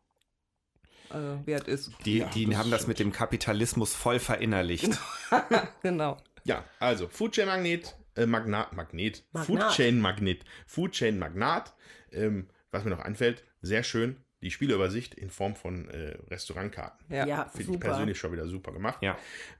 äh, 1.11 1.47
wert 1.47 1.69
ist. 1.69 1.91
Die, 2.07 2.19
Ja, 2.19 2.29
die 2.31 2.47
das 2.47 2.57
haben 2.57 2.71
das 2.71 2.87
mit 2.87 2.99
dem 2.99 3.13
Kapitalismus 3.13 3.95
voll 3.95 4.19
verinnerlicht. 4.21 4.99
Genau. 5.83 6.17
Ja, 6.45 6.65
also 6.81 7.09
Foodchain 7.09 7.47
Magnet, 7.47 7.95
äh, 8.17 8.27
Magnat, 8.27 8.73
Magnet, 8.73 9.25
Magnat. 9.33 9.47
Foodchain 9.47 10.01
Magnet, 10.01 10.45
Foodchain 10.67 11.19
Magnat. 11.19 11.75
Ähm, 12.11 12.49
was 12.71 12.85
mir 12.85 12.91
noch 12.91 13.01
anfällt, 13.01 13.45
sehr 13.61 13.83
schön, 13.83 14.17
die 14.43 14.51
Spieleübersicht 14.51 15.15
in 15.15 15.31
Form 15.31 15.55
von 15.55 15.89
äh, 15.89 16.17
Restaurantkarten. 16.31 17.07
Ja. 17.15 17.27
Ja, 17.27 17.45
Finde 17.45 17.75
ich 17.75 17.81
persönlich 17.81 18.19
schon 18.19 18.33
wieder 18.33 18.47
super 18.47 18.73
gemacht. 18.73 18.99
Ja. 19.03 19.17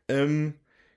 Ähm, 0.09 0.55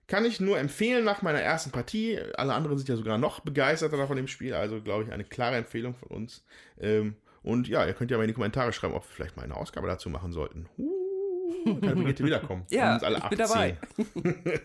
kann 0.07 0.25
ich 0.25 0.39
nur 0.39 0.59
empfehlen 0.59 1.03
nach 1.03 1.21
meiner 1.21 1.41
ersten 1.41 1.71
Partie. 1.71 2.19
Alle 2.35 2.53
anderen 2.53 2.77
sind 2.77 2.89
ja 2.89 2.95
sogar 2.95 3.17
noch 3.17 3.39
begeisterter 3.39 4.05
von 4.07 4.17
dem 4.17 4.27
Spiel. 4.27 4.53
Also, 4.53 4.81
glaube 4.81 5.03
ich, 5.03 5.11
eine 5.11 5.23
klare 5.23 5.55
Empfehlung 5.57 5.95
von 5.95 6.09
uns. 6.09 6.45
Ähm, 6.79 7.15
und 7.41 7.67
ja, 7.67 7.85
ihr 7.85 7.93
könnt 7.93 8.11
ja 8.11 8.17
mal 8.17 8.23
in 8.23 8.27
die 8.29 8.33
Kommentare 8.33 8.71
schreiben, 8.73 8.93
ob 8.93 9.03
wir 9.03 9.15
vielleicht 9.15 9.35
mal 9.35 9.43
eine 9.43 9.55
Ausgabe 9.55 9.87
dazu 9.87 10.09
machen 10.09 10.31
sollten. 10.31 10.67
Uh, 10.77 11.79
kann 11.79 11.95
Brigitte 11.95 12.23
wiederkommen. 12.23 12.65
Ja, 12.69 12.89
Und 12.89 12.93
uns 12.95 13.03
alle 13.03 13.17
ich 13.17 13.29
bin 13.29 13.37
dabei. 13.37 13.77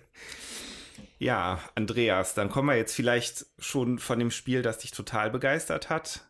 Ja, 1.21 1.61
Andreas, 1.75 2.33
dann 2.33 2.49
kommen 2.49 2.69
wir 2.69 2.77
jetzt 2.77 2.95
vielleicht 2.95 3.45
schon 3.59 3.99
von 3.99 4.19
dem 4.19 4.31
Spiel, 4.31 4.63
das 4.63 4.79
dich 4.79 4.91
total 4.91 5.31
begeistert 5.31 5.91
hat, 5.91 6.27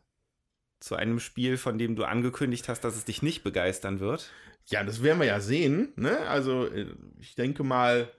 zu 0.80 0.96
einem 0.96 1.20
Spiel, 1.20 1.58
von 1.58 1.78
dem 1.78 1.94
du 1.94 2.02
angekündigt 2.02 2.68
hast, 2.68 2.80
dass 2.80 2.96
es 2.96 3.04
dich 3.04 3.22
nicht 3.22 3.44
begeistern 3.44 4.00
wird. 4.00 4.32
Ja, 4.66 4.82
das 4.82 5.04
werden 5.04 5.20
wir 5.20 5.28
ja 5.28 5.38
sehen. 5.38 5.92
Ne? 5.94 6.18
Also, 6.26 6.66
äh, 6.66 6.92
ich 7.20 7.36
denke 7.36 7.62
mal, 7.62 8.10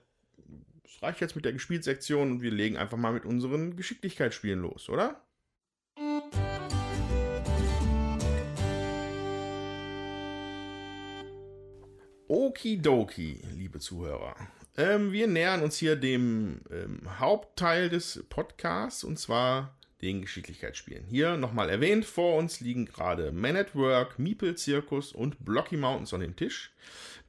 es 0.86 1.02
reicht 1.02 1.20
jetzt 1.20 1.36
mit 1.36 1.44
der 1.44 1.52
Gespielsektion 1.52 2.32
und 2.32 2.40
wir 2.40 2.50
legen 2.50 2.78
einfach 2.78 2.96
mal 2.96 3.12
mit 3.12 3.26
unseren 3.26 3.76
Geschicklichkeitsspielen 3.76 4.62
los, 4.62 4.88
oder? 4.88 5.22
Okidoki, 12.28 13.42
liebe 13.56 13.78
Zuhörer. 13.78 14.34
Ähm, 14.76 15.12
wir 15.12 15.26
nähern 15.26 15.62
uns 15.62 15.76
hier 15.76 15.96
dem 15.96 16.60
ähm, 16.70 17.00
Hauptteil 17.18 17.88
des 17.88 18.24
Podcasts 18.28 19.04
und 19.04 19.18
zwar 19.18 19.76
den 20.00 20.22
Geschicklichkeitsspielen. 20.22 21.04
Hier 21.04 21.36
nochmal 21.36 21.70
erwähnt, 21.70 22.04
vor 22.04 22.36
uns 22.36 22.60
liegen 22.60 22.86
gerade 22.86 23.32
Man 23.32 23.56
at 23.56 23.74
Work, 23.74 24.18
Meeple 24.18 24.56
Circus 24.56 25.12
und 25.12 25.44
Blocky 25.44 25.76
Mountains 25.76 26.14
an 26.14 26.20
dem 26.20 26.36
Tisch. 26.36 26.72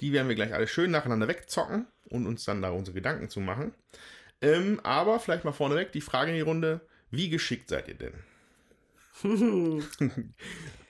Die 0.01 0.11
werden 0.13 0.27
wir 0.27 0.35
gleich 0.35 0.53
alle 0.53 0.67
schön 0.67 0.91
nacheinander 0.91 1.27
wegzocken 1.27 1.87
und 2.09 2.25
uns 2.25 2.45
dann 2.45 2.61
da 2.61 2.71
unsere 2.71 2.95
Gedanken 2.95 3.29
zu 3.29 3.41
machen. 3.41 3.73
Ähm, 4.41 4.79
aber 4.83 5.19
vielleicht 5.19 5.45
mal 5.45 5.51
vorneweg 5.51 5.91
die 5.91 6.01
Frage 6.01 6.31
in 6.31 6.37
die 6.37 6.41
Runde: 6.41 6.81
Wie 7.11 7.29
geschickt 7.29 7.69
seid 7.69 7.87
ihr 7.87 7.95
denn? 7.95 8.13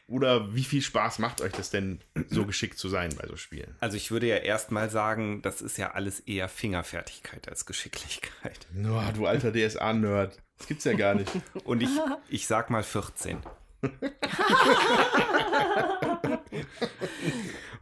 Oder 0.08 0.54
wie 0.54 0.64
viel 0.64 0.82
Spaß 0.82 1.20
macht 1.20 1.41
euch 1.41 1.54
das 1.54 1.70
denn, 1.70 1.99
so 2.30 2.45
geschickt 2.45 2.78
zu 2.78 2.89
sein 2.89 3.16
bei 3.16 3.28
so 3.28 3.38
Spielen? 3.38 3.76
Also 3.80 3.95
ich 3.95 4.12
würde 4.12 4.28
ja 4.28 4.36
erstmal 4.38 4.89
sagen, 4.89 5.41
das 5.41 5.62
ist 5.62 5.78
ja 5.78 5.91
alles 5.91 6.20
eher 6.22 6.49
Fingerfertigkeit 6.49 7.47
als 7.47 7.66
Geschicklichkeit. 7.66 8.68
Oh, 8.86 9.01
du 9.16 9.26
alter 9.26 9.54
DSA-Nerd. 9.54 10.41
Das 10.58 10.68
gibt's 10.68 10.84
ja 10.84 10.93
gar 10.93 11.16
nicht. 11.16 11.32
Und 11.64 11.82
ich, 11.82 11.89
ich 12.30 12.47
sag 12.47 12.70
mal 12.70 12.84
14. 12.84 13.38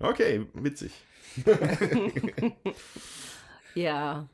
Okay, 0.01 0.47
witzig. 0.53 0.91
Ja, 3.74 4.28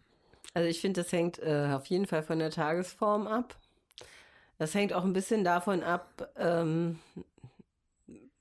also 0.56 0.68
ich 0.68 0.82
finde, 0.82 1.04
das 1.04 1.12
hängt 1.12 1.38
äh, 1.38 1.70
auf 1.72 1.86
jeden 1.86 2.08
Fall 2.08 2.24
von 2.24 2.40
der 2.40 2.50
Tagesform 2.50 3.28
ab. 3.28 3.56
Das 4.58 4.74
hängt 4.74 4.94
auch 4.94 5.04
ein 5.04 5.14
bisschen 5.14 5.44
davon 5.44 5.84
ab, 5.84 6.32
ähm, 6.40 6.98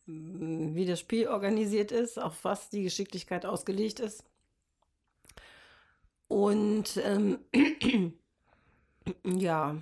wie 0.07 0.87
das 0.87 1.01
Spiel 1.01 1.29
organisiert 1.29 1.93
ist, 1.93 2.19
auf 2.19 2.45
was 2.45 2.71
die 2.71 2.85
Geschicklichkeit 2.85 3.45
ausgelegt 3.45 4.01
ist. 4.01 4.25
Und 6.29 6.97
ähm, 6.99 7.39
ja, 9.25 9.77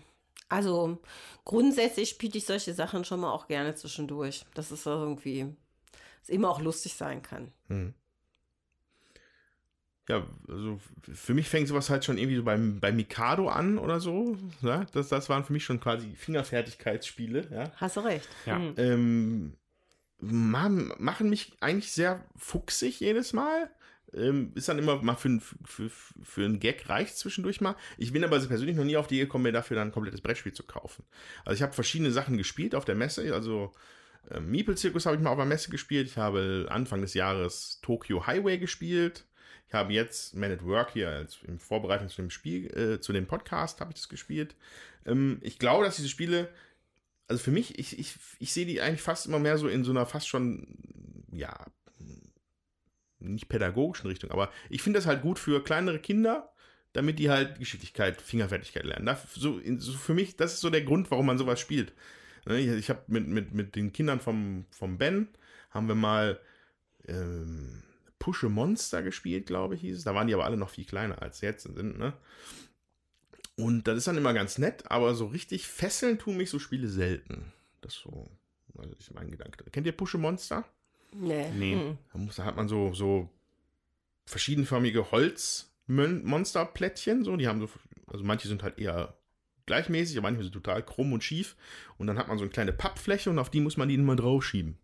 also 0.49 0.99
grundsätzlich 1.45 2.11
spiele 2.11 2.37
ich 2.37 2.47
solche 2.47 2.75
Sachen 2.75 3.05
schon 3.05 3.21
mal 3.21 3.33
auch 3.33 3.49
gerne 3.49 3.75
zwischendurch. 3.75 4.45
Das 4.55 4.73
ist 4.73 4.87
irgendwie, 4.87 5.47
es 6.23 6.29
immer 6.29 6.51
auch 6.51 6.61
lustig 6.61 6.95
sein 6.95 7.23
kann. 7.23 7.53
Hm. 7.69 7.95
Ja, 10.07 10.27
also 10.49 10.79
für 11.01 11.33
mich 11.33 11.49
fängt 11.49 11.67
sowas 11.67 11.89
halt 11.89 12.05
schon 12.05 12.19
irgendwie 12.19 12.37
so 12.37 12.45
beim, 12.45 12.79
beim 12.79 12.95
Mikado 12.95 13.49
an 13.49 13.79
oder 13.79 14.01
so. 14.01 14.37
Ja? 14.61 14.85
Das, 14.93 15.09
das 15.09 15.31
waren 15.31 15.45
für 15.45 15.55
mich 15.55 15.65
schon 15.65 15.81
quasi 15.81 16.15
Fingerfertigkeitsspiele. 16.15 17.49
Ja? 17.51 17.73
Hast 17.77 17.97
du 17.97 18.01
recht. 18.01 18.29
Ja. 18.45 18.57
Hm. 18.57 18.75
ähm, 18.77 19.57
machen 20.31 21.31
mich 21.31 21.53
eigentlich 21.61 21.93
sehr 21.93 22.25
fuchsig 22.37 23.01
jedes 23.01 23.33
Mal. 23.33 23.71
Ähm, 24.13 24.53
ist 24.55 24.69
dann 24.69 24.79
immer 24.79 25.03
mal 25.03 25.17
für, 25.17 25.41
für, 25.65 25.91
für 25.91 26.45
einen 26.45 26.61
Gag 26.61 26.89
reicht 26.89 27.19
zwischendurch 27.19 27.61
mal. 27.61 27.75
Ich 27.99 28.13
bin 28.13 28.23
aber 28.23 28.39
persönlich 28.39 28.77
noch 28.77 28.85
nie 28.85 28.97
auf 28.97 29.09
die 29.09 29.17
Idee 29.17 29.25
gekommen, 29.25 29.43
mir 29.43 29.53
dafür 29.53 29.77
dann 29.77 29.89
ein 29.89 29.93
komplettes 29.93 30.21
Brettspiel 30.21 30.53
zu 30.53 30.63
kaufen. 30.63 31.05
Also 31.45 31.57
ich 31.57 31.63
habe 31.63 31.73
verschiedene 31.73 32.13
Sachen 32.13 32.39
gespielt 32.39 32.75
auf 32.75 32.85
der 32.85 32.95
Messe. 32.95 33.35
Also 33.35 33.73
ähm, 34.31 34.51
Meeple 34.51 34.77
Circus 34.77 35.07
habe 35.07 35.17
ich 35.17 35.23
mal 35.23 35.31
auf 35.31 35.39
der 35.39 35.47
Messe 35.47 35.71
gespielt. 35.71 36.07
Ich 36.07 36.17
habe 36.17 36.67
Anfang 36.71 37.01
des 37.01 37.15
Jahres 37.15 37.81
Tokyo 37.83 38.27
Highway 38.27 38.59
gespielt. 38.59 39.25
Ich 39.69 39.75
habe 39.75 39.93
jetzt 39.93 40.37
Man 40.37 40.53
at 40.53 40.65
Work 40.65 40.93
hier 40.93 41.09
als 41.09 41.39
in 41.43 41.59
Vorbereitung 41.59 42.09
zu 42.09 42.23
dem 42.23 42.31
Spiel, 42.31 42.67
äh, 42.77 43.01
zu 43.01 43.13
dem 43.13 43.27
Podcast 43.27 43.81
habe 43.81 43.91
ich 43.91 43.97
das 43.97 44.09
gespielt. 44.09 44.55
Ähm, 45.07 45.39
ich 45.43 45.59
glaube, 45.59 45.85
dass 45.85 45.97
diese 45.97 46.09
Spiele 46.09 46.49
also 47.29 47.43
für 47.43 47.51
mich, 47.51 47.79
ich, 47.79 47.99
ich, 47.99 48.17
ich 48.39 48.53
sehe 48.53 48.67
die 48.67 48.81
eigentlich 48.81 49.03
fast 49.03 49.27
immer 49.27 49.39
mehr 49.39 49.59
so 49.59 49.69
in 49.69 49.85
so 49.85 49.91
einer 49.91 50.07
fast 50.07 50.29
schon, 50.29 50.79
ja, 51.33 51.67
nicht 53.19 53.49
pädagogischen 53.49 54.09
Richtung, 54.09 54.31
aber 54.31 54.51
ich 54.69 54.83
finde 54.83 54.99
das 54.99 55.07
halt 55.07 55.23
gut 55.23 55.39
für 55.39 55.65
kleinere 55.65 55.99
Kinder, 55.99 56.53
damit 56.93 57.19
die 57.19 57.31
halt 57.31 57.59
Geschicklichkeit, 57.59 58.21
Fingerfertigkeit 58.21 58.85
lernen. 58.85 59.07
Das, 59.07 59.23
so, 59.35 59.61
so 59.79 59.93
für 59.93 60.15
mich, 60.15 60.37
das 60.37 60.55
ist 60.55 60.61
so 60.61 60.71
der 60.71 60.83
Grund, 60.83 61.11
warum 61.11 61.27
man 61.27 61.39
sowas 61.39 61.59
spielt. 61.59 61.93
Ne, 62.47 62.61
Ich, 62.61 62.69
ich 62.69 62.91
habe 62.91 63.03
mit, 63.09 63.27
mit, 63.27 63.53
mit 63.53 63.75
den 63.75 63.93
Kindern 63.93 64.21
vom, 64.21 64.67
vom 64.71 64.99
Ben, 64.99 65.29
haben 65.71 65.89
wir 65.89 65.95
mal 65.97 66.39
ähm, 67.09 67.83
Pushe 68.19 68.49
Monster 68.49 69.03
gespielt, 69.03 69.47
glaube 69.47 69.75
ich, 69.75 69.81
hieß 69.81 69.99
es. 69.99 70.05
Da 70.05 70.15
waren 70.15 70.29
die 70.29 70.35
aber 70.35 70.45
alle 70.45 70.57
noch 70.57 70.71
viel 70.71 70.85
kleiner 70.85 71.21
als 71.21 71.41
jetzt 71.41 71.65
sind, 71.65 71.99
ne? 71.99 72.15
Und 73.57 73.87
das 73.87 73.99
ist 73.99 74.09
dann 74.09 74.17
immer 74.17 74.35
ganz 74.35 74.59
nett, 74.59 74.91
aber 74.91 75.15
so 75.15 75.27
richtig 75.27 75.69
fesseln 75.69 76.19
tun 76.19 76.37
mich 76.37 76.51
so 76.51 76.59
Spiele 76.59 76.89
selten. 76.89 77.53
Das 77.81 77.95
ist 77.95 78.03
so, 78.03 78.29
also 78.77 78.93
ist 78.95 79.15
mein 79.15 79.31
Gedanke. 79.31 79.65
Kennt 79.71 79.87
ihr 79.87 79.93
Pushe 79.93 80.19
Monster? 80.19 80.65
Nee. 81.13 81.49
Nee. 81.51 81.75
Hm. 81.75 81.97
Da, 82.13 82.19
muss, 82.19 82.35
da 82.37 82.45
hat 82.45 82.57
man 82.57 82.69
so, 82.69 82.93
so 82.95 83.31
verschiedenförmige 84.27 85.13
Holzmonsterplättchen, 85.13 87.25
so, 87.25 87.37
die 87.37 87.47
haben 87.47 87.61
so, 87.61 87.69
also 88.09 88.25
manche 88.25 88.49
sind 88.49 88.65
halt 88.65 88.79
eher 88.79 89.15
gleichmäßig, 89.67 90.19
aber 90.19 90.31
manche 90.31 90.43
sind 90.43 90.53
total 90.53 90.85
krumm 90.85 91.13
und 91.13 91.23
schief. 91.23 91.57
Und 91.99 92.07
dann 92.07 92.19
hat 92.19 92.29
man 92.29 92.39
so 92.39 92.45
eine 92.45 92.51
kleine 92.51 92.73
Pappfläche 92.73 93.31
und 93.31 93.39
auf 93.39 93.51
die 93.51 93.61
muss 93.61 93.77
man 93.77 93.89
die 93.89 93.95
immer 93.95 94.17
draufschieben. 94.17 94.79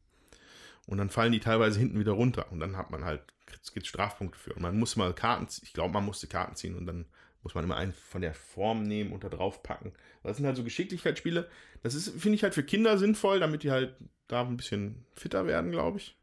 Und 0.86 0.98
dann 0.98 1.10
fallen 1.10 1.32
die 1.32 1.40
teilweise 1.40 1.78
hinten 1.78 1.98
wieder 1.98 2.12
runter. 2.12 2.50
Und 2.50 2.60
dann 2.60 2.76
hat 2.76 2.90
man 2.90 3.04
halt, 3.04 3.22
es 3.62 3.72
gibt 3.72 3.86
Strafpunkte 3.86 4.38
für. 4.38 4.54
Und 4.54 4.62
man 4.62 4.78
muss 4.78 4.96
mal 4.96 5.14
Karten, 5.14 5.46
ich 5.62 5.72
glaube, 5.72 5.94
man 5.94 6.04
musste 6.04 6.26
Karten 6.26 6.56
ziehen 6.56 6.76
und 6.76 6.86
dann 6.86 7.06
muss 7.42 7.54
man 7.54 7.64
immer 7.64 7.76
einen 7.76 7.92
von 7.92 8.20
der 8.20 8.34
Form 8.34 8.82
nehmen 8.82 9.12
und 9.12 9.24
da 9.24 9.28
drauf 9.28 9.62
packen. 9.62 9.92
Das 10.22 10.36
sind 10.36 10.46
halt 10.46 10.56
so 10.56 10.64
Geschicklichkeitsspiele. 10.64 11.48
Das 11.82 11.94
ist, 11.94 12.10
finde 12.20 12.36
ich 12.36 12.42
halt 12.42 12.54
für 12.54 12.62
Kinder 12.62 12.98
sinnvoll, 12.98 13.40
damit 13.40 13.62
die 13.62 13.70
halt 13.70 13.94
da 14.28 14.42
ein 14.42 14.56
bisschen 14.56 15.04
fitter 15.14 15.46
werden, 15.46 15.70
glaube 15.70 15.98
ich. 15.98 16.16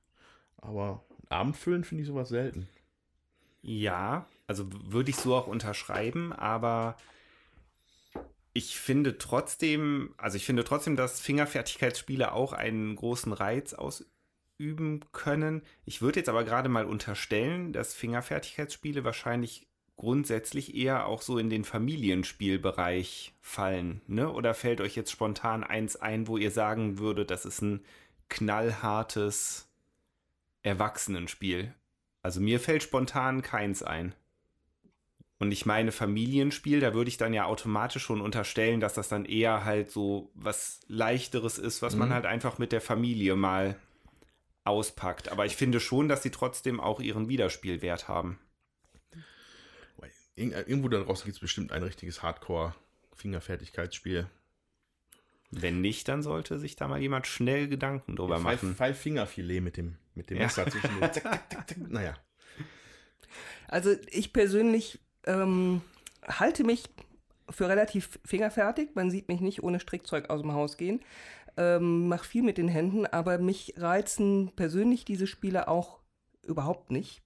Aber 0.57 1.03
Abendfüllen 1.29 1.83
finde 1.83 2.03
ich 2.03 2.07
sowas 2.07 2.29
selten. 2.29 2.67
Ja, 3.61 4.27
also 4.45 4.67
würde 4.85 5.09
ich 5.09 5.17
so 5.17 5.35
auch 5.35 5.47
unterschreiben, 5.47 6.31
aber 6.31 6.95
ich 8.53 8.79
finde 8.79 9.17
trotzdem, 9.17 10.13
also 10.17 10.37
ich 10.37 10.45
finde 10.45 10.63
trotzdem, 10.63 10.95
dass 10.95 11.19
Fingerfertigkeitsspiele 11.19 12.31
auch 12.31 12.53
einen 12.53 12.95
großen 12.95 13.33
Reiz 13.33 13.73
ausüben 13.73 15.01
können. 15.11 15.61
Ich 15.85 16.01
würde 16.01 16.19
jetzt 16.19 16.29
aber 16.29 16.43
gerade 16.43 16.69
mal 16.69 16.85
unterstellen, 16.85 17.73
dass 17.73 17.93
Fingerfertigkeitsspiele 17.93 19.03
wahrscheinlich 19.03 19.66
grundsätzlich 19.97 20.75
eher 20.75 21.07
auch 21.07 21.21
so 21.21 21.37
in 21.39 21.49
den 21.49 21.63
Familienspielbereich 21.63 23.33
fallen, 23.41 24.01
ne? 24.07 24.31
Oder 24.31 24.53
fällt 24.53 24.79
euch 24.79 24.95
jetzt 24.95 25.11
spontan 25.11 25.63
eins 25.63 25.95
ein, 25.95 26.27
wo 26.27 26.37
ihr 26.37 26.51
sagen 26.51 26.99
würdet, 26.99 27.31
das 27.31 27.45
ist 27.45 27.61
ein 27.61 27.83
knallhartes 28.29 29.67
Erwachsenenspiel? 30.61 31.73
Also 32.21 32.39
mir 32.39 32.59
fällt 32.59 32.83
spontan 32.83 33.41
keins 33.41 33.83
ein. 33.83 34.13
Und 35.39 35.51
ich 35.51 35.65
meine 35.65 35.91
Familienspiel, 35.91 36.79
da 36.79 36.93
würde 36.93 37.09
ich 37.09 37.17
dann 37.17 37.33
ja 37.33 37.45
automatisch 37.45 38.03
schon 38.03 38.21
unterstellen, 38.21 38.79
dass 38.79 38.95
das 38.95 39.07
dann 39.07 39.25
eher 39.25 39.65
halt 39.65 39.91
so 39.91 40.31
was 40.33 40.79
leichteres 40.87 41.59
ist, 41.59 41.81
was 41.81 41.95
man 41.95 42.09
Mhm. 42.09 42.13
halt 42.13 42.25
einfach 42.25 42.57
mit 42.57 42.71
der 42.71 42.81
Familie 42.81 43.35
mal 43.35 43.75
auspackt. 44.63 45.29
Aber 45.31 45.45
ich 45.45 45.55
finde 45.55 45.79
schon, 45.79 46.07
dass 46.07 46.23
sie 46.23 46.31
trotzdem 46.31 46.79
auch 46.79 46.99
ihren 46.99 47.29
Wiederspielwert 47.29 48.07
haben. 48.07 48.39
Irgendwo 50.37 50.87
da 50.87 50.99
draußen 50.99 51.25
gibt 51.25 51.35
es 51.35 51.41
bestimmt 51.41 51.71
ein 51.71 51.83
richtiges 51.83 52.23
Hardcore-Fingerfertigkeitsspiel. 52.23 54.27
Wenn 55.49 55.81
nicht, 55.81 56.07
dann 56.07 56.21
sollte 56.23 56.59
sich 56.59 56.75
da 56.75 56.87
mal 56.87 57.01
jemand 57.01 57.25
schnell 57.25 57.67
Gedanken 57.67 58.15
drüber 58.15 58.35
Ja, 58.35 58.41
machen. 58.41 58.75
Five, 58.75 58.99
Fingerfilet 58.99 59.61
mit 59.61 59.77
dem, 59.77 59.95
mit 60.13 60.29
dem 60.29 60.37
Ja. 60.37 60.43
Messer 60.43 60.69
zwischen 60.69 60.99
den. 60.99 60.99
Zack, 61.13 61.23
zack, 61.23 61.51
zack, 61.51 61.69
zack. 61.69 61.77
Naja. 61.89 62.15
Also 63.67 63.95
ich 64.11 64.33
persönlich 64.33 64.99
ähm, 65.25 65.81
halte 66.25 66.63
mich 66.63 66.85
für 67.49 67.69
relativ 67.69 68.19
fingerfertig. 68.25 68.89
Man 68.95 69.09
sieht 69.09 69.29
mich 69.29 69.41
nicht 69.41 69.63
ohne 69.63 69.79
Strickzeug 69.79 70.29
aus 70.29 70.41
dem 70.41 70.53
Haus 70.53 70.77
gehen. 70.77 71.01
Ähm, 71.55 72.07
mach 72.07 72.23
viel 72.25 72.43
mit 72.43 72.57
den 72.57 72.67
Händen, 72.67 73.05
aber 73.05 73.37
mich 73.39 73.73
reizen 73.77 74.51
persönlich 74.55 75.05
diese 75.05 75.27
Spiele 75.27 75.67
auch 75.67 75.99
überhaupt 76.43 76.91
nicht. 76.91 77.23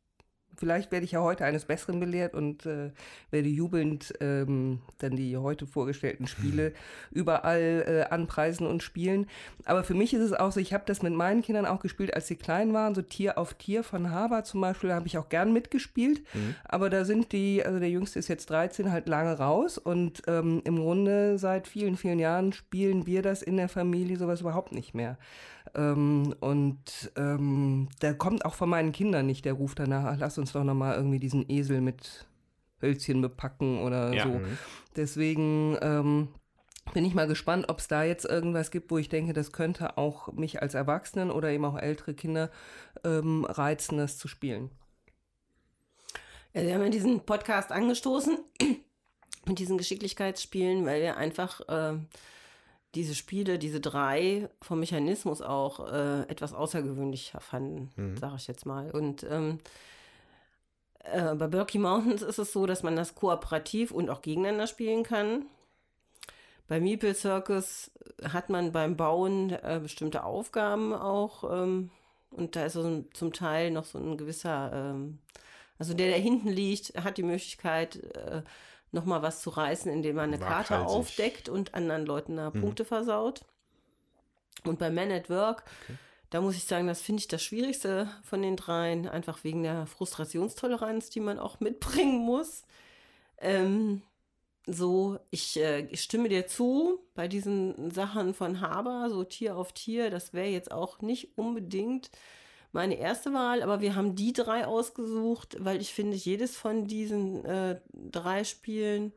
Vielleicht 0.61 0.91
werde 0.91 1.05
ich 1.05 1.13
ja 1.13 1.21
heute 1.21 1.43
eines 1.43 1.65
Besseren 1.65 1.99
belehrt 1.99 2.35
und 2.35 2.67
äh, 2.67 2.91
werde 3.31 3.49
jubelnd 3.49 4.13
ähm, 4.21 4.77
dann 4.99 5.15
die 5.15 5.35
heute 5.35 5.65
vorgestellten 5.65 6.27
Spiele 6.27 6.71
überall 7.11 7.83
äh, 7.87 8.13
anpreisen 8.13 8.67
und 8.67 8.83
spielen. 8.83 9.25
Aber 9.65 9.83
für 9.83 9.95
mich 9.95 10.13
ist 10.13 10.21
es 10.21 10.33
auch 10.33 10.51
so, 10.51 10.59
ich 10.59 10.71
habe 10.71 10.83
das 10.85 11.01
mit 11.01 11.13
meinen 11.13 11.41
Kindern 11.41 11.65
auch 11.65 11.79
gespielt, 11.79 12.13
als 12.13 12.27
sie 12.27 12.35
klein 12.35 12.73
waren. 12.73 12.93
So 12.93 13.01
Tier 13.01 13.39
auf 13.39 13.55
Tier 13.55 13.83
von 13.83 14.11
Haber 14.11 14.43
zum 14.43 14.61
Beispiel 14.61 14.93
habe 14.93 15.07
ich 15.07 15.17
auch 15.17 15.29
gern 15.29 15.51
mitgespielt. 15.51 16.21
Aber 16.63 16.91
da 16.91 17.05
sind 17.05 17.31
die, 17.31 17.65
also 17.65 17.79
der 17.79 17.89
Jüngste 17.89 18.19
ist 18.19 18.27
jetzt 18.27 18.47
13, 18.51 18.91
halt 18.91 19.07
lange 19.07 19.35
raus. 19.35 19.79
Und 19.79 20.21
ähm, 20.27 20.61
im 20.63 20.75
Grunde 20.75 21.39
seit 21.39 21.67
vielen, 21.67 21.97
vielen 21.97 22.19
Jahren 22.19 22.53
spielen 22.53 23.07
wir 23.07 23.23
das 23.23 23.41
in 23.41 23.57
der 23.57 23.67
Familie 23.67 24.15
sowas 24.17 24.41
überhaupt 24.41 24.73
nicht 24.73 24.93
mehr. 24.93 25.17
Ähm, 25.75 26.35
und 26.39 27.11
ähm, 27.15 27.87
da 27.99 28.13
kommt 28.13 28.45
auch 28.45 28.55
von 28.55 28.69
meinen 28.69 28.91
Kindern 28.91 29.25
nicht 29.25 29.45
der 29.45 29.53
Ruf 29.53 29.75
danach, 29.75 30.05
ach, 30.05 30.17
lass 30.19 30.37
uns 30.37 30.51
doch 30.51 30.63
nochmal 30.63 30.95
irgendwie 30.95 31.19
diesen 31.19 31.49
Esel 31.49 31.81
mit 31.81 32.27
Hölzchen 32.81 33.21
bepacken 33.21 33.81
oder 33.81 34.13
Ja. 34.13 34.23
so. 34.23 34.41
Deswegen 34.95 35.77
ähm, 35.81 36.29
bin 36.93 37.05
ich 37.05 37.13
mal 37.13 37.27
gespannt, 37.27 37.69
ob 37.69 37.79
es 37.79 37.87
da 37.87 38.03
jetzt 38.03 38.25
irgendwas 38.25 38.71
gibt, 38.71 38.91
wo 38.91 38.97
ich 38.97 39.07
denke, 39.07 39.33
das 39.33 39.51
könnte 39.51 39.97
auch 39.97 40.31
mich 40.33 40.61
als 40.61 40.73
Erwachsenen 40.73 41.31
oder 41.31 41.49
eben 41.49 41.63
auch 41.65 41.77
ältere 41.77 42.13
Kinder 42.13 42.49
ähm, 43.03 43.45
reizen, 43.45 43.97
das 43.97 44.17
zu 44.17 44.27
spielen. 44.27 44.71
Ja, 46.53 46.63
wir 46.63 46.73
haben 46.73 46.83
ja 46.83 46.89
diesen 46.89 47.21
Podcast 47.25 47.71
angestoßen 47.71 48.37
mit 49.45 49.59
diesen 49.59 49.77
Geschicklichkeitsspielen, 49.77 50.85
weil 50.85 51.01
wir 51.01 51.15
einfach 51.15 51.61
äh, 51.69 51.97
diese 52.95 53.15
Spiele, 53.15 53.57
diese 53.57 53.79
drei 53.79 54.49
vom 54.61 54.79
Mechanismus 54.79 55.41
auch 55.41 55.91
äh, 55.91 56.21
etwas 56.23 56.53
außergewöhnlicher 56.53 57.39
fanden, 57.39 57.89
Mhm. 57.95 58.17
sage 58.17 58.35
ich 58.37 58.47
jetzt 58.47 58.65
mal. 58.65 58.91
Und 58.91 59.23
ähm, 59.29 59.59
äh, 61.03 61.33
bei 61.35 61.47
Berkey 61.47 61.79
Mountains 61.79 62.21
ist 62.21 62.37
es 62.37 62.51
so, 62.51 62.65
dass 62.65 62.83
man 62.83 62.95
das 62.95 63.15
kooperativ 63.15 63.91
und 63.91 64.09
auch 64.09 64.21
gegeneinander 64.21 64.67
spielen 64.67 65.03
kann. 65.03 65.45
Bei 66.67 66.79
Meeple 66.79 67.15
Circus 67.15 67.91
hat 68.23 68.49
man 68.49 68.71
beim 68.71 68.95
Bauen 68.95 69.49
äh, 69.51 69.79
bestimmte 69.81 70.23
Aufgaben 70.23 70.93
auch 70.93 71.43
ähm, 71.51 71.91
und 72.29 72.55
da 72.55 72.65
ist 72.65 72.73
so 72.73 72.83
ein, 72.83 73.05
zum 73.13 73.33
Teil 73.33 73.71
noch 73.71 73.83
so 73.83 73.97
ein 73.99 74.17
gewisser, 74.17 74.71
ähm, 74.73 75.19
also 75.77 75.93
der, 75.93 76.07
der 76.07 76.19
hinten 76.19 76.47
liegt, 76.47 76.93
hat 77.03 77.17
die 77.17 77.23
Möglichkeit, 77.23 77.97
äh, 78.15 78.43
nochmal 78.91 79.21
was 79.21 79.41
zu 79.41 79.49
reißen, 79.49 79.91
indem 79.91 80.17
man 80.17 80.33
eine 80.33 80.39
Karte 80.39 80.79
aufdeckt 80.79 81.49
und 81.49 81.73
anderen 81.73 82.05
Leuten 82.05 82.37
da 82.37 82.49
Punkte 82.49 82.85
versaut. 82.85 83.41
Und 84.63 84.79
bei 84.79 84.89
Man 84.89 85.11
at 85.11 85.29
Work, 85.29 85.63
da 86.29 86.41
muss 86.41 86.55
ich 86.55 86.65
sagen, 86.65 86.87
das 86.87 87.01
finde 87.01 87.21
ich 87.21 87.27
das 87.27 87.43
Schwierigste 87.43 88.09
von 88.23 88.41
den 88.41 88.55
dreien, 88.55 89.07
einfach 89.07 89.43
wegen 89.43 89.63
der 89.63 89.85
Frustrationstoleranz, 89.85 91.09
die 91.09 91.19
man 91.19 91.39
auch 91.39 91.59
mitbringen 91.59 92.19
muss. 92.19 92.63
Ähm, 93.37 94.01
so, 94.67 95.19
ich, 95.31 95.59
äh, 95.59 95.81
ich 95.87 96.01
stimme 96.01 96.29
dir 96.29 96.47
zu 96.47 96.99
bei 97.15 97.27
diesen 97.27 97.89
Sachen 97.91 98.33
von 98.33 98.61
Haber, 98.61 99.09
so 99.09 99.23
Tier 99.23 99.57
auf 99.57 99.73
Tier, 99.73 100.09
das 100.09 100.33
wäre 100.33 100.47
jetzt 100.47 100.71
auch 100.71 101.01
nicht 101.01 101.37
unbedingt 101.37 102.11
meine 102.71 102.95
erste 102.95 103.33
Wahl, 103.33 103.61
aber 103.61 103.81
wir 103.81 103.95
haben 103.95 104.15
die 104.15 104.33
drei 104.33 104.65
ausgesucht, 104.65 105.57
weil 105.59 105.81
ich 105.81 105.93
finde, 105.93 106.15
jedes 106.15 106.55
von 106.55 106.87
diesen 106.87 107.43
äh, 107.45 107.79
drei 107.93 108.43
Spielen 108.43 109.13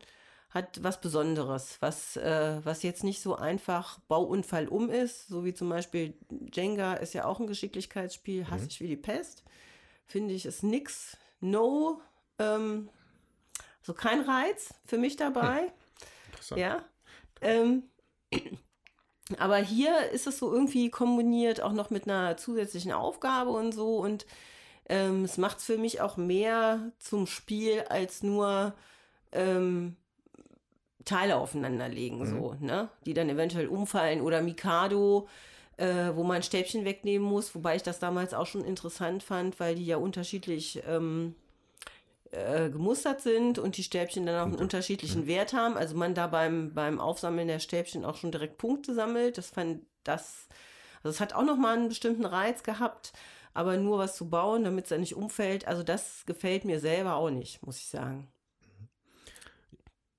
hat 0.51 0.83
was 0.83 1.01
Besonderes, 1.01 1.79
was, 1.81 2.17
äh, 2.17 2.61
was 2.63 2.85
jetzt 2.85 3.03
nicht 3.03 3.21
so 3.21 3.35
einfach 3.35 3.99
Bauunfall 4.07 4.69
um 4.69 4.89
ist, 4.89 5.27
so 5.27 5.45
wie 5.45 5.53
zum 5.53 5.69
Beispiel 5.69 6.15
Jenga 6.53 6.95
ist 6.95 7.13
ja 7.13 7.25
auch 7.25 7.41
ein 7.41 7.49
Geschicklichkeitsspiel, 7.49 8.49
hasse 8.49 8.67
ich 8.69 8.81
wie 8.81 8.87
die 8.87 8.97
Pest. 8.97 9.43
Finde 10.07 10.33
ich, 10.35 10.47
ist 10.47 10.63
nix, 10.63 11.17
no, 11.41 12.01
ähm, 12.39 12.89
so 13.83 13.95
kein 13.95 14.21
Reiz 14.21 14.75
für 14.85 14.99
mich 14.99 15.17
dabei. 15.17 15.73
Interessant. 16.31 16.61
Ja. 16.61 16.85
Ähm, 17.41 17.83
aber 19.39 19.57
hier 19.57 20.11
ist 20.11 20.27
es 20.27 20.39
so 20.39 20.53
irgendwie 20.53 20.91
kombiniert, 20.91 21.61
auch 21.61 21.72
noch 21.72 21.91
mit 21.91 22.05
einer 22.05 22.37
zusätzlichen 22.37 22.93
Aufgabe 22.93 23.51
und 23.51 23.72
so. 23.72 23.97
Und 23.97 24.27
ähm, 24.89 25.25
es 25.25 25.39
macht 25.39 25.59
es 25.59 25.64
für 25.64 25.79
mich 25.79 26.01
auch 26.01 26.16
mehr 26.16 26.93
zum 26.99 27.27
Spiel 27.27 27.85
als 27.89 28.22
nur 28.22 28.75
ähm, 29.33 29.97
Teile 31.05 31.37
aufeinanderlegen, 31.37 32.25
so, 32.27 32.55
ne? 32.61 32.89
Die 33.07 33.14
dann 33.14 33.29
eventuell 33.29 33.68
umfallen 33.68 34.20
oder 34.20 34.41
Mikado, 34.43 35.29
äh, 35.77 36.12
wo 36.14 36.22
man 36.22 36.43
Stäbchen 36.43 36.85
wegnehmen 36.85 37.27
muss, 37.27 37.55
wobei 37.55 37.77
ich 37.77 37.83
das 37.83 37.99
damals 37.99 38.33
auch 38.35 38.47
schon 38.47 38.64
interessant 38.64 39.22
fand, 39.22 39.59
weil 39.61 39.75
die 39.75 39.87
ja 39.87 39.97
unterschiedlich 39.97 40.83
ähm, 40.87 41.35
äh, 42.35 42.70
gemustert 42.70 43.20
sind 43.20 43.59
und 43.59 43.76
die 43.76 43.85
Stäbchen 43.85 44.26
dann 44.26 44.41
auch 44.41 44.47
einen 44.47 44.57
unterschiedlichen 44.57 45.26
Wert 45.26 45.53
haben. 45.53 45.76
Also 45.76 45.95
man 45.95 46.14
da 46.14 46.26
beim, 46.26 46.74
beim 46.74 47.01
Aufsammeln 47.01 47.49
der 47.49 47.61
Stäbchen 47.61 48.05
auch 48.05 48.16
schon 48.16 48.32
direkt 48.32 48.59
Punkte 48.59 48.95
sammelt. 48.95 49.39
Das 49.39 49.51
fand 49.51 49.82
das, 50.03 50.49
also 51.03 51.14
es 51.14 51.20
hat 51.20 51.32
auch 51.32 51.45
nochmal 51.45 51.76
einen 51.76 51.89
bestimmten 51.89 52.24
Reiz 52.24 52.62
gehabt, 52.62 53.12
aber 53.53 53.76
nur 53.76 53.99
was 53.99 54.16
zu 54.16 54.28
bauen, 54.28 54.64
damit 54.64 54.85
es 54.85 54.89
dann 54.89 55.01
nicht 55.01 55.14
umfällt, 55.14 55.66
also 55.66 55.82
das 55.82 56.24
gefällt 56.26 56.64
mir 56.64 56.80
selber 56.80 57.14
auch 57.14 57.30
nicht, 57.30 57.64
muss 57.64 57.78
ich 57.78 57.87
sagen. 57.87 58.28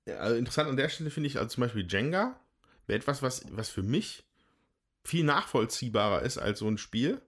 Ja, 0.06 0.16
also 0.16 0.36
interessant 0.36 0.70
an 0.70 0.76
der 0.76 0.88
Stelle 0.88 1.10
finde 1.10 1.26
ich, 1.26 1.36
also 1.36 1.48
zum 1.48 1.60
Beispiel 1.62 1.86
Jenga 1.86 2.40
wäre 2.86 2.98
etwas, 2.98 3.22
was, 3.22 3.44
was 3.50 3.68
für 3.68 3.82
mich 3.82 4.24
viel 5.04 5.24
nachvollziehbarer 5.24 6.22
ist 6.22 6.38
als 6.38 6.60
so 6.60 6.68
ein 6.68 6.78
Spiel, 6.78 7.20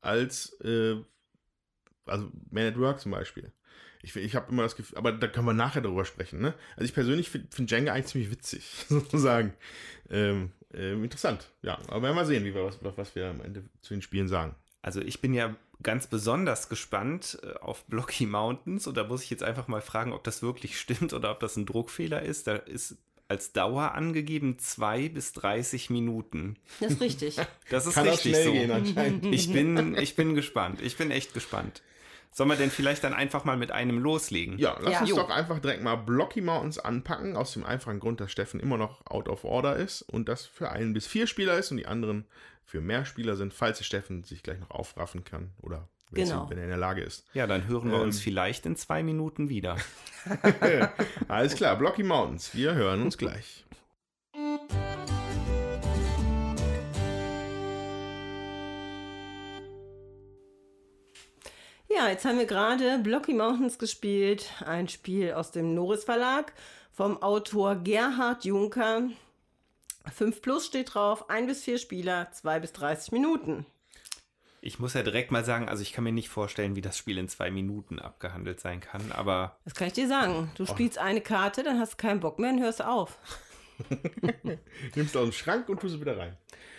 als 0.00 0.58
äh, 0.60 0.96
also 2.06 2.30
Man 2.50 2.66
at 2.66 2.78
Work 2.78 3.00
zum 3.00 3.12
Beispiel. 3.12 3.52
Ich, 4.04 4.14
ich 4.16 4.36
habe 4.36 4.52
immer 4.52 4.62
das 4.62 4.76
Gefühl, 4.76 4.98
aber 4.98 5.12
da 5.12 5.26
können 5.26 5.46
wir 5.46 5.54
nachher 5.54 5.80
darüber 5.80 6.04
sprechen. 6.04 6.40
Ne? 6.40 6.54
Also 6.76 6.84
ich 6.84 6.94
persönlich 6.94 7.30
finde 7.30 7.48
find 7.50 7.70
Jenga 7.70 7.92
eigentlich 7.92 8.06
ziemlich 8.06 8.30
witzig, 8.30 8.64
sozusagen. 8.88 9.54
Ähm, 10.10 10.52
ähm, 10.72 11.04
interessant, 11.04 11.48
ja. 11.62 11.74
Aber 11.88 12.02
werden 12.02 12.02
wir 12.02 12.14
mal 12.14 12.26
sehen, 12.26 12.44
wie 12.44 12.54
wir 12.54 12.64
was, 12.64 12.78
was 12.82 13.14
wir 13.14 13.28
am 13.28 13.40
Ende 13.40 13.64
zu 13.80 13.94
den 13.94 14.02
Spielen 14.02 14.28
sagen. 14.28 14.54
Also 14.82 15.00
ich 15.00 15.20
bin 15.20 15.32
ja 15.32 15.56
ganz 15.82 16.06
besonders 16.06 16.68
gespannt 16.68 17.38
äh, 17.42 17.54
auf 17.58 17.84
Blocky 17.86 18.26
Mountains 18.26 18.86
und 18.86 18.96
da 18.96 19.04
muss 19.04 19.22
ich 19.22 19.30
jetzt 19.30 19.42
einfach 19.42 19.68
mal 19.68 19.80
fragen, 19.80 20.12
ob 20.12 20.24
das 20.24 20.42
wirklich 20.42 20.78
stimmt 20.78 21.12
oder 21.12 21.30
ob 21.30 21.40
das 21.40 21.56
ein 21.56 21.66
Druckfehler 21.66 22.22
ist. 22.22 22.46
Da 22.46 22.56
ist 22.56 22.96
als 23.28 23.52
Dauer 23.52 23.92
angegeben 23.92 24.58
2 24.58 25.08
bis 25.08 25.32
30 25.32 25.90
Minuten. 25.90 26.56
Das 26.80 26.92
ist 26.92 27.00
richtig. 27.00 27.36
Das 27.70 27.86
ist 27.86 27.94
Kann 27.94 28.06
auch 28.06 28.12
richtig 28.12 28.32
schnell 28.32 28.44
so. 28.44 28.52
gehen 28.52 28.70
anscheinend. 28.70 29.26
Ich 29.26 29.50
bin, 29.50 29.96
ich 29.96 30.16
bin 30.16 30.34
gespannt. 30.34 30.82
Ich 30.82 30.96
bin 30.98 31.10
echt 31.10 31.32
gespannt. 31.32 31.82
Sollen 32.36 32.50
wir 32.50 32.56
denn 32.56 32.70
vielleicht 32.72 33.04
dann 33.04 33.14
einfach 33.14 33.44
mal 33.44 33.56
mit 33.56 33.70
einem 33.70 33.98
loslegen? 34.00 34.58
Ja, 34.58 34.76
lass 34.80 34.92
Ja. 34.94 35.00
uns 35.02 35.10
Jo. 35.10 35.16
doch 35.16 35.30
einfach 35.30 35.60
direkt 35.60 35.84
mal 35.84 35.94
Blocky 35.94 36.40
Mountains 36.40 36.80
anpacken, 36.80 37.36
aus 37.36 37.52
dem 37.52 37.64
einfachen 37.64 38.00
Grund, 38.00 38.18
dass 38.20 38.32
Steffen 38.32 38.58
immer 38.58 38.76
noch 38.76 39.06
out 39.06 39.28
of 39.28 39.44
order 39.44 39.76
ist 39.76 40.02
und 40.02 40.28
das 40.28 40.44
für 40.44 40.70
einen 40.70 40.92
bis 40.94 41.06
vier 41.06 41.28
Spieler 41.28 41.56
ist 41.56 41.70
und 41.70 41.76
die 41.76 41.86
anderen 41.86 42.26
für 42.64 42.80
mehr 42.80 43.04
Spieler 43.04 43.36
sind, 43.36 43.54
falls 43.54 43.84
Steffen 43.84 44.24
sich 44.24 44.42
gleich 44.42 44.58
noch 44.58 44.70
aufraffen 44.72 45.22
kann 45.22 45.52
oder 45.62 45.88
wenn 46.10 46.24
Genau. 46.24 46.50
wenn 46.50 46.58
er 46.58 46.64
in 46.64 46.70
der 46.70 46.78
Lage 46.78 47.02
ist. 47.02 47.24
Ja, 47.34 47.46
dann 47.46 47.68
hören 47.68 47.90
wir 47.92 48.00
uns 48.00 48.16
Ähm. 48.18 48.22
vielleicht 48.24 48.66
in 48.66 48.74
zwei 48.74 49.04
Minuten 49.04 49.48
wieder. 49.48 49.76
Alles 51.28 51.54
klar, 51.54 51.76
Blocky 51.76 52.02
Mountains, 52.02 52.54
wir 52.54 52.74
hören 52.74 53.02
uns 53.02 53.16
gleich. 53.16 53.64
Ja, 61.96 62.08
jetzt 62.08 62.24
haben 62.24 62.38
wir 62.38 62.46
gerade 62.46 62.98
Blocky 62.98 63.34
Mountains 63.34 63.78
gespielt, 63.78 64.50
ein 64.66 64.88
Spiel 64.88 65.32
aus 65.32 65.52
dem 65.52 65.74
Norris 65.74 66.02
Verlag 66.02 66.52
vom 66.90 67.22
Autor 67.22 67.76
Gerhard 67.76 68.44
Juncker. 68.44 69.10
5 70.12 70.42
plus 70.42 70.66
steht 70.66 70.94
drauf, 70.94 71.30
ein 71.30 71.46
bis 71.46 71.62
vier 71.62 71.78
Spieler, 71.78 72.32
2 72.32 72.58
bis 72.60 72.72
30 72.72 73.12
Minuten. 73.12 73.64
Ich 74.60 74.80
muss 74.80 74.94
ja 74.94 75.02
direkt 75.02 75.30
mal 75.30 75.44
sagen, 75.44 75.68
also 75.68 75.82
ich 75.82 75.92
kann 75.92 76.02
mir 76.04 76.12
nicht 76.12 76.30
vorstellen, 76.30 76.74
wie 76.74 76.80
das 76.80 76.98
Spiel 76.98 77.16
in 77.16 77.28
zwei 77.28 77.50
Minuten 77.50 78.00
abgehandelt 78.00 78.58
sein 78.58 78.80
kann, 78.80 79.12
aber 79.12 79.58
Das 79.64 79.74
kann 79.74 79.86
ich 79.86 79.92
dir 79.92 80.08
sagen. 80.08 80.50
Du 80.56 80.66
spielst 80.66 80.98
eine 80.98 81.20
Karte, 81.20 81.62
dann 81.62 81.78
hast 81.78 81.92
du 81.92 81.96
keinen 81.98 82.20
Bock 82.20 82.40
mehr 82.40 82.50
und 82.50 82.60
hörst 82.60 82.82
auf. 82.82 83.18
Nimmst 84.96 85.16
aus 85.16 85.22
dem 85.22 85.32
Schrank 85.32 85.68
und 85.68 85.80
tust 85.80 85.94
es 85.94 86.00
wieder 86.00 86.16
rein. 86.18 86.36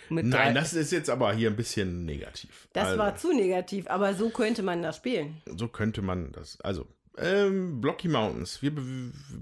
Mit 0.08 0.26
Nein, 0.26 0.54
drei- 0.54 0.60
das 0.60 0.72
ist 0.72 0.92
jetzt 0.92 1.10
aber 1.10 1.32
hier 1.34 1.50
ein 1.50 1.56
bisschen 1.56 2.04
negativ. 2.04 2.68
Das 2.72 2.88
also, 2.88 2.98
war 2.98 3.16
zu 3.16 3.32
negativ, 3.32 3.86
aber 3.88 4.14
so 4.14 4.30
könnte 4.30 4.62
man 4.62 4.82
das 4.82 4.96
spielen. 4.96 5.42
So 5.56 5.68
könnte 5.68 6.02
man 6.02 6.32
das. 6.32 6.60
Also, 6.60 6.86
Ähm, 7.18 7.80
Blocky 7.80 8.08
Mountains. 8.08 8.60
Wir 8.62 8.74
be 8.74 8.82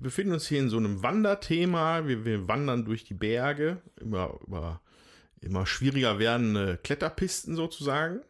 befinden 0.00 0.32
uns 0.34 0.46
hier 0.46 0.60
in 0.60 0.68
so 0.70 0.76
einem 0.76 1.02
Wanderthema. 1.02 2.06
Wir, 2.06 2.24
wir 2.24 2.46
wandern 2.46 2.84
durch 2.84 3.02
die 3.04 3.14
Berge, 3.14 3.78
immer, 4.00 4.38
immer, 4.46 4.80
immer 5.40 5.66
schwieriger 5.66 6.18
werdende 6.20 6.78
Kletterpisten 6.82 7.56
sozusagen. 7.56 8.20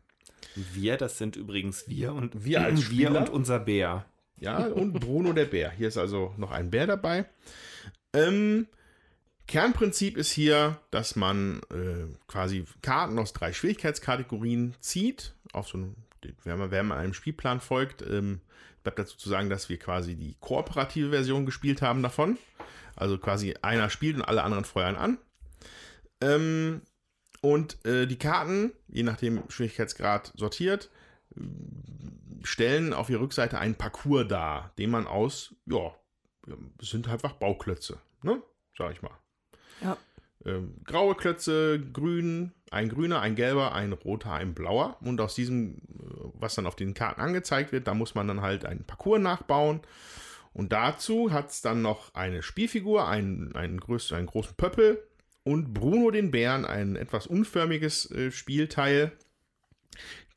Wir, 0.73 0.97
das 0.97 1.19
sind 1.19 1.37
übrigens 1.37 1.89
wir 1.89 2.15
und 2.15 2.45
Wir 2.45 2.63
als 2.63 2.91
wir 2.91 3.11
und 3.15 3.29
unser 3.29 3.59
Bär. 3.59 4.07
Ja, 4.41 4.67
und 4.67 4.95
Bruno 4.95 5.33
der 5.33 5.45
Bär. 5.45 5.71
Hier 5.71 5.89
ist 5.89 5.97
also 5.99 6.35
noch 6.37 6.51
ein 6.51 6.71
Bär 6.71 6.87
dabei. 6.87 7.27
Ähm, 8.15 8.67
Kernprinzip 9.47 10.17
ist 10.17 10.31
hier, 10.31 10.81
dass 10.91 11.17
man 11.17 11.61
äh, 11.71 12.07
quasi 12.27 12.65
Karten 12.83 13.19
aus 13.19 13.33
drei 13.33 13.53
Schwierigkeitskategorien 13.53 14.75
zieht. 14.81 15.35
Auf 15.53 15.69
so 15.69 15.79
einem, 15.79 15.97
wenn 16.45 16.59
man, 16.59 16.71
wenn 16.71 16.87
man 16.87 16.99
einem 16.99 17.15
Spielplan 17.15 17.61
folgt, 17.61 18.03
ähm, 18.03 18.41
bleibt 18.83 18.99
dazu 18.99 19.17
zu 19.17 19.29
sagen, 19.29 19.51
dass 19.51 19.69
wir 19.69 19.79
quasi 19.79 20.15
die 20.15 20.37
kooperative 20.41 21.11
Version 21.11 21.47
gespielt 21.47 21.83
haben 21.83 22.03
davon. 22.03 22.39
Also 22.97 23.19
quasi 23.19 23.55
einer 23.63 23.91
spielt 23.91 24.17
und 24.17 24.23
alle 24.23 24.43
anderen 24.43 24.65
feuern 24.65 24.97
an. 24.97 25.19
Ähm, 26.21 26.83
und 27.41 27.85
äh, 27.85 28.07
die 28.07 28.19
Karten, 28.19 28.73
je 28.89 29.03
nachdem 29.03 29.43
Schwierigkeitsgrad 29.51 30.33
sortiert, 30.37 30.91
stellen 32.43 32.93
auf 32.93 33.11
ihrer 33.11 33.21
Rückseite 33.21 33.59
einen 33.59 33.75
Parcours 33.75 34.29
dar, 34.29 34.73
den 34.79 34.91
man 34.91 35.07
aus, 35.07 35.55
ja, 35.67 35.95
sind 36.81 37.09
einfach 37.09 37.33
Bauklötze, 37.33 37.99
ne? 38.23 38.43
Sag 38.77 38.93
ich 38.93 39.03
mal. 39.03 39.17
Ja. 39.85 39.97
Ähm, 40.45 40.75
graue 40.85 41.15
Klötze, 41.15 41.81
grün, 41.93 42.53
ein 42.71 42.89
grüner, 42.89 43.21
ein 43.21 43.37
gelber, 43.37 43.75
ein 43.75 43.93
roter, 43.93 44.33
ein 44.33 44.55
blauer. 44.55 44.97
Und 45.01 45.21
aus 45.21 45.35
diesem, 45.35 45.77
äh, 45.77 45.79
was 46.35 46.55
dann 46.55 46.67
auf 46.67 46.77
den 46.77 46.95
Karten 46.95 47.21
angezeigt 47.21 47.73
wird, 47.73 47.87
da 47.87 47.95
muss 47.95 48.15
man 48.15 48.27
dann 48.29 48.41
halt 48.41 48.65
einen 48.65 48.85
Parcours 48.85 49.21
nachbauen. 49.21 49.81
Und 50.53 50.73
dazu 50.73 51.33
hat 51.33 51.51
es 51.51 51.63
dann 51.63 51.83
noch 51.83 52.15
eine 52.15 52.43
Spielfigur, 52.43 53.09
einen, 53.09 53.55
einen, 53.55 53.81
größten, 53.81 54.17
einen 54.17 54.27
großen 54.27 54.55
Pöppel 54.57 55.03
und 55.43 55.75
Bruno 55.75 56.11
den 56.11 56.31
Bären, 56.31 56.65
ein 56.65 56.97
etwas 56.97 57.27
unförmiges 57.27 58.11
äh, 58.11 58.31
Spielteil, 58.31 59.13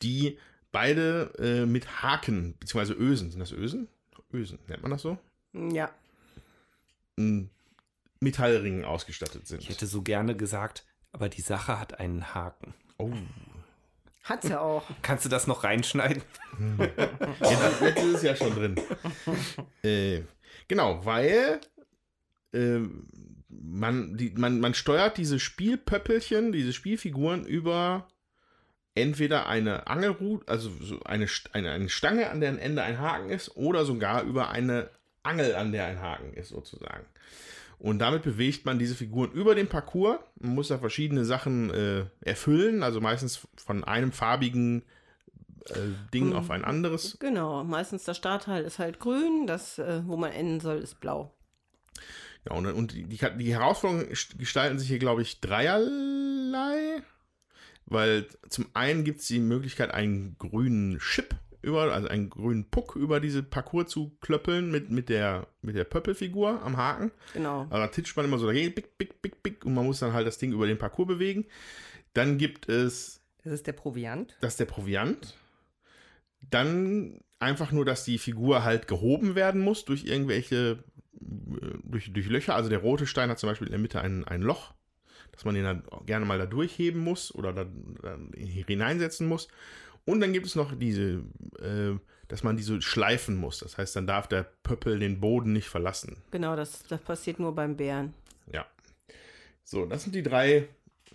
die 0.02 0.38
beide 0.72 1.34
äh, 1.40 1.66
mit 1.66 2.02
Haken, 2.04 2.56
beziehungsweise 2.60 2.94
Ösen, 2.94 3.32
sind 3.32 3.40
das 3.40 3.52
Ösen? 3.52 3.88
Ösen, 4.34 4.60
nennt 4.68 4.82
man 4.82 4.92
das 4.92 5.02
so? 5.02 5.18
Ja. 5.54 5.90
m, 7.18 7.50
Metallringen 8.20 8.86
ausgestattet 8.86 9.48
sind. 9.48 9.62
Ich 9.62 9.70
hätte 9.70 9.88
so 9.88 10.02
gerne 10.02 10.36
gesagt, 10.36 10.86
aber 11.12 11.30
die 11.30 11.42
Sache 11.42 11.80
hat 11.80 12.00
einen 12.00 12.34
Haken. 12.34 12.74
oh. 12.98 13.12
Hat's 14.24 14.50
ja 14.50 14.60
auch. 14.60 14.84
Kannst 15.04 15.24
du 15.24 15.30
das 15.30 15.48
noch 15.48 15.64
reinschneiden? 15.64 16.22
Jetzt, 17.40 17.82
jetzt 17.82 18.04
ist 18.04 18.16
es 18.16 18.24
ja 18.24 18.36
schon 18.36 18.54
drin. 18.54 18.76
äh, 19.84 20.22
genau, 20.68 21.06
weil 21.06 21.62
äh, 22.52 22.80
man, 23.48 24.18
die, 24.18 24.32
man, 24.32 24.60
man 24.60 24.74
steuert 24.74 25.18
diese 25.18 25.40
Spielpöppelchen, 25.40 26.52
diese 26.52 26.74
Spielfiguren 26.74 27.46
über 27.46 28.10
entweder 28.96 29.48
eine 29.48 29.88
Angelrute, 29.88 30.48
also 30.48 30.70
so 30.70 31.02
eine, 31.04 31.28
eine, 31.54 31.72
eine 31.72 31.90
Stange, 31.90 32.30
an 32.30 32.42
deren 32.42 32.58
Ende 32.58 32.84
ein 32.84 33.00
Haken 33.00 33.30
ist, 33.30 33.56
oder 33.56 33.86
sogar 33.86 34.24
über 34.24 34.50
eine 34.50 34.90
Angel, 35.24 35.56
an 35.56 35.72
der 35.72 35.86
ein 35.86 36.02
Haken 36.02 36.34
ist, 36.34 36.50
sozusagen. 36.50 37.06
Und 37.80 38.00
damit 38.00 38.24
bewegt 38.24 38.66
man 38.66 38.80
diese 38.80 38.96
Figuren 38.96 39.32
über 39.32 39.54
den 39.54 39.68
Parcours. 39.68 40.20
Man 40.40 40.56
muss 40.56 40.70
da 40.70 40.80
verschiedene 40.80 41.26
Sachen 41.26 41.70
äh, 41.70 42.06
erfüllen, 42.22 42.82
also 42.82 43.02
meistens 43.02 43.48
von 43.56 43.84
einem 43.84 44.12
farbigen 44.12 44.84
äh, 45.70 45.76
Ding 46.14 46.34
auf 46.34 46.50
ein 46.50 46.66
anderes. 46.66 47.18
Genau. 47.20 47.64
Meistens 47.64 48.04
der 48.04 48.16
Startteil 48.16 48.64
ist 48.64 48.80
halt 48.80 49.00
grün, 49.00 49.46
das, 49.46 49.78
äh, 49.78 50.02
wo 50.06 50.18
man 50.18 50.32
enden 50.32 50.60
soll, 50.60 50.78
ist 50.78 51.00
blau. 51.00 51.34
Ja, 52.46 52.56
und, 52.56 52.66
und 52.66 52.94
die, 52.94 53.04
die, 53.04 53.20
die 53.38 53.54
Herausforderungen 53.54 54.10
gestalten 54.10 54.80
sich 54.80 54.88
hier, 54.88 55.00
glaube 55.00 55.22
ich, 55.22 55.40
dreierlei. 55.40 57.04
Weil 57.86 58.28
zum 58.50 58.68
einen 58.74 59.04
gibt 59.04 59.22
es 59.22 59.28
die 59.28 59.40
Möglichkeit, 59.40 59.92
einen 59.92 60.36
grünen 60.38 61.00
Chip 61.00 61.36
über, 61.68 61.94
also 61.94 62.08
einen 62.08 62.30
grünen 62.30 62.70
Puck 62.70 62.96
über 62.96 63.20
diese 63.20 63.44
Parcours 63.44 63.90
zu 63.90 64.18
klöppeln 64.22 64.72
mit, 64.72 64.90
mit 64.90 65.10
der, 65.10 65.48
mit 65.62 65.76
der 65.76 65.84
Pöppelfigur 65.84 66.62
am 66.64 66.78
Haken. 66.78 67.12
Genau. 67.34 67.62
Also 67.64 67.78
da 67.78 67.88
titscht 67.88 68.16
man 68.18 68.26
immer 68.26 68.40
so 68.40 68.48
dagegen, 68.48 68.74
bick, 68.74 68.98
bick, 68.98 69.22
bick, 69.22 69.44
bick, 69.44 69.66
und 69.66 69.74
man 69.74 69.86
muss 69.86 70.00
dann 70.00 70.14
halt 70.14 70.26
das 70.26 70.38
Ding 70.38 70.52
über 70.54 70.66
den 70.66 70.78
Parcours 70.78 71.08
bewegen. 71.08 71.46
Dann 72.14 72.38
gibt 72.38 72.68
es 72.70 73.22
Das 73.44 73.54
ist 73.54 73.68
der 73.68 73.74
Proviant. 73.74 74.36
das 74.42 74.54
ist 74.54 74.60
der 74.60 74.66
Proviant. 74.66 75.36
Dann 76.50 77.20
einfach 77.40 77.72
nur, 77.72 77.86
dass 77.86 78.04
die 78.06 78.18
Figur 78.18 78.64
halt 78.64 78.88
gehoben 78.88 79.36
werden 79.36 79.62
muss 79.62 79.86
durch 79.86 80.06
irgendwelche, 80.06 80.84
äh, 81.20 81.78
durch, 81.84 82.12
durch 82.14 82.28
Löcher. 82.28 82.56
Also 82.56 82.70
der 82.70 82.80
rote 82.80 83.06
Stein 83.06 83.30
hat 83.30 83.40
zum 83.40 83.50
Beispiel 83.50 83.68
in 83.68 83.72
der 83.74 83.80
Mitte 83.80 84.02
ein, 84.02 84.24
ein 84.26 84.42
Loch, 84.42 84.74
dass 85.32 85.46
man 85.46 85.56
den 85.56 85.66
dann 85.66 85.84
gerne 86.06 86.26
mal 86.26 86.38
da 86.40 86.46
durchheben 86.46 87.02
muss 87.04 87.34
oder 87.36 87.54
da, 87.54 87.66
da 88.02 88.18
hineinsetzen 88.36 89.28
muss. 89.28 89.48
Und 90.08 90.22
dann 90.22 90.32
gibt 90.32 90.46
es 90.46 90.56
noch 90.56 90.74
diese, 90.74 91.22
äh, 91.60 92.00
dass 92.30 92.42
man 92.42 92.56
diese 92.56 92.82
schleifen 92.82 93.36
muss. 93.36 93.60
Das 93.60 93.78
heißt, 93.78 93.94
dann 93.98 94.08
darf 94.08 94.28
der 94.28 94.44
Pöppel 94.64 95.00
den 95.00 95.20
Boden 95.20 95.52
nicht 95.52 95.68
verlassen. 95.68 96.16
Genau, 96.32 96.56
das, 96.56 96.84
das 96.88 97.02
passiert 97.02 97.40
nur 97.40 97.54
beim 97.54 97.76
Bären. 97.76 98.14
Ja. 98.52 98.66
So, 99.66 99.86
das 99.86 100.04
sind 100.04 100.16
die 100.16 100.24
drei 100.24 100.70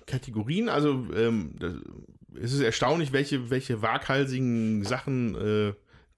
Kategorien. 0.04 0.68
Also 0.68 1.06
ähm, 1.16 1.54
das, 1.58 1.72
es 2.34 2.52
ist 2.52 2.60
erstaunlich, 2.60 3.12
welche, 3.14 3.48
welche 3.48 3.80
waghalsigen 3.80 4.84
Sachen 4.84 5.36
äh, 5.36 5.72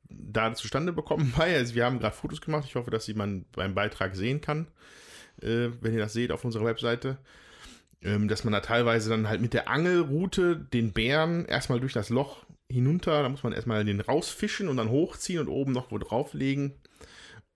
da 0.08 0.52
zustande 0.54 0.92
bekommen. 0.92 1.32
Also 1.38 1.76
wir 1.76 1.84
haben 1.84 2.00
gerade 2.00 2.16
Fotos 2.16 2.40
gemacht. 2.40 2.64
Ich 2.66 2.74
hoffe, 2.74 2.90
dass 2.90 3.04
sie 3.04 3.14
man 3.14 3.44
beim 3.52 3.74
Beitrag 3.76 4.16
sehen 4.16 4.40
kann, 4.40 4.66
äh, 5.40 5.68
wenn 5.80 5.94
ihr 5.94 6.00
das 6.00 6.12
seht 6.12 6.32
auf 6.32 6.44
unserer 6.44 6.64
Webseite. 6.64 7.18
Ähm, 8.04 8.28
dass 8.28 8.44
man 8.44 8.52
da 8.52 8.60
teilweise 8.60 9.08
dann 9.08 9.28
halt 9.28 9.40
mit 9.40 9.54
der 9.54 9.68
Angelrute 9.68 10.56
den 10.56 10.92
Bären 10.92 11.46
erstmal 11.46 11.80
durch 11.80 11.94
das 11.94 12.10
Loch 12.10 12.43
hinunter, 12.74 13.22
da 13.22 13.28
muss 13.28 13.42
man 13.42 13.52
erstmal 13.52 13.84
den 13.84 14.00
rausfischen 14.00 14.68
und 14.68 14.76
dann 14.76 14.90
hochziehen 14.90 15.40
und 15.40 15.48
oben 15.48 15.72
noch 15.72 15.90
wo 15.90 15.98
drauflegen. 15.98 16.74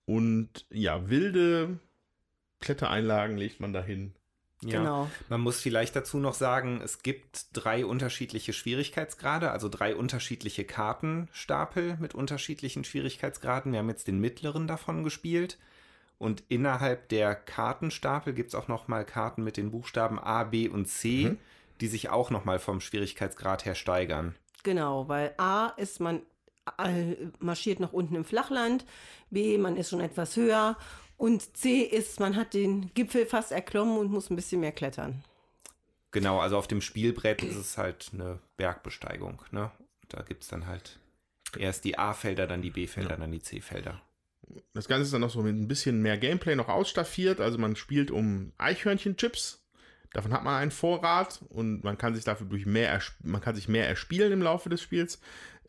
Und 0.05 0.65
ja, 0.71 1.09
wilde 1.09 1.79
Klettereinlagen 2.59 3.37
legt 3.37 3.59
man 3.59 3.73
dahin. 3.73 4.13
Ja. 4.61 4.79
Genau. 4.79 5.11
Man 5.29 5.39
muss 5.39 5.61
vielleicht 5.61 5.95
dazu 5.95 6.17
noch 6.17 6.33
sagen, 6.33 6.81
es 6.83 7.01
gibt 7.01 7.47
drei 7.53 7.85
unterschiedliche 7.85 8.51
Schwierigkeitsgrade, 8.51 9.51
also 9.51 9.69
drei 9.69 9.95
unterschiedliche 9.95 10.65
Kartenstapel 10.65 11.95
mit 11.99 12.13
unterschiedlichen 12.13 12.83
Schwierigkeitsgraden. 12.83 13.71
Wir 13.71 13.79
haben 13.79 13.89
jetzt 13.89 14.07
den 14.07 14.19
mittleren 14.19 14.67
davon 14.67 15.03
gespielt. 15.03 15.57
Und 16.17 16.43
innerhalb 16.49 17.07
der 17.07 17.33
Kartenstapel 17.33 18.33
gibt 18.33 18.49
es 18.49 18.55
auch 18.55 18.67
nochmal 18.67 19.05
Karten 19.05 19.43
mit 19.43 19.55
den 19.55 19.71
Buchstaben 19.71 20.19
A, 20.19 20.43
B 20.43 20.67
und 20.67 20.87
C, 20.87 21.29
Mhm. 21.29 21.37
die 21.79 21.87
sich 21.87 22.09
auch 22.09 22.29
nochmal 22.29 22.59
vom 22.59 22.81
Schwierigkeitsgrad 22.81 23.63
her 23.63 23.75
steigern. 23.75 24.35
Genau, 24.63 25.07
weil 25.07 25.33
A 25.37 25.67
ist 25.77 25.99
man 25.99 26.21
äh, 26.77 27.15
marschiert 27.39 27.79
nach 27.79 27.93
unten 27.93 28.15
im 28.15 28.25
Flachland, 28.25 28.85
B 29.29 29.57
man 29.57 29.77
ist 29.77 29.89
schon 29.89 30.01
etwas 30.01 30.35
höher 30.35 30.77
und 31.17 31.57
C 31.57 31.81
ist 31.81 32.19
man 32.19 32.35
hat 32.35 32.53
den 32.53 32.93
Gipfel 32.93 33.25
fast 33.25 33.51
erklommen 33.51 33.97
und 33.97 34.11
muss 34.11 34.29
ein 34.29 34.35
bisschen 34.35 34.61
mehr 34.61 34.71
klettern. 34.71 35.23
Genau, 36.11 36.39
also 36.39 36.57
auf 36.57 36.67
dem 36.67 36.81
Spielbrett 36.81 37.43
ist 37.43 37.55
es 37.55 37.77
halt 37.77 38.09
eine 38.13 38.39
Bergbesteigung. 38.57 39.43
Ne? 39.51 39.71
Da 40.07 40.23
gibt 40.23 40.43
es 40.43 40.49
dann 40.49 40.65
halt 40.65 40.99
erst 41.57 41.85
die 41.85 41.97
A-Felder, 41.99 42.47
dann 42.47 42.61
die 42.61 42.71
B-Felder, 42.71 43.17
dann 43.17 43.31
die 43.31 43.41
C-Felder. 43.41 44.01
Das 44.73 44.87
Ganze 44.87 45.03
ist 45.03 45.13
dann 45.13 45.21
noch 45.21 45.29
so 45.29 45.43
mit 45.43 45.55
ein 45.55 45.67
bisschen 45.67 46.01
mehr 46.01 46.17
Gameplay 46.17 46.55
noch 46.55 46.69
ausstaffiert. 46.69 47.39
Also 47.39 47.59
man 47.59 47.75
spielt 47.75 48.09
um 48.09 48.53
Eichhörnchen-Chips. 48.57 49.63
Davon 50.13 50.33
hat 50.33 50.43
man 50.43 50.55
einen 50.55 50.71
Vorrat 50.71 51.39
und 51.49 51.83
man 51.83 51.97
kann 51.97 52.15
sich 52.15 52.23
dafür 52.23 52.47
durch 52.47 52.65
mehr, 52.65 52.99
man 53.23 53.41
kann 53.41 53.55
sich 53.55 53.67
mehr 53.67 53.87
erspielen 53.87 54.31
im 54.31 54.41
Laufe 54.41 54.69
des 54.69 54.81
Spiels. 54.81 55.19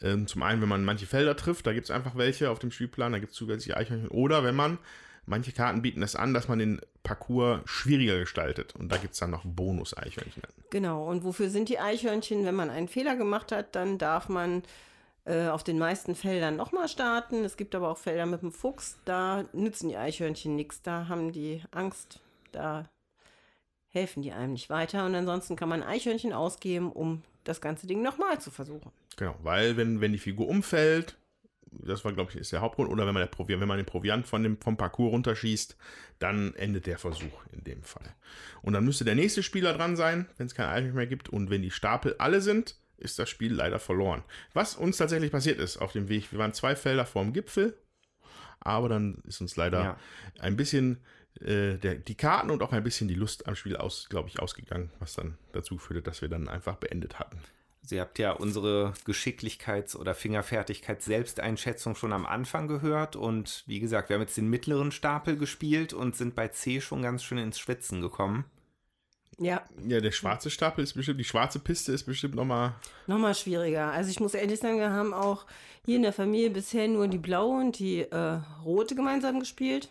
Ähm, 0.03 0.27
zum 0.27 0.43
einen, 0.43 0.63
wenn 0.63 0.69
man 0.69 0.85
manche 0.85 1.07
Felder 1.07 1.37
trifft, 1.37 1.67
da 1.67 1.73
gibt 1.73 1.85
es 1.85 1.91
einfach 1.91 2.17
welche 2.17 2.51
auf 2.51 2.59
dem 2.59 2.71
Spielplan, 2.71 3.13
da 3.13 3.19
gibt 3.19 3.33
es 3.33 3.39
zusätzliche 3.39 3.77
Eichhörnchen. 3.77 4.09
Oder 4.09 4.43
wenn 4.43 4.55
man, 4.55 4.79
manche 5.27 5.53
Karten 5.53 5.83
bieten 5.83 6.03
es 6.03 6.17
an, 6.17 6.33
dass 6.33 6.49
man 6.49 6.59
den 6.59 6.81
Parcours 7.03 7.61
schwieriger 7.67 8.19
gestaltet. 8.19 8.75
Und 8.75 8.91
da 8.91 8.97
gibt 8.97 9.13
es 9.13 9.21
dann 9.21 9.31
noch 9.31 9.45
Bonus-Eichhörnchen. 9.45 10.43
Genau, 10.71 11.07
und 11.07 11.23
wofür 11.23 11.51
sind 11.51 11.69
die 11.69 11.79
Eichhörnchen? 11.79 12.47
Wenn 12.47 12.55
man 12.55 12.71
einen 12.71 12.89
Fehler 12.89 13.17
gemacht 13.17 13.53
hat, 13.53 13.75
dann 13.75 13.99
darf 13.99 14.31
man 14.31 14.63
äh, 15.27 15.49
auf 15.49 15.65
den 15.65 15.79
meisten 15.79 16.15
Feldern 16.15 16.57
nochmal 16.57 16.89
starten. 16.89 17.45
Es 17.45 17.59
gibt 17.59 17.75
aber 17.75 17.91
auch 17.91 17.99
Felder 17.99 18.25
mit 18.25 18.41
dem 18.41 18.53
Fuchs, 18.53 18.99
da 19.05 19.45
nützen 19.53 19.91
die 19.91 19.99
Eichhörnchen 19.99 20.57
nichts, 20.57 20.81
da 20.81 21.09
haben 21.09 21.31
die 21.31 21.63
Angst, 21.73 22.21
da 22.53 22.89
helfen 23.91 24.23
die 24.23 24.33
einem 24.33 24.53
nicht 24.55 24.71
weiter. 24.71 25.05
Und 25.07 25.15
ansonsten 25.15 25.57
kann 25.57 25.69
man 25.69 25.83
Eichhörnchen 25.83 26.33
ausgeben, 26.33 26.91
um 26.91 27.23
das 27.45 27.61
ganze 27.61 27.87
Ding 27.87 28.03
nochmal 28.03 28.41
zu 28.41 28.51
versuchen. 28.51 28.91
Genau, 29.17 29.35
weil 29.43 29.77
wenn, 29.77 30.01
wenn 30.01 30.13
die 30.13 30.19
Figur 30.19 30.49
umfällt, 30.49 31.17
das 31.73 32.05
war, 32.05 32.13
glaube 32.13 32.31
ich, 32.31 32.37
ist 32.37 32.53
der 32.53 32.61
Hauptgrund, 32.61 32.91
oder 32.91 33.07
wenn 33.07 33.15
man, 33.15 33.29
Proviant, 33.31 33.61
wenn 33.61 33.69
man 33.69 33.77
den 33.77 33.87
Proviant 33.87 34.27
von 34.27 34.43
dem, 34.43 34.61
vom 34.61 34.77
Parcours 34.77 35.13
runterschießt, 35.13 35.77
dann 36.19 36.55
endet 36.55 36.87
der 36.87 36.99
Versuch 36.99 37.45
in 37.53 37.63
dem 37.65 37.83
Fall. 37.83 38.15
Und 38.63 38.73
dann 38.73 38.85
müsste 38.85 39.05
der 39.05 39.15
nächste 39.15 39.43
Spieler 39.43 39.73
dran 39.75 39.97
sein, 39.97 40.27
wenn 40.37 40.47
es 40.47 40.55
kein 40.55 40.67
Eichhörnchen 40.67 40.97
mehr 40.97 41.07
gibt. 41.07 41.29
Und 41.29 41.49
wenn 41.51 41.63
die 41.63 41.71
Stapel 41.71 42.17
alle 42.19 42.41
sind, 42.41 42.77
ist 42.97 43.19
das 43.19 43.31
Spiel 43.31 43.55
leider 43.55 43.79
verloren. 43.79 44.23
Was 44.53 44.75
uns 44.77 44.97
tatsächlich 44.99 45.31
passiert 45.33 45.59
ist 45.59 45.79
auf 45.79 45.93
dem 45.93 46.09
Weg, 46.09 46.33
wir 46.33 46.39
waren 46.39 46.53
zwei 46.53 46.77
Felder 46.77 47.07
vorm 47.07 47.33
Gipfel, 47.33 47.79
aber 48.61 48.89
dann 48.89 49.23
ist 49.27 49.41
uns 49.41 49.57
leider 49.57 49.83
Ja. 49.83 49.97
ein 50.39 50.57
bisschen 50.57 50.99
äh, 51.41 51.77
der, 51.77 51.95
die 51.95 52.15
Karten 52.15 52.51
und 52.51 52.63
auch 52.63 52.73
ein 52.73 52.83
bisschen 52.83 53.09
die 53.09 53.15
Lust 53.15 53.47
am 53.47 53.55
Spiel 53.55 53.77
aus, 53.77 54.09
glaube 54.09 54.29
ich, 54.29 54.41
ausgegangen, 54.41 54.91
was 54.99 55.15
dann 55.15 55.39
dazu 55.53 55.79
führte, 55.79 56.03
dass 56.03 56.23
wir 56.23 56.29
dann 56.29 56.49
einfach 56.49 56.77
beendet 56.77 57.19
hatten. 57.19 57.39
Sie 57.83 57.99
habt 58.01 58.19
ja 58.19 58.33
unsere 58.33 58.93
Geschicklichkeits- 59.07 59.97
oder 59.97 60.15
Fingerfertigkeits-Selbsteinschätzung 60.15 61.95
schon 61.95 62.13
am 62.13 62.27
Anfang 62.27 62.69
gehört 62.69 63.17
und 63.17 63.65
wie 63.67 63.81
gesagt, 63.81 64.09
wir 64.09 64.15
haben 64.15 64.23
jetzt 64.23 64.37
den 64.37 64.49
mittleren 64.49 64.93
Stapel 64.93 65.37
gespielt 65.37 65.93
und 65.93 66.15
sind 66.15 66.35
bei 66.35 66.49
C 66.49 66.81
schon 66.81 67.03
ganz 67.03 67.25
schön 67.25 67.39
ins 67.39 67.59
Schwitzen 67.59 68.01
gekommen. 68.03 68.45
Ja, 69.39 69.65
Ja, 69.87 70.01
der 70.01 70.11
schwarze 70.13 70.51
Stapel 70.51 70.85
ist 70.85 70.93
bestimmt, 70.93 71.19
die 71.19 71.25
schwarze 71.25 71.59
Piste 71.59 71.93
ist 71.93 72.05
bestimmt 72.05 72.35
nochmal. 72.35 72.75
nochmal 73.07 73.35
schwieriger. 73.35 73.91
Also 73.91 74.11
ich 74.11 74.21
muss 74.21 74.35
ehrlich 74.35 74.61
sagen, 74.61 74.79
wir 74.79 74.91
haben 74.91 75.15
auch 75.15 75.47
hier 75.87 75.97
in 75.97 76.03
der 76.03 76.13
Familie 76.13 76.51
bisher 76.51 76.87
nur 76.87 77.09
die 77.09 77.19
blaue 77.19 77.61
und 77.61 77.79
die 77.79 78.03
äh, 78.03 78.41
rote 78.63 78.95
gemeinsam 78.95 79.41
gespielt. 79.41 79.89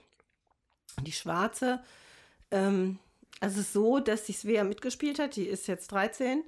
Die 1.04 1.12
schwarze, 1.12 1.82
ähm, 2.52 3.00
also 3.40 3.60
es 3.60 3.68
ist 3.68 3.74
so, 3.74 4.00
dass 4.00 4.26
die 4.26 4.34
Svea 4.34 4.64
mitgespielt 4.64 5.20
hat, 5.20 5.36
die 5.36 5.46
ist 5.46 5.68
jetzt 5.68 5.92
13. 5.92 6.44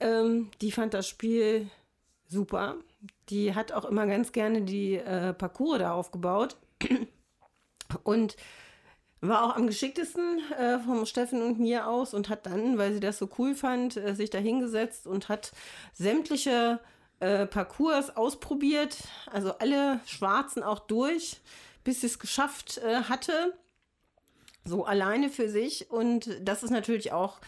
Ähm, 0.00 0.50
die 0.60 0.72
fand 0.72 0.94
das 0.94 1.08
Spiel 1.08 1.70
super. 2.28 2.76
Die 3.28 3.54
hat 3.54 3.72
auch 3.72 3.84
immer 3.84 4.06
ganz 4.06 4.32
gerne 4.32 4.62
die 4.62 4.96
äh, 4.96 5.32
Parcours 5.32 5.78
da 5.78 5.92
aufgebaut. 5.92 6.56
Und 8.02 8.36
war 9.20 9.44
auch 9.44 9.56
am 9.56 9.66
geschicktesten 9.66 10.40
äh, 10.52 10.78
vom 10.80 11.06
Steffen 11.06 11.40
und 11.40 11.58
mir 11.58 11.88
aus 11.88 12.12
und 12.12 12.28
hat 12.28 12.44
dann, 12.46 12.76
weil 12.76 12.92
sie 12.92 13.00
das 13.00 13.18
so 13.18 13.28
cool 13.38 13.54
fand, 13.54 13.96
äh, 13.96 14.14
sich 14.14 14.28
da 14.28 14.38
hingesetzt 14.38 15.06
und 15.06 15.28
hat 15.28 15.52
sämtliche 15.94 16.80
äh, 17.20 17.46
Parcours 17.46 18.14
ausprobiert, 18.16 18.98
also 19.32 19.56
alle 19.58 20.00
Schwarzen 20.06 20.62
auch 20.62 20.80
durch, 20.80 21.38
bis 21.82 22.02
sie 22.02 22.08
es 22.08 22.18
geschafft 22.18 22.78
äh, 22.78 23.04
hatte. 23.04 23.54
So 24.66 24.84
alleine 24.84 25.28
für 25.28 25.48
sich. 25.48 25.90
Und 25.90 26.28
das 26.42 26.62
ist 26.62 26.70
natürlich 26.70 27.12
auch 27.12 27.40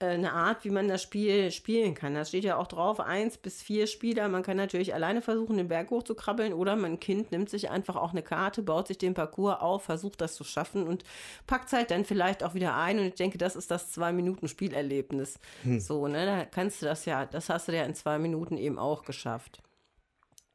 äh, 0.00 0.06
eine 0.06 0.32
Art, 0.32 0.64
wie 0.64 0.70
man 0.70 0.88
das 0.88 1.02
Spiel 1.02 1.50
spielen 1.50 1.94
kann. 1.94 2.14
Da 2.14 2.24
steht 2.24 2.44
ja 2.44 2.56
auch 2.56 2.66
drauf, 2.66 3.00
eins 3.00 3.36
bis 3.36 3.62
vier 3.62 3.86
Spieler. 3.86 4.28
Man 4.28 4.42
kann 4.42 4.56
natürlich 4.56 4.94
alleine 4.94 5.20
versuchen, 5.20 5.58
den 5.58 5.68
Berg 5.68 5.90
hochzukrabbeln 5.90 6.52
oder 6.52 6.74
mein 6.74 6.98
Kind 6.98 7.32
nimmt 7.32 7.50
sich 7.50 7.70
einfach 7.70 7.96
auch 7.96 8.12
eine 8.12 8.22
Karte, 8.22 8.62
baut 8.62 8.88
sich 8.88 8.98
den 8.98 9.14
Parcours 9.14 9.60
auf, 9.60 9.84
versucht 9.84 10.20
das 10.20 10.34
zu 10.34 10.44
schaffen 10.44 10.86
und 10.86 11.04
packt 11.46 11.66
es 11.66 11.72
halt 11.74 11.90
dann 11.90 12.04
vielleicht 12.04 12.42
auch 12.42 12.54
wieder 12.54 12.76
ein. 12.76 12.98
Und 12.98 13.06
ich 13.06 13.14
denke, 13.14 13.38
das 13.38 13.56
ist 13.56 13.70
das 13.70 13.92
Zwei-Minuten-Spielerlebnis. 13.92 15.38
So, 15.78 16.08
ne, 16.08 16.24
da 16.24 16.44
kannst 16.44 16.80
du 16.80 16.86
das 16.86 17.04
ja, 17.04 17.26
das 17.26 17.50
hast 17.50 17.68
du 17.68 17.76
ja 17.76 17.84
in 17.84 17.94
zwei 17.94 18.18
Minuten 18.18 18.56
eben 18.56 18.78
auch 18.78 19.04
geschafft. 19.04 19.62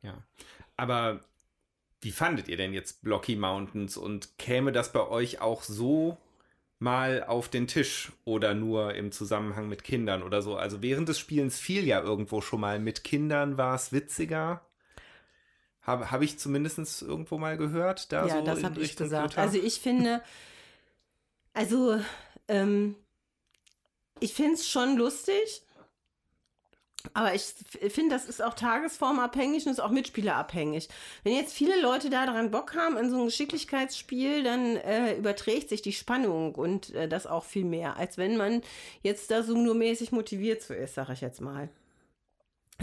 Ja. 0.01 0.17
Aber 0.77 1.21
wie 2.01 2.11
fandet 2.11 2.47
ihr 2.47 2.57
denn 2.57 2.73
jetzt 2.73 3.01
Blocky 3.01 3.35
Mountains 3.35 3.97
und 3.97 4.37
käme 4.37 4.71
das 4.71 4.91
bei 4.91 5.07
euch 5.07 5.41
auch 5.41 5.63
so 5.63 6.17
mal 6.79 7.23
auf 7.23 7.49
den 7.49 7.67
Tisch 7.67 8.11
oder 8.25 8.53
nur 8.53 8.93
im 8.95 9.11
Zusammenhang 9.11 9.67
mit 9.67 9.83
Kindern 9.83 10.23
oder 10.23 10.41
so? 10.41 10.55
Also 10.55 10.81
während 10.81 11.09
des 11.09 11.19
Spielens 11.19 11.59
fiel 11.59 11.85
ja 11.85 12.01
irgendwo 12.01 12.41
schon 12.41 12.61
mal 12.61 12.79
mit 12.79 13.03
Kindern 13.03 13.57
war 13.57 13.75
es 13.75 13.91
witziger. 13.91 14.61
Habe 15.81 16.11
hab 16.11 16.21
ich 16.21 16.39
zumindest 16.39 17.01
irgendwo 17.01 17.37
mal 17.37 17.57
gehört. 17.57 18.11
Da 18.11 18.25
ja, 18.25 18.39
so 18.39 18.45
das 18.45 18.63
habe 18.63 18.81
ich 18.81 18.95
gesagt. 18.95 19.33
Twitter? 19.33 19.41
Also 19.41 19.57
ich 19.59 19.79
finde, 19.79 20.21
also 21.53 21.99
ähm, 22.47 22.95
ich 24.19 24.33
finde 24.33 24.53
es 24.53 24.67
schon 24.67 24.97
lustig, 24.97 25.61
aber 27.13 27.33
ich 27.33 27.43
finde, 27.89 28.15
das 28.15 28.25
ist 28.25 28.41
auch 28.41 28.53
tagesformabhängig 28.53 29.65
und 29.65 29.71
ist 29.71 29.79
auch 29.79 29.91
mitspielerabhängig. 29.91 30.89
Wenn 31.23 31.33
jetzt 31.33 31.53
viele 31.53 31.79
Leute 31.81 32.09
da 32.09 32.25
daran 32.25 32.51
Bock 32.51 32.75
haben 32.75 32.97
an 32.97 33.09
so 33.09 33.17
ein 33.17 33.25
Geschicklichkeitsspiel, 33.25 34.43
dann 34.43 34.77
äh, 34.77 35.15
überträgt 35.15 35.69
sich 35.69 35.81
die 35.81 35.93
Spannung 35.93 36.55
und 36.55 36.93
äh, 36.93 37.07
das 37.07 37.27
auch 37.27 37.43
viel 37.43 37.65
mehr, 37.65 37.97
als 37.97 38.17
wenn 38.17 38.37
man 38.37 38.61
jetzt 39.01 39.31
da 39.31 39.43
so 39.43 39.55
nur 39.55 39.75
mäßig 39.75 40.11
motiviert 40.11 40.61
so 40.61 40.73
ist, 40.73 40.95
sage 40.95 41.13
ich 41.13 41.21
jetzt 41.21 41.41
mal. 41.41 41.69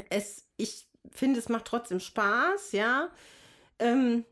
Es, 0.09 0.47
ich 0.57 0.87
finde, 1.11 1.39
es 1.39 1.49
macht 1.49 1.67
trotzdem 1.67 2.01
Spaß, 2.01 2.73
ja. 2.73 3.09
Ähm, 3.79 4.25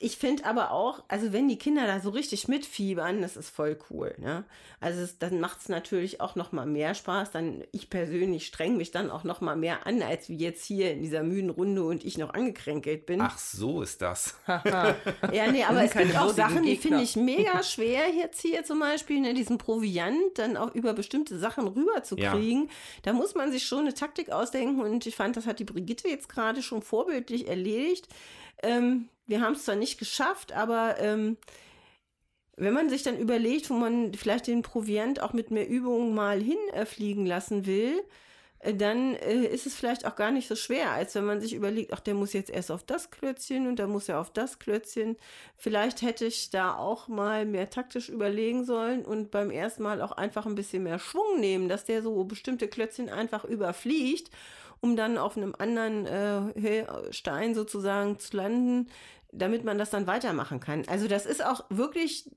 ich 0.00 0.16
finde 0.16 0.44
aber 0.44 0.70
auch, 0.70 1.02
also 1.08 1.32
wenn 1.32 1.48
die 1.48 1.58
Kinder 1.58 1.86
da 1.86 1.98
so 1.98 2.10
richtig 2.10 2.46
mitfiebern, 2.46 3.20
das 3.20 3.36
ist 3.36 3.50
voll 3.50 3.76
cool. 3.90 4.14
Ne? 4.18 4.44
Also 4.80 5.00
es, 5.00 5.18
dann 5.18 5.40
macht 5.40 5.60
es 5.60 5.68
natürlich 5.68 6.20
auch 6.20 6.36
noch 6.36 6.52
mal 6.52 6.66
mehr 6.66 6.94
Spaß. 6.94 7.32
Dann 7.32 7.64
ich 7.72 7.90
persönlich 7.90 8.46
streng 8.46 8.76
mich 8.76 8.92
dann 8.92 9.10
auch 9.10 9.24
noch 9.24 9.40
mal 9.40 9.56
mehr 9.56 9.86
an, 9.86 10.00
als 10.02 10.28
wie 10.28 10.36
jetzt 10.36 10.64
hier 10.64 10.92
in 10.92 11.02
dieser 11.02 11.24
müden 11.24 11.50
Runde 11.50 11.82
und 11.82 12.04
ich 12.04 12.16
noch 12.16 12.32
angekränkelt 12.32 13.06
bin. 13.06 13.20
Ach, 13.20 13.38
so 13.38 13.82
ist 13.82 14.02
das. 14.02 14.36
Ja, 15.32 15.50
nee, 15.50 15.64
aber 15.64 15.82
es 15.82 15.92
gibt 15.92 16.16
auch 16.16 16.32
Sachen, 16.32 16.62
die 16.62 16.76
finde 16.76 17.02
ich 17.02 17.16
mega 17.16 17.62
schwer 17.62 18.08
jetzt 18.10 18.40
hier 18.40 18.64
zum 18.64 18.80
Beispiel, 18.80 19.20
ne, 19.20 19.34
diesen 19.34 19.58
Proviant 19.58 20.16
dann 20.36 20.56
auch 20.56 20.74
über 20.74 20.94
bestimmte 20.94 21.38
Sachen 21.38 21.66
rüberzukriegen. 21.66 22.70
Da 23.02 23.12
muss 23.12 23.34
man 23.34 23.52
sich 23.52 23.66
schon 23.66 23.80
eine 23.80 23.94
Taktik 23.94 24.30
ausdenken 24.30 24.80
und 24.80 25.06
ich 25.06 25.16
fand, 25.16 25.36
das 25.36 25.46
hat 25.46 25.58
die 25.58 25.64
Brigitte 25.64 26.08
jetzt 26.08 26.28
gerade 26.28 26.62
schon 26.62 26.82
vorbildlich 26.82 27.48
erledigt. 27.48 28.08
Ähm, 28.62 29.08
wir 29.28 29.40
haben 29.40 29.52
es 29.52 29.64
zwar 29.64 29.76
nicht 29.76 29.98
geschafft, 29.98 30.52
aber 30.52 30.98
ähm, 30.98 31.36
wenn 32.56 32.74
man 32.74 32.90
sich 32.90 33.04
dann 33.04 33.18
überlegt, 33.18 33.70
wo 33.70 33.74
man 33.74 34.12
vielleicht 34.14 34.48
den 34.48 34.62
Proviant 34.62 35.20
auch 35.20 35.32
mit 35.32 35.50
mehr 35.50 35.68
Übung 35.68 36.14
mal 36.14 36.42
hinfliegen 36.42 37.24
lassen 37.24 37.66
will, 37.66 38.02
äh, 38.60 38.74
dann 38.74 39.14
äh, 39.14 39.44
ist 39.44 39.66
es 39.66 39.74
vielleicht 39.74 40.06
auch 40.06 40.16
gar 40.16 40.30
nicht 40.30 40.48
so 40.48 40.56
schwer, 40.56 40.90
als 40.90 41.14
wenn 41.14 41.24
man 41.24 41.40
sich 41.40 41.54
überlegt, 41.54 41.92
ach, 41.92 42.00
der 42.00 42.14
muss 42.14 42.32
jetzt 42.32 42.50
erst 42.50 42.70
auf 42.72 42.82
das 42.82 43.10
Klötzchen 43.10 43.68
und 43.68 43.78
dann 43.78 43.90
muss 43.90 44.08
er 44.08 44.20
auf 44.20 44.32
das 44.32 44.58
Klötzchen. 44.58 45.16
Vielleicht 45.56 46.02
hätte 46.02 46.24
ich 46.24 46.50
da 46.50 46.74
auch 46.74 47.06
mal 47.08 47.46
mehr 47.46 47.70
taktisch 47.70 48.08
überlegen 48.08 48.64
sollen 48.64 49.04
und 49.04 49.30
beim 49.30 49.50
ersten 49.50 49.82
Mal 49.82 50.02
auch 50.02 50.12
einfach 50.12 50.46
ein 50.46 50.56
bisschen 50.56 50.82
mehr 50.82 50.98
Schwung 50.98 51.38
nehmen, 51.38 51.68
dass 51.68 51.84
der 51.84 52.02
so 52.02 52.24
bestimmte 52.24 52.66
Klötzchen 52.66 53.08
einfach 53.08 53.44
überfliegt, 53.44 54.30
um 54.80 54.96
dann 54.96 55.18
auf 55.18 55.36
einem 55.36 55.54
anderen 55.58 56.06
äh, 56.06 57.12
Stein 57.12 57.54
sozusagen 57.54 58.18
zu 58.18 58.36
landen, 58.36 58.88
damit 59.32 59.64
man 59.64 59.78
das 59.78 59.90
dann 59.90 60.06
weitermachen 60.06 60.60
kann. 60.60 60.86
Also 60.88 61.08
das 61.08 61.26
ist 61.26 61.44
auch 61.44 61.66
wirklich 61.70 62.30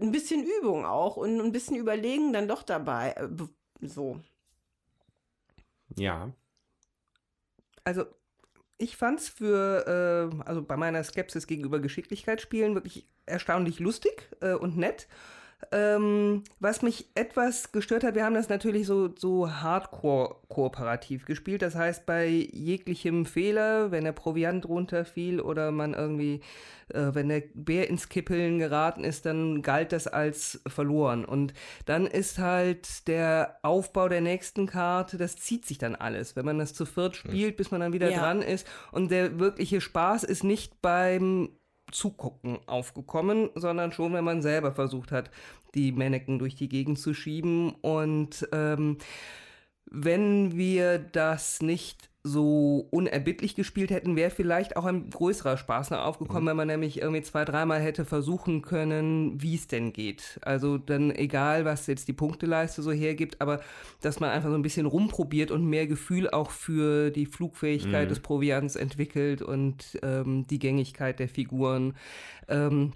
ein 0.00 0.12
bisschen 0.12 0.44
Übung 0.44 0.86
auch 0.86 1.16
und 1.16 1.40
ein 1.40 1.52
bisschen 1.52 1.76
Überlegen 1.76 2.32
dann 2.32 2.48
doch 2.48 2.62
dabei. 2.62 3.12
äh, 3.12 3.28
So. 3.86 4.20
Ja. 5.96 6.32
Also 7.84 8.04
ich 8.78 8.96
fand 8.96 9.20
es 9.20 9.28
für, 9.28 10.32
äh, 10.38 10.42
also 10.44 10.62
bei 10.62 10.76
meiner 10.76 11.04
Skepsis 11.04 11.46
gegenüber 11.46 11.80
Geschicklichkeitsspielen 11.80 12.74
wirklich 12.74 13.06
erstaunlich 13.26 13.78
lustig 13.78 14.30
äh, 14.40 14.54
und 14.54 14.76
nett. 14.76 15.08
Ähm, 15.72 16.42
was 16.58 16.82
mich 16.82 17.06
etwas 17.14 17.70
gestört 17.72 18.02
hat, 18.02 18.14
wir 18.14 18.24
haben 18.24 18.34
das 18.34 18.48
natürlich 18.48 18.86
so, 18.86 19.14
so 19.16 19.50
hardcore 19.50 20.36
kooperativ 20.48 21.26
gespielt. 21.26 21.62
Das 21.62 21.74
heißt, 21.74 22.06
bei 22.06 22.26
jeglichem 22.26 23.24
Fehler, 23.24 23.90
wenn 23.90 24.04
der 24.04 24.12
Proviant 24.12 24.66
runterfiel 24.68 25.40
oder 25.40 25.70
man 25.70 25.94
irgendwie, 25.94 26.40
äh, 26.88 27.10
wenn 27.12 27.28
der 27.28 27.42
Bär 27.54 27.88
ins 27.88 28.08
Kippeln 28.08 28.58
geraten 28.58 29.04
ist, 29.04 29.26
dann 29.26 29.62
galt 29.62 29.92
das 29.92 30.06
als 30.08 30.60
verloren. 30.66 31.24
Und 31.24 31.54
dann 31.86 32.06
ist 32.06 32.38
halt 32.38 33.06
der 33.06 33.58
Aufbau 33.62 34.08
der 34.08 34.22
nächsten 34.22 34.66
Karte, 34.66 35.18
das 35.18 35.36
zieht 35.36 35.66
sich 35.66 35.78
dann 35.78 35.94
alles. 35.94 36.34
Wenn 36.34 36.46
man 36.46 36.58
das 36.58 36.74
zu 36.74 36.84
viert 36.86 37.16
spielt, 37.16 37.56
bis 37.56 37.70
man 37.70 37.80
dann 37.80 37.92
wieder 37.92 38.10
Ja. 38.10 38.20
dran 38.20 38.42
ist. 38.42 38.66
Und 38.90 39.10
der 39.10 39.38
wirkliche 39.38 39.80
Spaß 39.80 40.24
ist 40.24 40.42
nicht 40.42 40.82
beim 40.82 41.50
Zugucken 41.92 42.58
aufgekommen, 42.66 43.50
sondern 43.54 43.92
schon, 43.92 44.12
wenn 44.12 44.24
man 44.24 44.42
selber 44.42 44.72
versucht 44.72 45.12
hat, 45.12 45.30
die 45.74 45.92
Mannequin 45.92 46.38
durch 46.38 46.54
die 46.54 46.68
Gegend 46.68 46.98
zu 46.98 47.14
schieben. 47.14 47.70
Und 47.80 48.48
ähm, 48.52 48.98
wenn 49.86 50.56
wir 50.56 50.98
das 50.98 51.62
nicht 51.62 52.09
so 52.22 52.86
unerbittlich 52.90 53.54
gespielt 53.54 53.90
hätten, 53.90 54.14
wäre 54.14 54.30
vielleicht 54.30 54.76
auch 54.76 54.84
ein 54.84 55.08
größerer 55.08 55.56
Spaß 55.56 55.90
noch 55.90 56.00
aufgekommen, 56.00 56.48
wenn 56.48 56.56
man 56.56 56.68
nämlich 56.68 57.00
irgendwie 57.00 57.22
zwei, 57.22 57.46
dreimal 57.46 57.80
hätte 57.80 58.04
versuchen 58.04 58.60
können, 58.60 59.40
wie 59.40 59.54
es 59.54 59.68
denn 59.68 59.94
geht. 59.94 60.38
Also 60.42 60.76
dann 60.76 61.10
egal, 61.10 61.64
was 61.64 61.86
jetzt 61.86 62.08
die 62.08 62.12
Punkteleiste 62.12 62.82
so 62.82 62.92
hergibt, 62.92 63.40
aber 63.40 63.60
dass 64.02 64.20
man 64.20 64.30
einfach 64.30 64.50
so 64.50 64.54
ein 64.54 64.62
bisschen 64.62 64.84
rumprobiert 64.84 65.50
und 65.50 65.64
mehr 65.64 65.86
Gefühl 65.86 66.28
auch 66.28 66.50
für 66.50 67.10
die 67.10 67.26
Flugfähigkeit 67.26 68.10
des 68.10 68.20
Proviants 68.20 68.76
entwickelt 68.76 69.40
und 69.40 69.98
ähm, 70.02 70.46
die 70.46 70.58
Gängigkeit 70.58 71.18
der 71.20 71.28
Figuren. 71.28 71.94
Ähm, 72.48 72.92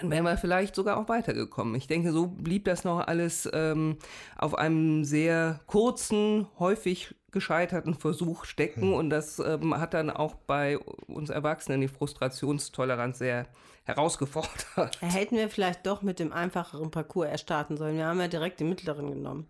dann 0.00 0.10
wären 0.10 0.24
wir 0.24 0.38
vielleicht 0.38 0.74
sogar 0.74 0.96
auch 0.96 1.10
weitergekommen. 1.10 1.74
Ich 1.74 1.86
denke, 1.86 2.12
so 2.12 2.28
blieb 2.28 2.64
das 2.64 2.84
noch 2.84 3.06
alles 3.06 3.48
ähm, 3.52 3.98
auf 4.38 4.56
einem 4.56 5.04
sehr 5.04 5.60
kurzen, 5.66 6.46
häufig 6.58 7.14
gescheiterten 7.34 7.94
Versuch 7.94 8.46
stecken 8.46 8.94
und 8.94 9.10
das 9.10 9.38
ähm, 9.38 9.78
hat 9.78 9.92
dann 9.92 10.08
auch 10.08 10.34
bei 10.34 10.78
uns 10.78 11.28
Erwachsenen 11.28 11.82
die 11.82 11.88
Frustrationstoleranz 11.88 13.18
sehr 13.18 13.46
herausgefordert. 13.84 15.00
Hätten 15.00 15.36
wir 15.36 15.50
vielleicht 15.50 15.84
doch 15.86 16.00
mit 16.00 16.18
dem 16.18 16.32
einfacheren 16.32 16.90
Parcours 16.90 17.28
erst 17.28 17.44
starten 17.44 17.76
sollen. 17.76 17.96
Wir 17.96 18.06
haben 18.06 18.20
ja 18.20 18.28
direkt 18.28 18.60
den 18.60 18.70
mittleren 18.70 19.10
genommen. 19.10 19.46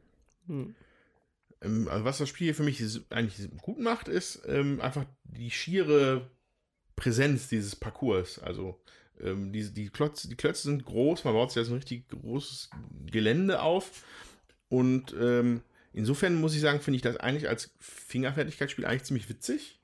Ähm, 0.48 1.88
also 1.88 2.04
was 2.04 2.18
das 2.18 2.28
Spiel 2.28 2.54
für 2.54 2.62
mich 2.62 2.82
eigentlich 3.10 3.48
gut 3.62 3.78
macht, 3.78 4.08
ist 4.08 4.42
ähm, 4.46 4.80
einfach 4.80 5.04
die 5.24 5.50
schiere 5.50 6.30
Präsenz 6.96 7.48
dieses 7.48 7.76
Parcours. 7.76 8.38
Also 8.40 8.80
ähm, 9.20 9.52
die, 9.52 9.72
die, 9.72 9.88
Klötze, 9.88 10.28
die 10.28 10.36
Klötze 10.36 10.62
sind 10.62 10.84
groß, 10.84 11.24
man 11.24 11.34
baut 11.34 11.50
sich 11.50 11.56
ja 11.56 11.64
so 11.64 11.72
ein 11.72 11.78
richtig 11.78 12.08
großes 12.08 12.70
Gelände 13.06 13.62
auf. 13.62 14.04
Und 14.68 15.14
ähm, 15.18 15.62
insofern 15.94 16.34
muss 16.34 16.54
ich 16.54 16.60
sagen, 16.60 16.80
finde 16.80 16.96
ich 16.96 17.02
das 17.02 17.16
eigentlich 17.16 17.48
als 17.48 17.74
Fingerfertigkeitsspiel 17.78 18.84
eigentlich 18.84 19.04
ziemlich 19.04 19.28
witzig. 19.28 19.80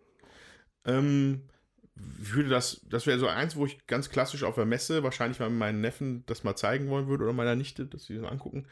Ähm, 0.84 1.48
würde 1.94 2.48
das, 2.48 2.80
das 2.88 3.06
wäre 3.06 3.18
so 3.18 3.28
eins, 3.28 3.56
wo 3.56 3.66
ich 3.66 3.86
ganz 3.86 4.10
klassisch 4.10 4.42
auf 4.42 4.54
der 4.54 4.64
Messe 4.64 5.02
wahrscheinlich 5.02 5.38
mal 5.38 5.50
meinen 5.50 5.80
Neffen 5.80 6.24
das 6.26 6.44
mal 6.44 6.56
zeigen 6.56 6.88
wollen 6.88 7.08
würde 7.08 7.24
oder 7.24 7.32
meiner 7.32 7.56
Nichte, 7.56 7.86
dass 7.86 8.04
sie 8.04 8.16
das 8.16 8.30
angucken. 8.30 8.66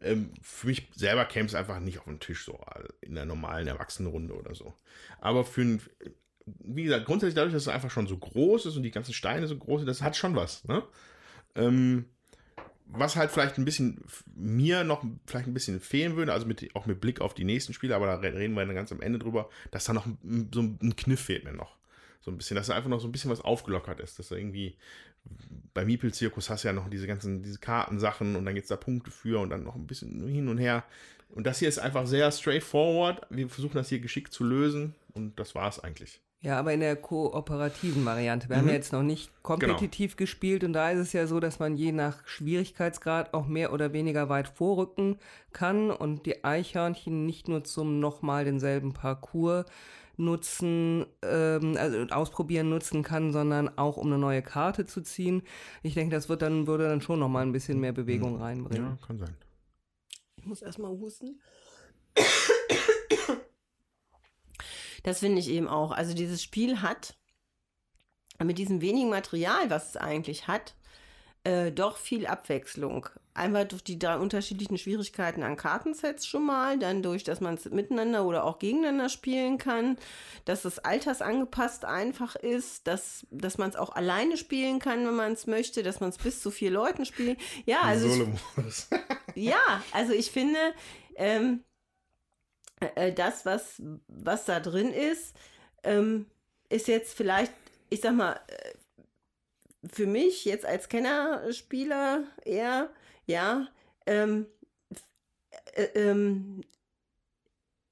Ähm, 0.00 0.34
für 0.42 0.66
mich 0.66 0.88
selber 0.94 1.24
käme 1.24 1.46
es 1.46 1.54
einfach 1.54 1.80
nicht 1.80 1.98
auf 1.98 2.04
den 2.04 2.20
Tisch, 2.20 2.44
so 2.44 2.60
in 3.00 3.14
der 3.14 3.24
normalen 3.24 3.66
Erwachsenenrunde 3.66 4.34
oder 4.34 4.54
so. 4.54 4.74
Aber 5.20 5.44
für 5.44 5.62
ein, 5.62 5.82
wie 6.44 6.84
gesagt, 6.84 7.06
grundsätzlich 7.06 7.34
dadurch, 7.34 7.54
dass 7.54 7.62
es 7.62 7.68
einfach 7.68 7.90
schon 7.90 8.06
so 8.06 8.18
groß 8.18 8.66
ist 8.66 8.76
und 8.76 8.82
die 8.82 8.90
ganzen 8.90 9.14
Steine 9.14 9.46
so 9.46 9.56
groß 9.56 9.80
sind, 9.80 9.88
das 9.88 10.02
hat 10.02 10.16
schon 10.16 10.36
was, 10.36 10.64
ne? 10.64 10.82
Ähm, 11.54 12.04
was 12.88 13.16
halt 13.16 13.30
vielleicht 13.30 13.58
ein 13.58 13.64
bisschen 13.64 14.04
mir 14.34 14.84
noch 14.84 15.04
vielleicht 15.26 15.46
ein 15.46 15.54
bisschen 15.54 15.80
fehlen 15.80 16.16
würde, 16.16 16.32
also 16.32 16.46
mit, 16.46 16.74
auch 16.74 16.86
mit 16.86 17.00
Blick 17.00 17.20
auf 17.20 17.34
die 17.34 17.44
nächsten 17.44 17.72
Spiele, 17.72 17.96
aber 17.96 18.06
da 18.06 18.14
reden 18.16 18.54
wir 18.54 18.64
dann 18.64 18.74
ganz 18.74 18.92
am 18.92 19.00
Ende 19.00 19.18
drüber, 19.18 19.50
dass 19.70 19.84
da 19.84 19.92
noch 19.92 20.06
so 20.52 20.62
ein 20.62 20.96
Kniff 20.96 21.20
fehlt 21.20 21.44
mir 21.44 21.52
noch. 21.52 21.76
So 22.20 22.30
ein 22.30 22.36
bisschen, 22.36 22.56
dass 22.56 22.68
da 22.68 22.74
einfach 22.74 22.90
noch 22.90 23.00
so 23.00 23.08
ein 23.08 23.12
bisschen 23.12 23.30
was 23.30 23.40
aufgelockert 23.40 24.00
ist, 24.00 24.18
dass 24.18 24.28
da 24.28 24.36
irgendwie 24.36 24.76
bei 25.74 25.84
Miepel-Zirkus 25.84 26.48
hast 26.50 26.64
du 26.64 26.68
ja 26.68 26.72
noch 26.72 26.88
diese 26.88 27.06
ganzen, 27.06 27.42
diese 27.42 27.58
Kartensachen 27.58 28.36
und 28.36 28.44
dann 28.44 28.54
gibt 28.54 28.64
es 28.64 28.68
da 28.68 28.76
Punkte 28.76 29.10
für 29.10 29.40
und 29.40 29.50
dann 29.50 29.64
noch 29.64 29.74
ein 29.74 29.86
bisschen 29.86 30.26
hin 30.26 30.48
und 30.48 30.58
her. 30.58 30.84
Und 31.28 31.46
das 31.46 31.58
hier 31.58 31.68
ist 31.68 31.78
einfach 31.78 32.06
sehr 32.06 32.30
straightforward. 32.30 33.26
Wir 33.30 33.48
versuchen 33.48 33.76
das 33.76 33.88
hier 33.88 33.98
geschickt 33.98 34.32
zu 34.32 34.44
lösen 34.44 34.94
und 35.12 35.38
das 35.38 35.54
war 35.54 35.68
es 35.68 35.80
eigentlich. 35.80 36.20
Ja, 36.42 36.58
aber 36.58 36.72
in 36.72 36.80
der 36.80 36.96
kooperativen 36.96 38.04
Variante. 38.04 38.48
Wir 38.48 38.56
mhm. 38.56 38.60
haben 38.60 38.68
ja 38.68 38.74
jetzt 38.74 38.92
noch 38.92 39.02
nicht 39.02 39.30
kompetitiv 39.42 40.12
genau. 40.12 40.18
gespielt 40.18 40.64
und 40.64 40.74
da 40.74 40.90
ist 40.90 41.00
es 41.00 41.12
ja 41.12 41.26
so, 41.26 41.40
dass 41.40 41.58
man 41.58 41.76
je 41.76 41.92
nach 41.92 42.26
Schwierigkeitsgrad 42.26 43.34
auch 43.34 43.46
mehr 43.46 43.72
oder 43.72 43.92
weniger 43.92 44.28
weit 44.28 44.48
vorrücken 44.48 45.18
kann 45.52 45.90
und 45.90 46.26
die 46.26 46.44
Eichhörnchen 46.44 47.26
nicht 47.26 47.48
nur 47.48 47.64
zum 47.64 48.00
nochmal 48.00 48.44
denselben 48.44 48.92
Parcours 48.92 49.64
nutzen, 50.18 51.06
ähm, 51.22 51.76
also 51.78 51.98
ausprobieren 52.14 52.68
nutzen 52.68 53.02
kann, 53.02 53.32
sondern 53.32 53.76
auch 53.76 53.96
um 53.96 54.06
eine 54.06 54.18
neue 54.18 54.42
Karte 54.42 54.86
zu 54.86 55.02
ziehen. 55.02 55.42
Ich 55.82 55.94
denke, 55.94 56.14
das 56.14 56.28
wird 56.28 56.42
dann, 56.42 56.66
würde 56.66 56.88
dann 56.88 57.00
schon 57.00 57.18
nochmal 57.18 57.42
ein 57.42 57.52
bisschen 57.52 57.80
mehr 57.80 57.92
Bewegung 57.92 58.36
mhm. 58.36 58.42
reinbringen. 58.42 58.98
Ja, 59.00 59.06
kann 59.06 59.18
sein. 59.18 59.36
Ich 60.36 60.46
muss 60.46 60.62
erstmal 60.62 60.90
husten. 60.92 61.40
Das 65.06 65.20
finde 65.20 65.38
ich 65.38 65.48
eben 65.50 65.68
auch. 65.68 65.92
Also 65.92 66.14
dieses 66.14 66.42
Spiel 66.42 66.82
hat 66.82 67.14
mit 68.42 68.58
diesem 68.58 68.80
wenigen 68.80 69.08
Material, 69.08 69.70
was 69.70 69.90
es 69.90 69.96
eigentlich 69.96 70.48
hat, 70.48 70.74
äh, 71.44 71.70
doch 71.70 71.96
viel 71.96 72.26
Abwechslung. 72.26 73.08
Einmal 73.32 73.66
durch 73.66 73.84
die 73.84 74.00
drei 74.00 74.18
unterschiedlichen 74.18 74.78
Schwierigkeiten 74.78 75.44
an 75.44 75.56
Kartensets 75.56 76.26
schon 76.26 76.44
mal, 76.44 76.76
dann 76.80 77.04
durch, 77.04 77.22
dass 77.22 77.40
man 77.40 77.54
es 77.54 77.66
miteinander 77.66 78.24
oder 78.24 78.42
auch 78.42 78.58
gegeneinander 78.58 79.08
spielen 79.08 79.58
kann, 79.58 79.96
dass 80.44 80.64
es 80.64 80.80
altersangepasst 80.80 81.84
einfach 81.84 82.34
ist, 82.34 82.88
dass, 82.88 83.28
dass 83.30 83.58
man 83.58 83.70
es 83.70 83.76
auch 83.76 83.90
alleine 83.90 84.36
spielen 84.36 84.80
kann, 84.80 85.06
wenn 85.06 85.14
man 85.14 85.34
es 85.34 85.46
möchte, 85.46 85.84
dass 85.84 86.00
man 86.00 86.08
es 86.08 86.18
bis 86.18 86.42
zu 86.42 86.50
vier 86.50 86.72
Leuten 86.72 87.04
spielt. 87.04 87.38
Ja, 87.64 87.82
also 87.82 88.08
ich, 88.08 88.86
ja, 89.36 89.84
also 89.92 90.12
ich 90.12 90.32
finde, 90.32 90.58
ähm, 91.14 91.62
äh, 92.80 93.12
das, 93.12 93.46
was, 93.46 93.82
was 94.08 94.44
da 94.44 94.60
drin 94.60 94.92
ist, 94.92 95.34
ähm, 95.82 96.26
ist 96.68 96.88
jetzt 96.88 97.14
vielleicht, 97.14 97.52
ich 97.90 98.00
sag 98.00 98.14
mal, 98.14 98.40
äh, 98.48 98.72
für 99.88 100.06
mich 100.06 100.44
jetzt 100.44 100.66
als 100.66 100.88
Kennerspieler 100.88 102.24
eher, 102.44 102.90
ja, 103.26 103.68
ähm, 104.06 104.46
äh, 105.74 105.84
ähm, 105.94 106.62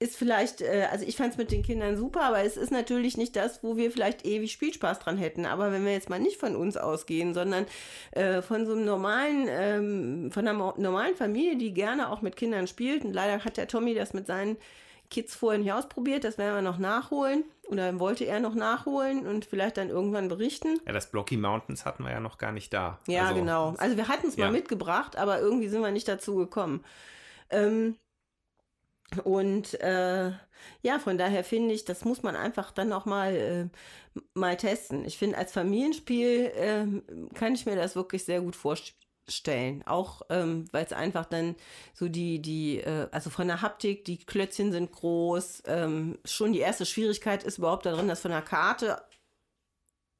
ist 0.04 0.16
vielleicht, 0.16 0.60
äh, 0.60 0.86
also 0.92 1.06
ich 1.06 1.16
fand 1.16 1.32
es 1.32 1.38
mit 1.38 1.50
den 1.50 1.62
Kindern 1.62 1.96
super, 1.96 2.22
aber 2.22 2.44
es 2.44 2.58
ist 2.58 2.70
natürlich 2.70 3.16
nicht 3.16 3.34
das, 3.36 3.62
wo 3.62 3.76
wir 3.78 3.90
vielleicht 3.90 4.26
ewig 4.26 4.52
Spielspaß 4.52 4.98
dran 4.98 5.16
hätten. 5.16 5.46
Aber 5.46 5.72
wenn 5.72 5.84
wir 5.84 5.92
jetzt 5.92 6.10
mal 6.10 6.20
nicht 6.20 6.38
von 6.38 6.54
uns 6.54 6.76
ausgehen, 6.76 7.32
sondern 7.32 7.64
äh, 8.12 8.42
von 8.42 8.66
so 8.66 8.72
einem 8.72 8.84
normalen, 8.84 9.46
ähm, 9.48 10.30
von 10.30 10.46
einer 10.46 10.74
normalen 10.76 11.16
Familie, 11.16 11.56
die 11.56 11.72
gerne 11.72 12.10
auch 12.10 12.20
mit 12.20 12.36
Kindern 12.36 12.66
spielt, 12.66 13.04
und 13.04 13.14
leider 13.14 13.42
hat 13.44 13.56
der 13.56 13.66
Tommy 13.66 13.94
das 13.94 14.12
mit 14.12 14.26
seinen 14.26 14.58
Kids 15.10 15.34
vorher 15.34 15.58
nicht 15.58 15.72
ausprobiert, 15.72 16.24
das 16.24 16.36
werden 16.36 16.54
wir 16.54 16.62
noch 16.62 16.78
nachholen. 16.78 17.44
Oder 17.68 17.98
wollte 17.98 18.26
er 18.26 18.40
noch 18.40 18.54
nachholen 18.54 19.26
und 19.26 19.46
vielleicht 19.46 19.78
dann 19.78 19.88
irgendwann 19.88 20.28
berichten. 20.28 20.80
Ja, 20.86 20.92
das 20.92 21.10
Blocky 21.10 21.38
Mountains 21.38 21.86
hatten 21.86 22.04
wir 22.04 22.10
ja 22.10 22.20
noch 22.20 22.36
gar 22.36 22.52
nicht 22.52 22.74
da. 22.74 22.98
Ja, 23.06 23.28
also, 23.28 23.36
genau. 23.36 23.74
Also 23.78 23.96
wir 23.96 24.08
hatten 24.08 24.26
es 24.26 24.36
ja. 24.36 24.44
mal 24.44 24.52
mitgebracht, 24.52 25.16
aber 25.16 25.40
irgendwie 25.40 25.68
sind 25.68 25.80
wir 25.80 25.90
nicht 25.90 26.06
dazu 26.06 26.36
gekommen. 26.36 26.84
Ähm, 27.48 27.96
und 29.24 29.74
äh, 29.80 30.32
ja, 30.82 30.98
von 30.98 31.18
daher 31.18 31.44
finde 31.44 31.74
ich, 31.74 31.84
das 31.84 32.04
muss 32.04 32.22
man 32.22 32.36
einfach 32.36 32.70
dann 32.72 32.92
auch 32.92 33.04
mal, 33.04 33.34
äh, 33.34 34.20
mal 34.34 34.56
testen. 34.56 35.04
Ich 35.04 35.18
finde, 35.18 35.38
als 35.38 35.52
Familienspiel 35.52 36.52
äh, 36.56 36.86
kann 37.34 37.54
ich 37.54 37.66
mir 37.66 37.76
das 37.76 37.96
wirklich 37.96 38.24
sehr 38.24 38.40
gut 38.40 38.56
vorstellen. 38.56 39.82
Auch 39.86 40.22
ähm, 40.30 40.66
weil 40.72 40.84
es 40.84 40.92
einfach 40.92 41.26
dann 41.26 41.54
so 41.94 42.08
die, 42.08 42.40
die, 42.40 42.78
äh, 42.80 43.08
also 43.10 43.30
von 43.30 43.46
der 43.48 43.62
Haptik, 43.62 44.04
die 44.04 44.18
Klötzchen 44.18 44.72
sind 44.72 44.92
groß. 44.92 45.64
Ähm, 45.66 46.18
schon 46.24 46.52
die 46.52 46.60
erste 46.60 46.86
Schwierigkeit 46.86 47.44
ist 47.44 47.58
überhaupt 47.58 47.86
darin, 47.86 48.08
dass 48.08 48.20
von 48.20 48.30
der 48.30 48.42
Karte 48.42 49.02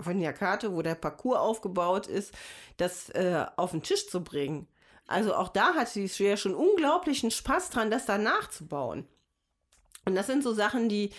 von 0.00 0.20
der 0.20 0.32
Karte, 0.32 0.72
wo 0.72 0.82
der 0.82 0.94
Parcours 0.94 1.38
aufgebaut 1.38 2.06
ist, 2.06 2.34
das 2.76 3.10
äh, 3.10 3.46
auf 3.56 3.70
den 3.70 3.82
Tisch 3.82 4.08
zu 4.08 4.22
bringen. 4.22 4.66
Also 5.06 5.34
auch 5.34 5.48
da 5.48 5.74
hat 5.74 5.88
sie 5.88 6.06
ja 6.18 6.36
schon 6.36 6.54
unglaublichen 6.54 7.30
Spaß 7.30 7.70
dran, 7.70 7.90
das 7.90 8.06
da 8.06 8.18
nachzubauen. 8.18 9.06
Und 10.04 10.14
das 10.14 10.26
sind 10.26 10.42
so 10.42 10.52
Sachen, 10.52 10.88
die, 10.88 11.10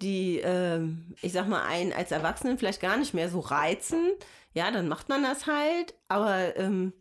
die, 0.00 0.40
äh, 0.40 0.80
ich 1.22 1.32
sag 1.32 1.48
mal, 1.48 1.62
einen 1.62 1.92
als 1.92 2.10
Erwachsenen 2.10 2.58
vielleicht 2.58 2.80
gar 2.80 2.96
nicht 2.96 3.14
mehr 3.14 3.28
so 3.28 3.40
reizen. 3.40 4.12
Ja, 4.52 4.70
dann 4.70 4.88
macht 4.88 5.08
man 5.08 5.22
das 5.22 5.46
halt, 5.46 5.94
aber 6.08 6.56
ähm, 6.56 6.92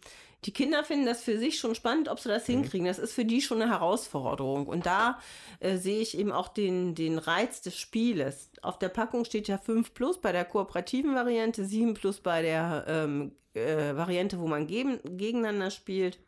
die 0.46 0.54
Kinder 0.54 0.84
finden 0.84 1.06
das 1.06 1.24
für 1.24 1.38
sich 1.38 1.60
schon 1.60 1.76
spannend, 1.76 2.08
ob 2.08 2.20
sie 2.20 2.30
das 2.30 2.48
mhm. 2.48 2.54
hinkriegen. 2.54 2.88
Das 2.88 3.00
ist 3.00 3.14
für 3.14 3.26
die 3.26 3.42
schon 3.42 3.62
eine 3.62 3.72
Herausforderung. 3.72 4.68
Und 4.68 4.86
da 4.86 5.20
äh, 5.60 5.78
sehe 5.78 6.00
ich 6.00 6.18
eben 6.18 6.32
auch 6.32 6.48
den, 6.48 6.96
den 6.96 7.18
Reiz 7.18 7.62
des 7.62 7.78
Spieles. 7.78 8.52
Auf 8.62 8.80
der 8.80 8.90
Packung 8.90 9.26
steht 9.26 9.48
ja 9.48 9.58
5 9.58 9.94
plus 9.94 10.20
bei 10.20 10.32
der 10.32 10.46
kooperativen 10.46 11.16
Variante, 11.16 11.66
7 11.66 11.94
plus 11.94 12.20
bei 12.22 12.42
der 12.42 12.86
ähm, 12.88 13.34
äh, 13.54 13.96
Variante, 13.96 14.40
wo 14.40 14.48
man 14.48 14.68
gegen, 14.68 15.00
gegeneinander 15.18 15.72
spielt. 15.72 16.20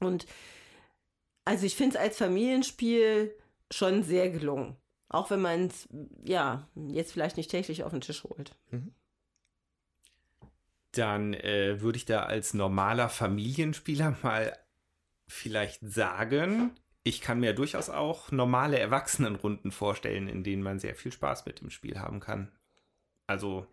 Und 0.00 0.26
also 1.44 1.64
ich 1.64 1.76
finde 1.76 1.96
es 1.96 2.02
als 2.02 2.18
Familienspiel 2.18 3.34
schon 3.70 4.02
sehr 4.02 4.30
gelungen. 4.30 4.76
Auch 5.08 5.30
wenn 5.30 5.40
man 5.40 5.66
es, 5.66 5.88
ja, 6.24 6.68
jetzt 6.74 7.12
vielleicht 7.12 7.36
nicht 7.36 7.50
täglich 7.50 7.84
auf 7.84 7.92
den 7.92 8.00
Tisch 8.00 8.24
holt. 8.24 8.56
Mhm. 8.70 8.92
Dann 10.92 11.34
äh, 11.34 11.80
würde 11.80 11.98
ich 11.98 12.04
da 12.04 12.24
als 12.24 12.54
normaler 12.54 13.08
Familienspieler 13.08 14.16
mal 14.22 14.56
vielleicht 15.28 15.80
sagen, 15.82 16.72
ich 17.02 17.20
kann 17.20 17.38
mir 17.38 17.52
durchaus 17.52 17.88
auch 17.88 18.32
normale 18.32 18.78
Erwachsenenrunden 18.80 19.70
vorstellen, 19.70 20.28
in 20.28 20.42
denen 20.42 20.62
man 20.62 20.80
sehr 20.80 20.96
viel 20.96 21.12
Spaß 21.12 21.46
mit 21.46 21.60
dem 21.60 21.70
Spiel 21.70 22.00
haben 22.00 22.18
kann. 22.18 22.50
Also 23.28 23.66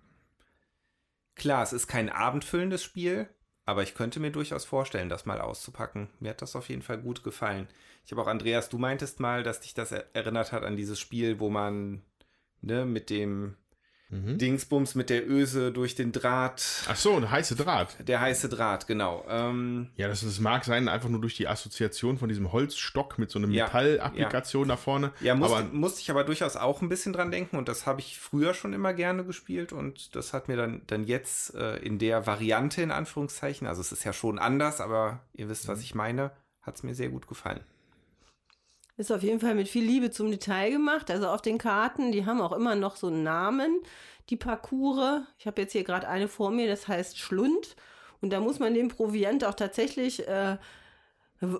klar, 1.33 1.63
es 1.63 1.73
ist 1.73 1.87
kein 1.87 2.09
abendfüllendes 2.09 2.83
Spiel, 2.83 3.27
aber 3.65 3.83
ich 3.83 3.95
könnte 3.95 4.19
mir 4.19 4.31
durchaus 4.31 4.65
vorstellen, 4.65 5.09
das 5.09 5.25
mal 5.25 5.39
auszupacken. 5.39 6.09
Mir 6.19 6.31
hat 6.31 6.41
das 6.41 6.55
auf 6.55 6.69
jeden 6.69 6.81
Fall 6.81 6.97
gut 6.97 7.23
gefallen. 7.23 7.67
Ich 8.05 8.11
habe 8.11 8.21
auch, 8.21 8.27
Andreas, 8.27 8.69
du 8.69 8.77
meintest 8.77 9.19
mal, 9.19 9.43
dass 9.43 9.61
dich 9.61 9.73
das 9.73 9.91
erinnert 9.91 10.51
hat 10.51 10.63
an 10.63 10.75
dieses 10.75 10.99
Spiel, 10.99 11.39
wo 11.39 11.49
man 11.49 12.01
ne, 12.61 12.85
mit 12.85 13.09
dem 13.09 13.55
Mhm. 14.13 14.37
Dingsbums 14.37 14.95
mit 14.95 15.09
der 15.09 15.27
Öse 15.27 15.71
durch 15.71 15.95
den 15.95 16.11
Draht. 16.11 16.83
Ach 16.87 16.95
so, 16.95 17.15
ein 17.15 17.29
heißer 17.29 17.55
Draht. 17.55 17.95
Der 18.07 18.21
heiße 18.21 18.49
Draht, 18.49 18.87
genau. 18.87 19.25
Ähm, 19.27 19.89
ja, 19.95 20.07
das, 20.07 20.21
das 20.21 20.39
mag 20.39 20.65
sein, 20.65 20.87
einfach 20.87 21.09
nur 21.09 21.21
durch 21.21 21.35
die 21.35 21.47
Assoziation 21.47 22.17
von 22.17 22.29
diesem 22.29 22.51
Holzstock 22.51 23.17
mit 23.17 23.31
so 23.31 23.39
einer 23.39 23.47
ja, 23.49 23.65
Metallapplikation 23.65 24.67
ja. 24.67 24.75
da 24.75 24.77
vorne. 24.77 25.11
Ja, 25.21 25.35
musste, 25.35 25.57
aber, 25.57 25.67
musste 25.67 26.01
ich 26.01 26.11
aber 26.11 26.23
durchaus 26.23 26.55
auch 26.55 26.81
ein 26.81 26.89
bisschen 26.89 27.13
dran 27.13 27.31
denken 27.31 27.57
und 27.57 27.67
das 27.67 27.87
habe 27.87 28.01
ich 28.01 28.19
früher 28.19 28.53
schon 28.53 28.73
immer 28.73 28.93
gerne 28.93 29.23
gespielt 29.23 29.73
und 29.73 30.15
das 30.15 30.33
hat 30.33 30.47
mir 30.47 30.57
dann, 30.57 30.81
dann 30.87 31.03
jetzt 31.03 31.55
äh, 31.55 31.77
in 31.77 31.97
der 31.99 32.27
Variante 32.27 32.81
in 32.81 32.91
Anführungszeichen, 32.91 33.67
also 33.67 33.81
es 33.81 33.91
ist 33.91 34.03
ja 34.03 34.13
schon 34.13 34.39
anders, 34.39 34.81
aber 34.81 35.21
ihr 35.33 35.49
wisst, 35.49 35.67
was 35.67 35.79
mhm. 35.79 35.83
ich 35.83 35.95
meine, 35.95 36.31
hat 36.61 36.75
es 36.75 36.83
mir 36.83 36.93
sehr 36.93 37.09
gut 37.09 37.27
gefallen. 37.27 37.61
Ist 38.95 39.11
auf 39.11 39.23
jeden 39.23 39.39
Fall 39.39 39.55
mit 39.55 39.67
viel 39.67 39.83
Liebe 39.83 40.11
zum 40.11 40.29
Detail 40.29 40.69
gemacht. 40.71 41.09
Also 41.09 41.27
auf 41.27 41.41
den 41.41 41.57
Karten, 41.57 42.11
die 42.11 42.25
haben 42.25 42.41
auch 42.41 42.51
immer 42.51 42.75
noch 42.75 42.95
so 42.95 43.07
einen 43.07 43.23
Namen, 43.23 43.79
die 44.29 44.37
Parcours. 44.37 45.21
Ich 45.39 45.47
habe 45.47 45.61
jetzt 45.61 45.71
hier 45.71 45.83
gerade 45.83 46.07
eine 46.07 46.27
vor 46.27 46.51
mir, 46.51 46.67
das 46.67 46.87
heißt 46.87 47.17
Schlund. 47.17 47.75
Und 48.21 48.29
da 48.31 48.39
muss 48.39 48.59
man 48.59 48.73
den 48.73 48.87
Proviant 48.89 49.43
auch 49.45 49.55
tatsächlich 49.55 50.27
äh, 50.27 50.57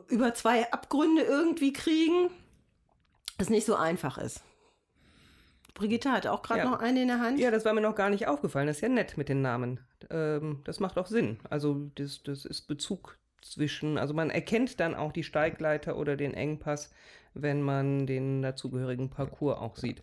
über 0.07 0.34
zwei 0.34 0.71
Abgründe 0.71 1.23
irgendwie 1.23 1.73
kriegen, 1.73 2.29
was 3.38 3.49
nicht 3.49 3.65
so 3.65 3.75
einfach 3.75 4.17
ist. 4.17 4.41
Brigitte 5.73 6.11
hat 6.11 6.27
auch 6.27 6.43
gerade 6.43 6.61
Ja. 6.61 6.69
noch 6.69 6.79
eine 6.79 7.01
in 7.01 7.07
der 7.07 7.19
Hand. 7.19 7.39
Ja, 7.39 7.49
das 7.49 7.65
war 7.65 7.73
mir 7.73 7.81
noch 7.81 7.95
gar 7.95 8.11
nicht 8.11 8.27
aufgefallen. 8.27 8.67
Das 8.67 8.77
ist 8.77 8.81
ja 8.81 8.89
nett 8.89 9.17
mit 9.17 9.27
den 9.27 9.41
Namen. 9.41 9.79
Ähm, 10.11 10.61
das 10.65 10.79
macht 10.79 10.97
auch 10.99 11.07
Sinn. 11.07 11.39
Also 11.49 11.89
das, 11.95 12.21
das 12.23 12.45
ist 12.45 12.67
Bezug 12.67 13.17
zwischen, 13.41 13.97
also 13.97 14.13
man 14.13 14.29
erkennt 14.29 14.79
dann 14.79 14.95
auch 14.95 15.11
die 15.11 15.23
Steigleiter 15.23 15.97
oder 15.97 16.15
den 16.15 16.34
Engpass, 16.34 16.91
wenn 17.34 17.61
man 17.61 18.05
den 18.07 18.41
dazugehörigen 18.41 19.09
Parcours 19.09 19.57
auch 19.59 19.75
sieht. 19.77 20.01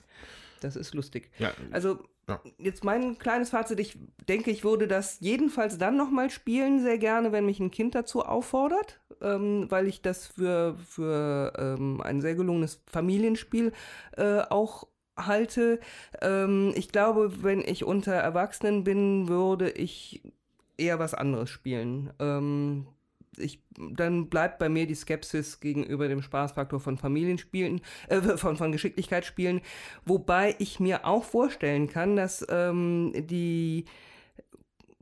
Das 0.60 0.76
ist 0.76 0.94
lustig. 0.94 1.30
Ja. 1.38 1.52
Also 1.70 1.98
Ja. 2.28 2.40
jetzt 2.58 2.84
mein 2.84 3.18
kleines 3.18 3.50
Fazit. 3.50 3.80
Ich 3.80 3.98
denke, 4.28 4.50
ich 4.50 4.62
würde 4.62 4.86
das 4.86 5.18
jedenfalls 5.20 5.78
dann 5.78 5.96
nochmal 5.96 6.30
spielen, 6.30 6.80
sehr 6.80 6.98
gerne, 6.98 7.32
wenn 7.32 7.46
mich 7.46 7.60
ein 7.60 7.70
Kind 7.70 7.94
dazu 7.94 8.24
auffordert, 8.24 9.00
ähm, 9.22 9.66
weil 9.70 9.86
ich 9.86 10.02
das 10.02 10.26
für, 10.26 10.76
für 10.86 11.52
ähm, 11.58 12.00
ein 12.02 12.20
sehr 12.20 12.34
gelungenes 12.34 12.82
Familienspiel 12.86 13.72
äh, 14.16 14.42
auch 14.50 14.86
halte. 15.16 15.80
Ähm, 16.20 16.72
ich 16.76 16.90
glaube, 16.92 17.42
wenn 17.42 17.60
ich 17.62 17.84
unter 17.84 18.12
Erwachsenen 18.14 18.84
bin, 18.84 19.28
würde 19.28 19.70
ich 19.70 20.22
eher 20.76 20.98
was 20.98 21.14
anderes 21.14 21.50
spielen. 21.50 22.12
Ähm, 22.18 22.86
ich, 23.36 23.62
dann 23.76 24.28
bleibt 24.28 24.58
bei 24.58 24.68
mir 24.68 24.86
die 24.86 24.94
Skepsis 24.94 25.60
gegenüber 25.60 26.08
dem 26.08 26.22
Spaßfaktor 26.22 26.80
von 26.80 26.98
Familienspielen, 26.98 27.80
äh, 28.08 28.20
von, 28.36 28.56
von 28.56 28.72
Geschicklichkeitsspielen, 28.72 29.60
wobei 30.04 30.56
ich 30.58 30.80
mir 30.80 31.06
auch 31.06 31.24
vorstellen 31.24 31.88
kann, 31.88 32.16
dass 32.16 32.44
ähm, 32.48 33.12
die 33.14 33.84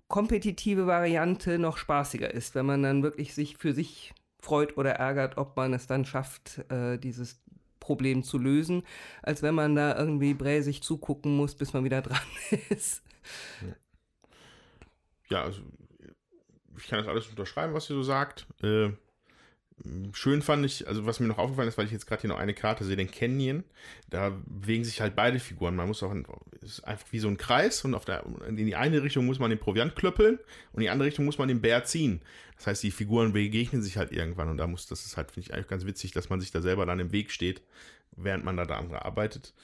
kompetitive 0.08 0.86
Variante 0.86 1.58
noch 1.58 1.76
spaßiger 1.76 2.32
ist, 2.32 2.54
wenn 2.54 2.66
man 2.66 2.82
dann 2.82 3.02
wirklich 3.02 3.34
sich 3.34 3.56
für 3.56 3.72
sich 3.72 4.14
freut 4.40 4.76
oder 4.76 4.92
ärgert, 4.92 5.36
ob 5.36 5.56
man 5.56 5.74
es 5.74 5.86
dann 5.86 6.04
schafft, 6.04 6.64
äh, 6.70 6.98
dieses 6.98 7.42
Problem 7.80 8.22
zu 8.22 8.38
lösen, 8.38 8.82
als 9.22 9.42
wenn 9.42 9.54
man 9.54 9.74
da 9.74 9.96
irgendwie 9.98 10.34
bräsig 10.34 10.82
zugucken 10.82 11.36
muss, 11.36 11.54
bis 11.54 11.72
man 11.72 11.84
wieder 11.84 12.02
dran 12.02 12.20
ist. 12.70 13.02
Ja, 15.30 15.42
also 15.42 15.62
ich 16.78 16.88
kann 16.88 16.98
das 16.98 17.08
alles 17.08 17.26
unterschreiben, 17.26 17.74
was 17.74 17.90
ihr 17.90 17.96
so 17.96 18.02
sagt. 18.02 18.46
Äh, 18.62 18.90
schön 20.12 20.42
fand 20.42 20.64
ich, 20.66 20.88
also 20.88 21.06
was 21.06 21.20
mir 21.20 21.26
noch 21.26 21.38
aufgefallen 21.38 21.68
ist, 21.68 21.78
weil 21.78 21.86
ich 21.86 21.92
jetzt 21.92 22.06
gerade 22.06 22.22
hier 22.22 22.28
noch 22.28 22.38
eine 22.38 22.54
Karte 22.54 22.84
sehe, 22.84 22.96
den 22.96 23.10
Canyon, 23.10 23.64
da 24.10 24.30
bewegen 24.46 24.84
sich 24.84 25.00
halt 25.00 25.14
beide 25.14 25.38
Figuren. 25.38 25.76
Man 25.76 25.88
muss 25.88 26.02
auch, 26.02 26.14
es 26.62 26.78
ist 26.78 26.84
einfach 26.84 27.06
wie 27.12 27.18
so 27.18 27.28
ein 27.28 27.36
Kreis 27.36 27.84
und 27.84 27.94
auf 27.94 28.04
der, 28.04 28.24
in 28.46 28.56
die 28.56 28.76
eine 28.76 29.02
Richtung 29.02 29.26
muss 29.26 29.38
man 29.38 29.50
den 29.50 29.58
Proviant 29.58 29.94
klöppeln 29.94 30.38
und 30.72 30.74
in 30.74 30.80
die 30.80 30.90
andere 30.90 31.08
Richtung 31.08 31.24
muss 31.24 31.38
man 31.38 31.48
den 31.48 31.60
Bär 31.60 31.84
ziehen. 31.84 32.20
Das 32.56 32.66
heißt, 32.66 32.82
die 32.82 32.90
Figuren 32.90 33.32
begegnen 33.32 33.82
sich 33.82 33.96
halt 33.96 34.12
irgendwann 34.12 34.48
und 34.48 34.56
da 34.56 34.66
muss, 34.66 34.86
das 34.86 35.06
ist 35.06 35.16
halt, 35.16 35.30
finde 35.30 35.48
ich 35.48 35.54
eigentlich 35.54 35.68
ganz 35.68 35.86
witzig, 35.86 36.12
dass 36.12 36.28
man 36.28 36.40
sich 36.40 36.50
da 36.50 36.60
selber 36.60 36.86
dann 36.86 37.00
im 37.00 37.12
Weg 37.12 37.30
steht, 37.30 37.62
während 38.16 38.44
man 38.44 38.56
da 38.56 38.64
da 38.64 38.78
andere 38.78 39.04
arbeitet. 39.04 39.54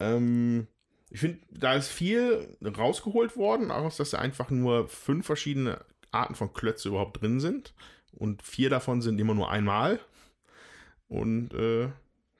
Ähm, 0.00 0.66
ich 1.10 1.20
finde, 1.20 1.38
da 1.50 1.74
ist 1.74 1.88
viel 1.88 2.56
rausgeholt 2.62 3.36
worden, 3.36 3.70
auch 3.70 3.94
dass 3.94 4.10
da 4.10 4.18
einfach 4.18 4.50
nur 4.50 4.88
fünf 4.88 5.24
verschiedene 5.24 5.84
Arten 6.12 6.34
von 6.34 6.52
Klötze 6.52 6.88
überhaupt 6.88 7.20
drin 7.20 7.40
sind. 7.40 7.74
Und 8.12 8.42
vier 8.42 8.70
davon 8.70 9.02
sind 9.02 9.18
immer 9.18 9.34
nur 9.34 9.50
einmal. 9.50 10.00
Und 11.08 11.52
äh, 11.54 11.84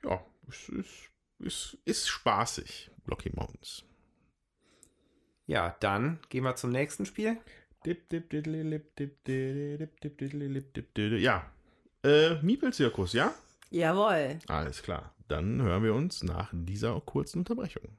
ja, 0.05 0.25
es 0.49 0.69
ist, 0.69 1.11
ist, 1.39 1.79
ist 1.85 2.09
spaßig, 2.09 2.91
Blocky 3.05 3.31
Mountains. 3.35 3.85
Ja, 5.47 5.77
dann 5.81 6.19
gehen 6.29 6.45
wir 6.45 6.57
zum 6.57 6.73
nächsten 6.73 7.07
Spiel. 7.07 7.39
Dip, 7.85 8.09
dip, 8.09 8.31
diddlilip, 8.31 8.97
dip, 8.97 9.23
dip, 9.25 10.01
dip, 10.01 10.19
diddlilip, 10.19 10.75
dip, 10.75 10.95
dip. 10.95 11.21
Ja. 11.21 11.49
Äh, 12.03 12.43
Miepelzirkus, 12.43 13.12
ja? 13.12 13.33
Jawohl. 13.71 14.39
Alles 14.49 14.83
klar. 14.83 15.14
Dann 15.29 15.62
hören 15.62 15.85
wir 15.85 15.95
uns 15.95 16.23
nach 16.23 16.51
dieser 16.53 17.01
kurzen 17.01 17.41
Unterbrechung. 17.41 17.97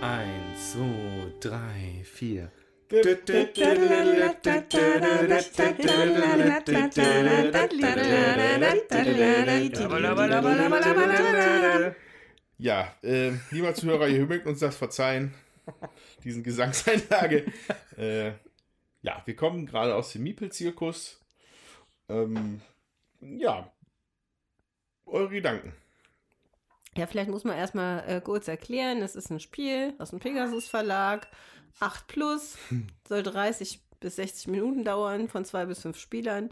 Eins, 0.00 0.72
zwei, 0.72 1.32
drei, 1.40 2.04
vier. 2.04 2.52
Ja, 12.58 12.94
äh, 13.02 13.32
lieber 13.50 13.74
Zuhörer, 13.74 14.08
ihr 14.08 14.26
mögt 14.26 14.46
uns 14.46 14.60
das 14.60 14.76
verzeihen, 14.76 15.34
diesen 16.24 16.42
Gesangseinlage. 16.42 17.46
äh, 17.96 18.32
ja, 19.02 19.22
wir 19.24 19.36
kommen 19.36 19.66
gerade 19.66 19.94
aus 19.94 20.12
dem 20.12 20.22
Miepel-Zirkus. 20.24 21.20
Ähm, 22.08 22.60
ja, 23.20 23.72
eure 25.06 25.30
Gedanken. 25.30 25.72
Ja, 26.96 27.06
vielleicht 27.06 27.30
muss 27.30 27.44
man 27.44 27.56
erstmal 27.58 28.08
äh, 28.08 28.20
kurz 28.22 28.48
erklären, 28.48 29.02
es 29.02 29.16
ist 29.16 29.30
ein 29.30 29.40
Spiel 29.40 29.92
aus 29.98 30.10
dem 30.10 30.18
Pegasus 30.18 30.66
Verlag, 30.66 31.28
8 31.78 32.06
plus, 32.06 32.56
soll 33.08 33.22
30 33.22 33.80
bis 34.00 34.16
60 34.16 34.48
Minuten 34.48 34.82
dauern, 34.82 35.28
von 35.28 35.44
zwei 35.44 35.66
bis 35.66 35.80
fünf 35.80 35.98
Spielern. 35.98 36.48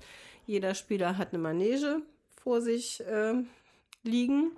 Jeder 0.46 0.74
Spieler 0.74 1.16
hat 1.16 1.32
eine 1.32 1.42
Manege 1.42 2.02
vor 2.36 2.60
sich 2.60 3.02
ähm, 3.08 3.48
liegen. 4.02 4.52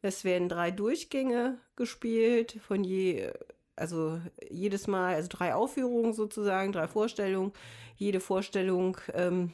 Es 0.00 0.24
werden 0.24 0.48
drei 0.48 0.70
Durchgänge 0.70 1.58
gespielt, 1.74 2.58
von 2.66 2.84
je, 2.84 3.32
also 3.74 4.20
jedes 4.48 4.86
Mal, 4.86 5.16
also 5.16 5.28
drei 5.28 5.54
Aufführungen 5.54 6.12
sozusagen, 6.12 6.72
drei 6.72 6.86
Vorstellungen. 6.86 7.52
Jede 7.96 8.20
Vorstellung 8.20 8.96
ähm, 9.12 9.52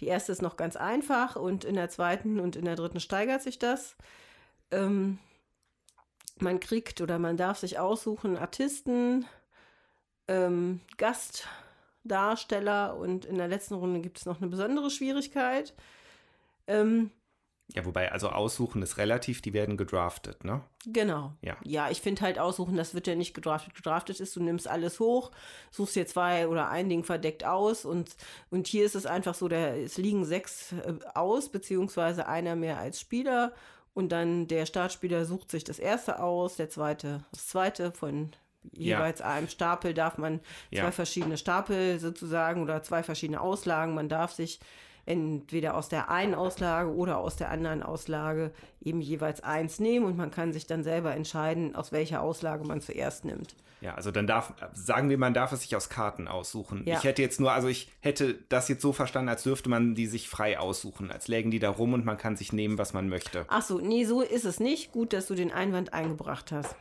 die 0.00 0.06
erste 0.06 0.32
ist 0.32 0.42
noch 0.42 0.56
ganz 0.56 0.76
einfach 0.76 1.36
und 1.36 1.64
in 1.64 1.74
der 1.74 1.88
zweiten 1.88 2.40
und 2.40 2.56
in 2.56 2.64
der 2.64 2.76
dritten 2.76 3.00
steigert 3.00 3.42
sich 3.42 3.58
das. 3.58 3.96
Ähm, 4.70 5.18
man 6.38 6.60
kriegt 6.60 7.00
oder 7.00 7.18
man 7.18 7.36
darf 7.36 7.58
sich 7.58 7.78
aussuchen 7.78 8.36
Artisten, 8.36 9.26
ähm, 10.28 10.80
Gastdarsteller 10.98 12.96
und 12.96 13.24
in 13.24 13.36
der 13.36 13.48
letzten 13.48 13.74
Runde 13.74 14.00
gibt 14.00 14.18
es 14.18 14.26
noch 14.26 14.40
eine 14.40 14.50
besondere 14.50 14.90
Schwierigkeit. 14.90 15.74
Ähm, 16.66 17.10
Ja, 17.74 17.84
wobei, 17.84 18.12
also 18.12 18.28
aussuchen 18.28 18.80
ist 18.82 18.96
relativ, 18.96 19.42
die 19.42 19.52
werden 19.52 19.76
gedraftet, 19.76 20.44
ne? 20.44 20.62
Genau. 20.86 21.32
Ja. 21.42 21.56
Ja, 21.64 21.90
ich 21.90 22.00
finde 22.00 22.22
halt 22.22 22.38
aussuchen, 22.38 22.76
das 22.76 22.94
wird 22.94 23.08
ja 23.08 23.16
nicht 23.16 23.34
gedraftet. 23.34 23.74
Gedraftet 23.74 24.20
ist, 24.20 24.36
du 24.36 24.42
nimmst 24.42 24.68
alles 24.68 25.00
hoch, 25.00 25.32
suchst 25.72 25.96
dir 25.96 26.06
zwei 26.06 26.46
oder 26.46 26.68
ein 26.68 26.88
Ding 26.88 27.02
verdeckt 27.02 27.44
aus 27.44 27.84
und, 27.84 28.16
und 28.50 28.68
hier 28.68 28.86
ist 28.86 28.94
es 28.94 29.04
einfach 29.04 29.34
so, 29.34 29.48
der, 29.48 29.82
es 29.82 29.96
liegen 29.96 30.24
sechs 30.24 30.72
äh, 30.72 30.94
aus, 31.14 31.48
beziehungsweise 31.50 32.28
einer 32.28 32.54
mehr 32.54 32.78
als 32.78 33.00
Spieler 33.00 33.52
und 33.94 34.10
dann 34.10 34.46
der 34.46 34.64
Startspieler 34.66 35.24
sucht 35.24 35.50
sich 35.50 35.64
das 35.64 35.80
erste 35.80 36.22
aus, 36.22 36.54
der 36.56 36.70
zweite 36.70 37.24
das 37.32 37.48
zweite 37.48 37.90
von 37.90 38.30
Ja. 38.72 38.98
jeweils 38.98 39.20
einem 39.20 39.48
Stapel 39.48 39.92
darf 39.92 40.18
man 40.18 40.40
Ja. 40.70 40.84
zwei 40.84 40.92
verschiedene 40.92 41.36
Stapel 41.36 41.98
sozusagen 41.98 42.62
oder 42.62 42.82
zwei 42.84 43.02
verschiedene 43.02 43.40
Auslagen. 43.40 43.94
Man 43.94 44.08
darf 44.08 44.32
sich 44.32 44.60
entweder 45.06 45.76
aus 45.76 45.88
der 45.88 46.10
einen 46.10 46.34
Auslage 46.34 46.92
oder 46.92 47.18
aus 47.18 47.36
der 47.36 47.50
anderen 47.50 47.82
Auslage 47.82 48.52
eben 48.82 49.00
jeweils 49.00 49.42
eins 49.42 49.78
nehmen 49.78 50.04
und 50.04 50.16
man 50.16 50.30
kann 50.30 50.52
sich 50.52 50.66
dann 50.66 50.82
selber 50.82 51.14
entscheiden, 51.14 51.74
aus 51.74 51.92
welcher 51.92 52.20
Auslage 52.20 52.64
man 52.64 52.80
zuerst 52.80 53.24
nimmt. 53.24 53.54
Ja, 53.80 53.94
also 53.94 54.10
dann 54.10 54.26
darf, 54.26 54.54
sagen 54.72 55.10
wir, 55.10 55.18
man 55.18 55.34
darf 55.34 55.52
es 55.52 55.60
sich 55.60 55.76
aus 55.76 55.88
Karten 55.88 56.28
aussuchen. 56.28 56.82
Ja. 56.86 56.96
Ich 56.96 57.04
hätte 57.04 57.22
jetzt 57.22 57.38
nur, 57.38 57.52
also 57.52 57.68
ich 57.68 57.92
hätte 58.00 58.38
das 58.48 58.68
jetzt 58.68 58.82
so 58.82 58.92
verstanden, 58.92 59.28
als 59.28 59.42
dürfte 59.42 59.68
man 59.68 59.94
die 59.94 60.06
sich 60.06 60.28
frei 60.28 60.58
aussuchen, 60.58 61.10
als 61.12 61.28
lägen 61.28 61.50
die 61.50 61.58
da 61.58 61.70
rum 61.70 61.92
und 61.92 62.04
man 62.04 62.16
kann 62.16 62.36
sich 62.36 62.52
nehmen, 62.52 62.78
was 62.78 62.94
man 62.94 63.08
möchte. 63.08 63.44
Ach 63.48 63.62
so, 63.62 63.78
nee, 63.78 64.04
so 64.04 64.22
ist 64.22 64.44
es 64.44 64.60
nicht. 64.60 64.92
Gut, 64.92 65.12
dass 65.12 65.26
du 65.26 65.34
den 65.34 65.52
Einwand 65.52 65.92
eingebracht 65.92 66.52
hast. 66.52 66.74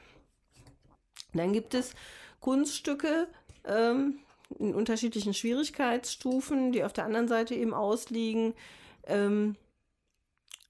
Dann 1.33 1.51
gibt 1.51 1.73
es 1.73 1.93
Kunststücke 2.39 3.27
ähm, 3.65 4.19
in 4.59 4.73
unterschiedlichen 4.73 5.33
Schwierigkeitsstufen, 5.33 6.71
die 6.71 6.83
auf 6.83 6.93
der 6.93 7.05
anderen 7.05 7.27
Seite 7.27 7.55
eben 7.55 7.73
ausliegen, 7.73 8.53
ähm, 9.07 9.55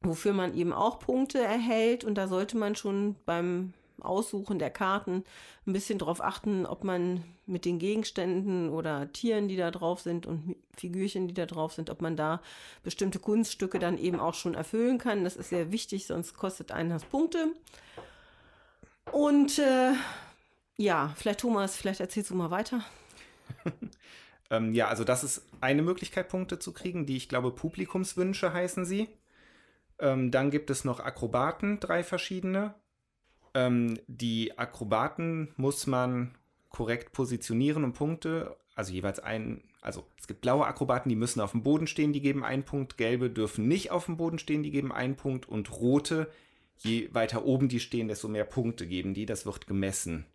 wofür 0.01 0.33
man 0.33 0.55
eben 0.55 0.73
auch 0.73 0.99
Punkte 0.99 1.39
erhält. 1.39 2.03
Und 2.03 2.15
da 2.15 2.27
sollte 2.27 2.57
man 2.57 2.75
schon 2.75 3.15
beim 3.25 3.73
Aussuchen 4.01 4.59
der 4.59 4.69
Karten 4.69 5.23
ein 5.65 5.73
bisschen 5.73 5.99
darauf 5.99 6.21
achten, 6.21 6.65
ob 6.65 6.83
man 6.83 7.23
mit 7.45 7.65
den 7.65 7.79
Gegenständen 7.79 8.69
oder 8.69 9.11
Tieren, 9.13 9.47
die 9.47 9.55
da 9.55 9.71
drauf 9.71 10.01
sind 10.01 10.25
und 10.25 10.55
Figürchen, 10.75 11.27
die 11.27 11.33
da 11.33 11.45
drauf 11.45 11.73
sind, 11.73 11.89
ob 11.89 12.01
man 12.01 12.15
da 12.15 12.41
bestimmte 12.83 13.19
Kunststücke 13.19 13.79
dann 13.79 13.97
eben 13.97 14.19
auch 14.19 14.33
schon 14.33 14.55
erfüllen 14.55 14.97
kann. 14.97 15.23
Das 15.23 15.35
ist 15.35 15.49
sehr 15.49 15.71
wichtig, 15.71 16.07
sonst 16.07 16.35
kostet 16.35 16.71
einen 16.71 16.89
das 16.89 17.05
Punkte. 17.05 17.53
Und 19.11 19.59
äh, 19.59 19.93
ja, 20.77 21.13
vielleicht 21.15 21.39
Thomas, 21.41 21.77
vielleicht 21.77 21.99
erzählst 21.99 22.31
du 22.31 22.35
mal 22.35 22.51
weiter. 22.51 22.83
Ähm, 24.51 24.73
ja, 24.73 24.87
also 24.87 25.03
das 25.03 25.23
ist 25.23 25.45
eine 25.61 25.81
Möglichkeit, 25.81 26.29
Punkte 26.29 26.59
zu 26.59 26.71
kriegen, 26.73 27.05
die 27.05 27.17
ich 27.17 27.29
glaube 27.29 27.51
Publikumswünsche 27.51 28.53
heißen 28.53 28.85
sie. 28.85 29.09
Ähm, 29.99 30.31
dann 30.31 30.51
gibt 30.51 30.69
es 30.69 30.85
noch 30.85 30.99
Akrobaten, 30.99 31.79
drei 31.79 32.03
verschiedene. 32.03 32.75
Ähm, 33.53 33.99
die 34.07 34.57
Akrobaten 34.57 35.53
muss 35.57 35.87
man 35.87 36.35
korrekt 36.69 37.13
positionieren 37.13 37.83
und 37.83 37.93
Punkte, 37.93 38.55
also 38.75 38.91
jeweils 38.91 39.19
ein 39.19 39.63
Also 39.81 40.05
es 40.19 40.27
gibt 40.27 40.41
blaue 40.41 40.65
Akrobaten, 40.65 41.09
die 41.09 41.15
müssen 41.15 41.39
auf 41.39 41.51
dem 41.51 41.63
Boden 41.63 41.87
stehen, 41.87 42.11
die 42.11 42.21
geben 42.21 42.43
einen 42.43 42.63
Punkt. 42.63 42.97
Gelbe 42.97 43.29
dürfen 43.29 43.67
nicht 43.67 43.91
auf 43.91 44.05
dem 44.05 44.17
Boden 44.17 44.39
stehen, 44.39 44.63
die 44.63 44.71
geben 44.71 44.91
einen 44.91 45.15
Punkt. 45.15 45.47
Und 45.47 45.71
rote, 45.71 46.29
je 46.77 47.09
weiter 47.13 47.45
oben 47.45 47.69
die 47.69 47.79
stehen, 47.79 48.07
desto 48.07 48.27
mehr 48.27 48.45
Punkte 48.45 48.85
geben 48.87 49.13
die. 49.13 49.25
Das 49.25 49.45
wird 49.45 49.67
gemessen. 49.67 50.25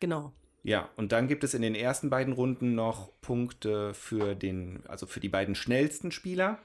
Genau. 0.00 0.32
Ja, 0.62 0.88
und 0.96 1.12
dann 1.12 1.26
gibt 1.28 1.42
es 1.44 1.54
in 1.54 1.62
den 1.62 1.74
ersten 1.74 2.08
beiden 2.08 2.32
Runden 2.32 2.74
noch 2.74 3.10
Punkte 3.20 3.94
für 3.94 4.34
den, 4.34 4.84
also 4.86 5.06
für 5.06 5.20
die 5.20 5.28
beiden 5.28 5.54
schnellsten 5.54 6.12
Spieler. 6.12 6.58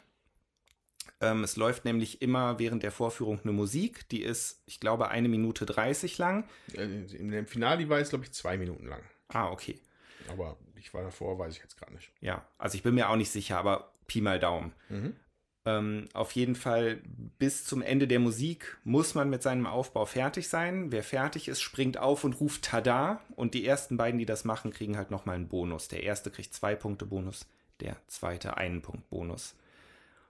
Ähm, 1.20 1.44
es 1.44 1.56
läuft 1.56 1.86
nämlich 1.86 2.22
immer 2.22 2.60
während 2.60 2.84
der 2.84 2.92
Vorführung 2.92 3.40
eine 3.44 3.54
Musik, 3.54 4.08
die 4.10 4.22
ist, 4.22 4.62
ich 4.68 4.80
glaube, 4.80 5.10
eine 5.10 5.30
Minute 5.30 5.66
30 5.66 6.18
lang. 6.20 6.48
In 6.74 7.32
dem 7.32 7.48
Finale 7.48 7.80
die 7.80 7.90
war 7.90 7.98
es, 8.00 8.10
glaube 8.10 8.26
ich, 8.26 8.34
zwei 8.34 8.58
Minuten 8.58 8.86
lang. 8.86 9.02
Ah, 9.30 9.50
okay. 9.50 9.80
Aber 10.30 10.58
ich 10.76 10.94
war 10.94 11.02
davor, 11.02 11.40
weiß 11.40 11.56
ich 11.56 11.64
jetzt 11.64 11.78
gerade 11.78 11.94
nicht. 11.94 12.12
Ja, 12.22 12.48
also 12.58 12.76
ich 12.76 12.84
bin 12.84 12.94
mir 12.94 13.10
auch 13.10 13.16
nicht 13.16 13.32
sicher, 13.32 13.58
aber 13.58 13.94
Pi 14.06 14.22
mal 14.22 14.40
Daumen. 14.40 14.74
Mhm. 14.90 15.16
Ähm, 15.68 16.06
auf 16.14 16.32
jeden 16.32 16.56
Fall 16.56 17.02
bis 17.40 17.66
zum 17.66 17.82
Ende 17.82 18.08
der 18.08 18.20
Musik 18.20 18.78
muss 18.86 19.16
man 19.16 19.30
mit 19.30 19.44
seinem 19.44 19.66
Aufbau 19.66 20.06
fertig 20.06 20.48
sein. 20.48 20.94
Wer 20.94 21.04
fertig 21.04 21.50
ist, 21.50 21.62
springt 21.62 21.98
auf 21.98 22.24
und 22.24 22.40
ruft 22.40 22.62
Tada. 22.64 23.20
Und 23.36 23.54
die 23.54 23.66
ersten 23.66 23.98
beiden, 23.98 24.18
die 24.18 24.26
das 24.26 24.46
machen, 24.46 24.72
kriegen 24.72 24.96
halt 24.96 25.12
nochmal 25.12 25.36
einen 25.36 25.50
Bonus. 25.50 25.90
Der 25.90 26.04
erste 26.04 26.32
kriegt 26.32 26.54
zwei 26.54 26.74
Punkte 26.74 27.06
Bonus, 27.06 27.46
der 27.82 27.98
zweite 28.08 28.56
einen 28.56 28.82
Punkt 28.82 29.10
Bonus. 29.10 29.56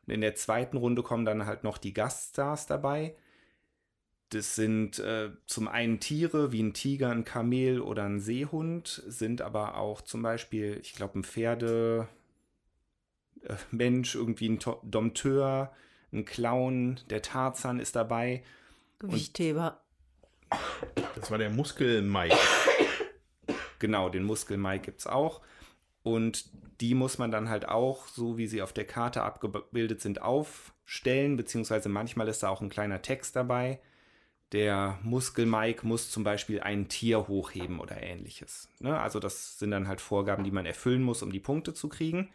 Und 0.07 0.13
in 0.15 0.21
der 0.21 0.33
zweiten 0.33 0.77
Runde 0.77 1.03
kommen 1.03 1.25
dann 1.25 1.45
halt 1.45 1.63
noch 1.63 1.77
die 1.77 1.93
Gaststars 1.93 2.65
dabei. 2.65 3.13
Das 4.29 4.55
sind 4.55 4.97
äh, 4.97 5.29
zum 5.45 5.67
einen 5.67 5.99
Tiere 5.99 6.51
wie 6.51 6.63
ein 6.63 6.73
Tiger, 6.73 7.11
ein 7.11 7.25
Kamel 7.25 7.79
oder 7.79 8.05
ein 8.05 8.19
Seehund, 8.19 9.03
sind 9.05 9.43
aber 9.43 9.77
auch 9.77 10.01
zum 10.01 10.23
Beispiel, 10.23 10.79
ich 10.81 10.93
glaube, 10.93 11.19
ein 11.19 11.23
Pferde, 11.23 12.07
Mensch, 13.71 14.15
irgendwie 14.15 14.49
ein 14.49 14.59
To 14.59 14.81
Dompteur, 14.83 15.71
ein 16.11 16.25
Clown, 16.25 16.99
der 17.09 17.21
Tarzan 17.21 17.79
ist 17.79 17.95
dabei. 17.95 18.43
Gewichtheber. 18.99 19.81
Das 21.15 21.29
war 21.29 21.37
der 21.37 21.49
Muskel-Mike. 21.49 22.37
Genau, 23.79 24.09
den 24.09 24.23
Muskel 24.23 24.57
Mike 24.57 24.85
gibt 24.85 25.01
es 25.01 25.07
auch. 25.07 25.41
Und 26.03 26.49
die 26.79 26.95
muss 26.95 27.17
man 27.17 27.31
dann 27.31 27.49
halt 27.49 27.67
auch, 27.67 28.07
so 28.07 28.37
wie 28.37 28.47
sie 28.47 28.61
auf 28.61 28.73
der 28.73 28.85
Karte 28.85 29.23
abgebildet 29.23 30.01
sind, 30.01 30.21
aufstellen, 30.21 31.35
beziehungsweise 31.35 31.89
manchmal 31.89 32.27
ist 32.27 32.43
da 32.43 32.49
auch 32.49 32.61
ein 32.61 32.69
kleiner 32.69 33.01
Text 33.01 33.35
dabei. 33.35 33.79
Der 34.53 34.97
Muskel 35.03 35.45
Mike 35.45 35.85
muss 35.85 36.09
zum 36.09 36.23
Beispiel 36.23 36.61
ein 36.61 36.87
Tier 36.87 37.27
hochheben 37.27 37.81
oder 37.81 38.01
ähnliches. 38.01 38.69
Ne? 38.79 38.97
Also 38.97 39.19
das 39.19 39.59
sind 39.59 39.71
dann 39.71 39.89
halt 39.89 39.99
Vorgaben, 39.99 40.45
die 40.45 40.51
man 40.51 40.65
erfüllen 40.65 41.03
muss, 41.03 41.21
um 41.21 41.31
die 41.31 41.41
Punkte 41.41 41.73
zu 41.73 41.89
kriegen. 41.89 42.29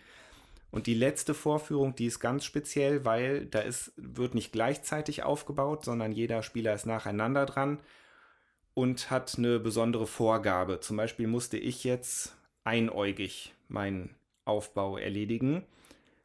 Und 0.73 0.87
die 0.87 0.95
letzte 0.95 1.35
Vorführung, 1.35 1.95
die 1.95 2.07
ist 2.07 2.19
ganz 2.19 2.47
speziell, 2.47 3.05
weil 3.05 3.45
da 3.45 3.61
ist, 3.61 3.93
wird 3.97 4.35
nicht 4.35 4.53
gleichzeitig 4.53 5.23
aufgebaut, 5.23 5.85
sondern 5.85 6.13
jeder 6.13 6.43
Spieler 6.43 6.75
ist 6.75 6.87
nacheinander 6.87 7.45
dran 7.45 7.79
und 8.73 9.11
hat 9.11 9.37
eine 9.37 9.61
besondere 9.61 10.07
Vorgabe. 10.07 10.81
Zum 10.81 10.97
Beispiel 10.97 11.27
musste 11.27 11.59
ich 11.59 11.85
jetzt 11.85 12.35
einäugig 12.65 13.53
meinen 13.69 14.15
Aufbau 14.47 14.97
erledigen, 14.97 15.63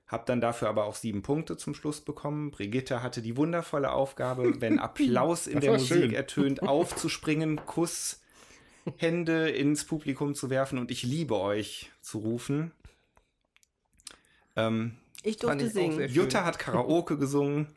habe 0.07 0.23
dann 0.25 0.39
dafür 0.39 0.69
aber 0.69 0.85
auch 0.85 0.95
sieben 0.95 1.23
Punkte 1.23 1.57
zum 1.57 1.73
Schluss 1.73 1.99
bekommen. 1.99 2.51
Brigitte 2.51 3.03
hatte 3.03 3.21
die 3.21 3.35
wundervolle 3.35 3.91
Aufgabe, 3.91 4.61
wenn 4.61 4.79
Applaus 4.79 5.47
in 5.47 5.59
der 5.59 5.73
Musik 5.73 5.87
schön. 5.87 6.13
ertönt, 6.13 6.63
aufzuspringen, 6.63 7.57
Kuss, 7.65 8.21
Hände 8.95 9.49
ins 9.49 9.83
Publikum 9.83 10.35
zu 10.35 10.49
werfen 10.49 10.79
und 10.79 10.89
ich 10.89 11.03
liebe 11.03 11.37
euch 11.37 11.91
zu 11.99 12.19
rufen. 12.19 12.71
Ähm, 14.57 14.97
Ich 15.23 15.37
durfte 15.37 15.65
ich 15.65 15.71
singen. 15.73 16.09
Jutta 16.09 16.43
hat 16.43 16.59
Karaoke 16.59 17.17
gesungen. 17.19 17.67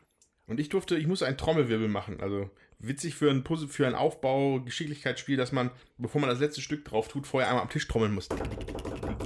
Und 0.47 0.59
ich 0.59 0.67
durfte, 0.67 0.97
ich 0.97 1.07
muss 1.07 1.23
einen 1.23 1.37
Trommelwirbel 1.37 1.87
machen. 1.87 2.19
Also 2.19 2.49
witzig 2.79 3.15
für 3.15 3.29
ein 3.29 3.43
Puzzle, 3.43 3.69
für 3.69 3.87
ein 3.87 3.95
Aufbau, 3.95 4.59
Geschicklichkeitsspiel, 4.59 5.37
dass 5.37 5.53
man, 5.53 5.71
bevor 5.97 6.19
man 6.19 6.29
das 6.29 6.39
letzte 6.39 6.61
Stück 6.61 6.83
drauf 6.83 7.07
tut, 7.07 7.25
vorher 7.27 7.49
einmal 7.49 7.63
am 7.63 7.69
Tisch 7.69 7.87
trommeln 7.87 8.13
muss. 8.13 8.27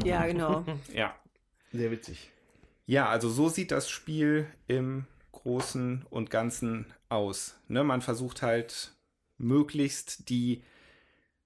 Ja, 0.04 0.28
genau. 0.28 0.64
Ja. 0.94 1.16
Sehr 1.72 1.90
witzig. 1.90 2.30
Ja, 2.86 3.10
also 3.10 3.30
so 3.30 3.50
sieht 3.50 3.72
das 3.72 3.90
Spiel 3.90 4.48
im 4.68 5.08
Großen 5.32 6.06
und 6.10 6.30
Ganzen 6.30 6.94
aus. 7.10 7.58
Ne, 7.68 7.84
man 7.84 8.02
versucht 8.02 8.42
halt 8.42 8.94
möglichst 9.38 10.30
die 10.30 10.64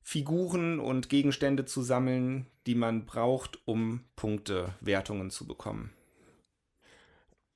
Figuren 0.01 0.79
und 0.79 1.09
Gegenstände 1.09 1.65
zu 1.65 1.81
sammeln, 1.81 2.47
die 2.67 2.75
man 2.75 3.05
braucht, 3.05 3.59
um 3.65 4.03
Punktewertungen 4.15 5.29
zu 5.29 5.47
bekommen. 5.47 5.91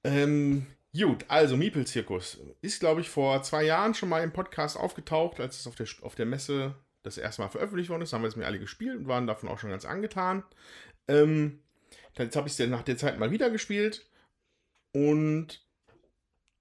Ähm, 0.03 0.67
gut, 0.93 1.25
also 1.27 1.55
Miepel-Zirkus 1.57 2.39
ist, 2.61 2.79
glaube 2.79 3.01
ich, 3.01 3.09
vor 3.09 3.41
zwei 3.43 3.63
Jahren 3.63 3.93
schon 3.93 4.09
mal 4.09 4.23
im 4.23 4.33
Podcast 4.33 4.77
aufgetaucht, 4.77 5.39
als 5.39 5.59
es 5.59 5.67
auf 5.67 5.75
der, 5.75 5.87
auf 6.01 6.15
der 6.15 6.25
Messe 6.25 6.75
das 7.03 7.17
erste 7.17 7.41
Mal 7.41 7.49
veröffentlicht 7.49 7.89
worden 7.89 8.01
ist. 8.01 8.13
Haben 8.13 8.23
wir 8.23 8.27
es 8.27 8.35
mir 8.35 8.45
alle 8.45 8.59
gespielt 8.59 8.97
und 8.97 9.07
waren 9.07 9.27
davon 9.27 9.49
auch 9.49 9.59
schon 9.59 9.69
ganz 9.69 9.85
angetan. 9.85 10.43
Ähm, 11.07 11.59
jetzt 12.17 12.35
habe 12.35 12.47
ich 12.47 12.59
es 12.59 12.69
nach 12.69 12.83
der 12.83 12.97
Zeit 12.97 13.19
mal 13.19 13.31
wieder 13.31 13.49
gespielt 13.49 14.05
und 14.93 15.65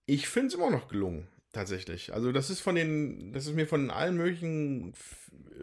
ich 0.06 0.28
finde 0.28 0.48
es 0.48 0.54
immer 0.54 0.70
noch 0.70 0.88
gelungen, 0.88 1.28
tatsächlich. 1.52 2.12
Also 2.12 2.32
das 2.32 2.50
ist 2.50 2.60
von 2.60 2.74
den, 2.74 3.32
das 3.32 3.46
ist 3.46 3.54
mir 3.54 3.66
von 3.66 3.90
allen 3.90 4.16
möglichen 4.16 4.94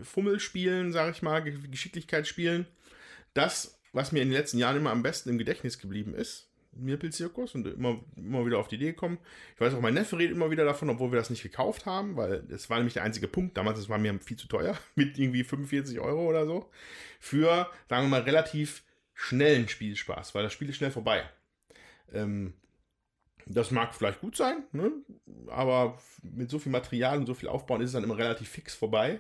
Fummelspielen, 0.02 0.94
sage 0.94 1.12
ich 1.12 1.22
mal, 1.22 1.44
Ge- 1.44 1.68
Geschicklichkeitsspielen, 1.68 2.68
das, 3.34 3.80
was 3.92 4.12
mir 4.12 4.22
in 4.22 4.30
den 4.30 4.38
letzten 4.38 4.58
Jahren 4.60 4.78
immer 4.78 4.92
am 4.92 5.04
besten 5.04 5.30
im 5.30 5.38
Gedächtnis 5.38 5.80
geblieben 5.80 6.14
ist. 6.14 6.49
Mirpel-Zirkus 6.80 7.56
und 7.56 7.68
immer, 7.68 8.00
immer 8.16 8.46
wieder 8.46 8.60
auf 8.60 8.68
die 8.68 8.76
Idee 8.76 8.92
gekommen. 8.92 9.18
Ich 9.56 9.62
weiß 9.62 9.74
auch, 9.74 9.82
mein 9.82 9.94
Neffe 9.94 10.18
redet 10.18 10.36
immer 10.36 10.52
wieder 10.52 10.66
davon, 10.66 10.90
obwohl 10.90 11.12
wir 11.12 11.20
das 11.20 11.30
nicht 11.30 11.44
gekauft 11.44 11.86
haben, 11.86 12.16
weil 12.16 12.44
es 12.50 12.70
war 12.70 12.78
nämlich 12.78 12.94
der 12.94 13.04
einzige 13.04 13.28
Punkt. 13.28 13.58
Damals, 13.58 13.80
das 13.80 13.90
war 13.90 13.98
mir 13.98 14.20
viel 14.20 14.38
zu 14.38 14.48
teuer, 14.48 14.78
mit 14.96 15.18
irgendwie 15.18 15.44
45 15.44 16.00
Euro 16.00 16.28
oder 16.28 16.46
so. 16.46 16.70
Für, 17.20 17.70
sagen 17.90 18.06
wir 18.06 18.10
mal, 18.10 18.22
relativ 18.22 18.84
schnellen 19.14 19.68
Spielspaß, 19.68 20.34
weil 20.34 20.44
das 20.44 20.54
Spiel 20.54 20.70
ist 20.70 20.78
schnell 20.78 20.92
vorbei. 20.92 21.24
Ähm, 22.14 22.54
das 23.46 23.72
mag 23.72 23.96
vielleicht 23.96 24.22
gut 24.22 24.38
sein, 24.38 24.64
ne? 24.72 24.92
aber 25.48 26.00
mit 26.22 26.50
so 26.50 26.60
viel 26.60 26.72
Material 26.72 27.18
und 27.18 27.26
so 27.26 27.34
viel 27.34 27.50
Aufbauen 27.50 27.82
ist 27.82 27.90
es 27.90 27.94
dann 27.94 28.04
immer 28.04 28.18
relativ 28.18 28.48
fix 28.48 28.76
vorbei. 28.76 29.20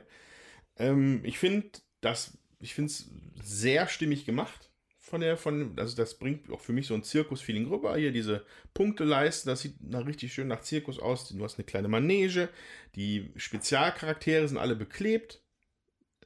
Ähm, 0.78 1.22
ich 1.24 1.40
finde 1.40 1.68
das, 2.02 2.38
ich 2.60 2.76
finde 2.76 2.92
es 2.92 3.10
sehr 3.42 3.88
stimmig 3.88 4.26
gemacht 4.26 4.69
von 5.10 5.22
der, 5.22 5.38
von, 5.38 5.74
also 5.78 5.96
das 5.96 6.18
bringt 6.20 6.52
auch 6.52 6.62
für 6.62 6.72
mich 6.74 6.88
so 6.88 6.94
ein 6.94 7.04
Zirkus-Feeling 7.04 7.68
rüber. 7.68 7.96
Hier 7.98 8.12
diese 8.12 8.46
Punkteleiste, 8.74 9.50
das 9.50 9.62
sieht 9.62 9.82
nach, 9.82 10.06
richtig 10.06 10.34
schön 10.34 10.48
nach 10.48 10.62
Zirkus 10.62 11.00
aus. 11.00 11.30
Du 11.30 11.44
hast 11.44 11.58
eine 11.58 11.66
kleine 11.66 11.88
Manege, 11.88 12.50
die 12.96 13.32
Spezialcharaktere 13.36 14.48
sind 14.48 14.58
alle 14.58 14.76
beklebt. 14.76 15.42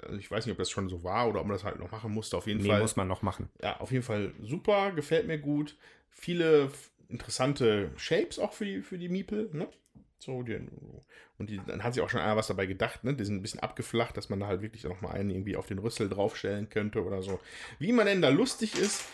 Also 0.01 0.18
ich 0.18 0.30
weiß 0.30 0.45
nicht, 0.45 0.51
ob 0.51 0.57
das 0.57 0.69
schon 0.69 0.89
so 0.89 1.03
war 1.03 1.30
oder 1.30 1.39
ob 1.39 1.47
man 1.47 1.55
das 1.55 1.64
halt 1.64 1.80
noch 1.80 1.91
machen 1.91 2.11
musste. 2.11 2.35
Auf 2.38 2.47
jeden 2.47 2.61
Nee, 2.61 2.68
Fall 2.68 2.81
muss 2.81 2.95
man 2.95 3.07
noch 3.07 3.22
machen. 3.22 3.49
ja, 3.61 3.80
auf 3.80 3.91
jeden 3.91 4.03
Fall 4.03 4.34
super, 4.41 4.91
gefällt 4.91 5.27
mir 5.27 5.38
gut. 5.39 5.77
Viele 6.10 6.72
interessante 7.10 7.91
Shapes 7.95 8.39
auch 8.39 8.53
für 8.53 8.65
die, 8.65 8.81
für 8.81 8.97
die 8.97 9.10
Miepel, 9.10 9.49
ne? 9.53 9.68
So, 10.23 10.41
die, 10.41 10.59
und 11.37 11.49
die, 11.49 11.59
dann 11.65 11.83
hat 11.83 11.93
sich 11.93 12.01
auch 12.03 12.09
schon 12.09 12.21
einer 12.21 12.35
was 12.37 12.47
dabei 12.47 12.65
gedacht, 12.65 13.03
ne? 13.03 13.13
Die 13.13 13.25
sind 13.25 13.35
ein 13.35 13.41
bisschen 13.41 13.59
abgeflacht, 13.59 14.15
dass 14.17 14.29
man 14.29 14.39
da 14.39 14.47
halt 14.47 14.61
wirklich 14.61 14.83
noch 14.85 15.01
mal 15.01 15.11
einen 15.11 15.29
irgendwie 15.29 15.55
auf 15.55 15.67
den 15.67 15.79
Rüssel 15.79 16.09
draufstellen 16.09 16.69
könnte 16.69 17.03
oder 17.03 17.21
so. 17.21 17.39
Wie 17.79 17.91
man 17.91 18.05
denn 18.05 18.21
da 18.21 18.29
lustig 18.29 18.75
ist. 18.79 19.05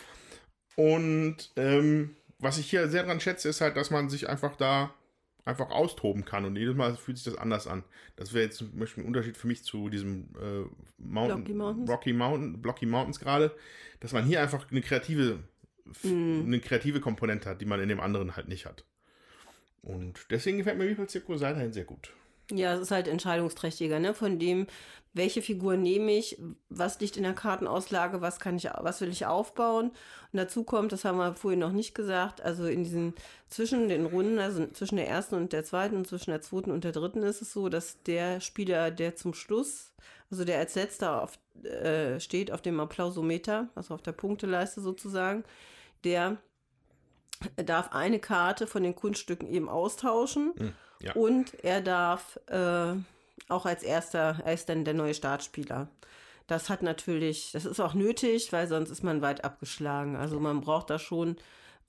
Und 0.75 1.51
ähm, 1.55 2.15
was 2.37 2.57
ich 2.57 2.69
hier 2.69 2.87
sehr 2.87 3.03
dran 3.03 3.19
schätze, 3.19 3.49
ist 3.49 3.61
halt, 3.61 3.75
dass 3.75 3.91
man 3.91 4.09
sich 4.09 4.29
einfach 4.29 4.55
da 4.55 4.93
einfach 5.45 5.71
austoben 5.71 6.25
kann 6.25 6.45
und 6.45 6.55
jedes 6.55 6.75
Mal 6.75 6.95
fühlt 6.95 7.17
sich 7.17 7.25
das 7.25 7.35
anders 7.35 7.65
an. 7.67 7.83
Das 8.15 8.33
wäre 8.33 8.45
jetzt 8.45 8.57
zum 8.57 8.77
Beispiel 8.77 9.03
ein 9.03 9.07
Unterschied 9.07 9.35
für 9.35 9.47
mich 9.47 9.63
zu 9.63 9.89
diesem 9.89 10.29
äh, 10.39 10.65
Mountain, 10.97 11.43
Blocky 11.43 11.53
Mountains? 11.53 11.89
Rocky 11.89 12.13
Mountain, 12.13 12.61
Blocky 12.61 12.85
Mountains 12.85 13.19
gerade, 13.19 13.55
dass 13.99 14.13
man 14.13 14.25
hier 14.25 14.41
einfach 14.41 14.69
eine 14.69 14.81
kreative, 14.81 15.39
Mhm. 16.03 16.43
eine 16.45 16.59
kreative 16.59 17.01
Komponente 17.01 17.49
hat, 17.49 17.61
die 17.61 17.65
man 17.65 17.79
in 17.79 17.89
dem 17.89 17.99
anderen 17.99 18.35
halt 18.35 18.47
nicht 18.47 18.67
hat. 18.67 18.85
Und 19.81 20.25
deswegen 20.29 20.57
gefällt 20.57 20.77
mir 20.77 20.85
Meeple 20.85 21.07
weiterhin 21.41 21.73
sehr 21.73 21.85
gut. 21.85 22.13
Ja, 22.51 22.73
es 22.73 22.81
ist 22.81 22.91
halt 22.91 23.07
entscheidungsträchtiger, 23.07 23.99
ne? 23.99 24.13
Von 24.15 24.39
dem, 24.39 24.65
welche 25.13 25.41
Figur 25.41 25.77
nehme 25.77 26.11
ich, 26.11 26.39
was 26.69 26.99
liegt 26.99 27.17
in 27.17 27.23
der 27.23 27.33
Kartenauslage, 27.33 28.21
was 28.21 28.39
kann 28.39 28.57
ich, 28.57 28.67
was 28.79 29.01
will 29.01 29.09
ich 29.09 29.25
aufbauen. 29.27 29.89
Und 30.31 30.37
dazu 30.37 30.63
kommt, 30.63 30.91
das 30.91 31.05
haben 31.05 31.17
wir 31.17 31.35
vorhin 31.35 31.59
noch 31.59 31.71
nicht 31.71 31.93
gesagt, 31.93 32.41
also 32.41 32.65
in 32.65 32.83
diesen 32.83 33.13
zwischen 33.49 33.87
den 33.87 34.05
Runden, 34.05 34.39
also 34.39 34.65
zwischen 34.67 34.95
der 34.97 35.07
ersten 35.07 35.35
und 35.35 35.53
der 35.53 35.63
zweiten 35.63 35.95
und 35.95 36.07
zwischen 36.07 36.31
der 36.31 36.41
zweiten 36.41 36.71
und 36.71 36.83
der 36.83 36.91
dritten 36.91 37.23
ist 37.23 37.41
es 37.41 37.53
so, 37.53 37.69
dass 37.69 38.01
der 38.03 38.41
Spieler, 38.41 38.89
der 38.91 39.15
zum 39.15 39.33
Schluss, 39.33 39.93
also 40.31 40.43
der 40.43 40.57
als 40.59 40.75
letzter 40.75 41.23
auf, 41.23 41.39
äh, 41.63 42.19
steht 42.19 42.51
auf 42.51 42.61
dem 42.61 42.79
Applausometer, 42.79 43.69
also 43.75 43.93
auf 43.93 44.01
der 44.01 44.11
Punkteleiste 44.11 44.81
sozusagen, 44.81 45.43
der 46.03 46.37
darf 47.55 47.93
eine 47.93 48.19
Karte 48.19 48.67
von 48.67 48.83
den 48.83 48.95
Kunststücken 48.95 49.47
eben 49.47 49.69
austauschen 49.69 50.53
Hm, 50.57 50.73
ja. 51.01 51.13
und 51.13 51.53
er 51.63 51.81
darf 51.81 52.39
äh, 52.47 52.93
auch 53.47 53.65
als 53.65 53.83
erster, 53.83 54.39
er 54.43 54.53
ist 54.53 54.69
dann 54.69 54.85
der 54.85 54.93
neue 54.93 55.13
Startspieler. 55.13 55.87
das 56.47 56.69
hat 56.69 56.81
natürlich, 56.81 57.51
das 57.51 57.65
ist 57.65 57.79
auch 57.79 57.93
nötig, 57.93 58.51
weil 58.51 58.67
sonst 58.67 58.89
ist 58.89 59.03
man 59.03 59.21
weit 59.21 59.43
abgeschlagen. 59.43 60.15
Also 60.15 60.39
man 60.39 60.61
braucht 60.61 60.89
da 60.89 60.97
schon 60.99 61.37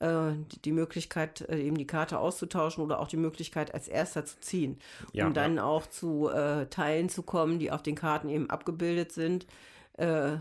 äh, 0.01 0.33
die, 0.53 0.63
die 0.63 0.73
Möglichkeit, 0.73 1.43
äh, 1.49 1.59
eben 1.59 1.79
die 1.79 1.87
Karte 1.87 2.19
auszutauschen 2.19 2.85
oder 2.85 3.01
auch 3.01 3.09
die 3.09 3.17
Möglichkeit, 3.17 3.75
als 3.75 3.89
erster 3.89 4.25
zu 4.25 4.39
ziehen. 4.41 4.79
Ja, 5.13 5.27
um 5.27 5.35
dann 5.35 5.59
auch 5.59 5.87
zu 5.87 6.29
äh, 6.29 6.67
Teilen 6.67 7.09
zu 7.09 7.23
kommen, 7.23 7.59
die 7.59 7.71
auf 7.71 7.83
den 7.83 7.95
Karten 7.95 8.29
eben 8.29 8.51
abgebildet 8.51 9.13
sind, 9.13 9.47
äh, 9.95 10.37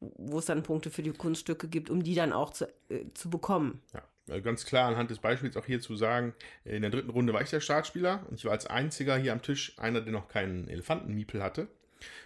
wo 0.00 0.38
es 0.38 0.46
dann 0.46 0.62
Punkte 0.62 0.90
für 0.90 1.02
die 1.02 1.12
Kunststücke 1.12 1.68
gibt, 1.68 1.90
um 1.90 2.02
die 2.02 2.14
dann 2.14 2.32
auch 2.32 2.50
zu, 2.50 2.66
äh, 2.88 3.06
zu 3.14 3.30
bekommen. 3.30 3.82
Ja, 3.92 4.02
ganz 4.42 4.64
klar 4.64 4.88
anhand 4.88 5.10
des 5.10 5.18
Beispiels 5.18 5.56
auch 5.56 5.66
hier 5.66 5.80
zu 5.80 5.96
sagen, 5.96 6.34
in 6.64 6.82
der 6.82 6.90
dritten 6.90 7.10
Runde 7.10 7.32
war 7.32 7.42
ich 7.42 7.50
der 7.50 7.60
Startspieler 7.60 8.24
und 8.28 8.36
ich 8.38 8.44
war 8.44 8.52
als 8.52 8.66
einziger 8.66 9.16
hier 9.16 9.32
am 9.32 9.42
Tisch 9.42 9.78
einer, 9.78 10.00
der 10.00 10.12
noch 10.12 10.28
keinen 10.28 10.68
Elefantenmiepel 10.68 11.42
hatte. 11.42 11.68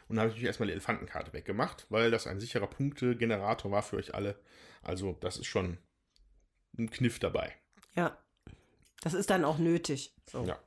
Und 0.08 0.16
da 0.16 0.22
habe 0.22 0.28
ich 0.28 0.34
natürlich 0.34 0.46
erstmal 0.46 0.66
die 0.66 0.72
Elefantenkarte 0.72 1.32
weggemacht, 1.32 1.86
weil 1.88 2.10
das 2.10 2.26
ein 2.26 2.40
sicherer 2.40 2.66
Punktegenerator 2.66 3.70
war 3.70 3.82
für 3.82 3.96
euch 3.96 4.14
alle. 4.14 4.36
Also 4.82 5.16
das 5.20 5.38
ist 5.38 5.46
schon 5.46 5.78
ein 6.78 6.90
Kniff 6.90 7.18
dabei. 7.18 7.52
Ja, 7.96 8.16
das 9.02 9.14
ist 9.14 9.30
dann 9.30 9.44
auch 9.44 9.58
nötig. 9.58 10.14
So. 10.30 10.44
Ja. 10.44 10.58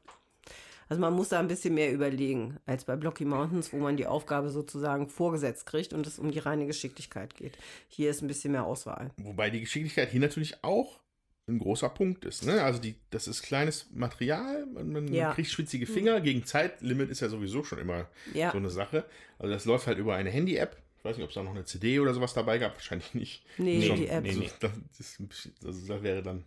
Also 0.90 1.02
man 1.02 1.14
muss 1.14 1.30
da 1.30 1.40
ein 1.40 1.50
bisschen 1.50 1.74
mehr 1.74 1.92
überlegen 1.92 2.58
als 2.66 2.86
bei 2.86 2.96
Blocky 2.96 3.26
Mountains, 3.26 3.74
wo 3.74 3.78
man 3.78 3.98
die 3.98 4.08
Aufgabe 4.08 4.50
sozusagen 4.50 5.10
vorgesetzt 5.10 5.66
kriegt 5.66 5.94
und 5.94 6.08
es 6.08 6.18
um 6.18 6.32
die 6.32 6.40
reine 6.40 6.66
Geschicklichkeit 6.66 7.36
geht. 7.36 7.58
Hier 7.90 8.10
ist 8.10 8.22
ein 8.22 8.28
bisschen 8.28 8.54
mehr 8.54 8.66
Auswahl. 8.66 9.12
Wobei 9.18 9.50
die 9.50 9.60
Geschicklichkeit 9.60 10.12
hier 10.12 10.22
natürlich 10.22 10.64
auch 10.64 11.00
ein 11.48 11.60
großer 11.60 11.90
Punkt 11.90 12.26
ist. 12.26 12.46
Ne? 12.46 12.62
Also 12.64 12.80
die, 12.80 12.96
das 13.10 13.28
ist 13.28 13.42
kleines 13.42 13.90
Material, 13.94 14.66
man, 14.66 14.92
man 14.92 15.14
Ja. 15.14 15.34
kriegt 15.34 15.50
schwitzige 15.50 15.86
Finger. 15.86 16.20
Gegen 16.22 16.44
Zeitlimit 16.46 17.10
ist 17.10 17.22
ja 17.22 17.30
sowieso 17.30 17.64
schon 17.64 17.80
immer 17.80 18.08
Ja. 18.34 18.52
so 18.52 18.58
eine 18.58 18.70
Sache. 18.70 19.06
Also 19.40 19.54
das 19.54 19.66
läuft 19.66 19.88
halt 19.88 19.98
über 19.98 20.16
eine 20.16 20.30
Handy-App. 20.30 20.76
Ich 21.00 21.06
weiß 21.06 21.16
nicht, 21.16 21.24
ob 21.24 21.30
es 21.30 21.36
da 21.36 21.44
noch 21.44 21.52
eine 21.52 21.64
CD 21.64 22.00
oder 22.02 22.14
sowas 22.14 22.34
dabei 22.34 22.58
gab. 22.58 22.74
Wahrscheinlich 22.74 23.14
nicht. 23.14 23.46
Nee, 23.58 23.82
Schon- 23.88 23.96
die 23.98 24.08
App. 24.08 24.26
Also, 24.26 24.44
das, 24.60 24.72
bisschen, 25.20 25.54
also 25.66 25.88
das 25.94 26.04
wäre 26.04 26.22
dann, 26.22 26.44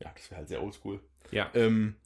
ja, 0.00 0.12
das 0.14 0.30
wäre 0.30 0.38
halt 0.38 0.48
sehr 0.48 0.62
oldschool. 0.62 1.00
Ja. 1.32 1.50
Ähm, 1.54 1.96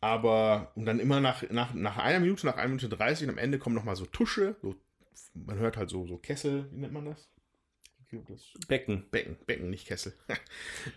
aber 0.00 0.72
und 0.76 0.86
dann 0.86 0.98
immer 1.00 1.20
nach, 1.20 1.48
nach, 1.50 1.74
nach 1.74 1.98
einer 1.98 2.20
Minute, 2.20 2.46
nach 2.46 2.56
einer 2.56 2.68
Minute 2.68 2.88
30 2.88 3.24
und 3.26 3.30
am 3.34 3.38
Ende 3.38 3.58
kommen 3.58 3.74
nochmal 3.76 3.96
so 3.96 4.06
Tusche. 4.06 4.56
So, 4.62 4.76
man 5.34 5.58
hört 5.58 5.76
halt 5.76 5.90
so, 5.90 6.06
so 6.06 6.16
Kessel, 6.16 6.68
wie 6.72 6.78
nennt 6.78 6.92
man 6.94 7.04
das? 7.04 7.28
Das 8.24 8.52
Becken. 8.68 9.04
Becken, 9.10 9.36
Becken, 9.46 9.70
nicht 9.70 9.86
Kessel. 9.86 10.12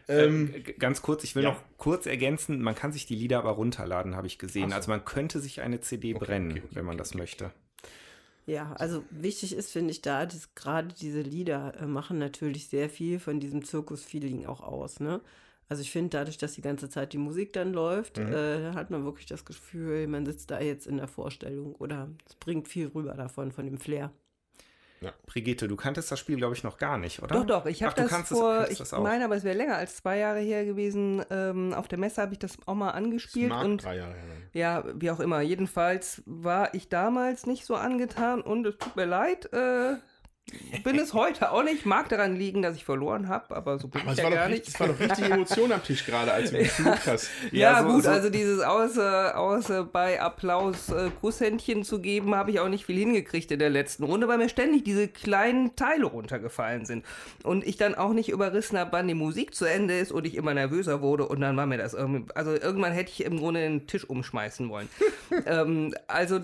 Ähm, 0.07 0.53
ähm, 0.53 0.63
g- 0.63 0.73
ganz 0.73 1.01
kurz, 1.01 1.23
ich 1.23 1.35
will 1.35 1.43
ja. 1.43 1.51
noch 1.51 1.63
kurz 1.77 2.05
ergänzen, 2.05 2.61
man 2.61 2.75
kann 2.75 2.91
sich 2.91 3.05
die 3.05 3.15
Lieder 3.15 3.39
aber 3.39 3.51
runterladen, 3.51 4.15
habe 4.15 4.27
ich 4.27 4.37
gesehen. 4.39 4.71
So. 4.71 4.75
Also 4.75 4.89
man 4.91 5.05
könnte 5.05 5.39
sich 5.39 5.61
eine 5.61 5.81
CD 5.81 6.13
Okay, 6.13 6.25
brennen, 6.25 6.51
okay, 6.51 6.61
okay, 6.63 6.75
wenn 6.75 6.85
man 6.85 6.97
okay, 6.97 6.97
das 6.97 7.13
okay. 7.13 7.17
möchte. 7.17 7.51
Ja, 8.45 8.73
also 8.73 9.03
wichtig 9.11 9.53
ist, 9.55 9.71
finde 9.71 9.91
ich, 9.91 10.01
da, 10.01 10.25
dass 10.25 10.55
gerade 10.55 10.87
diese 10.99 11.21
Lieder 11.21 11.75
äh, 11.79 11.85
machen 11.85 12.17
natürlich 12.17 12.67
sehr 12.67 12.89
viel 12.89 13.19
von 13.19 13.39
diesem 13.39 13.63
Zirkus-Feeling 13.63 14.45
auch 14.47 14.61
aus, 14.61 14.99
ne? 14.99 15.21
Also 15.67 15.83
ich 15.83 15.91
finde, 15.91 16.09
dadurch, 16.17 16.37
dass 16.39 16.53
die 16.53 16.61
ganze 16.63 16.89
Zeit 16.89 17.13
die 17.13 17.19
Musik 17.19 17.53
dann 17.53 17.73
läuft, 17.73 18.17
Mhm. 18.17 18.33
äh, 18.33 18.71
hat 18.73 18.89
man 18.89 19.05
wirklich 19.05 19.27
das 19.27 19.45
Gefühl, 19.45 20.07
man 20.07 20.25
sitzt 20.25 20.49
da 20.49 20.59
jetzt 20.59 20.87
in 20.87 20.97
der 20.97 21.07
Vorstellung 21.07 21.75
oder 21.75 22.09
es 22.27 22.35
bringt 22.35 22.67
viel 22.67 22.87
rüber 22.87 23.13
davon, 23.13 23.51
von 23.51 23.65
dem 23.65 23.77
Flair. 23.77 24.11
Brigitte, 25.25 25.67
du 25.67 25.75
kanntest 25.75 26.11
das 26.11 26.19
Spiel, 26.19 26.35
glaube 26.37 26.55
ich, 26.55 26.63
noch 26.63 26.77
gar 26.77 26.97
nicht, 26.97 27.21
oder? 27.21 27.35
Doch, 27.35 27.45
doch, 27.45 27.65
ich 27.65 27.83
Ach, 27.83 27.87
habe 27.87 27.95
du 27.95 28.01
das 28.03 28.11
kannst 28.11 28.31
es- 28.31 28.37
vor, 28.37 28.67
ich 28.69 28.77
das 28.77 28.93
auch. 28.93 29.01
meine, 29.03 29.25
aber 29.25 29.35
es 29.35 29.43
wäre 29.43 29.55
länger 29.57 29.77
als 29.77 29.95
zwei 29.97 30.17
Jahre 30.17 30.39
her 30.39 30.65
gewesen. 30.65 31.23
Ähm, 31.29 31.73
auf 31.73 31.87
der 31.87 31.97
Messe 31.99 32.21
habe 32.21 32.33
ich 32.33 32.39
das 32.39 32.57
auch 32.65 32.75
mal 32.75 32.87
das 32.87 32.95
angespielt 32.95 33.49
mag 33.49 33.65
und 33.65 33.83
drei 33.83 33.97
Jahre 33.97 34.13
her 34.13 34.23
sein. 34.27 34.49
ja, 34.53 34.83
wie 34.95 35.11
auch 35.11 35.19
immer. 35.19 35.41
Jedenfalls 35.41 36.21
war 36.25 36.73
ich 36.73 36.89
damals 36.89 37.45
nicht 37.45 37.65
so 37.65 37.75
angetan 37.75 38.41
und 38.41 38.65
es 38.67 38.77
tut 38.77 38.95
mir 38.95 39.05
leid. 39.05 39.51
Äh, 39.53 39.95
bin 40.83 40.97
es 40.99 41.13
heute 41.13 41.51
auch 41.51 41.63
nicht. 41.63 41.85
Mag 41.85 42.09
daran 42.09 42.35
liegen, 42.35 42.61
dass 42.61 42.75
ich 42.75 42.85
verloren 42.85 43.27
habe, 43.27 43.55
aber 43.55 43.79
so 43.79 43.87
bin 43.87 44.01
Aber 44.01 44.11
ich 44.13 44.17
ja 44.17 44.29
gar 44.29 44.49
nicht. 44.49 44.67
es 44.67 44.79
war 44.79 44.87
doch 44.87 44.99
richtig 44.99 45.29
Emotion 45.29 45.71
am 45.71 45.83
Tisch 45.83 46.05
gerade, 46.05 46.31
als 46.31 46.51
du 46.51 46.57
geflucht 46.59 47.07
hast. 47.07 47.29
Ja, 47.51 47.71
Ja, 47.73 47.81
so- 47.83 47.93
gut, 47.93 48.03
so- 48.03 48.09
also 48.09 48.29
dieses 48.29 48.61
außer, 48.61 49.37
außer 49.37 49.83
bei 49.85 50.21
Applaus 50.21 50.89
äh, 50.89 51.09
Kusshändchen 51.21 51.83
zu 51.83 51.99
geben, 51.99 52.35
habe 52.35 52.51
ich 52.51 52.59
auch 52.59 52.69
nicht 52.69 52.85
viel 52.85 52.97
hingekriegt 52.97 53.51
in 53.51 53.59
der 53.59 53.69
letzten 53.69 54.03
Runde, 54.03 54.27
weil 54.27 54.37
mir 54.37 54.49
ständig 54.49 54.83
diese 54.83 55.07
kleinen 55.07 55.75
Teile 55.75 56.05
runtergefallen 56.05 56.85
sind. 56.85 57.05
Und 57.43 57.65
ich 57.65 57.77
dann 57.77 57.95
auch 57.95 58.13
nicht 58.13 58.29
überrissen 58.29 58.77
habe, 58.77 58.91
wann 58.91 59.07
die 59.07 59.13
Musik 59.13 59.53
zu 59.55 59.65
Ende 59.65 59.97
ist 59.97 60.11
und 60.11 60.25
ich 60.25 60.35
immer 60.35 60.53
nervöser 60.53 61.01
wurde 61.01 61.27
und 61.27 61.41
dann 61.41 61.55
war 61.57 61.65
mir 61.65 61.77
das 61.77 61.93
irgendwie, 61.93 62.25
also 62.35 62.51
irgendwann 62.51 62.91
hätte 62.93 63.11
ich 63.11 63.23
im 63.23 63.37
Grunde 63.37 63.61
den 63.61 63.87
Tisch 63.87 64.03
umschmeißen 64.09 64.69
wollen. 64.69 64.89
ähm, 65.45 65.93
also 66.07 66.39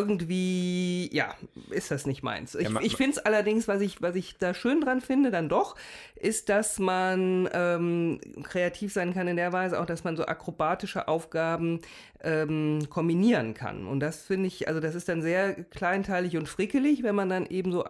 irgendwie, 0.00 1.08
ja, 1.12 1.34
ist 1.70 1.90
das 1.90 2.06
nicht 2.06 2.22
meins. 2.22 2.54
Ich, 2.54 2.68
Ja, 2.68 2.80
ich 2.80 2.96
finde 2.96 3.12
es 3.12 3.18
allerdings, 3.18 3.35
was 3.68 3.80
ich, 3.80 4.00
was 4.02 4.14
ich 4.14 4.38
da 4.38 4.54
schön 4.54 4.80
dran 4.80 5.00
finde, 5.00 5.30
dann 5.30 5.48
doch, 5.48 5.76
ist, 6.14 6.48
dass 6.48 6.78
man 6.78 7.48
ähm, 7.52 8.20
kreativ 8.42 8.92
sein 8.92 9.12
kann 9.12 9.28
in 9.28 9.36
der 9.36 9.52
Weise 9.52 9.80
auch, 9.80 9.86
dass 9.86 10.04
man 10.04 10.16
so 10.16 10.26
akrobatische 10.26 11.08
Aufgaben 11.08 11.80
ähm, 12.22 12.80
kombinieren 12.88 13.54
kann. 13.54 13.86
Und 13.86 14.00
das 14.00 14.22
finde 14.22 14.46
ich, 14.46 14.68
also 14.68 14.80
das 14.80 14.94
ist 14.94 15.08
dann 15.08 15.22
sehr 15.22 15.54
kleinteilig 15.64 16.36
und 16.36 16.48
frickelig, 16.48 17.02
wenn 17.02 17.14
man 17.14 17.28
dann 17.28 17.46
eben 17.46 17.72
so 17.72 17.84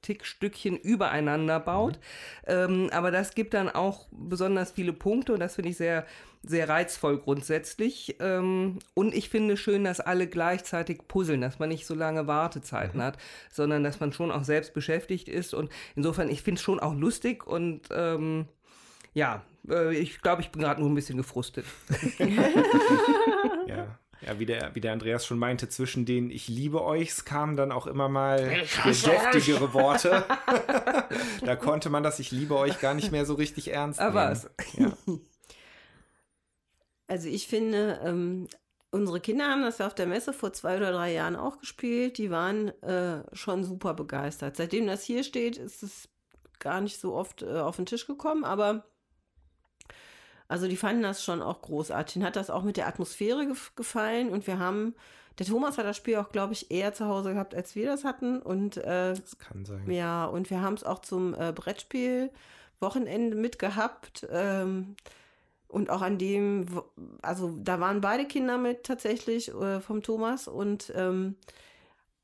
Akrobatikstückchen 0.00 0.76
übereinander 0.78 1.60
baut. 1.60 1.98
Ähm, 2.46 2.88
aber 2.92 3.10
das 3.10 3.34
gibt 3.34 3.54
dann 3.54 3.68
auch 3.68 4.08
besonders 4.10 4.72
viele 4.72 4.92
Punkte 4.92 5.32
und 5.34 5.40
das 5.40 5.54
finde 5.54 5.70
ich 5.70 5.76
sehr, 5.76 6.06
sehr 6.42 6.68
reizvoll 6.68 7.18
grundsätzlich. 7.18 8.16
Ähm, 8.20 8.78
und 8.94 9.14
ich 9.14 9.28
finde 9.28 9.56
schön, 9.56 9.84
dass 9.84 10.00
alle 10.00 10.26
gleichzeitig 10.26 11.06
puzzeln, 11.06 11.40
dass 11.40 11.58
man 11.58 11.68
nicht 11.68 11.86
so 11.86 11.94
lange 11.94 12.26
Wartezeiten 12.26 13.02
hat, 13.02 13.18
sondern 13.50 13.84
dass 13.84 14.00
man 14.00 14.12
schon 14.12 14.30
auch 14.30 14.44
selbst 14.44 14.74
beschäftigt 14.74 15.28
ist. 15.28 15.54
Und 15.54 15.70
insofern, 15.96 16.28
ich 16.28 16.42
finde 16.42 16.58
es 16.58 16.62
schon 16.62 16.80
auch 16.80 16.94
lustig 16.94 17.46
und 17.46 17.82
ähm, 17.90 18.46
ja, 19.12 19.44
äh, 19.68 19.94
ich 19.94 20.22
glaube, 20.22 20.42
ich 20.42 20.50
bin 20.50 20.62
gerade 20.62 20.80
nur 20.80 20.90
ein 20.90 20.94
bisschen 20.94 21.16
gefrustet. 21.16 21.66
Ja. 23.66 23.98
Ja, 24.26 24.38
wie 24.38 24.46
der, 24.46 24.74
wie 24.74 24.80
der 24.80 24.92
Andreas 24.92 25.24
schon 25.24 25.38
meinte, 25.38 25.68
zwischen 25.68 26.04
den 26.04 26.30
Ich 26.30 26.48
liebe 26.48 26.82
euch 26.82 27.24
kamen 27.24 27.56
dann 27.56 27.72
auch 27.72 27.86
immer 27.86 28.08
mal 28.08 28.38
deftigere 28.84 29.72
Worte. 29.72 30.24
da 31.44 31.56
konnte 31.56 31.88
man 31.88 32.02
das 32.02 32.18
Ich 32.18 32.30
liebe 32.30 32.56
euch 32.56 32.80
gar 32.80 32.94
nicht 32.94 33.12
mehr 33.12 33.24
so 33.24 33.34
richtig 33.34 33.72
ernst 33.72 33.98
Aber 33.98 34.28
nehmen. 34.28 34.30
was? 34.30 34.50
Ja. 34.76 34.92
Also 37.06 37.26
ich 37.26 37.48
finde, 37.48 38.00
ähm, 38.04 38.46
unsere 38.92 39.18
Kinder 39.18 39.48
haben 39.48 39.62
das 39.62 39.78
ja 39.78 39.88
auf 39.88 39.96
der 39.96 40.06
Messe 40.06 40.32
vor 40.32 40.52
zwei 40.52 40.76
oder 40.76 40.92
drei 40.92 41.12
Jahren 41.12 41.34
auch 41.34 41.58
gespielt. 41.58 42.18
Die 42.18 42.30
waren 42.30 42.68
äh, 42.82 43.24
schon 43.32 43.64
super 43.64 43.94
begeistert. 43.94 44.56
Seitdem 44.56 44.86
das 44.86 45.02
hier 45.02 45.24
steht, 45.24 45.56
ist 45.56 45.82
es 45.82 46.08
gar 46.60 46.80
nicht 46.80 47.00
so 47.00 47.14
oft 47.14 47.42
äh, 47.42 47.58
auf 47.58 47.74
den 47.74 47.86
Tisch 47.86 48.06
gekommen, 48.06 48.44
aber 48.44 48.84
also 50.50 50.66
die 50.66 50.76
fanden 50.76 51.02
das 51.02 51.22
schon 51.22 51.42
auch 51.42 51.62
großartig. 51.62 52.16
Ihnen 52.16 52.24
hat 52.24 52.34
das 52.34 52.50
auch 52.50 52.64
mit 52.64 52.76
der 52.76 52.88
Atmosphäre 52.88 53.46
gef 53.46 53.72
gefallen 53.76 54.30
und 54.30 54.48
wir 54.48 54.58
haben, 54.58 54.96
der 55.38 55.46
Thomas 55.46 55.78
hat 55.78 55.86
das 55.86 55.96
Spiel 55.96 56.16
auch, 56.16 56.30
glaube 56.30 56.54
ich, 56.54 56.72
eher 56.72 56.92
zu 56.92 57.06
Hause 57.06 57.34
gehabt, 57.34 57.54
als 57.54 57.76
wir 57.76 57.86
das 57.86 58.02
hatten 58.02 58.42
und 58.42 58.76
äh, 58.76 59.14
Das 59.14 59.38
kann 59.38 59.64
sein. 59.64 59.88
ja, 59.88 60.24
und 60.24 60.50
wir 60.50 60.60
haben 60.60 60.74
es 60.74 60.82
auch 60.82 60.98
zum 60.98 61.34
äh, 61.34 61.52
Brettspiel 61.54 62.32
Wochenende 62.80 63.36
mitgehabt. 63.36 64.26
Ähm, 64.28 64.96
und 65.68 65.88
auch 65.88 66.02
an 66.02 66.18
dem, 66.18 66.66
also 67.22 67.56
da 67.62 67.78
waren 67.78 68.00
beide 68.00 68.26
Kinder 68.26 68.58
mit 68.58 68.82
tatsächlich 68.82 69.54
äh, 69.54 69.80
vom 69.80 70.02
Thomas 70.02 70.48
und 70.48 70.92
ähm, 70.96 71.36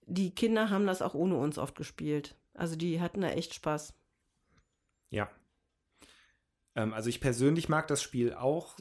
die 0.06 0.34
Kinder 0.34 0.68
haben 0.70 0.88
das 0.88 1.00
auch 1.00 1.14
ohne 1.14 1.36
uns 1.36 1.58
oft 1.58 1.76
gespielt. 1.76 2.34
Also 2.54 2.74
die 2.74 3.00
hatten 3.00 3.20
da 3.20 3.28
echt 3.28 3.54
Spaß. 3.54 3.94
Ja. 5.10 5.28
Ähm, 6.76 6.94
also 6.94 7.08
ich 7.08 7.20
persönlich 7.20 7.68
mag 7.68 7.88
das 7.88 8.02
Spiel 8.02 8.34
auch 8.34 8.76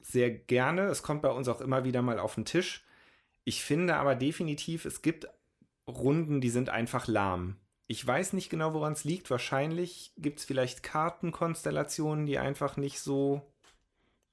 sehr 0.00 0.30
gerne. 0.30 0.86
Es 0.86 1.02
kommt 1.02 1.22
bei 1.22 1.30
uns 1.30 1.48
auch 1.48 1.60
immer 1.60 1.84
wieder 1.84 2.00
mal 2.00 2.18
auf 2.18 2.36
den 2.36 2.44
Tisch. 2.46 2.84
Ich 3.44 3.62
finde 3.62 3.96
aber 3.96 4.14
definitiv, 4.14 4.86
es 4.86 5.02
gibt 5.02 5.28
Runden, 5.86 6.40
die 6.40 6.48
sind 6.48 6.70
einfach 6.70 7.06
lahm. 7.08 7.56
Ich 7.86 8.06
weiß 8.06 8.32
nicht 8.32 8.48
genau, 8.48 8.72
woran 8.72 8.94
es 8.94 9.04
liegt. 9.04 9.30
Wahrscheinlich 9.30 10.14
gibt 10.16 10.38
es 10.38 10.46
vielleicht 10.46 10.82
Kartenkonstellationen, 10.82 12.24
die 12.24 12.38
einfach 12.38 12.78
nicht 12.78 13.00
so 13.00 13.42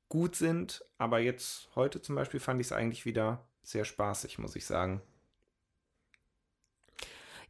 gut 0.07 0.35
sind. 0.35 0.85
Aber 0.97 1.19
jetzt 1.19 1.69
heute 1.75 2.01
zum 2.01 2.15
Beispiel 2.15 2.39
fand 2.39 2.61
ich 2.61 2.67
es 2.67 2.71
eigentlich 2.71 3.05
wieder 3.05 3.45
sehr 3.63 3.83
spaßig, 3.83 4.39
muss 4.39 4.55
ich 4.55 4.65
sagen. 4.65 5.01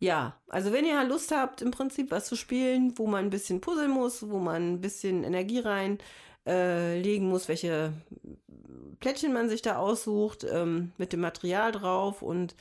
Ja, 0.02 0.36
also 0.48 0.74
wenn 0.74 0.84
ihr 0.84 1.04
Lust 1.04 1.32
habt, 1.32 1.62
im 1.62 1.70
Prinzip 1.70 2.10
was 2.10 2.26
zu 2.26 2.36
spielen, 2.36 2.98
wo 2.98 3.06
man 3.06 3.26
ein 3.26 3.30
bisschen 3.30 3.62
puzzeln 3.62 3.92
muss, 3.92 4.28
wo 4.28 4.40
man 4.40 4.74
ein 4.74 4.82
bisschen 4.82 5.24
Energie 5.24 5.60
rein 5.60 6.00
äh, 6.48 7.00
legen 7.00 7.30
muss, 7.30 7.48
welche 7.48 7.94
Plättchen 9.00 9.32
man 9.32 9.48
sich 9.48 9.62
da 9.62 9.78
aussucht, 9.78 10.44
ähm, 10.44 10.92
mit 10.98 11.14
dem 11.14 11.22
Material 11.22 11.72
drauf 11.72 12.24
und 12.24 12.56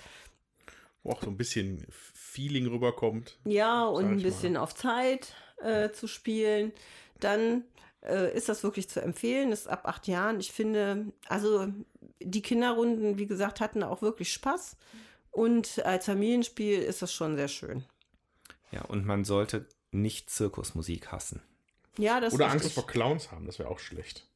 Wo 1.03 1.13
auch 1.13 1.23
so 1.23 1.31
ein 1.31 1.39
bisschen 1.39 1.87
Feeling 1.91 2.67
rüberkommt. 2.67 3.39
Ja, 3.47 3.87
und 3.87 4.05
ein 4.05 4.19
ich 4.19 4.25
mal. 4.25 4.31
bisschen 4.31 4.59
auf 4.59 4.75
Zeit 4.75 5.33
äh, 5.63 5.91
zu 5.93 6.09
spielen, 6.09 6.73
dann 7.21 7.65
äh, 8.03 8.37
ist 8.37 8.51
das 8.51 8.63
wirklich 8.63 8.91
zu 8.91 9.01
empfehlen. 9.01 9.51
Ist 9.51 9.67
ab 9.67 9.89
acht 9.89 10.07
Jahren. 10.09 10.41
Ich 10.41 10.53
finde, 10.53 11.07
also 11.27 11.69
die 12.21 12.43
Kinderrunden, 12.43 13.17
wie 13.17 13.27
gesagt, 13.27 13.61
hatten 13.61 13.83
auch 13.83 14.03
wirklich 14.03 14.31
Spaß. 14.31 14.77
Und 15.31 15.85
als 15.85 16.07
Familienspiel 16.07 16.81
ist 16.81 17.03
das 17.03 17.13
schon 17.13 17.37
sehr 17.37 17.49
schön. 17.49 17.85
Ja, 18.73 18.83
und 18.83 19.05
man 19.07 19.25
sollte 19.25 19.67
nicht 19.91 20.31
Zirkusmusik 20.31 21.11
hassen. 21.13 21.43
Ja, 21.99 22.21
das 22.21 22.35
Oder 22.35 22.47
ist 22.47 22.53
Angst 22.53 22.65
richtig. 22.67 22.75
vor 22.83 22.87
Clowns 22.87 23.31
haben, 23.33 23.47
das 23.47 23.59
wäre 23.59 23.69
auch 23.69 23.79
schlecht. 23.81 24.27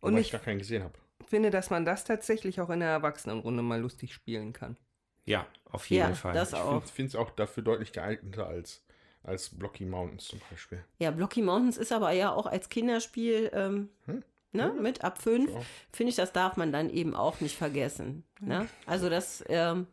Und 0.00 0.12
Wobei 0.12 0.20
ich 0.20 0.26
ich 0.26 0.32
gar 0.32 0.40
keinen 0.42 0.58
gesehen 0.58 0.82
habe. 0.84 0.94
finde, 1.26 1.50
dass 1.50 1.70
man 1.70 1.84
das 1.84 2.04
tatsächlich 2.04 2.60
auch 2.60 2.70
in 2.70 2.80
der 2.80 2.90
Erwachsenenrunde 2.90 3.62
mal 3.62 3.80
lustig 3.80 4.12
spielen 4.12 4.52
kann. 4.52 4.76
Ja, 5.24 5.46
auf 5.70 5.88
jeden 5.90 6.08
Ja, 6.10 6.14
Fall. 6.14 6.34
das 6.34 6.54
auch. 6.54 6.84
Ich 6.84 6.90
finde 6.90 7.08
es 7.08 7.16
auch 7.16 7.30
dafür 7.30 7.62
deutlich 7.62 7.92
geeigneter 7.92 8.46
als, 8.46 8.84
als 9.22 9.48
Blocky 9.50 9.84
Mountains 9.86 10.26
zum 10.26 10.40
Beispiel. 10.50 10.84
Ja, 10.98 11.10
Blocky 11.10 11.42
Mountains 11.42 11.78
ist 11.78 11.92
aber 11.92 12.12
ja 12.12 12.32
auch 12.32 12.46
als 12.46 12.68
Kinderspiel 12.68 13.50
ähm, 13.54 13.88
Hm? 14.04 14.22
ne, 14.52 14.72
mit 14.80 15.02
ab 15.02 15.20
fünf. 15.20 15.50
Ja. 15.50 15.60
Finde 15.92 16.10
ich, 16.10 16.16
das 16.16 16.32
darf 16.32 16.56
man 16.56 16.70
dann 16.72 16.90
eben 16.90 17.16
auch 17.16 17.40
nicht 17.40 17.56
vergessen. 17.56 18.22
Ne? 18.40 18.68
Also 18.84 19.08
das, 19.10 19.42
ähm, 19.48 19.86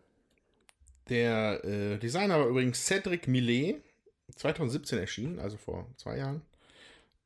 Der 1.09 1.63
äh, 1.65 1.97
Designer 1.97 2.39
war 2.39 2.47
übrigens 2.47 2.85
Cedric 2.85 3.27
Millet, 3.27 3.81
2017 4.35 4.99
erschienen, 4.99 5.39
also 5.39 5.57
vor 5.57 5.87
zwei 5.97 6.17
Jahren. 6.17 6.41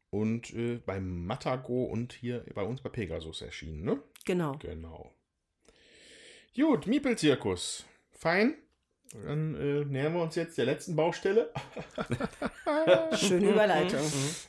Und 0.10 0.54
äh, 0.54 0.80
bei 0.86 1.00
Matago 1.00 1.84
und 1.84 2.14
hier 2.14 2.44
bei 2.56 2.64
uns 2.64 2.82
bei 2.82 2.90
Pegasus 2.90 3.42
erschienen, 3.42 3.84
ne? 3.84 4.02
genau. 4.26 4.58
Genau. 4.60 5.14
Gut, 6.56 6.88
Miepel-Zirkus. 6.88 7.86
Fein. 8.12 8.56
Dann 9.14 9.56
äh, 9.56 9.86
nähern 9.86 10.14
wir 10.14 10.22
uns 10.22 10.36
jetzt 10.36 10.58
der 10.58 10.66
letzten 10.66 10.96
Baustelle. 10.96 11.54
Schöne 13.16 13.52
Überleitung. 13.52 14.02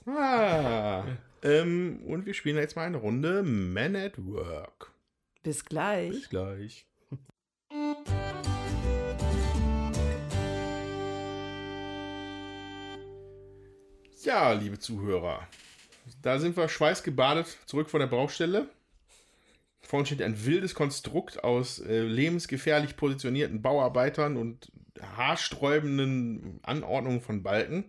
Ah. 0.06 1.04
Ähm, 1.42 2.02
und 2.06 2.26
wir 2.26 2.34
spielen 2.34 2.56
jetzt 2.56 2.76
mal 2.76 2.86
eine 2.86 2.96
Runde 2.96 3.42
Man 3.42 3.94
at 3.94 4.14
Work. 4.16 4.92
Bis 5.42 5.64
gleich. 5.64 6.10
Bis 6.10 6.28
gleich. 6.28 6.87
Ja, 14.28 14.52
liebe 14.52 14.78
Zuhörer, 14.78 15.48
da 16.20 16.38
sind 16.38 16.54
wir 16.54 16.68
schweißgebadet 16.68 17.46
zurück 17.64 17.88
von 17.88 18.00
der 18.00 18.08
Baustelle. 18.08 18.68
Vor 19.80 20.00
uns 20.00 20.08
steht 20.08 20.20
ein 20.20 20.44
wildes 20.44 20.74
Konstrukt 20.74 21.42
aus 21.42 21.78
äh, 21.78 22.02
lebensgefährlich 22.02 22.98
positionierten 22.98 23.62
Bauarbeitern 23.62 24.36
und 24.36 24.70
haarsträubenden 25.16 26.60
Anordnungen 26.62 27.22
von 27.22 27.42
Balken. 27.42 27.86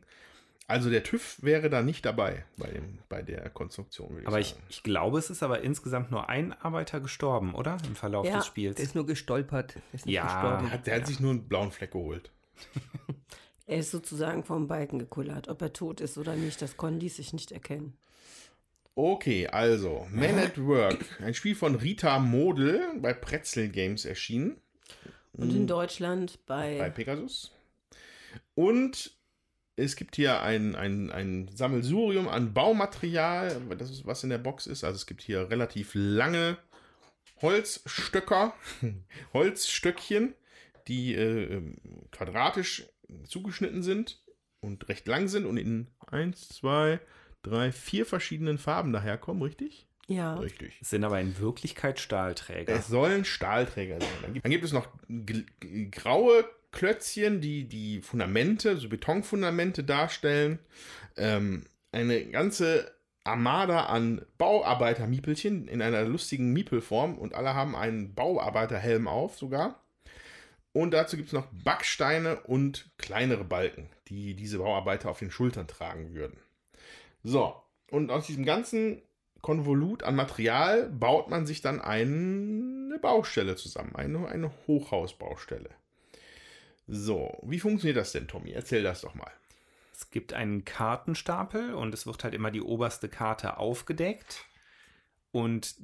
Also 0.65 0.89
der 0.89 1.03
TÜV 1.03 1.39
wäre 1.43 1.69
da 1.69 1.81
nicht 1.81 2.05
dabei 2.05 2.45
bei, 2.55 2.67
dem, 2.69 2.99
bei 3.09 3.21
der 3.21 3.49
Konstruktion. 3.49 4.11
würde 4.11 4.27
aber 4.27 4.39
ich, 4.39 4.51
sagen. 4.51 4.63
ich 4.69 4.81
glaube, 4.81 5.19
es 5.19 5.29
ist 5.29 5.43
aber 5.43 5.59
insgesamt 5.59 6.09
nur 6.09 6.29
ein 6.29 6.53
Arbeiter 6.53 7.01
gestorben, 7.01 7.53
oder? 7.53 7.75
Im 7.85 7.97
Verlauf 7.97 8.25
Ja, 8.25 8.37
des 8.37 8.45
Spiels. 8.45 8.77
Der 8.77 8.85
ist 8.85 8.95
nur 8.95 9.05
gestolpert. 9.05 9.75
Ist 9.91 10.05
nicht 10.05 10.15
Ja. 10.15 10.23
gestorben. 10.23 10.67
Der 10.67 10.71
hat, 10.71 10.87
der 10.87 10.95
hat 10.95 11.07
sich 11.07 11.19
nur 11.19 11.31
einen 11.31 11.49
blauen 11.49 11.73
Fleck 11.73 11.91
geholt. 11.91 12.31
Er 13.69 13.77
ist 13.77 13.91
sozusagen 13.91 14.43
vom 14.43 14.67
Balken 14.67 14.97
gekullert. 14.97 15.47
Ob 15.47 15.61
er 15.61 15.71
tot 15.71 16.01
ist 16.01 16.17
oder 16.17 16.35
nicht, 16.35 16.59
das 16.59 16.75
konnten 16.75 16.99
die 16.99 17.09
sich 17.09 17.33
nicht 17.33 17.51
erkennen. 17.51 17.93
Okay, 18.95 19.45
also 19.45 20.07
Man 20.09 20.39
at 20.39 20.57
Work, 20.57 21.05
ein 21.21 21.35
Spiel 21.35 21.53
von 21.53 21.75
Rita 21.75 22.17
Model 22.17 22.81
bei 22.99 23.13
Pretzel 23.13 23.69
Games 23.69 24.05
erschienen, 24.05 24.57
Und 25.33 25.51
in 25.51 25.67
Deutschland 25.67 26.39
bei, 26.47 26.79
bei 26.79 26.89
Pegasus. 26.89 27.51
Und 28.55 29.11
es 29.75 29.95
gibt 29.95 30.15
hier 30.15 30.41
ein, 30.41 30.75
ein, 30.75 31.11
ein 31.11 31.47
Sammelsurium 31.53 32.27
an 32.27 32.55
Baumaterial, 32.55 33.61
das 33.77 33.91
ist, 33.91 34.07
was 34.07 34.23
in 34.23 34.31
der 34.31 34.39
Box 34.39 34.65
ist. 34.65 34.83
Also 34.83 34.95
es 34.95 35.05
gibt 35.05 35.21
hier 35.21 35.51
relativ 35.51 35.91
lange 35.93 36.57
Holzstöcker, 37.43 38.55
Holzstöckchen, 39.33 40.33
die 40.87 41.13
äh, 41.13 41.53
ähm, 41.53 41.75
quadratisch 42.11 42.87
zugeschnitten 43.25 43.83
sind 43.83 44.21
und 44.61 44.87
recht 44.89 45.07
lang 45.07 45.27
sind 45.27 45.45
und 45.45 45.57
in 45.57 45.87
eins, 46.07 46.49
zwei, 46.49 46.99
drei, 47.41 47.71
vier 47.71 48.05
verschiedenen 48.05 48.57
Farben 48.57 48.93
daherkommen, 48.93 49.41
richtig? 49.43 49.87
ja, 50.09 50.35
Richtig. 50.35 50.73
Es 50.81 50.89
sind 50.89 51.03
aber 51.03 51.21
in 51.21 51.37
Wirklichkeit 51.37 51.99
Stahlträger. 51.99 52.73
Es 52.73 52.87
sollen 52.87 53.25
Stahlträger 53.25 53.99
sein. 54.01 54.09
Dann 54.23 54.33
gibt, 54.33 54.45
dann 54.45 54.51
gibt 54.51 54.65
es 54.65 54.73
noch 54.73 54.87
graue 55.91 56.45
Klötzchen, 56.71 57.41
die 57.41 57.65
die 57.65 58.01
Fundamente, 58.01 58.77
so 58.77 58.89
Betonfundamente 58.89 59.83
darstellen. 59.83 60.59
Ähm, 61.15 61.65
eine 61.91 62.25
ganze 62.25 62.91
Armada 63.23 63.85
an 63.85 64.25
Bauarbeiter-Miepelchen 64.39 65.67
in 65.67 65.81
einer 65.81 66.03
lustigen 66.03 66.53
Miepelform 66.53 67.17
und 67.17 67.35
alle 67.35 67.53
haben 67.53 67.75
einen 67.75 68.15
Bauarbeiterhelm 68.15 69.07
auf 69.07 69.37
sogar. 69.37 69.79
Und 70.71 70.91
dazu 70.91 71.17
gibt 71.17 71.29
es 71.29 71.33
noch 71.33 71.47
Backsteine 71.51 72.41
und 72.41 72.89
kleinere 72.97 73.43
Balken, 73.43 73.89
die 74.07 74.35
diese 74.35 74.59
Bauarbeiter 74.59 75.09
auf 75.09 75.19
den 75.19 75.31
Schultern 75.31 75.67
tragen 75.67 76.13
würden. 76.13 76.39
So, 77.23 77.55
und 77.89 78.11
aus 78.11 78.27
diesem 78.27 78.45
ganzen 78.45 79.01
Konvolut 79.41 80.03
an 80.03 80.15
Material 80.15 80.89
baut 80.89 81.29
man 81.29 81.45
sich 81.45 81.61
dann 81.61 81.81
eine 81.81 82.99
Baustelle 82.99 83.55
zusammen, 83.55 83.95
eine, 83.95 84.27
eine 84.27 84.51
Hochhausbaustelle. 84.67 85.69
So, 86.87 87.37
wie 87.43 87.59
funktioniert 87.59 87.97
das 87.97 88.11
denn, 88.11 88.27
Tommy? 88.27 88.51
Erzähl 88.51 88.83
das 88.83 89.01
doch 89.01 89.15
mal. 89.15 89.31
Es 89.93 90.09
gibt 90.11 90.33
einen 90.33 90.65
Kartenstapel 90.65 91.73
und 91.73 91.93
es 91.93 92.07
wird 92.07 92.23
halt 92.23 92.33
immer 92.33 92.51
die 92.51 92.61
oberste 92.61 93.09
Karte 93.09 93.57
aufgedeckt. 93.57 94.45
Und 95.31 95.75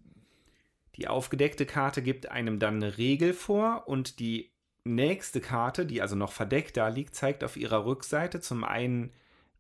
die 0.96 1.08
aufgedeckte 1.08 1.66
Karte 1.66 2.02
gibt 2.02 2.32
einem 2.32 2.60
dann 2.60 2.76
eine 2.76 2.98
Regel 2.98 3.34
vor 3.34 3.88
und 3.88 4.20
die 4.20 4.52
nächste 4.86 5.42
Karte, 5.42 5.86
die 5.86 6.02
also 6.02 6.16
noch 6.16 6.32
verdeckt 6.32 6.78
da 6.78 6.88
liegt, 6.88 7.16
zeigt 7.16 7.44
auf 7.44 7.58
ihrer 7.58 7.86
Rückseite 7.86 8.40
zum 8.40 8.64
einen, 8.64 9.12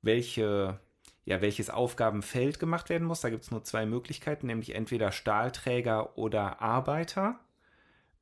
welche, 0.02 0.80
ja, 1.26 1.41
welches 1.41 1.69
Aufgabenfeld 1.69 2.60
gemacht 2.60 2.89
werden 2.89 3.07
muss. 3.07 3.22
Da 3.22 3.30
gibt 3.30 3.43
es 3.43 3.52
nur 3.52 3.64
zwei 3.64 3.85
Möglichkeiten, 3.85 4.47
nämlich 4.47 4.76
entweder 4.76 5.11
Stahlträger 5.11 6.18
oder 6.18 6.61
Arbeiter. 6.61 7.39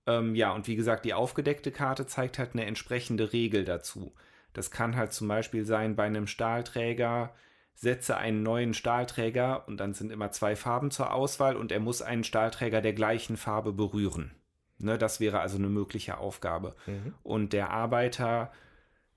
Ähm, 0.07 0.35
ja, 0.35 0.51
und 0.51 0.67
wie 0.67 0.75
gesagt, 0.75 1.05
die 1.05 1.13
aufgedeckte 1.13 1.71
Karte 1.71 2.07
zeigt 2.07 2.39
halt 2.39 2.53
eine 2.53 2.65
entsprechende 2.65 3.33
Regel 3.33 3.65
dazu. 3.65 4.13
Das 4.53 4.71
kann 4.71 4.95
halt 4.95 5.13
zum 5.13 5.27
Beispiel 5.27 5.65
sein, 5.65 5.95
bei 5.95 6.05
einem 6.05 6.27
Stahlträger 6.27 7.33
setze 7.75 8.17
einen 8.17 8.43
neuen 8.43 8.73
Stahlträger 8.73 9.67
und 9.67 9.77
dann 9.77 9.93
sind 9.93 10.11
immer 10.11 10.31
zwei 10.31 10.55
Farben 10.55 10.91
zur 10.91 11.13
Auswahl 11.13 11.55
und 11.55 11.71
er 11.71 11.79
muss 11.79 12.01
einen 12.01 12.23
Stahlträger 12.23 12.81
der 12.81 12.93
gleichen 12.93 13.35
Farbe 13.35 13.73
berühren. 13.73 14.31
Ne, 14.83 14.97
das 14.97 15.19
wäre 15.19 15.39
also 15.39 15.57
eine 15.57 15.69
mögliche 15.69 16.17
Aufgabe. 16.17 16.75
Und 17.23 17.53
der 17.53 17.69
Arbeiter, 17.69 18.51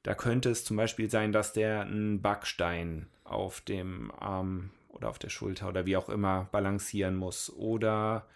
da 0.03 0.15
könnte 0.15 0.51
es 0.51 0.65
zum 0.65 0.77
Beispiel 0.77 1.11
sein, 1.11 1.33
dass 1.33 1.53
der 1.53 1.83
einen 1.83 2.23
Backstein 2.23 3.09
auf 3.25 3.61
dem 3.61 4.13
Arm 4.13 4.71
oder 4.89 5.11
auf 5.11 5.19
der 5.19 5.29
Schulter 5.29 5.69
oder 5.69 5.85
wie 5.85 5.97
auch 5.97 6.09
immer 6.09 6.49
balancieren 6.53 7.17
muss. 7.17 7.53
Oder 7.53 8.27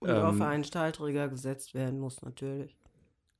und 0.00 0.08
ähm, 0.08 0.16
auf 0.16 0.40
einen 0.40 0.64
Stahlträger 0.64 1.28
gesetzt 1.28 1.74
werden 1.74 2.00
muss 2.00 2.22
natürlich. 2.22 2.76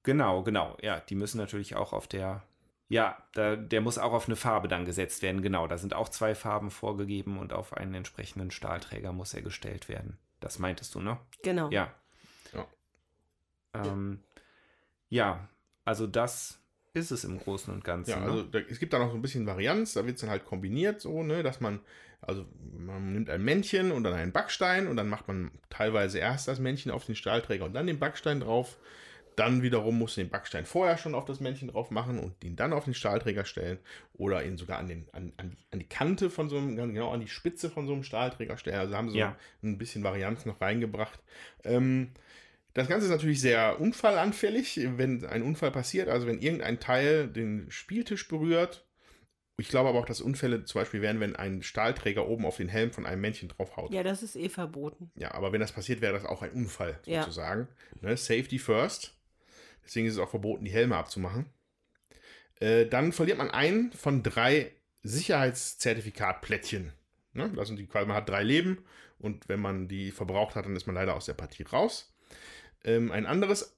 Genau, 0.02 0.42
genau. 0.42 0.76
Ja, 0.82 1.00
die 1.00 1.14
müssen 1.14 1.38
natürlich 1.38 1.76
auch 1.76 1.92
auf 1.92 2.06
der. 2.06 2.42
Ja, 2.88 3.16
da, 3.34 3.54
der 3.54 3.80
muss 3.80 3.98
auch 3.98 4.12
auf 4.12 4.26
eine 4.26 4.36
Farbe 4.36 4.66
dann 4.66 4.84
gesetzt 4.84 5.22
werden. 5.22 5.42
Genau, 5.42 5.68
da 5.68 5.78
sind 5.78 5.94
auch 5.94 6.08
zwei 6.08 6.34
Farben 6.34 6.70
vorgegeben 6.70 7.38
und 7.38 7.52
auf 7.52 7.76
einen 7.76 7.94
entsprechenden 7.94 8.50
Stahlträger 8.50 9.12
muss 9.12 9.32
er 9.32 9.42
gestellt 9.42 9.88
werden. 9.88 10.18
Das 10.40 10.58
meintest 10.58 10.94
du, 10.94 11.00
ne? 11.00 11.18
Genau. 11.42 11.70
Ja. 11.70 11.94
Ähm, 13.74 14.20
ja, 15.08 15.48
also 15.84 16.06
das 16.06 16.60
ist 16.92 17.10
es 17.10 17.24
im 17.24 17.38
Großen 17.38 17.72
und 17.72 17.84
Ganzen. 17.84 18.10
Ja, 18.10 18.20
ne? 18.20 18.26
also 18.26 18.42
da, 18.44 18.58
es 18.58 18.78
gibt 18.78 18.92
da 18.92 18.98
noch 18.98 19.10
so 19.10 19.16
ein 19.16 19.22
bisschen 19.22 19.46
Varianz, 19.46 19.94
da 19.94 20.04
wird 20.06 20.16
es 20.16 20.20
dann 20.20 20.30
halt 20.30 20.44
kombiniert, 20.44 21.00
so, 21.00 21.22
ne, 21.22 21.42
dass 21.42 21.60
man, 21.60 21.80
also 22.20 22.46
man 22.76 23.12
nimmt 23.12 23.30
ein 23.30 23.42
Männchen 23.42 23.92
und 23.92 24.02
dann 24.04 24.14
einen 24.14 24.32
Backstein 24.32 24.88
und 24.88 24.96
dann 24.96 25.08
macht 25.08 25.28
man 25.28 25.52
teilweise 25.68 26.18
erst 26.18 26.48
das 26.48 26.58
Männchen 26.58 26.90
auf 26.90 27.06
den 27.06 27.14
Stahlträger 27.14 27.64
und 27.64 27.74
dann 27.74 27.86
den 27.86 27.98
Backstein 27.98 28.40
drauf. 28.40 28.78
Dann 29.36 29.62
wiederum 29.62 29.96
musst 29.96 30.16
du 30.16 30.22
den 30.22 30.28
Backstein 30.28 30.66
vorher 30.66 30.98
schon 30.98 31.14
auf 31.14 31.24
das 31.24 31.40
Männchen 31.40 31.68
drauf 31.68 31.90
machen 31.90 32.18
und 32.18 32.42
ihn 32.44 32.56
dann 32.56 32.72
auf 32.72 32.84
den 32.84 32.94
Stahlträger 32.94 33.44
stellen 33.44 33.78
oder 34.12 34.44
ihn 34.44 34.58
sogar 34.58 34.78
an, 34.78 34.88
den, 34.88 35.06
an, 35.12 35.32
an, 35.36 35.50
die, 35.50 35.56
an 35.70 35.78
die 35.78 35.88
Kante 35.88 36.28
von 36.28 36.48
so 36.50 36.58
einem, 36.58 36.76
genau 36.76 37.10
an 37.10 37.20
die 37.20 37.28
Spitze 37.28 37.70
von 37.70 37.86
so 37.86 37.94
einem 37.94 38.02
Stahlträger 38.02 38.58
stellen. 38.58 38.80
Also 38.80 38.96
haben 38.96 39.08
sie 39.08 39.18
Ja. 39.18 39.36
so 39.62 39.68
ein 39.68 39.78
bisschen 39.78 40.02
Varianz 40.02 40.44
noch 40.44 40.60
reingebracht. 40.60 41.20
Ähm, 41.64 42.10
das 42.74 42.88
Ganze 42.88 43.06
ist 43.06 43.10
natürlich 43.12 43.40
sehr 43.40 43.80
unfallanfällig, 43.80 44.80
wenn 44.96 45.24
ein 45.26 45.42
Unfall 45.42 45.70
passiert, 45.70 46.08
also 46.08 46.26
wenn 46.26 46.40
irgendein 46.40 46.78
Teil 46.80 47.28
den 47.28 47.70
Spieltisch 47.70 48.28
berührt. 48.28 48.86
Ich 49.58 49.68
glaube 49.68 49.90
aber 49.90 49.98
auch, 49.98 50.06
dass 50.06 50.20
Unfälle 50.22 50.64
zum 50.64 50.80
Beispiel 50.80 51.02
wären, 51.02 51.20
wenn 51.20 51.36
ein 51.36 51.62
Stahlträger 51.62 52.26
oben 52.28 52.46
auf 52.46 52.56
den 52.56 52.68
Helm 52.68 52.92
von 52.92 53.04
einem 53.04 53.20
Männchen 53.20 53.48
draufhaut. 53.48 53.92
Ja, 53.92 54.02
das 54.02 54.22
ist 54.22 54.36
eh 54.36 54.48
verboten. 54.48 55.10
Ja, 55.16 55.34
aber 55.34 55.52
wenn 55.52 55.60
das 55.60 55.72
passiert, 55.72 56.00
wäre 56.00 56.14
das 56.14 56.24
auch 56.24 56.42
ein 56.42 56.52
Unfall 56.52 56.98
Ja. 57.04 57.22
sozusagen. 57.22 57.68
Ne? 58.00 58.16
Safety 58.16 58.58
first. 58.58 59.14
Deswegen 59.84 60.06
ist 60.06 60.14
es 60.14 60.18
auch 60.18 60.30
verboten, 60.30 60.64
die 60.64 60.70
Helme 60.70 60.96
abzumachen. 60.96 61.46
Äh, 62.60 62.86
dann 62.86 63.12
verliert 63.12 63.38
man 63.38 63.50
ein 63.50 63.92
von 63.92 64.22
drei 64.22 64.72
Sicherheitszertifikatplättchen. 65.02 66.92
Ne? 67.32 67.52
Das 67.54 67.68
sind 67.68 67.78
die 67.78 67.88
man 67.92 68.12
hat 68.12 68.28
drei 68.28 68.42
Leben 68.42 68.84
und 69.18 69.48
wenn 69.48 69.60
man 69.60 69.88
die 69.88 70.10
verbraucht 70.10 70.54
hat, 70.54 70.64
dann 70.64 70.76
ist 70.76 70.86
man 70.86 70.94
leider 70.94 71.14
aus 71.14 71.26
der 71.26 71.34
Partie 71.34 71.64
raus. 71.64 72.14
Ähm, 72.84 73.12
ein 73.12 73.26
anderes 73.26 73.76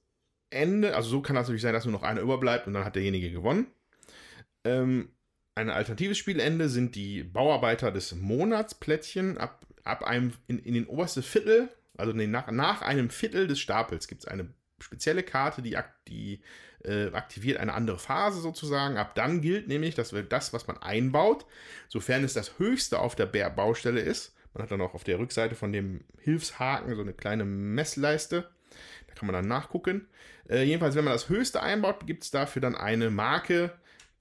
Ende, 0.49 0.95
also 0.95 1.09
so 1.09 1.21
kann 1.21 1.35
das 1.35 1.47
natürlich 1.47 1.61
sein, 1.61 1.73
dass 1.73 1.85
nur 1.85 1.93
noch 1.93 2.03
einer 2.03 2.21
überbleibt 2.21 2.67
und 2.67 2.73
dann 2.73 2.85
hat 2.85 2.95
derjenige 2.95 3.31
gewonnen. 3.31 3.67
Ähm, 4.63 5.09
ein 5.55 5.69
alternatives 5.69 6.17
Spielende 6.17 6.69
sind 6.69 6.95
die 6.95 7.23
Bauarbeiter 7.23 7.91
des 7.91 8.15
Monatsplättchen. 8.15 9.37
Ab, 9.37 9.65
ab 9.83 10.03
einem 10.03 10.33
in, 10.47 10.59
in 10.59 10.73
den 10.73 10.87
oberste 10.87 11.21
Viertel, 11.21 11.69
also 11.97 12.13
nee, 12.13 12.27
nach, 12.27 12.49
nach 12.49 12.81
einem 12.81 13.09
Viertel 13.09 13.47
des 13.47 13.59
Stapels 13.59 14.07
gibt 14.07 14.23
es 14.23 14.27
eine 14.27 14.49
spezielle 14.79 15.23
Karte, 15.23 15.61
die, 15.61 15.77
die 16.07 16.41
äh, 16.83 17.07
aktiviert 17.13 17.59
eine 17.59 17.73
andere 17.73 17.99
Phase 17.99 18.41
sozusagen. 18.41 18.97
Ab 18.97 19.15
dann 19.15 19.41
gilt 19.41 19.67
nämlich, 19.67 19.95
dass 19.95 20.13
das, 20.29 20.53
was 20.53 20.67
man 20.67 20.77
einbaut, 20.77 21.45
sofern 21.87 22.23
es 22.23 22.33
das 22.33 22.57
höchste 22.57 22.99
auf 22.99 23.15
der 23.15 23.27
Baustelle 23.27 24.01
ist, 24.01 24.35
man 24.53 24.63
hat 24.63 24.71
dann 24.71 24.81
auch 24.81 24.93
auf 24.93 25.03
der 25.03 25.17
Rückseite 25.17 25.55
von 25.55 25.71
dem 25.71 26.01
Hilfshaken 26.19 26.95
so 26.95 27.01
eine 27.01 27.13
kleine 27.13 27.43
Messleiste. 27.43 28.49
Kann 29.23 29.31
man 29.31 29.41
dann 29.41 29.47
nachgucken. 29.47 30.05
Äh, 30.49 30.63
jedenfalls, 30.63 30.95
wenn 30.95 31.05
man 31.05 31.13
das 31.13 31.29
höchste 31.29 31.63
einbaut, 31.63 32.05
gibt 32.05 32.25
es 32.25 32.31
dafür 32.31 32.61
dann 32.61 32.75
eine 32.75 33.09
Marke 33.09 33.71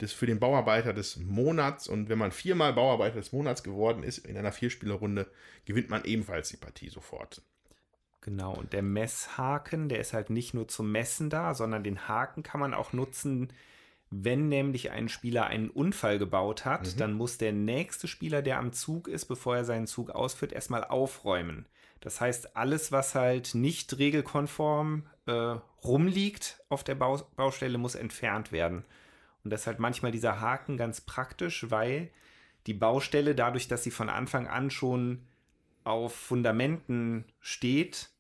des, 0.00 0.12
für 0.12 0.26
den 0.26 0.38
Bauarbeiter 0.38 0.92
des 0.92 1.16
Monats. 1.16 1.88
Und 1.88 2.08
wenn 2.08 2.18
man 2.18 2.30
viermal 2.30 2.72
Bauarbeiter 2.72 3.16
des 3.16 3.32
Monats 3.32 3.64
geworden 3.64 4.04
ist 4.04 4.18
in 4.18 4.36
einer 4.38 4.52
Vierspielerrunde, 4.52 5.26
gewinnt 5.64 5.90
man 5.90 6.04
ebenfalls 6.04 6.50
die 6.50 6.56
Partie 6.56 6.88
sofort. 6.88 7.42
Genau, 8.20 8.54
und 8.54 8.72
der 8.72 8.82
Messhaken, 8.82 9.88
der 9.88 9.98
ist 9.98 10.12
halt 10.12 10.30
nicht 10.30 10.54
nur 10.54 10.68
zum 10.68 10.92
Messen 10.92 11.30
da, 11.30 11.52
sondern 11.54 11.82
den 11.82 12.06
Haken 12.06 12.44
kann 12.44 12.60
man 12.60 12.72
auch 12.72 12.92
nutzen, 12.92 13.52
wenn 14.08 14.48
nämlich 14.48 14.92
ein 14.92 15.08
Spieler 15.08 15.46
einen 15.46 15.68
Unfall 15.68 16.20
gebaut 16.20 16.64
hat, 16.64 16.86
mhm. 16.86 16.98
dann 16.98 17.12
muss 17.14 17.38
der 17.38 17.50
nächste 17.50 18.06
Spieler, 18.06 18.40
der 18.40 18.58
am 18.58 18.72
Zug 18.72 19.08
ist, 19.08 19.24
bevor 19.24 19.56
er 19.56 19.64
seinen 19.64 19.88
Zug 19.88 20.10
ausführt, 20.10 20.52
erstmal 20.52 20.84
aufräumen. 20.84 21.66
Das 22.02 22.20
heißt, 22.20 22.56
alles, 22.56 22.90
was 22.90 23.14
halt 23.14 23.54
nicht 23.54 23.96
regelkonform 23.96 25.06
äh, 25.26 25.56
rumliegt 25.84 26.60
auf 26.68 26.84
der 26.84 26.96
Bau 26.96 27.18
Baustelle, 27.36 27.78
muss 27.78 27.94
entfernt 27.94 28.50
werden. 28.50 28.84
Und 29.44 29.52
das 29.52 29.62
ist 29.62 29.66
halt 29.68 29.78
manchmal 29.78 30.10
dieser 30.10 30.40
Haken 30.40 30.76
ganz 30.76 31.00
praktisch, 31.00 31.70
weil 31.70 32.10
die 32.66 32.74
Baustelle, 32.74 33.34
dadurch, 33.34 33.68
dass 33.68 33.84
sie 33.84 33.90
von 33.90 34.08
Anfang 34.08 34.48
an 34.48 34.70
schon 34.70 35.22
auf 35.84 36.14
Fundamenten 36.14 37.24
steht, 37.40 38.10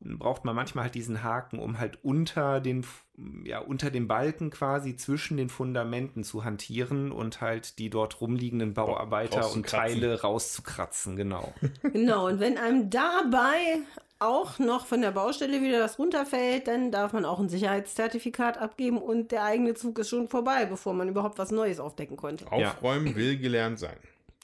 braucht 0.00 0.44
man 0.44 0.54
manchmal 0.54 0.84
halt 0.84 0.94
diesen 0.94 1.22
Haken, 1.22 1.58
um 1.58 1.78
halt 1.78 1.98
unter 2.04 2.60
den, 2.60 2.86
ja, 3.44 3.58
unter 3.60 3.90
den 3.90 4.08
Balken 4.08 4.50
quasi 4.50 4.96
zwischen 4.96 5.36
den 5.36 5.48
Fundamenten 5.48 6.24
zu 6.24 6.44
hantieren 6.44 7.12
und 7.12 7.40
halt 7.40 7.78
die 7.78 7.90
dort 7.90 8.20
rumliegenden 8.20 8.74
Bauarbeiter 8.74 9.52
und 9.52 9.68
Teile 9.68 10.20
rauszukratzen, 10.20 11.16
genau. 11.16 11.52
Genau, 11.92 12.28
und 12.28 12.40
wenn 12.40 12.58
einem 12.58 12.90
dabei 12.90 13.80
auch 14.18 14.58
noch 14.58 14.86
von 14.86 15.00
der 15.00 15.10
Baustelle 15.10 15.62
wieder 15.62 15.78
das 15.78 15.98
runterfällt, 15.98 16.68
dann 16.68 16.92
darf 16.92 17.12
man 17.12 17.24
auch 17.24 17.40
ein 17.40 17.48
Sicherheitszertifikat 17.48 18.56
abgeben 18.58 18.98
und 18.98 19.32
der 19.32 19.44
eigene 19.44 19.74
Zug 19.74 19.98
ist 19.98 20.10
schon 20.10 20.28
vorbei, 20.28 20.64
bevor 20.64 20.94
man 20.94 21.08
überhaupt 21.08 21.38
was 21.38 21.50
Neues 21.50 21.80
aufdecken 21.80 22.16
konnte. 22.16 22.50
Aufräumen 22.50 23.08
ja. 23.08 23.14
will 23.16 23.38
gelernt 23.38 23.78
sein. 23.78 23.96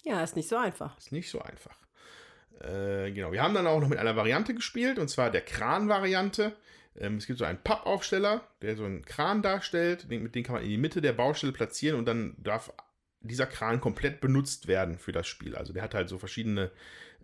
Ja, 0.05 0.23
ist 0.23 0.37
nicht 0.37 0.49
so 0.49 0.57
einfach. 0.57 0.97
Ist 0.99 1.13
nicht 1.13 1.31
so 1.31 1.41
einfach. 1.41 1.77
Äh, 2.61 3.13
genau, 3.13 3.31
wir 3.31 3.43
haben 3.43 3.55
dann 3.55 3.67
auch 3.67 3.81
noch 3.81 3.89
mit 3.89 3.99
einer 3.99 4.17
Variante 4.17 4.55
gespielt, 4.55 4.99
und 4.99 5.09
zwar 5.09 5.31
der 5.31 5.43
Kran-Variante. 5.43 6.55
Ähm, 6.99 7.17
es 7.17 7.27
gibt 7.27 7.39
so 7.39 7.45
einen 7.45 7.63
Pappaufsteller, 7.63 8.43
der 8.63 8.77
so 8.77 8.85
einen 8.85 9.05
Kran 9.05 9.43
darstellt. 9.43 10.11
Den, 10.11 10.23
mit 10.23 10.35
dem 10.35 10.45
kann 10.45 10.57
man 10.57 10.65
in 10.65 10.71
die 10.71 10.79
Mitte 10.79 11.01
der 11.01 11.13
Baustelle 11.13 11.53
platzieren 11.53 11.99
und 11.99 12.07
dann 12.07 12.35
darf 12.39 12.73
dieser 13.21 13.47
Kran 13.47 13.81
komplett 13.81 14.21
benutzt 14.21 14.69
werden 14.69 14.99
für 14.99 15.13
das 15.13 15.27
Spiel. 15.27 15.57
Also 15.57 15.73
der 15.73 15.83
hat 15.83 15.95
halt 15.95 16.09
so 16.09 16.19
verschiedene 16.19 16.71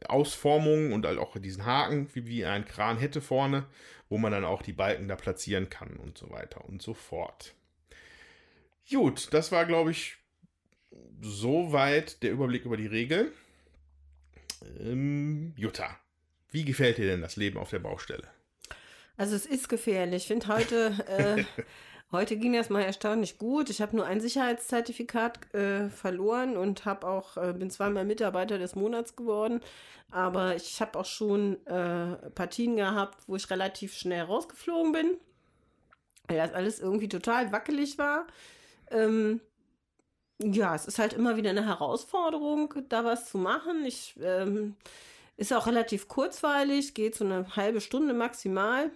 Ausformungen 0.06 0.92
und 0.92 1.06
halt 1.06 1.18
auch 1.18 1.36
diesen 1.38 1.64
Haken, 1.64 2.08
wie, 2.14 2.26
wie 2.26 2.44
ein 2.44 2.64
Kran 2.64 2.98
hätte 2.98 3.20
vorne, 3.20 3.66
wo 4.08 4.18
man 4.18 4.32
dann 4.32 4.44
auch 4.44 4.62
die 4.62 4.72
Balken 4.72 5.08
da 5.08 5.16
platzieren 5.16 5.70
kann 5.70 5.96
und 5.96 6.18
so 6.18 6.30
weiter 6.30 6.64
und 6.64 6.82
so 6.82 6.94
fort. 6.94 7.54
Gut, 8.90 9.32
das 9.32 9.50
war, 9.50 9.64
glaube 9.64 9.92
ich, 9.92 10.16
soweit 11.22 12.22
der 12.22 12.32
Überblick 12.32 12.64
über 12.64 12.76
die 12.76 12.86
Regeln. 12.86 13.28
Ähm, 14.80 15.54
Jutta, 15.56 15.98
wie 16.50 16.64
gefällt 16.64 16.98
dir 16.98 17.06
denn 17.06 17.22
das 17.22 17.36
Leben 17.36 17.58
auf 17.58 17.70
der 17.70 17.78
Baustelle? 17.78 18.33
Also 19.16 19.36
es 19.36 19.46
ist 19.46 19.68
gefährlich. 19.68 20.22
Ich 20.22 20.26
finde 20.28 20.48
heute, 20.48 20.92
äh, 21.08 21.44
heute 22.12 22.36
ging 22.36 22.54
das 22.54 22.70
mal 22.70 22.82
erstaunlich 22.82 23.38
gut. 23.38 23.70
Ich 23.70 23.80
habe 23.80 23.96
nur 23.96 24.06
ein 24.06 24.20
Sicherheitszertifikat 24.20 25.54
äh, 25.54 25.88
verloren 25.88 26.56
und 26.56 26.84
habe 26.84 27.06
auch 27.06 27.36
äh, 27.36 27.52
bin 27.52 27.70
zweimal 27.70 28.04
Mitarbeiter 28.04 28.58
des 28.58 28.74
Monats 28.74 29.14
geworden. 29.16 29.60
Aber 30.10 30.56
ich 30.56 30.80
habe 30.80 30.98
auch 30.98 31.04
schon 31.04 31.64
äh, 31.66 32.30
Partien 32.30 32.76
gehabt, 32.76 33.24
wo 33.26 33.36
ich 33.36 33.50
relativ 33.50 33.94
schnell 33.94 34.22
rausgeflogen 34.22 34.92
bin, 34.92 35.16
weil 36.28 36.36
das 36.36 36.52
alles 36.52 36.80
irgendwie 36.80 37.08
total 37.08 37.52
wackelig 37.52 37.98
war. 37.98 38.26
Ähm, 38.90 39.40
ja, 40.42 40.74
es 40.74 40.86
ist 40.86 40.98
halt 40.98 41.12
immer 41.12 41.36
wieder 41.36 41.50
eine 41.50 41.66
Herausforderung, 41.66 42.74
da 42.88 43.04
was 43.04 43.30
zu 43.30 43.38
machen. 43.38 43.84
Ich 43.84 44.14
ähm, 44.20 44.76
ist 45.36 45.52
auch 45.52 45.66
relativ 45.66 46.08
kurzweilig, 46.08 46.94
geht 46.94 47.14
so 47.14 47.24
eine 47.24 47.56
halbe 47.56 47.80
Stunde 47.80 48.14
maximal. 48.14 48.90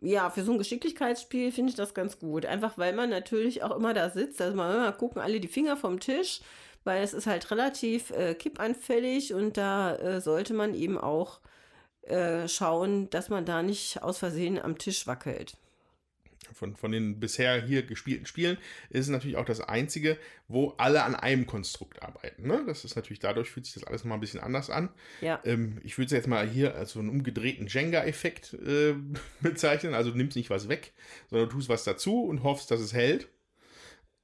Ja, 0.00 0.30
für 0.30 0.44
so 0.44 0.52
ein 0.52 0.58
Geschicklichkeitsspiel 0.58 1.50
finde 1.50 1.70
ich 1.70 1.76
das 1.76 1.92
ganz 1.94 2.18
gut. 2.18 2.46
Einfach 2.46 2.78
weil 2.78 2.92
man 2.94 3.10
natürlich 3.10 3.62
auch 3.62 3.76
immer 3.76 3.94
da 3.94 4.10
sitzt. 4.10 4.40
Also 4.40 4.56
man 4.56 4.74
immer 4.74 4.92
gucken 4.92 5.20
alle 5.20 5.40
die 5.40 5.48
Finger 5.48 5.76
vom 5.76 5.98
Tisch, 5.98 6.40
weil 6.84 7.02
es 7.02 7.14
ist 7.14 7.26
halt 7.26 7.50
relativ 7.50 8.10
äh, 8.10 8.34
kippanfällig 8.34 9.34
und 9.34 9.56
da 9.56 9.96
äh, 9.96 10.20
sollte 10.20 10.54
man 10.54 10.74
eben 10.74 10.98
auch 10.98 11.40
äh, 12.02 12.46
schauen, 12.48 13.10
dass 13.10 13.28
man 13.28 13.44
da 13.44 13.62
nicht 13.62 14.02
aus 14.02 14.18
Versehen 14.18 14.60
am 14.60 14.78
Tisch 14.78 15.06
wackelt 15.06 15.56
von, 16.52 16.76
von 16.76 16.92
den 16.92 17.20
bisher 17.20 17.62
hier 17.62 17.82
gespielten 17.82 18.26
Spielen 18.26 18.58
ist 18.90 19.06
es 19.06 19.08
natürlich 19.08 19.36
auch 19.36 19.44
das 19.44 19.60
einzige, 19.60 20.18
wo 20.46 20.70
alle 20.78 21.02
an 21.02 21.14
einem 21.14 21.46
Konstrukt 21.46 22.02
arbeiten. 22.02 22.46
Ne? 22.46 22.62
Das 22.66 22.84
ist 22.84 22.96
natürlich, 22.96 23.18
dadurch 23.18 23.50
fühlt 23.50 23.66
sich 23.66 23.74
das 23.74 23.84
alles 23.84 24.02
nochmal 24.04 24.18
ein 24.18 24.22
bisschen 24.22 24.40
anders 24.40 24.70
an. 24.70 24.88
Ja. 25.20 25.40
Ähm, 25.44 25.78
ich 25.82 25.98
würde 25.98 26.06
es 26.06 26.12
jetzt 26.12 26.28
mal 26.28 26.48
hier 26.48 26.74
als 26.74 26.92
so 26.92 27.00
einen 27.00 27.10
umgedrehten 27.10 27.66
Jenga-Effekt 27.66 28.54
äh, 28.54 28.94
bezeichnen. 29.40 29.94
Also 29.94 30.10
du 30.10 30.16
nimmst 30.16 30.36
nicht 30.36 30.50
was 30.50 30.68
weg, 30.68 30.92
sondern 31.28 31.48
du 31.48 31.54
tust 31.54 31.68
was 31.68 31.84
dazu 31.84 32.24
und 32.24 32.42
hoffst, 32.42 32.70
dass 32.70 32.80
es 32.80 32.92
hält. 32.92 33.28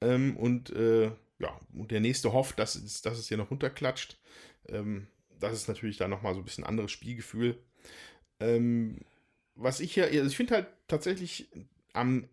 Ähm, 0.01 0.35
und 0.37 0.71
äh, 0.71 1.11
ja, 1.39 1.59
und 1.73 1.91
der 1.91 1.99
nächste 1.99 2.33
hofft, 2.33 2.59
dass 2.59 2.75
es, 2.75 3.01
dass 3.01 3.17
es 3.17 3.27
hier 3.27 3.37
noch 3.37 3.51
runterklatscht. 3.51 4.17
Ähm, 4.69 5.07
das 5.39 5.53
ist 5.53 5.67
natürlich 5.67 5.97
dann 5.97 6.09
nochmal 6.09 6.33
so 6.33 6.39
ein 6.39 6.45
bisschen 6.45 6.63
anderes 6.63 6.91
Spielgefühl. 6.91 7.57
Ähm, 8.39 9.01
was 9.55 9.79
ich 9.79 9.93
hier, 9.93 10.05
also 10.05 10.25
ich 10.25 10.37
finde 10.37 10.55
halt 10.55 10.67
tatsächlich 10.87 11.49
am 11.95 12.27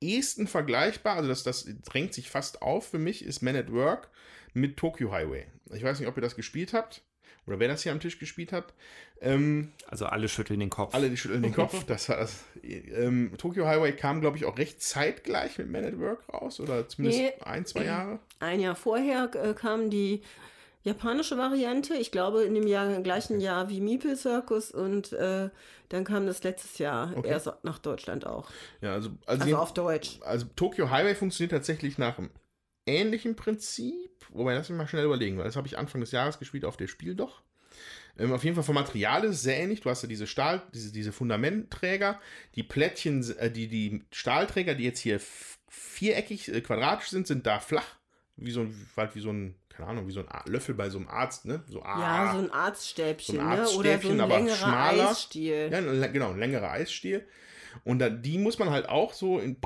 ehesten 0.00 0.46
vergleichbar, 0.46 1.16
also 1.16 1.28
das, 1.28 1.42
das 1.42 1.66
drängt 1.84 2.14
sich 2.14 2.30
fast 2.30 2.62
auf 2.62 2.88
für 2.88 2.98
mich, 2.98 3.24
ist 3.24 3.42
Man 3.42 3.56
at 3.56 3.72
Work 3.72 4.10
mit 4.52 4.76
Tokyo 4.76 5.10
Highway. 5.10 5.46
Ich 5.72 5.82
weiß 5.82 5.98
nicht, 5.98 6.08
ob 6.08 6.16
ihr 6.16 6.22
das 6.22 6.36
gespielt 6.36 6.72
habt 6.72 7.02
oder 7.46 7.58
wer 7.58 7.68
das 7.68 7.82
hier 7.82 7.92
am 7.92 8.00
Tisch 8.00 8.18
gespielt 8.18 8.52
hat. 8.52 8.72
Ähm, 9.20 9.72
also 9.86 10.06
alle 10.06 10.28
schütteln 10.28 10.60
den 10.60 10.70
Kopf. 10.70 10.94
Alle 10.94 11.14
schütteln 11.16 11.42
den 11.42 11.54
Kopf. 11.54 11.84
Das, 11.86 12.06
das, 12.06 12.44
ähm, 12.62 13.32
Tokyo 13.38 13.66
Highway 13.66 13.92
kam, 13.92 14.20
glaube 14.20 14.36
ich, 14.36 14.44
auch 14.44 14.58
recht 14.58 14.82
zeitgleich 14.82 15.58
mit 15.58 15.70
Man 15.70 15.84
at 15.84 15.98
Work 15.98 16.28
raus 16.32 16.60
oder 16.60 16.88
zumindest 16.88 17.20
nee, 17.20 17.32
ein, 17.42 17.66
zwei 17.66 17.84
Jahre. 17.84 18.18
Ein 18.40 18.60
Jahr 18.60 18.76
vorher 18.76 19.30
äh, 19.34 19.54
kam 19.54 19.90
die 19.90 20.22
japanische 20.84 21.36
Variante. 21.36 21.94
Ich 21.94 22.12
glaube, 22.12 22.44
in 22.44 22.54
dem 22.54 22.66
Jahr, 22.66 23.00
gleichen 23.00 23.40
Jahr 23.40 23.68
wie 23.70 23.80
Meeple 23.80 24.16
Circus 24.16 24.70
und 24.70 25.12
äh, 25.12 25.50
dann 25.88 26.04
kam 26.04 26.26
das 26.26 26.42
letztes 26.44 26.78
Jahr 26.78 27.12
okay. 27.16 27.28
erst 27.28 27.50
nach 27.62 27.78
Deutschland 27.78 28.26
auch. 28.26 28.50
Ja, 28.80 28.92
also, 28.92 29.10
also, 29.26 29.44
also 29.44 29.56
auf 29.56 29.74
Deutsch. 29.74 30.20
Also 30.22 30.46
Tokyo 30.54 30.90
Highway 30.90 31.14
funktioniert 31.14 31.52
tatsächlich 31.52 31.98
nach 31.98 32.18
einem 32.18 32.30
ähnlichen 32.86 33.34
Prinzip, 33.34 34.26
wobei 34.30 34.54
das 34.54 34.68
ich 34.68 34.76
mal 34.76 34.86
schnell 34.86 35.06
überlegen, 35.06 35.38
weil 35.38 35.44
das 35.44 35.56
habe 35.56 35.66
ich 35.66 35.78
Anfang 35.78 36.00
des 36.00 36.12
Jahres 36.12 36.38
gespielt 36.38 36.64
auf 36.64 36.76
der 36.76 36.86
Spiel 36.86 37.14
doch. 37.14 37.42
Ähm, 38.18 38.32
auf 38.32 38.44
jeden 38.44 38.54
Fall 38.54 38.64
vom 38.64 38.74
Material 38.74 39.24
ist 39.24 39.36
es 39.36 39.42
sehr 39.42 39.58
ähnlich. 39.58 39.80
Du 39.80 39.90
hast 39.90 40.02
ja 40.02 40.08
diese 40.08 40.26
Stahl, 40.26 40.62
diese, 40.72 40.92
diese 40.92 41.12
Fundamentträger, 41.12 42.20
die 42.54 42.62
Plättchen, 42.62 43.26
äh, 43.38 43.50
die, 43.50 43.68
die 43.68 44.04
Stahlträger, 44.12 44.74
die 44.74 44.84
jetzt 44.84 45.00
hier 45.00 45.18
viereckig, 45.68 46.52
äh, 46.52 46.60
quadratisch 46.60 47.08
sind, 47.08 47.26
sind 47.26 47.46
da 47.46 47.58
flach, 47.58 47.96
wie 48.36 48.52
so, 48.52 48.66
halt 48.96 49.16
wie 49.16 49.20
so 49.20 49.30
ein 49.30 49.56
keine 49.76 49.88
Ahnung, 49.88 50.06
wie 50.06 50.12
so 50.12 50.20
ein 50.20 50.28
Löffel 50.46 50.74
bei 50.74 50.88
so 50.88 50.98
einem 50.98 51.08
Arzt, 51.08 51.46
ne? 51.46 51.64
So, 51.66 51.82
ah, 51.82 52.00
ja, 52.00 52.32
so 52.32 52.38
ein 52.38 52.50
Arztstäbchen, 52.50 53.36
so 53.36 53.40
ein 53.40 53.46
Arztstäbchen 53.46 54.16
ne? 54.16 54.24
Oder 54.24 54.28
so 54.28 54.34
ein 54.34 54.40
längerer 54.40 54.56
schmaler, 54.56 55.10
Eisstiel. 55.10 55.68
Ja, 55.72 56.06
genau, 56.06 56.30
ein 56.30 56.38
längerer 56.38 56.70
Eisstiel. 56.70 57.26
Und 57.82 57.98
da, 57.98 58.08
die 58.08 58.38
muss 58.38 58.58
man 58.58 58.70
halt 58.70 58.88
auch 58.88 59.12
so 59.12 59.38
in, 59.40 59.56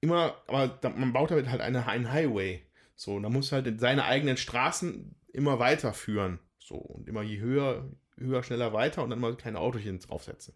immer, 0.00 0.42
aber 0.48 0.68
da, 0.68 0.90
man 0.90 1.12
baut 1.12 1.30
damit 1.30 1.48
halt 1.48 1.60
eine, 1.60 1.86
einen 1.86 2.10
Highway. 2.10 2.66
So, 2.96 3.18
da 3.20 3.28
muss 3.28 3.52
halt 3.52 3.80
seine 3.80 4.04
eigenen 4.04 4.36
Straßen 4.36 5.14
immer 5.32 5.58
weiterführen. 5.60 6.40
So, 6.58 6.76
und 6.76 7.08
immer 7.08 7.22
je 7.22 7.38
höher, 7.38 7.88
höher, 8.16 8.42
schneller 8.42 8.72
weiter 8.72 9.04
und 9.04 9.10
dann 9.10 9.20
mal 9.20 9.36
kleine 9.36 9.60
Autochen 9.60 10.00
draufsetzen. 10.00 10.54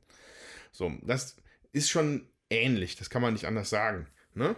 So, 0.73 0.91
das 1.03 1.37
ist 1.73 1.91
schon 1.91 2.29
ähnlich, 2.51 2.97
das 2.97 3.11
kann 3.11 3.23
man 3.23 3.35
nicht 3.35 3.45
anders 3.45 3.71
sagen. 3.71 4.09
Ne? 4.35 4.57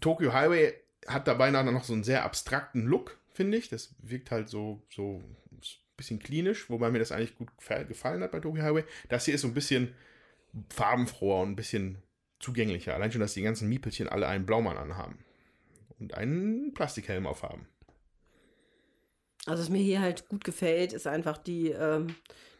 Tokyo 0.00 0.32
Highway 0.32 0.74
hat 1.06 1.28
dabei 1.28 1.50
noch 1.50 1.84
so 1.84 1.92
einen 1.92 2.04
sehr 2.04 2.24
abstrakten 2.24 2.86
Look, 2.86 3.18
finde 3.32 3.56
ich. 3.58 3.68
Das 3.68 3.94
wirkt 3.98 4.30
halt 4.30 4.48
so, 4.48 4.82
so 4.90 5.22
ein 5.50 5.60
bisschen 5.96 6.18
klinisch, 6.18 6.68
wobei 6.70 6.90
mir 6.90 6.98
das 6.98 7.12
eigentlich 7.12 7.36
gut 7.36 7.50
gefallen 7.58 8.22
hat 8.22 8.32
bei 8.32 8.40
Tokyo 8.40 8.62
Highway. 8.62 8.84
Das 9.08 9.24
hier 9.24 9.34
ist 9.34 9.42
so 9.42 9.48
ein 9.48 9.54
bisschen 9.54 9.94
farbenfroher 10.70 11.42
und 11.42 11.50
ein 11.50 11.56
bisschen 11.56 11.98
zugänglicher. 12.40 12.94
Allein 12.94 13.12
schon, 13.12 13.20
dass 13.20 13.34
die 13.34 13.42
ganzen 13.42 13.68
Miepelchen 13.68 14.08
alle 14.08 14.28
einen 14.28 14.46
Blaumann 14.46 14.76
anhaben. 14.76 15.18
und 15.98 16.14
einen 16.14 16.74
Plastikhelm 16.74 17.26
aufhaben. 17.26 17.66
Also 19.46 19.62
was 19.62 19.70
mir 19.70 19.82
hier 19.82 20.00
halt 20.00 20.28
gut 20.28 20.44
gefällt, 20.44 20.92
ist 20.92 21.06
einfach 21.06 21.38
die, 21.38 21.68
ähm, 21.70 22.14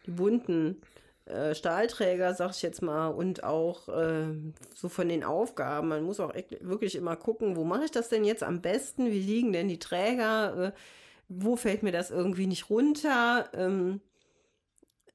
die 0.06 0.12
bunten 0.12 0.80
äh, 1.26 1.54
Stahlträger, 1.54 2.34
sag 2.34 2.52
ich 2.52 2.62
jetzt 2.62 2.82
mal, 2.82 3.08
und 3.08 3.44
auch 3.44 3.88
äh, 3.88 4.28
so 4.74 4.88
von 4.88 5.08
den 5.08 5.24
Aufgaben. 5.24 5.88
Man 5.88 6.04
muss 6.04 6.20
auch 6.20 6.32
wirklich 6.60 6.94
immer 6.94 7.16
gucken, 7.16 7.56
wo 7.56 7.64
mache 7.64 7.84
ich 7.84 7.90
das 7.90 8.08
denn 8.08 8.24
jetzt 8.24 8.42
am 8.42 8.62
besten? 8.62 9.06
Wie 9.06 9.20
liegen 9.20 9.52
denn 9.52 9.68
die 9.68 9.78
Träger? 9.78 10.66
Äh, 10.68 10.72
wo 11.28 11.56
fällt 11.56 11.82
mir 11.82 11.92
das 11.92 12.10
irgendwie 12.12 12.46
nicht 12.46 12.70
runter? 12.70 13.48
Ähm, 13.54 14.00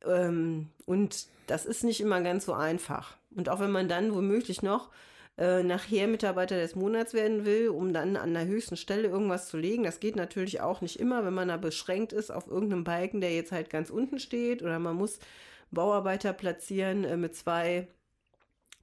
ähm, 0.06 0.68
und 0.86 1.28
das 1.48 1.66
ist 1.66 1.84
nicht 1.84 2.02
immer 2.02 2.22
ganz 2.22 2.46
so 2.46 2.54
einfach. 2.54 3.16
Und 3.36 3.48
auch 3.48 3.60
wenn 3.60 3.72
man 3.72 3.88
dann 3.88 4.14
womöglich 4.14 4.62
noch 4.62 4.90
äh, 5.38 5.64
nachher 5.64 6.08
Mitarbeiter 6.08 6.58
des 6.58 6.76
Monats 6.76 7.14
werden 7.14 7.46
will, 7.46 7.70
um 7.70 7.94
dann 7.94 8.18
an 8.18 8.34
der 8.34 8.46
höchsten 8.46 8.76
Stelle 8.76 9.08
irgendwas 9.08 9.48
zu 9.48 9.58
legen. 9.58 9.84
Das 9.84 10.02
geht 10.02 10.18
natürlich 10.18 10.60
auch 10.60 10.82
nicht 10.82 11.00
immer, 11.00 11.24
wenn 11.26 11.34
man 11.34 11.48
da 11.48 11.58
beschränkt 11.58 12.12
ist 12.12 12.32
auf 12.32 12.48
irgendeinem 12.48 12.84
Balken, 12.84 13.22
der 13.22 13.34
jetzt 13.34 13.54
halt 13.54 13.70
ganz 13.70 13.90
unten 13.90 14.20
steht 14.20 14.62
oder 14.62 14.78
man 14.78 14.98
muss 14.98 15.20
Bauarbeiter 15.72 16.34
platzieren 16.34 17.04
äh, 17.04 17.18
mit 17.18 17.36
zwei 17.36 17.88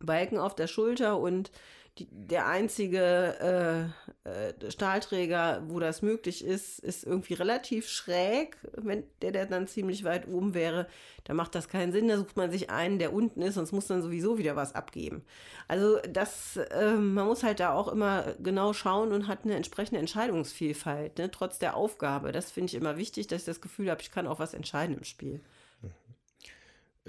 Balken 0.01 0.39
auf 0.39 0.55
der 0.55 0.67
Schulter 0.67 1.19
und 1.19 1.51
die, 1.99 2.09
der 2.11 2.47
einzige 2.47 3.93
äh, 4.25 4.49
äh, 4.49 4.71
Stahlträger, 4.71 5.65
wo 5.67 5.81
das 5.81 6.03
möglich 6.03 6.45
ist, 6.45 6.79
ist 6.79 7.05
irgendwie 7.05 7.35
relativ 7.35 7.89
schräg. 7.89 8.57
Wenn 8.77 9.05
der, 9.21 9.33
der 9.33 9.47
dann 9.47 9.67
ziemlich 9.67 10.05
weit 10.05 10.29
oben 10.29 10.55
wäre, 10.55 10.87
da 11.25 11.35
macht 11.35 11.55
das 11.55 11.69
keinen 11.69 11.93
Sinn. 11.93 12.09
Da 12.09 12.17
sucht 12.17 12.37
man 12.37 12.51
sich 12.51 12.71
einen, 12.71 12.99
der 12.99 13.13
unten 13.13 13.43
ist, 13.43 13.55
sonst 13.55 13.73
muss 13.73 13.89
dann 13.89 14.03
sowieso 14.03 14.39
wieder 14.39 14.55
was 14.55 14.75
abgeben. 14.75 15.25
Also 15.67 15.99
das, 16.09 16.57
äh, 16.57 16.93
man 16.93 17.27
muss 17.27 17.43
halt 17.43 17.61
da 17.61 17.73
auch 17.73 17.89
immer 17.89 18.35
genau 18.39 18.73
schauen 18.73 19.13
und 19.13 19.27
hat 19.27 19.45
eine 19.45 19.57
entsprechende 19.57 20.01
Entscheidungsvielfalt, 20.01 21.19
ne, 21.19 21.31
trotz 21.31 21.59
der 21.59 21.77
Aufgabe. 21.77 22.33
Das 22.33 22.51
finde 22.51 22.67
ich 22.67 22.75
immer 22.75 22.97
wichtig, 22.97 23.27
dass 23.27 23.41
ich 23.43 23.47
das 23.47 23.61
Gefühl 23.61 23.91
habe, 23.91 24.03
ich 24.03 24.13
kann 24.13 24.27
auch 24.27 24.39
was 24.39 24.55
entscheiden 24.55 24.97
im 24.97 25.05
Spiel. 25.05 25.41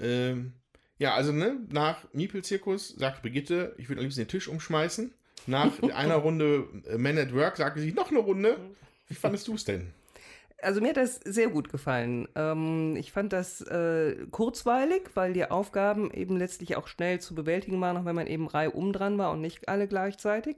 Ähm, 0.00 0.52
ja, 0.98 1.14
also 1.14 1.32
ne, 1.32 1.58
nach 1.70 2.04
Miepel-Zirkus 2.12 2.90
sagt 2.90 3.22
Brigitte, 3.22 3.74
ich 3.78 3.88
würde 3.88 4.00
am 4.00 4.04
liebsten 4.04 4.22
den 4.22 4.28
Tisch 4.28 4.48
umschmeißen. 4.48 5.12
Nach 5.46 5.82
einer 5.94 6.16
Runde 6.16 6.68
äh, 6.88 6.98
Man 6.98 7.18
at 7.18 7.34
Work 7.34 7.56
sagte 7.56 7.80
sie, 7.80 7.92
noch 7.92 8.10
eine 8.10 8.20
Runde. 8.20 8.58
Wie 9.08 9.14
fandest 9.14 9.48
du 9.48 9.54
es 9.54 9.64
denn? 9.64 9.92
Also 10.62 10.80
mir 10.80 10.90
hat 10.90 10.98
das 10.98 11.16
sehr 11.24 11.48
gut 11.48 11.70
gefallen. 11.70 12.28
Ähm, 12.34 12.96
ich 12.96 13.12
fand 13.12 13.32
das 13.32 13.62
äh, 13.62 14.26
kurzweilig, 14.30 15.10
weil 15.14 15.32
die 15.32 15.50
Aufgaben 15.50 16.10
eben 16.12 16.36
letztlich 16.36 16.76
auch 16.76 16.86
schnell 16.86 17.18
zu 17.18 17.34
bewältigen 17.34 17.80
waren, 17.80 17.96
auch 17.96 18.04
wenn 18.04 18.14
man 18.14 18.26
eben 18.26 18.46
reihum 18.46 18.92
dran 18.92 19.16
war 19.16 19.32
und 19.32 19.40
nicht 19.40 19.68
alle 19.68 19.88
gleichzeitig. 19.88 20.56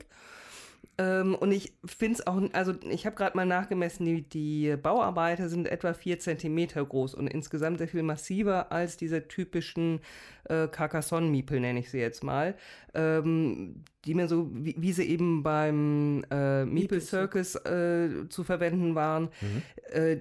Ähm, 0.99 1.35
und 1.35 1.53
ich 1.53 1.73
finde 1.85 2.19
es 2.19 2.27
auch, 2.27 2.41
also 2.53 2.75
ich 2.91 3.07
habe 3.07 3.17
gerade 3.17 3.37
mal 3.37 3.47
nachgemessen, 3.47 4.05
die, 4.05 4.23
die 4.23 4.77
Bauarbeiter 4.77 5.49
sind 5.49 5.67
etwa 5.67 5.95
vier 5.95 6.19
Zentimeter 6.19 6.85
groß 6.85 7.15
und 7.15 7.29
insgesamt 7.29 7.79
sehr 7.79 7.89
viel 7.89 8.03
massiver 8.03 8.71
als 8.73 8.99
diese 8.99 9.27
typischen 9.27 10.01
äh, 10.45 10.69
Carcassonne-Miepel, 10.69 11.61
nenne 11.61 11.81
ich 11.81 11.91
sie 11.91 11.99
jetzt 11.99 12.23
mal, 12.23 12.57
ähm, 12.95 13.85
die 14.05 14.15
mir 14.15 14.29
so, 14.29 14.51
wie, 14.53 14.75
wie, 14.79 14.93
sie 14.93 15.05
eben 15.05 15.43
beim 15.43 16.25
äh, 16.31 16.65
Meeple 16.67 17.01
Circus 17.01 17.55
äh, 17.55 18.29
zu 18.29 18.45
verwenden 18.45 18.95
waren, 18.95 19.31
mhm. 19.41 19.63
äh, 19.93 20.19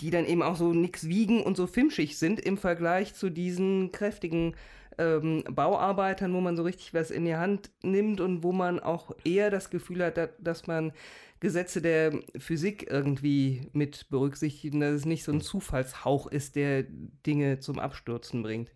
die 0.00 0.10
dann 0.10 0.26
eben 0.26 0.42
auch 0.42 0.56
so 0.56 0.72
nix 0.72 1.08
wiegen 1.08 1.42
und 1.42 1.56
so 1.56 1.66
finchig 1.66 2.18
sind 2.18 2.40
im 2.40 2.56
Vergleich 2.56 3.14
zu 3.14 3.30
diesen 3.30 3.92
kräftigen 3.92 4.54
ähm, 4.98 5.44
Bauarbeitern, 5.50 6.34
wo 6.34 6.40
man 6.40 6.56
so 6.56 6.62
richtig 6.62 6.94
was 6.94 7.10
in 7.10 7.24
die 7.24 7.36
Hand 7.36 7.70
nimmt 7.82 8.20
und 8.20 8.42
wo 8.42 8.52
man 8.52 8.80
auch 8.80 9.16
eher 9.24 9.50
das 9.50 9.70
Gefühl 9.70 10.04
hat, 10.04 10.16
dass, 10.16 10.30
dass 10.38 10.66
man 10.66 10.92
Gesetze 11.40 11.80
der 11.80 12.12
Physik 12.36 12.90
irgendwie 12.90 13.68
mit 13.72 14.10
berücksichtigt 14.10 14.74
und 14.74 14.80
dass 14.80 14.94
es 14.94 15.04
nicht 15.04 15.24
so 15.24 15.32
ein 15.32 15.40
Zufallshauch 15.40 16.26
ist, 16.26 16.56
der 16.56 16.84
Dinge 17.26 17.60
zum 17.60 17.78
Abstürzen 17.78 18.42
bringt. 18.42 18.72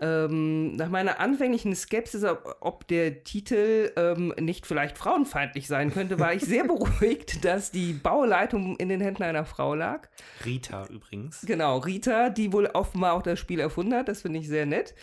Ähm, 0.00 0.76
nach 0.76 0.88
meiner 0.88 1.20
anfänglichen 1.20 1.74
Skepsis, 1.74 2.24
ob, 2.24 2.56
ob 2.60 2.88
der 2.88 3.22
Titel 3.24 3.92
ähm, 3.96 4.32
nicht 4.40 4.66
vielleicht 4.66 4.96
frauenfeindlich 4.96 5.66
sein 5.66 5.92
könnte, 5.92 6.18
war 6.18 6.32
ich 6.32 6.42
sehr 6.42 6.64
beruhigt, 6.66 7.44
dass 7.44 7.70
die 7.70 7.92
Bauleitung 7.92 8.76
in 8.76 8.88
den 8.88 9.00
Händen 9.00 9.22
einer 9.22 9.44
Frau 9.44 9.74
lag. 9.74 10.08
Rita 10.44 10.86
übrigens. 10.86 11.42
Genau, 11.46 11.78
Rita, 11.78 12.30
die 12.30 12.52
wohl 12.52 12.66
offenbar 12.66 13.14
auch 13.14 13.22
das 13.22 13.38
Spiel 13.38 13.60
erfunden 13.60 13.94
hat. 13.94 14.08
Das 14.08 14.22
finde 14.22 14.38
ich 14.38 14.48
sehr 14.48 14.66
nett. 14.66 14.94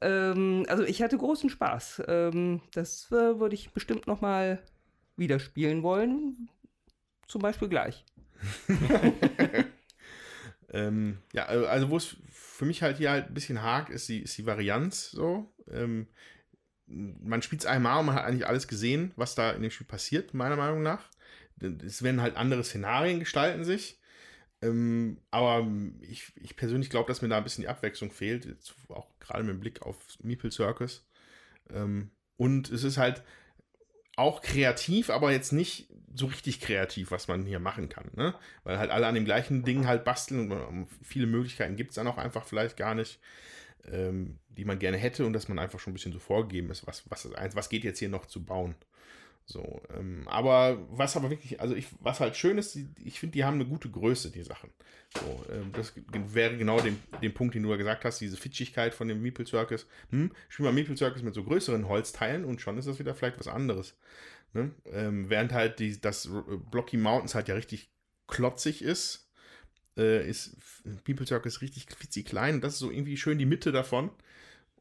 Ähm, 0.00 0.66
also 0.68 0.82
ich 0.82 1.02
hatte 1.02 1.16
großen 1.16 1.50
Spaß. 1.50 2.02
Ähm, 2.08 2.60
das 2.74 3.10
äh, 3.12 3.38
würde 3.38 3.54
ich 3.54 3.70
bestimmt 3.70 4.06
noch 4.06 4.20
mal 4.20 4.60
wieder 5.16 5.38
spielen 5.38 5.82
wollen. 5.82 6.48
Zum 7.28 7.40
Beispiel 7.40 7.68
gleich. 7.68 8.04
ähm, 10.72 11.18
ja, 11.32 11.44
also 11.46 11.90
wo 11.90 11.96
es 11.96 12.16
für 12.30 12.64
mich 12.64 12.82
halt 12.82 12.96
hier 12.98 13.10
halt 13.10 13.28
ein 13.28 13.34
bisschen 13.34 13.62
hakt, 13.62 13.90
ist 13.90 14.08
die, 14.08 14.22
ist 14.22 14.36
die 14.38 14.46
Varianz 14.46 15.10
so. 15.10 15.52
Ähm, 15.70 16.06
man 16.86 17.42
spielt 17.42 17.62
es 17.62 17.66
einmal 17.66 18.00
und 18.00 18.06
man 18.06 18.16
hat 18.16 18.24
eigentlich 18.24 18.46
alles 18.46 18.68
gesehen, 18.68 19.12
was 19.16 19.34
da 19.34 19.52
in 19.52 19.62
dem 19.62 19.70
Spiel 19.70 19.86
passiert, 19.86 20.34
meiner 20.34 20.56
Meinung 20.56 20.82
nach. 20.82 21.08
Es 21.84 22.02
werden 22.02 22.20
halt 22.20 22.36
andere 22.36 22.64
Szenarien 22.64 23.20
gestalten 23.20 23.64
sich. 23.64 24.00
Ähm, 24.62 25.18
aber 25.30 25.66
ich, 26.00 26.32
ich 26.36 26.56
persönlich 26.56 26.88
glaube, 26.88 27.08
dass 27.08 27.20
mir 27.20 27.28
da 27.28 27.36
ein 27.36 27.44
bisschen 27.44 27.62
die 27.62 27.68
Abwechslung 27.68 28.10
fehlt, 28.10 28.48
auch 28.88 29.08
gerade 29.20 29.44
mit 29.44 29.60
Blick 29.60 29.82
auf 29.82 29.96
Meeple 30.22 30.52
Circus. 30.52 31.06
Ähm, 31.70 32.10
und 32.36 32.70
es 32.70 32.84
ist 32.84 32.96
halt 32.96 33.22
auch 34.16 34.40
kreativ, 34.40 35.10
aber 35.10 35.32
jetzt 35.32 35.52
nicht 35.52 35.88
so 36.14 36.26
richtig 36.26 36.60
kreativ, 36.60 37.10
was 37.10 37.28
man 37.28 37.44
hier 37.44 37.58
machen 37.58 37.88
kann. 37.88 38.10
Ne? 38.14 38.34
Weil 38.64 38.78
halt 38.78 38.90
alle 38.90 39.06
an 39.06 39.14
dem 39.14 39.24
gleichen 39.24 39.64
Ding 39.64 39.86
halt 39.86 40.04
basteln 40.04 40.50
und 40.50 40.88
viele 41.02 41.26
Möglichkeiten 41.26 41.76
gibt 41.76 41.90
es 41.90 41.94
dann 41.96 42.06
auch 42.06 42.18
einfach 42.18 42.44
vielleicht 42.44 42.76
gar 42.76 42.94
nicht, 42.94 43.18
ähm, 43.90 44.38
die 44.48 44.64
man 44.64 44.78
gerne 44.78 44.96
hätte 44.96 45.26
und 45.26 45.32
dass 45.32 45.48
man 45.48 45.58
einfach 45.58 45.80
schon 45.80 45.92
ein 45.92 45.94
bisschen 45.94 46.12
so 46.12 46.18
vorgegeben 46.18 46.70
ist, 46.70 46.86
was, 46.86 47.08
was, 47.10 47.28
was 47.54 47.68
geht 47.68 47.84
jetzt 47.84 47.98
hier 47.98 48.08
noch 48.08 48.26
zu 48.26 48.44
bauen. 48.44 48.74
So, 49.44 49.82
ähm, 49.98 50.26
aber 50.28 50.78
was 50.90 51.16
aber 51.16 51.30
wirklich, 51.30 51.60
also 51.60 51.74
ich, 51.74 51.88
was 52.00 52.20
halt 52.20 52.36
schön 52.36 52.58
ist, 52.58 52.78
ich 53.04 53.18
finde, 53.18 53.34
die 53.34 53.44
haben 53.44 53.56
eine 53.56 53.66
gute 53.66 53.90
Größe, 53.90 54.30
die 54.30 54.42
Sachen. 54.42 54.70
So, 55.14 55.44
ähm, 55.52 55.72
das 55.72 55.92
wäre 56.12 56.56
genau 56.56 56.80
dem, 56.80 56.98
dem 57.20 57.34
Punkt, 57.34 57.54
den 57.54 57.62
du 57.62 57.70
ja 57.70 57.76
gesagt 57.76 58.04
hast, 58.04 58.20
diese 58.20 58.36
Fitschigkeit 58.36 58.94
von 58.94 59.08
dem 59.08 59.20
Meeple 59.20 59.46
Circus. 59.46 59.86
Hm, 60.10 60.30
spiel 60.48 60.64
mal 60.64 60.72
Meeple 60.72 60.96
Circus 60.96 61.22
mit 61.22 61.34
so 61.34 61.42
größeren 61.42 61.88
Holzteilen 61.88 62.44
und 62.44 62.60
schon 62.60 62.78
ist 62.78 62.86
das 62.86 62.98
wieder 62.98 63.14
vielleicht 63.14 63.38
was 63.38 63.48
anderes. 63.48 63.96
Ne? 64.52 64.70
Ähm, 64.86 65.30
während 65.30 65.52
halt 65.52 65.78
die, 65.78 66.00
das 66.00 66.28
Blocky 66.70 66.96
Mountains 66.96 67.34
halt 67.34 67.48
ja 67.48 67.54
richtig 67.54 67.90
klotzig 68.26 68.82
ist, 68.82 69.30
äh, 69.96 70.28
ist 70.28 70.56
People 71.04 71.26
Circus 71.26 71.60
richtig 71.60 71.86
fitzi 71.96 72.22
klein. 72.22 72.60
Das 72.60 72.74
ist 72.74 72.78
so 72.80 72.90
irgendwie 72.90 73.16
schön 73.16 73.38
die 73.38 73.46
Mitte 73.46 73.72
davon 73.72 74.10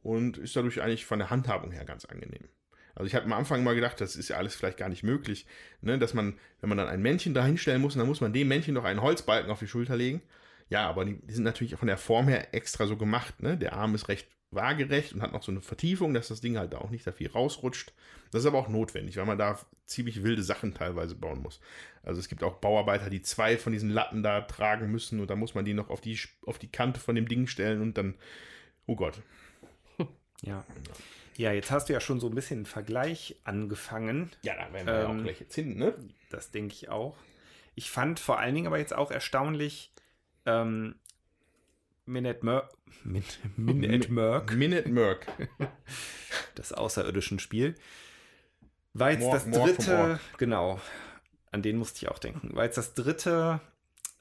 und 0.03 0.37
ist 0.37 0.55
dadurch 0.55 0.81
eigentlich 0.81 1.05
von 1.05 1.19
der 1.19 1.29
Handhabung 1.29 1.71
her 1.71 1.85
ganz 1.85 2.05
angenehm. 2.05 2.47
Also 2.95 3.07
ich 3.07 3.15
hatte 3.15 3.25
am 3.25 3.33
Anfang 3.33 3.63
mal 3.63 3.75
gedacht, 3.75 4.01
das 4.01 4.15
ist 4.15 4.29
ja 4.29 4.37
alles 4.37 4.55
vielleicht 4.55 4.77
gar 4.77 4.89
nicht 4.89 5.03
möglich, 5.03 5.45
ne? 5.81 5.97
dass 5.97 6.13
man, 6.13 6.37
wenn 6.59 6.69
man 6.69 6.77
dann 6.77 6.89
ein 6.89 7.01
Männchen 7.01 7.33
da 7.33 7.45
hinstellen 7.45 7.81
muss, 7.81 7.95
dann 7.95 8.07
muss 8.07 8.21
man 8.21 8.33
dem 8.33 8.49
Männchen 8.49 8.73
noch 8.73 8.83
einen 8.83 9.01
Holzbalken 9.01 9.49
auf 9.49 9.59
die 9.59 9.67
Schulter 9.67 9.95
legen. 9.95 10.21
Ja, 10.69 10.87
aber 10.89 11.05
die, 11.05 11.19
die 11.21 11.33
sind 11.33 11.43
natürlich 11.43 11.75
von 11.75 11.87
der 11.87 11.97
Form 11.97 12.27
her 12.27 12.53
extra 12.53 12.87
so 12.87 12.97
gemacht. 12.97 13.41
Ne? 13.41 13.57
Der 13.57 13.73
Arm 13.73 13.95
ist 13.95 14.09
recht 14.09 14.27
waagerecht 14.51 15.13
und 15.13 15.21
hat 15.21 15.31
noch 15.31 15.43
so 15.43 15.51
eine 15.51 15.61
Vertiefung, 15.61 16.13
dass 16.13 16.27
das 16.27 16.41
Ding 16.41 16.57
halt 16.57 16.73
da 16.73 16.79
auch 16.79 16.89
nicht 16.89 17.07
da 17.07 17.11
viel 17.11 17.29
rausrutscht. 17.29 17.93
Das 18.31 18.41
ist 18.41 18.45
aber 18.45 18.59
auch 18.59 18.67
notwendig, 18.67 19.17
weil 19.17 19.25
man 19.25 19.37
da 19.37 19.59
ziemlich 19.85 20.23
wilde 20.23 20.43
Sachen 20.43 20.73
teilweise 20.73 21.15
bauen 21.15 21.41
muss. 21.41 21.59
Also 22.03 22.19
es 22.19 22.27
gibt 22.27 22.43
auch 22.43 22.57
Bauarbeiter, 22.57 23.09
die 23.09 23.21
zwei 23.21 23.57
von 23.57 23.73
diesen 23.73 23.89
Latten 23.89 24.23
da 24.23 24.41
tragen 24.41 24.91
müssen 24.91 25.19
und 25.19 25.29
da 25.29 25.35
muss 25.35 25.55
man 25.55 25.65
die 25.65 25.73
noch 25.73 25.89
auf 25.89 26.01
die, 26.01 26.19
auf 26.45 26.59
die 26.59 26.71
Kante 26.71 26.99
von 26.99 27.15
dem 27.15 27.27
Ding 27.27 27.47
stellen 27.47 27.81
und 27.81 27.97
dann, 27.97 28.15
oh 28.85 28.95
Gott. 28.95 29.21
Ja. 30.43 30.65
Ja, 31.37 31.51
jetzt 31.51 31.69
hast 31.69 31.87
du 31.87 31.93
ja 31.93 32.01
schon 32.01 32.19
so 32.19 32.27
ein 32.27 32.35
bisschen 32.35 32.59
einen 32.59 32.65
Vergleich 32.65 33.35
angefangen. 33.43 34.31
Ja, 34.41 34.55
da 34.55 34.73
werden 34.73 34.87
wir 34.87 34.93
ähm, 34.93 35.01
ja 35.01 35.07
auch 35.07 35.23
gleich 35.23 35.39
jetzt 35.39 35.53
hin, 35.53 35.77
ne? 35.77 35.93
Das 36.29 36.51
denke 36.51 36.73
ich 36.73 36.89
auch. 36.89 37.15
Ich 37.75 37.89
fand 37.91 38.19
vor 38.19 38.39
allen 38.39 38.55
Dingen 38.55 38.67
aber 38.67 38.79
jetzt 38.79 38.93
auch 38.93 39.11
erstaunlich, 39.11 39.93
ähm, 40.45 40.95
Minute 42.11 42.45
Merc. 42.45 42.69
Min, 43.03 43.23
Minute 43.55 44.11
Merc. 44.11 44.53
Minute 44.53 44.89
Merc. 44.89 45.25
das 46.55 46.73
außerirdischen 46.73 47.39
Spiel. 47.39 47.75
War 48.93 49.11
jetzt 49.11 49.21
more, 49.21 49.33
das 49.33 49.49
dritte, 49.49 50.19
genau, 50.37 50.81
an 51.51 51.61
den 51.61 51.77
musste 51.77 52.05
ich 52.05 52.11
auch 52.11 52.19
denken, 52.19 52.53
war 52.55 52.65
jetzt 52.65 52.77
das 52.77 52.93
dritte 52.93 53.61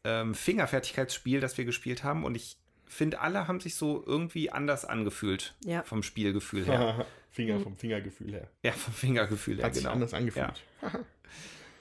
ähm, 0.04 0.34
Fingerfertigkeitsspiel, 0.34 1.40
das 1.40 1.58
wir 1.58 1.64
gespielt 1.64 2.04
haben 2.04 2.24
und 2.24 2.36
ich 2.36 2.56
finde, 2.86 3.20
alle 3.20 3.48
haben 3.48 3.60
sich 3.60 3.74
so 3.74 4.02
irgendwie 4.06 4.50
anders 4.50 4.84
angefühlt 4.84 5.54
ja. 5.64 5.82
vom 5.82 6.02
Spielgefühl 6.02 6.64
her. 6.66 7.06
Finger 7.30 7.60
vom 7.60 7.76
Fingergefühl 7.76 8.32
her. 8.32 8.50
Ja, 8.62 8.72
vom 8.72 8.92
Fingergefühl 8.92 9.58
her, 9.58 9.66
Hat 9.66 9.72
genau. 9.72 9.82
Sich 9.82 9.92
anders 9.92 10.14
angefühlt. 10.14 10.64
Ja. 10.82 10.90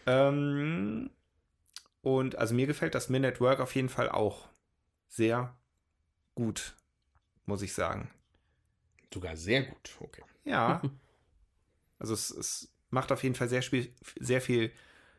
ähm, 0.27 1.09
und 2.01 2.35
also 2.37 2.53
mir 2.53 2.67
gefällt 2.67 2.95
das 2.95 3.09
Minute 3.09 3.39
Work 3.39 3.59
auf 3.59 3.73
jeden 3.75 3.89
Fall 3.89 4.09
auch 4.09 4.47
sehr 5.07 5.55
gut, 6.39 6.73
muss 7.45 7.61
ich 7.61 7.73
sagen. 7.73 8.09
Sogar 9.13 9.35
sehr 9.35 9.63
gut, 9.63 9.97
okay. 9.99 10.23
Ja. 10.45 10.81
Also 12.01 12.13
es, 12.13 12.29
es 12.29 12.71
macht 12.91 13.11
auf 13.11 13.23
jeden 13.23 13.35
Fall 13.35 13.49
sehr, 13.49 13.61
spiel, 13.61 13.93
sehr 14.21 14.39
viel 14.39 14.71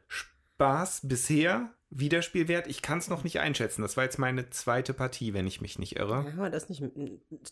Spaß 0.09 1.03
bisher. 1.05 1.75
Wiederspielwert, 1.91 2.69
ich 2.69 2.81
kann 2.81 2.97
es 2.97 3.09
noch 3.09 3.23
nicht 3.23 3.39
einschätzen. 3.39 3.83
Das 3.83 3.99
war 3.99 4.05
jetzt 4.05 4.19
meine 4.19 4.49
zweite 4.49 4.95
Partie, 4.95 5.35
wenn 5.35 5.47
ich 5.47 5.61
mich 5.61 5.79
nicht 5.79 5.97
irre. 5.97 6.25
Haben 6.25 6.39
wir 6.39 6.49
das 6.49 6.71
nicht 6.71 6.83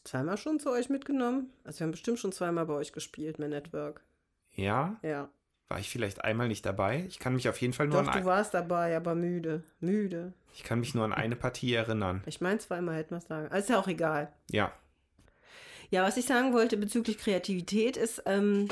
zweimal 0.04 0.38
schon 0.38 0.60
zu 0.60 0.70
euch 0.70 0.88
mitgenommen? 0.88 1.52
Also 1.62 1.80
wir 1.80 1.84
haben 1.84 1.90
bestimmt 1.90 2.20
schon 2.20 2.32
zweimal 2.32 2.64
bei 2.64 2.72
euch 2.72 2.94
gespielt, 2.94 3.38
Man 3.38 3.50
Network. 3.50 4.02
Ja? 4.54 4.98
Ja. 5.02 5.28
War 5.68 5.78
ich 5.78 5.90
vielleicht 5.90 6.24
einmal 6.24 6.48
nicht 6.48 6.64
dabei? 6.64 7.04
Ich 7.08 7.18
kann 7.18 7.34
mich 7.34 7.48
auf 7.48 7.60
jeden 7.60 7.74
Fall 7.74 7.88
nur 7.88 8.02
Doch, 8.02 8.08
an 8.08 8.20
du 8.20 8.26
warst 8.26 8.54
dabei, 8.54 8.96
aber 8.96 9.14
müde. 9.14 9.62
Müde. 9.80 10.32
Ich 10.54 10.64
kann 10.64 10.80
mich 10.80 10.94
nur 10.94 11.04
an 11.04 11.12
eine 11.12 11.36
Partie 11.36 11.74
erinnern. 11.74 12.22
Ich 12.24 12.40
meine, 12.40 12.58
zweimal 12.58 12.96
hätten 12.96 13.10
wir 13.10 13.18
es 13.18 13.26
sagen. 13.26 13.48
Also 13.48 13.58
ist 13.58 13.68
ja 13.68 13.78
auch 13.78 13.88
egal. 13.88 14.32
Ja. 14.50 14.72
Ja, 15.90 16.02
was 16.04 16.16
ich 16.16 16.24
sagen 16.24 16.54
wollte 16.54 16.76
bezüglich 16.76 17.18
Kreativität 17.18 17.96
ist, 17.96 18.22
ähm, 18.26 18.68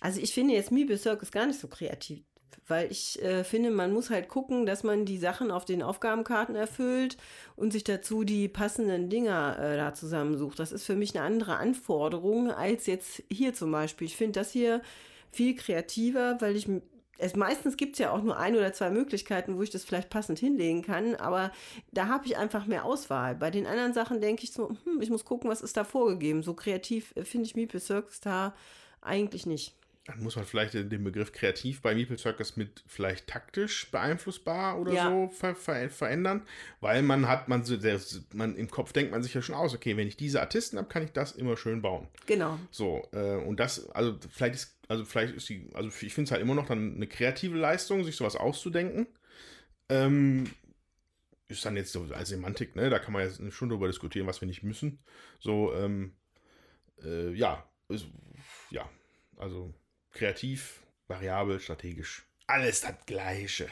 also 0.00 0.20
ich 0.20 0.34
finde 0.34 0.54
jetzt 0.54 0.72
Meeple 0.72 0.98
Circus 0.98 1.30
gar 1.30 1.46
nicht 1.46 1.60
so 1.60 1.68
kreativ, 1.68 2.24
weil 2.66 2.90
ich 2.90 3.22
äh, 3.22 3.44
finde, 3.44 3.70
man 3.70 3.92
muss 3.92 4.10
halt 4.10 4.28
gucken, 4.28 4.66
dass 4.66 4.82
man 4.82 5.04
die 5.04 5.18
Sachen 5.18 5.50
auf 5.50 5.64
den 5.64 5.82
Aufgabenkarten 5.82 6.56
erfüllt 6.56 7.16
und 7.56 7.72
sich 7.72 7.84
dazu 7.84 8.24
die 8.24 8.48
passenden 8.48 9.10
Dinger 9.10 9.58
äh, 9.58 9.76
da 9.76 9.94
zusammensucht. 9.94 10.58
Das 10.58 10.72
ist 10.72 10.84
für 10.84 10.96
mich 10.96 11.14
eine 11.14 11.24
andere 11.24 11.56
Anforderung 11.56 12.50
als 12.50 12.86
jetzt 12.86 13.22
hier 13.30 13.54
zum 13.54 13.70
Beispiel. 13.70 14.06
Ich 14.06 14.16
finde 14.16 14.40
das 14.40 14.50
hier 14.52 14.82
viel 15.32 15.56
kreativer, 15.56 16.36
weil 16.40 16.54
ich 16.56 16.68
es 17.18 17.36
meistens 17.36 17.76
gibt 17.76 17.92
es 17.92 17.98
ja 18.00 18.10
auch 18.10 18.22
nur 18.22 18.36
ein 18.36 18.56
oder 18.56 18.72
zwei 18.72 18.90
Möglichkeiten, 18.90 19.56
wo 19.56 19.62
ich 19.62 19.70
das 19.70 19.84
vielleicht 19.84 20.10
passend 20.10 20.40
hinlegen 20.40 20.82
kann, 20.82 21.14
aber 21.14 21.52
da 21.92 22.08
habe 22.08 22.26
ich 22.26 22.36
einfach 22.36 22.66
mehr 22.66 22.84
Auswahl. 22.84 23.36
Bei 23.36 23.50
den 23.50 23.66
anderen 23.66 23.92
Sachen 23.92 24.20
denke 24.20 24.42
ich 24.44 24.52
so, 24.52 24.70
hm, 24.84 25.00
ich 25.00 25.08
muss 25.10 25.24
gucken, 25.24 25.48
was 25.48 25.60
ist 25.62 25.76
da 25.76 25.84
vorgegeben. 25.84 26.42
So 26.42 26.54
kreativ 26.54 27.12
äh, 27.16 27.24
finde 27.24 27.46
ich 27.46 27.54
Meeple 27.54 27.78
Circus 27.80 28.20
da 28.20 28.54
eigentlich 29.00 29.46
nicht. 29.46 29.74
Dann 30.06 30.20
muss 30.20 30.34
man 30.34 30.44
vielleicht 30.44 30.74
den 30.74 31.04
Begriff 31.04 31.30
kreativ 31.30 31.80
bei 31.80 31.94
Meeple 31.94 32.18
Circus 32.18 32.56
mit 32.56 32.82
vielleicht 32.88 33.28
taktisch 33.28 33.88
beeinflussbar 33.92 34.80
oder 34.80 34.92
Ja. 34.92 35.08
so 35.08 35.28
ver 35.32 35.54
ver 35.54 35.88
verändern, 35.90 36.42
weil 36.80 37.02
man 37.02 37.28
hat, 37.28 37.46
man, 37.48 37.62
so- 37.64 37.76
der, 37.76 38.00
man 38.34 38.56
im 38.56 38.68
Kopf 38.68 38.92
denkt 38.92 39.12
man 39.12 39.22
sich 39.22 39.32
ja 39.32 39.42
schon 39.42 39.54
aus, 39.54 39.74
okay, 39.74 39.96
wenn 39.96 40.08
ich 40.08 40.16
diese 40.16 40.40
Artisten 40.40 40.76
habe, 40.78 40.88
kann 40.88 41.04
ich 41.04 41.12
das 41.12 41.30
immer 41.32 41.56
schön 41.56 41.82
bauen. 41.82 42.08
Genau. 42.26 42.58
So, 42.72 43.06
äh, 43.12 43.36
und 43.36 43.60
das, 43.60 43.88
also 43.90 44.16
vielleicht 44.28 44.56
ist, 44.56 44.76
also 44.92 45.06
vielleicht 45.06 45.34
ist 45.34 45.48
die, 45.48 45.70
also 45.72 45.88
ich 45.88 46.12
finde 46.12 46.28
es 46.28 46.32
halt 46.32 46.42
immer 46.42 46.54
noch 46.54 46.66
dann 46.66 46.96
eine 46.96 47.06
kreative 47.06 47.56
Leistung, 47.56 48.04
sich 48.04 48.14
sowas 48.14 48.36
auszudenken. 48.36 49.06
Ähm, 49.88 50.50
ist 51.48 51.64
dann 51.64 51.76
jetzt 51.76 51.92
so 51.92 52.06
als 52.12 52.28
Semantik, 52.28 52.76
ne? 52.76 52.90
Da 52.90 52.98
kann 52.98 53.14
man 53.14 53.22
jetzt 53.22 53.40
eine 53.40 53.50
Stunde 53.50 53.74
drüber 53.74 53.86
diskutieren, 53.86 54.26
was 54.26 54.42
wir 54.42 54.48
nicht 54.48 54.62
müssen. 54.62 55.02
So, 55.40 55.74
ähm, 55.74 56.14
äh, 57.02 57.32
ja, 57.32 57.66
ist, 57.88 58.06
ja, 58.70 58.86
also 59.38 59.72
kreativ, 60.12 60.82
variabel, 61.08 61.58
strategisch. 61.58 62.26
Alles 62.46 62.82
das 62.82 62.94
Gleiche. 63.06 63.68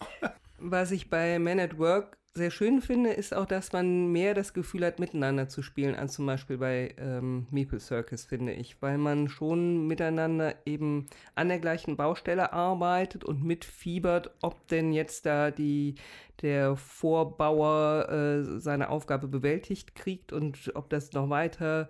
Was 0.58 0.90
ich 0.90 1.10
bei 1.10 1.38
Man 1.38 1.60
at 1.60 1.76
Work 1.76 2.16
sehr 2.34 2.50
schön 2.52 2.80
finde, 2.80 3.10
ist 3.10 3.34
auch, 3.34 3.46
dass 3.46 3.72
man 3.72 4.12
mehr 4.12 4.34
das 4.34 4.54
Gefühl 4.54 4.84
hat, 4.86 5.00
miteinander 5.00 5.48
zu 5.48 5.62
spielen, 5.62 5.96
als 5.96 6.12
zum 6.12 6.26
Beispiel 6.26 6.58
bei 6.58 6.94
ähm, 6.96 7.48
Meeple 7.50 7.80
Circus, 7.80 8.24
finde 8.24 8.52
ich, 8.52 8.80
weil 8.80 8.98
man 8.98 9.28
schon 9.28 9.88
miteinander 9.88 10.54
eben 10.64 11.06
an 11.34 11.48
der 11.48 11.58
gleichen 11.58 11.96
Baustelle 11.96 12.52
arbeitet 12.52 13.24
und 13.24 13.42
mitfiebert, 13.42 14.30
ob 14.42 14.68
denn 14.68 14.92
jetzt 14.92 15.26
da 15.26 15.50
die, 15.50 15.96
der 16.40 16.76
Vorbauer 16.76 18.08
äh, 18.08 18.60
seine 18.60 18.90
Aufgabe 18.90 19.26
bewältigt 19.26 19.96
kriegt 19.96 20.32
und 20.32 20.70
ob 20.76 20.88
das 20.88 21.12
noch 21.12 21.30
weiter 21.30 21.88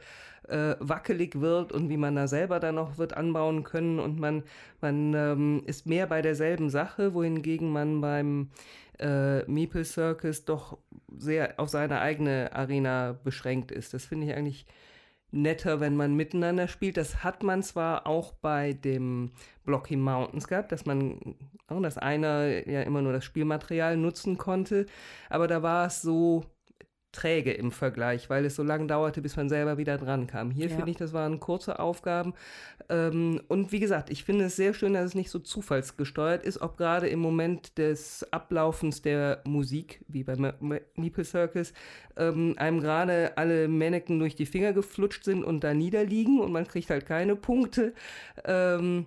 äh, 0.50 0.76
wackelig 0.80 1.40
wird 1.40 1.72
und 1.72 1.88
wie 1.88 1.96
man 1.96 2.16
da 2.16 2.26
selber 2.26 2.60
dann 2.60 2.74
noch 2.74 2.98
wird 2.98 3.16
anbauen 3.16 3.62
können 3.64 4.00
und 4.00 4.18
man, 4.18 4.42
man 4.80 5.14
ähm, 5.14 5.62
ist 5.66 5.86
mehr 5.86 6.06
bei 6.06 6.22
derselben 6.22 6.70
Sache, 6.70 7.14
wohingegen 7.14 7.70
man 7.70 8.00
beim 8.00 8.50
äh, 8.98 9.44
Meeple 9.50 9.84
Circus 9.84 10.44
doch 10.44 10.78
sehr 11.16 11.54
auf 11.58 11.68
seine 11.68 12.00
eigene 12.00 12.52
Arena 12.52 13.18
beschränkt 13.24 13.70
ist. 13.70 13.94
Das 13.94 14.04
finde 14.04 14.26
ich 14.26 14.34
eigentlich 14.34 14.66
netter, 15.32 15.80
wenn 15.80 15.96
man 15.96 16.14
miteinander 16.14 16.68
spielt. 16.68 16.96
Das 16.96 17.22
hat 17.22 17.42
man 17.42 17.62
zwar 17.62 18.06
auch 18.06 18.32
bei 18.32 18.72
dem 18.72 19.30
Blocky 19.64 19.96
Mountains 19.96 20.48
gehabt, 20.48 20.72
dass 20.72 20.86
man, 20.86 21.36
oh, 21.68 21.80
dass 21.80 21.98
einer 21.98 22.68
ja 22.68 22.82
immer 22.82 23.02
nur 23.02 23.12
das 23.12 23.24
Spielmaterial 23.24 23.96
nutzen 23.96 24.38
konnte, 24.38 24.86
aber 25.28 25.46
da 25.46 25.62
war 25.62 25.86
es 25.86 26.02
so 26.02 26.44
träge 27.12 27.52
im 27.52 27.72
Vergleich, 27.72 28.30
weil 28.30 28.44
es 28.44 28.54
so 28.54 28.62
lange 28.62 28.86
dauerte, 28.86 29.20
bis 29.20 29.36
man 29.36 29.48
selber 29.48 29.78
wieder 29.78 29.98
dran 29.98 30.26
kam. 30.26 30.50
Hier 30.50 30.68
Ja. 30.68 30.76
finde 30.76 30.90
ich, 30.92 30.96
das 30.96 31.12
waren 31.12 31.40
kurze 31.40 31.78
Aufgaben. 31.78 32.34
Ähm, 32.88 33.40
und 33.48 33.72
wie 33.72 33.80
gesagt, 33.80 34.10
ich 34.10 34.24
finde 34.24 34.44
es 34.46 34.56
sehr 34.56 34.74
schön, 34.74 34.94
dass 34.94 35.06
es 35.06 35.14
nicht 35.14 35.30
so 35.30 35.38
zufallsgesteuert 35.38 36.44
ist, 36.44 36.60
ob 36.60 36.76
gerade 36.76 37.08
im 37.08 37.18
Moment 37.18 37.78
des 37.78 38.26
Ablaufens 38.32 39.02
der 39.02 39.42
Musik, 39.44 40.04
wie 40.08 40.24
bei 40.24 40.36
Me- 40.36 40.54
Me- 40.60 40.82
Meeple 40.94 41.24
Circus, 41.24 41.72
ähm, 42.16 42.54
einem 42.58 42.80
gerade 42.80 43.36
alle 43.36 43.68
Mannequin 43.68 44.18
durch 44.18 44.36
die 44.36 44.46
Finger 44.46 44.72
geflutscht 44.72 45.24
sind 45.24 45.42
und 45.44 45.64
da 45.64 45.74
niederliegen 45.74 46.40
und 46.40 46.52
man 46.52 46.66
kriegt 46.66 46.90
halt 46.90 47.06
keine 47.06 47.34
Punkte. 47.36 47.92
Ähm, 48.44 49.06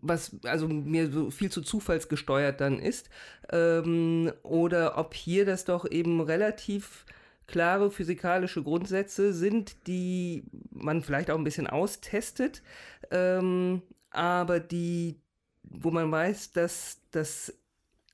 was 0.00 0.36
also 0.44 0.68
mir 0.68 1.10
so 1.10 1.30
viel 1.30 1.50
zu 1.50 1.62
zufallsgesteuert 1.62 2.60
dann 2.60 2.78
ist, 2.78 3.10
ähm, 3.50 4.32
oder 4.42 4.98
ob 4.98 5.14
hier 5.14 5.44
das 5.44 5.64
doch 5.64 5.90
eben 5.90 6.20
relativ 6.20 7.06
klare 7.46 7.90
physikalische 7.90 8.62
Grundsätze 8.62 9.32
sind, 9.32 9.86
die 9.86 10.44
man 10.70 11.02
vielleicht 11.02 11.30
auch 11.30 11.38
ein 11.38 11.44
bisschen 11.44 11.66
austestet, 11.66 12.62
ähm, 13.10 13.82
aber 14.10 14.60
die, 14.60 15.20
wo 15.62 15.90
man 15.90 16.10
weiß, 16.10 16.52
dass 16.52 17.00
das 17.10 17.54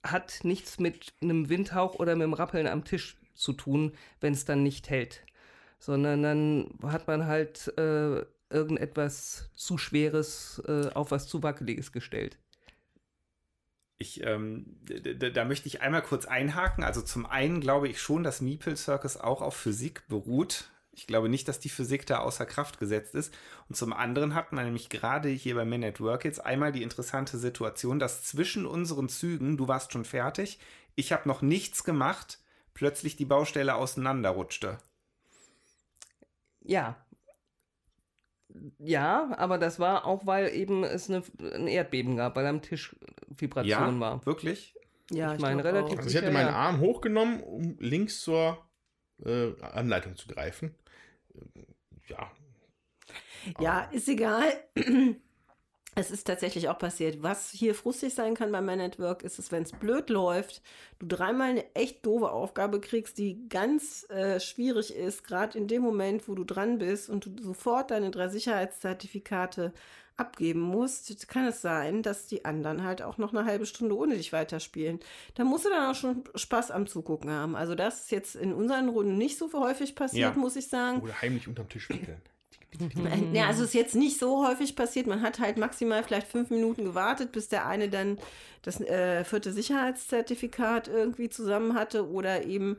hat 0.03 0.41
nichts 0.45 0.79
mit 0.79 1.13
einem 1.21 1.49
Windhauch 1.49 1.97
oder 1.97 2.17
mit 2.17 2.25
dem 2.25 2.33
Rappeln 2.33 2.67
am 2.67 2.85
Tisch 2.85 3.19
zu 3.35 3.53
tun, 3.53 3.93
wenn 4.21 4.33
es 4.33 4.45
dann 4.45 4.63
nicht 4.63 4.89
hält, 4.91 5.23
sondern 5.79 6.23
dann 6.23 6.71
hat 6.83 7.07
man 7.07 7.27
halt 7.27 7.69
äh, 7.79 8.25
irgendetwas 8.51 9.51
zu 9.55 9.79
Schweres 9.79 10.63
äh, 10.67 10.91
auf 10.93 11.11
was 11.11 11.29
zu 11.29 11.43
Wackeliges 11.43 11.93
gestellt. 11.93 12.39
Ich, 13.99 14.23
ähm, 14.25 14.79
da 15.35 15.45
möchte 15.45 15.69
ich 15.69 15.83
einmal 15.83 16.03
kurz 16.03 16.25
einhaken. 16.25 16.85
Also 16.85 17.03
zum 17.03 17.27
einen 17.27 17.61
glaube 17.61 17.89
ich 17.89 18.01
schon, 18.01 18.23
dass 18.23 18.41
Meeple 18.41 18.77
Circus 18.77 19.19
auch 19.19 19.43
auf 19.43 19.55
Physik 19.55 20.09
beruht. 20.09 20.71
Ich 20.93 21.07
glaube 21.07 21.29
nicht, 21.29 21.47
dass 21.49 21.61
die 21.61 21.69
Physik 21.69 22.07
da 22.07 22.19
außer 22.19 22.47
Kraft 22.47 22.79
gesetzt 22.79 23.15
ist. 23.15 23.33
Und 23.69 23.75
zum 23.75 23.93
anderen 23.93 24.35
hat 24.35 24.53
man 24.53 24.65
nämlich 24.65 24.89
gerade 24.89 25.29
hier 25.29 25.55
bei 25.55 25.65
Men 25.65 25.85
at 25.85 26.01
Work 26.01 26.25
jetzt 26.25 26.45
einmal 26.45 26.73
die 26.73 26.83
interessante 26.83 27.39
Situation, 27.39 27.99
dass 27.99 28.25
zwischen 28.25 28.67
unseren 28.67 29.09
Zügen, 29.09 29.57
du 29.57 29.69
warst 29.69 29.93
schon 29.93 30.05
fertig, 30.05 30.59
ich 30.95 31.13
habe 31.13 31.29
noch 31.29 31.43
nichts 31.43 31.85
gemacht, 31.85 32.39
plötzlich 32.75 33.17
die 33.17 33.27
Baustelle 33.27 33.75
auseinanderrutschte. 33.75 34.79
Ja. 36.63 36.97
Ja, 38.79 39.33
aber 39.39 39.59
das 39.59 39.79
war 39.79 40.05
auch, 40.07 40.27
weil 40.27 40.53
eben 40.55 40.85
es 40.85 41.09
eine, 41.11 41.23
ein 41.55 41.67
Erdbeben 41.67 42.17
gab, 42.17 42.37
weil 42.37 42.47
am 42.47 42.63
Tisch 42.63 42.95
Vibration 43.29 43.95
Ja, 43.95 44.01
war. 44.01 44.27
wirklich? 44.27 44.75
Ja, 45.11 45.35
Ich 45.35 45.41
meine, 45.41 45.63
glaub 45.63 45.75
relativ- 45.75 45.95
auch. 45.95 45.99
Also 45.99 46.11
ich 46.11 46.17
hätte 46.17 46.31
meinen 46.33 46.49
ja. 46.49 46.55
Arm 46.55 46.81
hochgenommen, 46.81 47.43
um 47.43 47.77
links 47.79 48.21
zur 48.21 48.59
äh, 49.25 49.53
Anleitung 49.61 50.17
zu 50.17 50.29
greifen. 50.29 50.75
Äh, 51.35 51.61
Ja, 52.09 52.31
Ja, 53.61 53.81
ist 53.93 54.09
egal. 54.09 54.45
Es 55.97 56.11
ist 56.13 56.25
tatsächlich 56.27 56.69
auch 56.69 56.79
passiert. 56.79 57.23
Was 57.23 57.51
hier 57.51 57.75
frustig 57.75 58.15
sein 58.15 58.35
kann 58.35 58.53
bei 58.53 58.61
Man 58.61 58.79
Network, 58.79 59.23
ist 59.25 59.39
es, 59.41 59.51
wenn 59.51 59.65
es 59.65 59.73
blöd 59.73 60.09
läuft, 60.09 60.63
du 61.01 61.07
dreimal 61.07 61.51
eine 61.51 61.75
echt 61.75 62.07
doofe 62.07 62.31
Aufgabe 62.31 62.81
kriegst, 62.81 63.19
die 63.19 63.49
ganz 63.49 64.09
äh, 64.09 64.39
schwierig 64.39 64.95
ist, 64.95 65.25
gerade 65.25 65.59
in 65.59 65.67
dem 65.67 65.83
Moment, 65.83 66.29
wo 66.29 66.35
du 66.37 66.45
dran 66.45 66.79
bist 66.79 67.11
und 67.11 67.27
du 67.27 67.43
sofort 67.43 67.91
deine 67.91 68.11
drei 68.13 68.29
Sicherheitszertifikate 68.29 69.73
abgeben 70.17 70.61
musst, 70.61 71.29
kann 71.29 71.47
es 71.47 71.63
sein, 71.63 72.03
dass 72.03 72.27
die 72.27 72.45
anderen 72.45 72.85
halt 72.85 73.01
auch 73.03 73.17
noch 73.19 73.33
eine 73.33 73.47
halbe 73.47 73.65
Stunde 73.67 73.97
ohne 73.97 74.17
dich 74.17 74.33
weiterspielen. 74.33 75.01
Da 75.35 75.45
musst 75.45 75.65
du 75.65 75.71
dann 75.71 75.91
auch 75.91 75.95
schon 75.95 76.25
Spaß 76.35 76.71
am 76.71 76.87
Zugucken 76.87 77.31
haben. 77.31 77.57
Also 77.57 77.75
das 77.75 78.03
ist 78.03 78.11
jetzt 78.11 78.37
in 78.37 78.53
unseren 78.53 78.91
Runden 78.91 79.17
nicht 79.17 79.39
so 79.39 79.51
häufig 79.55 79.95
passiert, 79.95 80.35
Ja. 80.35 80.41
muss 80.41 80.57
ich 80.57 80.69
sagen. 80.69 81.01
oder 81.01 81.21
heimlich 81.21 81.49
unterm 81.49 81.69
Tisch 81.69 81.89
wickeln. 81.89 82.21
Ja, 83.35 83.47
also 83.47 83.63
es 83.63 83.71
ist 83.71 83.75
jetzt 83.75 83.95
nicht 83.95 84.19
so 84.19 84.47
häufig 84.47 84.77
passiert. 84.77 85.07
Man 85.07 85.23
hat 85.23 85.41
halt 85.41 85.57
maximal 85.57 86.03
vielleicht 86.03 86.29
fünf 86.29 86.51
Minuten 86.51 86.85
gewartet, 86.85 87.33
bis 87.33 87.49
der 87.49 87.67
eine 87.67 87.89
dann 87.89 88.19
das 88.63 88.81
äh, 88.81 89.25
vierte 89.25 89.53
Sicherheitszertifikat 89.53 90.89
irgendwie 90.89 91.29
zusammen 91.29 91.75
hatte 91.75 92.09
oder 92.09 92.45
eben 92.45 92.77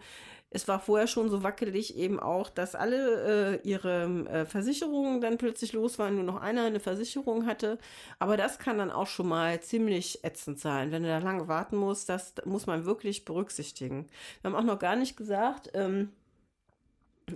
es 0.54 0.68
war 0.68 0.80
vorher 0.82 1.08
schon 1.08 1.30
so 1.30 1.44
wackelig 1.44 1.96
eben 1.96 2.20
auch, 2.20 2.50
dass 2.50 2.76
alle 2.76 3.62
äh, 3.64 3.68
ihre 3.68 4.04
äh, 4.30 4.46
Versicherungen 4.46 5.22
dann 5.22 5.38
plötzlich 5.38 5.72
los 5.72 5.98
waren, 5.98 6.16
nur 6.16 6.26
noch 6.26 6.42
einer 6.42 6.66
eine 6.66 6.82
Versicherung 6.82 7.46
hatte. 7.46 7.78
Aber 8.20 8.36
das 8.36 8.60
kann 8.60 8.78
dann 8.78 8.92
auch 8.92 9.08
schon 9.08 9.30
mal 9.30 9.62
ziemlich 9.62 10.26
ätzend 10.26 10.60
sein, 10.60 10.92
wenn 10.92 11.04
du 11.04 11.10
da 11.10 11.20
lange 11.20 11.48
warten 11.48 11.78
musst. 11.78 12.10
Das 12.10 12.34
muss 12.44 12.68
man 12.68 12.86
wirklich 12.86 13.24
berücksichtigen. 13.24 14.08
Wir 14.42 14.52
haben 14.52 14.58
auch 14.58 14.66
noch 14.66 14.80
gar 14.80 14.98
nicht 14.98 15.16
gesagt, 15.16 15.72
ähm, 15.74 16.12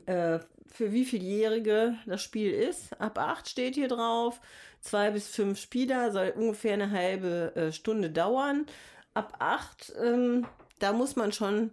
äh, 0.08 0.40
für 0.68 0.92
wie 0.92 1.06
vieljährige 1.06 1.96
das 2.06 2.22
Spiel 2.22 2.52
ist. 2.52 3.00
Ab 3.00 3.18
acht 3.18 3.50
steht 3.50 3.76
hier 3.76 3.88
drauf. 3.88 4.42
Zwei 4.82 5.12
bis 5.12 5.28
fünf 5.28 5.60
Spieler 5.60 6.12
soll 6.12 6.34
ungefähr 6.36 6.74
eine 6.74 6.92
halbe 6.92 7.56
äh, 7.56 7.72
Stunde 7.72 8.10
dauern. 8.10 8.66
Ab 9.14 9.38
acht, 9.40 9.94
ähm, 10.02 10.46
da 10.80 10.94
muss 10.94 11.16
man 11.16 11.32
schon 11.32 11.72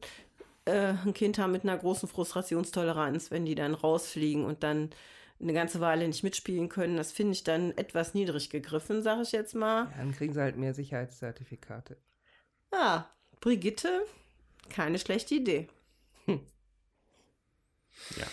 äh, 0.64 0.94
ein 1.04 1.12
Kind 1.12 1.38
haben 1.38 1.52
mit 1.52 1.64
einer 1.64 1.76
großen 1.76 2.08
Frustrationstoleranz, 2.08 3.30
wenn 3.30 3.44
die 3.44 3.54
dann 3.54 3.74
rausfliegen 3.74 4.44
und 4.44 4.62
dann 4.62 4.90
eine 5.40 5.52
ganze 5.52 5.80
Weile 5.80 6.06
nicht 6.06 6.22
mitspielen 6.22 6.68
können. 6.68 6.96
Das 6.96 7.10
finde 7.10 7.32
ich 7.32 7.42
dann 7.42 7.76
etwas 7.76 8.14
niedrig 8.14 8.48
gegriffen, 8.48 9.02
sage 9.02 9.22
ich 9.22 9.32
jetzt 9.32 9.54
mal. 9.54 9.84
Ja, 9.90 9.98
dann 9.98 10.12
kriegen 10.12 10.32
sie 10.32 10.40
halt 10.40 10.56
mehr 10.56 10.72
Sicherheitszertifikate. 10.72 11.96
Ja, 12.72 13.10
Brigitte, 13.40 14.04
keine 14.70 14.98
schlechte 14.98 15.34
Idee. 15.34 15.68
Ja. 18.16 18.26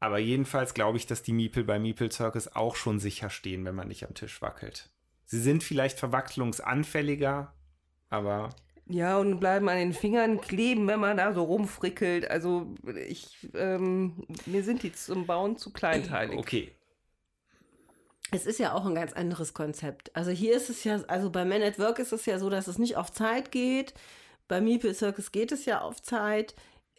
Aber 0.00 0.18
jedenfalls 0.18 0.74
glaube 0.74 0.98
ich, 0.98 1.06
dass 1.06 1.22
die 1.22 1.32
Miepel 1.32 1.64
bei 1.64 1.78
Meeple 1.78 2.12
Circus 2.12 2.48
auch 2.48 2.76
schon 2.76 3.00
sicher 3.00 3.30
stehen, 3.30 3.64
wenn 3.64 3.74
man 3.74 3.88
nicht 3.88 4.06
am 4.06 4.14
Tisch 4.14 4.42
wackelt. 4.42 4.90
Sie 5.24 5.40
sind 5.40 5.62
vielleicht 5.64 5.98
verwacklungsanfälliger, 5.98 7.54
aber 8.10 8.50
Ja, 8.86 9.16
und 9.16 9.40
bleiben 9.40 9.68
an 9.70 9.78
den 9.78 9.94
Fingern 9.94 10.40
kleben, 10.40 10.86
wenn 10.88 11.00
man 11.00 11.16
da 11.16 11.32
so 11.32 11.44
rumfrickelt. 11.44 12.30
Also 12.30 12.74
ich, 13.08 13.48
ähm, 13.54 14.26
mir 14.44 14.62
sind 14.62 14.82
die 14.82 14.92
zum 14.92 15.26
Bauen 15.26 15.56
zu 15.56 15.72
kleinteilig. 15.72 16.38
okay. 16.38 16.72
Es 18.30 18.46
ist 18.46 18.58
ja 18.58 18.72
auch 18.72 18.84
ein 18.84 18.94
ganz 18.94 19.12
anderes 19.12 19.54
Konzept. 19.54 20.14
Also 20.14 20.30
hier 20.30 20.56
ist 20.56 20.68
es 20.68 20.82
ja, 20.84 21.00
also 21.06 21.30
bei 21.30 21.44
Man 21.44 21.62
at 21.62 21.78
Work 21.78 21.98
ist 21.98 22.12
es 22.12 22.26
ja 22.26 22.38
so, 22.38 22.50
dass 22.50 22.66
es 22.66 22.78
nicht 22.78 22.96
auf 22.96 23.12
Zeit 23.12 23.52
geht. 23.52 23.94
Bei 24.48 24.60
Meeple 24.60 24.92
Circus 24.92 25.32
geht 25.32 25.52
es 25.52 25.64
ja 25.64 25.80
auf 25.80 26.02
Zeit. 26.02 26.54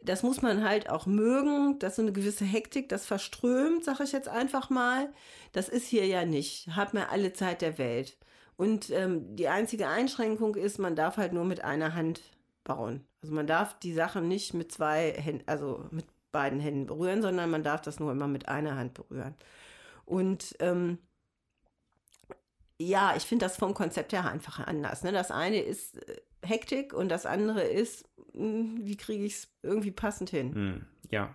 Das 0.06 0.24
muss 0.24 0.42
man 0.42 0.64
halt 0.64 0.90
auch 0.90 1.06
mögen, 1.06 1.80
dass 1.80 1.96
so 1.98 2.02
eine 2.02 2.14
gewisse 2.14 2.46
Hektik 2.46 2.90
das 2.90 3.06
verströmt, 3.06 3.84
sage 3.84 4.04
ich 4.04 4.12
jetzt 4.12 4.28
einfach 4.30 4.70
mal. 4.70 5.12
Das 5.52 5.70
ist 5.70 5.88
hier 5.88 6.06
ja 6.06 6.26
nicht. 6.26 6.68
Hat 6.70 6.94
man 6.94 7.04
alle 7.04 7.34
Zeit 7.34 7.62
der 7.62 7.78
Welt. 7.78 8.18
Und 8.58 8.90
ähm, 8.92 9.36
die 9.36 9.48
einzige 9.48 9.88
Einschränkung 9.88 10.56
ist, 10.56 10.80
man 10.80 10.96
darf 10.96 11.18
halt 11.18 11.34
nur 11.34 11.46
mit 11.46 11.64
einer 11.64 11.94
Hand 11.94 12.22
bauen. 12.64 13.06
Also 13.22 13.34
man 13.34 13.48
darf 13.48 13.78
die 13.80 13.94
Sachen 13.94 14.28
nicht 14.28 14.54
mit 14.54 14.72
zwei 14.72 15.12
Händen, 15.12 15.44
also 15.48 15.86
mit 15.92 16.06
beiden 16.32 16.60
Händen 16.60 16.86
berühren, 16.86 17.22
sondern 17.22 17.50
man 17.50 17.64
darf 17.64 17.82
das 17.82 18.00
nur 18.00 18.12
immer 18.12 18.28
mit 18.28 18.48
einer 18.48 18.76
Hand 18.78 18.94
berühren. 18.94 19.36
Und 20.06 20.56
ähm, 20.60 21.00
ja, 22.80 23.16
ich 23.16 23.24
finde 23.24 23.46
das 23.46 23.58
vom 23.58 23.74
Konzept 23.74 24.14
her 24.14 24.30
einfach 24.30 24.60
anders. 24.60 25.04
Ne? 25.04 25.12
Das 25.12 25.32
eine 25.32 25.62
ist 25.62 25.98
äh, 26.10 26.22
Hektik 26.44 26.94
und 26.94 27.10
das 27.10 27.26
andere 27.26 27.64
ist, 27.64 28.06
mh, 28.34 28.80
wie 28.86 28.98
kriege 28.98 29.24
ich 29.24 29.34
es 29.34 29.48
irgendwie 29.64 29.92
passend 29.92 30.30
hin. 30.30 30.54
Hm. 30.54 30.86
Ja. 31.10 31.34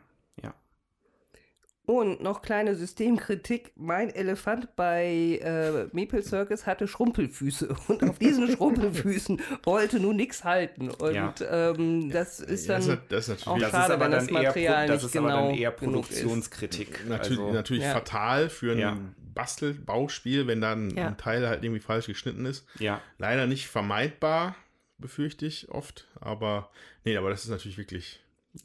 Und 1.91 2.23
noch 2.23 2.41
kleine 2.41 2.77
Systemkritik. 2.77 3.73
Mein 3.75 4.11
Elefant 4.11 4.77
bei 4.77 5.41
äh, 5.43 5.87
Maple 5.93 6.23
Circus 6.23 6.65
hatte 6.65 6.87
Schrumpelfüße. 6.87 7.75
Und 7.89 8.09
auf 8.09 8.19
diesen 8.21 8.49
Schrumpelfüßen 8.49 9.41
wollte 9.65 9.99
nun 9.99 10.15
nichts 10.15 10.45
halten. 10.45 10.89
Und 10.91 11.15
Ja. 11.15 11.35
ähm, 11.51 12.09
das 12.13 12.39
ist 12.39 12.69
Ja, 12.69 12.79
dann 12.79 12.87
das 12.87 12.95
ist- 12.95 13.03
das 13.09 13.19
ist 13.19 13.29
natürlich- 13.29 13.47
auch 13.49 13.59
Das 13.59 13.71
schade, 13.73 13.85
ist 13.87 13.91
aber 13.91 14.05
wenn 14.05 14.11
das 14.13 14.27
eher, 14.29 14.33
Material 14.35 14.87
Pro- 14.87 14.93
das 14.93 15.03
nicht 15.03 15.15
ist 15.15 15.17
aber 15.19 15.29
genau 15.31 15.47
dann 15.49 15.55
eher. 15.59 15.71
Produktionskritik. 15.73 17.09
Natürlich, 17.09 17.39
also, 17.41 17.53
natürlich 17.53 17.83
ja. 17.83 17.93
fatal 17.93 18.49
für 18.51 18.73
ein 18.73 18.79
Ja. 18.79 18.97
Bastelbauspiel, 19.35 20.47
wenn 20.47 20.61
dann 20.61 20.91
Ja. 20.97 21.09
ein 21.09 21.17
Teil 21.19 21.49
halt 21.49 21.65
irgendwie 21.65 21.81
falsch 21.81 22.07
geschnitten 22.07 22.47
ist. 22.47 22.67
Ja, 22.79 23.01
Leider 23.19 23.47
nicht 23.49 23.67
vermeidbar, 23.67 24.55
befürchte 24.99 25.45
ich 25.47 25.69
oft. 25.71 26.07
Aber 26.21 26.71
nee, 27.05 27.17
aber 27.17 27.31
das 27.31 27.43
ist 27.45 27.51
natürlich 27.51 27.79
wirklich, 27.79 28.21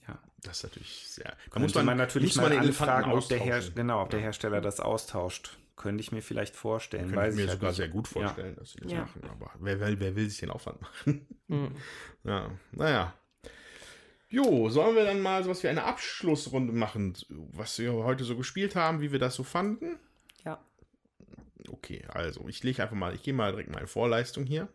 ja. 0.08 0.20
Das 0.46 0.58
ist 0.58 0.64
natürlich 0.64 1.06
sehr. 1.08 1.26
Da 1.26 1.36
Könnte 1.60 1.84
man, 1.84 1.98
natürlich 1.98 2.36
muss 2.36 2.50
mal 2.50 2.58
anfragen, 2.58 3.12
ob 3.12 3.28
der, 3.28 3.40
Her 3.40 3.62
genau, 3.74 4.02
ob 4.02 4.10
der 4.10 4.20
Hersteller 4.20 4.62
das 4.62 4.80
austauscht. 4.80 5.58
Könnte 5.76 6.02
ich 6.02 6.12
mir 6.14 6.22
vielleicht 6.22 6.56
vorstellen. 6.56 7.04
Könnte 7.04 7.18
weiß 7.18 7.34
ich 7.34 7.38
mir 7.38 7.44
ich 7.44 7.50
halt 7.50 7.60
sogar 7.60 7.72
nicht. 7.72 7.78
sehr 7.78 7.90
gut 7.90 8.08
vorstellen, 8.08 8.56
dass 8.56 8.72
sie 8.72 8.80
das 8.80 8.92
Ja. 8.92 9.00
machen. 9.02 9.22
Aber 9.30 9.52
wer, 9.60 9.80
wer, 9.82 10.00
wer 10.00 10.16
will 10.16 10.30
sich 10.30 10.40
den 10.40 10.50
Aufwand 10.52 10.82
machen? 10.82 11.28
Hm. 11.50 11.76
Ja, 12.24 12.50
naja. 12.72 13.14
Jo, 14.30 14.70
sollen 14.70 14.96
wir 14.96 15.06
dann 15.06 15.22
mal 15.22 15.44
sowas 15.44 15.62
wie 15.64 15.68
eine 15.68 15.84
Abschlussrunde 15.84 16.74
machen, 16.74 17.14
was 17.30 17.78
wir 17.78 17.94
heute 17.94 18.24
so 18.24 18.36
gespielt 18.36 18.76
haben, 18.76 19.00
wie 19.02 19.12
wir 19.12 19.20
das 19.20 19.36
so 19.36 19.44
fanden? 19.44 20.00
Ja. 20.44 20.60
Okay, 21.70 22.04
also 22.10 22.48
ich 22.48 22.64
lege 22.64 22.82
einfach 22.82 22.96
mal, 22.96 23.14
ich 23.14 23.22
gehe 23.24 23.34
mal 23.34 23.52
direkt 23.52 23.70
mal 23.72 23.80
in 23.82 23.88
Vorleistung 23.88 24.46
hier. 24.46 24.68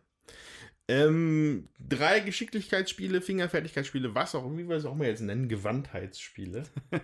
Ähm, 0.91 1.69
drei 1.87 2.19
Geschicklichkeitsspiele, 2.19 3.21
Fingerfertigkeitsspiele, 3.21 4.13
was 4.13 4.35
auch, 4.35 4.45
wie 4.57 4.67
wir 4.67 4.75
es 4.75 4.85
auch 4.85 4.95
mal 4.95 5.07
jetzt 5.07 5.21
nennen, 5.21 5.47
Gewandheitsspiele. 5.47 6.63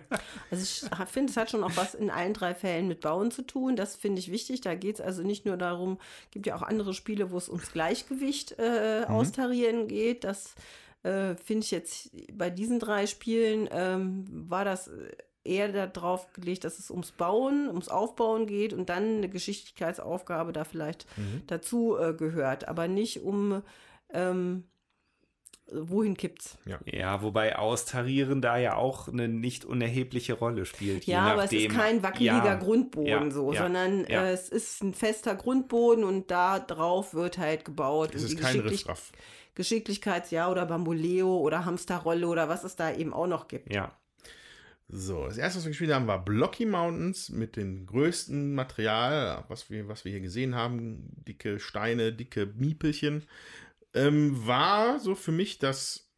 Also 0.50 0.62
ich 0.62 1.08
finde, 1.10 1.30
es 1.30 1.36
hat 1.36 1.50
schon 1.50 1.64
auch 1.64 1.76
was 1.76 1.94
in 1.94 2.10
allen 2.10 2.34
drei 2.34 2.54
Fällen 2.54 2.88
mit 2.88 3.00
Bauen 3.00 3.30
zu 3.30 3.42
tun. 3.42 3.76
Das 3.76 3.96
finde 3.96 4.18
ich 4.18 4.30
wichtig. 4.30 4.60
Da 4.60 4.74
geht 4.74 4.96
es 4.96 5.00
also 5.00 5.22
nicht 5.22 5.44
nur 5.46 5.56
darum, 5.56 5.98
gibt 6.30 6.46
ja 6.46 6.56
auch 6.56 6.62
andere 6.62 6.94
Spiele, 6.94 7.30
wo 7.30 7.36
es 7.36 7.48
ums 7.48 7.72
Gleichgewicht 7.72 8.58
äh, 8.58 9.04
austarieren 9.06 9.88
geht. 9.88 10.24
Das 10.24 10.54
äh, 11.02 11.34
finde 11.36 11.64
ich 11.64 11.70
jetzt 11.70 12.10
bei 12.32 12.50
diesen 12.50 12.78
drei 12.78 13.06
Spielen 13.06 13.68
ähm, 13.70 14.24
war 14.28 14.64
das 14.64 14.90
eher 15.48 15.86
darauf 15.88 16.32
gelegt, 16.32 16.64
dass 16.64 16.78
es 16.78 16.90
ums 16.90 17.12
Bauen, 17.12 17.68
ums 17.68 17.88
Aufbauen 17.88 18.46
geht 18.46 18.72
und 18.72 18.88
dann 18.88 19.18
eine 19.18 19.28
Geschicklichkeitsaufgabe 19.28 20.52
da 20.52 20.64
vielleicht 20.64 21.06
dazu 21.46 21.96
äh, 21.98 22.14
gehört, 22.14 22.68
aber 22.68 22.88
nicht 22.88 23.22
um 23.22 23.62
ähm, 24.12 24.64
wohin 25.70 26.16
kippt's. 26.16 26.58
Ja, 26.86 27.22
wobei 27.22 27.56
Austarieren 27.56 28.40
da 28.40 28.56
ja 28.56 28.76
auch 28.76 29.08
eine 29.08 29.28
nicht 29.28 29.64
unerhebliche 29.64 30.34
Rolle 30.34 30.64
spielt. 30.64 31.04
je 31.04 31.14
Ja, 31.14 31.32
aber 31.32 31.44
es 31.44 31.52
ist 31.52 31.64
nachdem. 31.64 31.76
kein 31.76 32.02
wackeliger 32.02 32.44
Ja, 32.44 32.54
Grundboden 32.54 33.08
ja, 33.08 33.30
so, 33.30 33.52
ja, 33.52 33.62
sondern 33.62 34.00
ja. 34.08 34.24
Äh, 34.24 34.32
es 34.32 34.48
ist 34.48 34.82
ein 34.82 34.94
fester 34.94 35.34
Grundboden 35.34 36.04
und 36.04 36.30
da 36.30 36.58
drauf 36.58 37.14
wird 37.14 37.38
halt 37.38 37.64
gebaut. 37.64 38.14
Es 38.14 38.22
und 38.22 38.32
ist 38.32 38.40
kein 38.40 38.54
Geschicklich 38.54 38.80
Riffraff. 38.80 39.12
Geschicklichkeitsjahr 39.54 40.50
oder 40.50 40.66
Bamboleo 40.66 41.36
oder 41.38 41.64
Hamsterrolle 41.64 42.28
oder 42.28 42.48
was 42.48 42.64
es 42.64 42.76
da 42.76 42.92
eben 42.92 43.12
auch 43.12 43.26
noch 43.26 43.48
gibt. 43.48 43.72
Ja, 43.72 43.92
So, 44.90 45.26
das 45.26 45.36
erste, 45.36 45.58
was 45.58 45.66
wir 45.66 45.70
gespielt 45.70 45.92
haben, 45.92 46.06
war 46.06 46.24
Blocky 46.24 46.64
Mountains 46.64 47.28
mit 47.28 47.56
dem 47.56 47.84
größten 47.86 48.54
Material, 48.54 49.44
was 49.48 49.68
wir, 49.68 49.86
was 49.86 50.06
wir 50.06 50.12
hier 50.12 50.22
gesehen 50.22 50.54
haben. 50.54 51.10
Dicke 51.26 51.60
Steine, 51.60 52.12
dicke 52.12 52.46
Miepelchen. 52.46 53.24
Ähm, 53.92 54.46
war 54.46 54.98
so 54.98 55.14
für 55.14 55.32
mich 55.32 55.58
das 55.58 56.08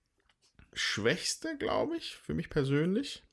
Schwächste, 0.72 1.56
glaube 1.58 1.96
ich, 1.96 2.14
für 2.16 2.34
mich 2.34 2.48
persönlich. 2.48 3.24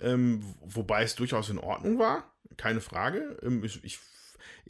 Ähm, 0.00 0.42
wobei 0.62 1.02
es 1.02 1.14
durchaus 1.14 1.50
in 1.50 1.58
Ordnung 1.58 1.98
war, 1.98 2.34
keine 2.56 2.80
Frage. 2.80 3.38
Ähm, 3.42 3.62
ich, 3.62 3.84
ich, 3.84 3.98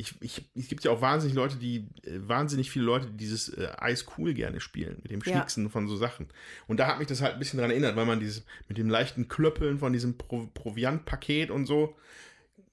ich, 0.00 0.14
ich, 0.22 0.50
es 0.54 0.68
gibt 0.68 0.82
ja 0.84 0.90
auch 0.90 1.02
wahnsinnig 1.02 1.36
Leute, 1.36 1.56
die, 1.56 1.88
äh, 2.04 2.26
wahnsinnig 2.26 2.70
viele 2.70 2.86
Leute, 2.86 3.06
die 3.06 3.16
dieses 3.18 3.50
äh, 3.50 3.68
Eis 3.76 4.06
cool 4.16 4.32
gerne 4.32 4.60
spielen, 4.60 4.98
mit 5.02 5.10
dem 5.10 5.20
Ja. 5.20 5.32
Schnicksen 5.32 5.68
von 5.68 5.88
so 5.88 5.96
Sachen. 5.96 6.28
Und 6.66 6.80
da 6.80 6.86
hat 6.86 6.98
mich 6.98 7.06
das 7.06 7.20
halt 7.20 7.34
ein 7.34 7.38
bisschen 7.38 7.58
dran 7.58 7.70
erinnert, 7.70 7.96
weil 7.96 8.06
man 8.06 8.18
dieses, 8.18 8.44
mit 8.68 8.78
dem 8.78 8.88
leichten 8.88 9.28
Klöppeln 9.28 9.78
von 9.78 9.92
diesem 9.92 10.16
Pro 10.16 10.46
Proviantpaket 10.54 11.50
und 11.50 11.66
so, 11.66 11.96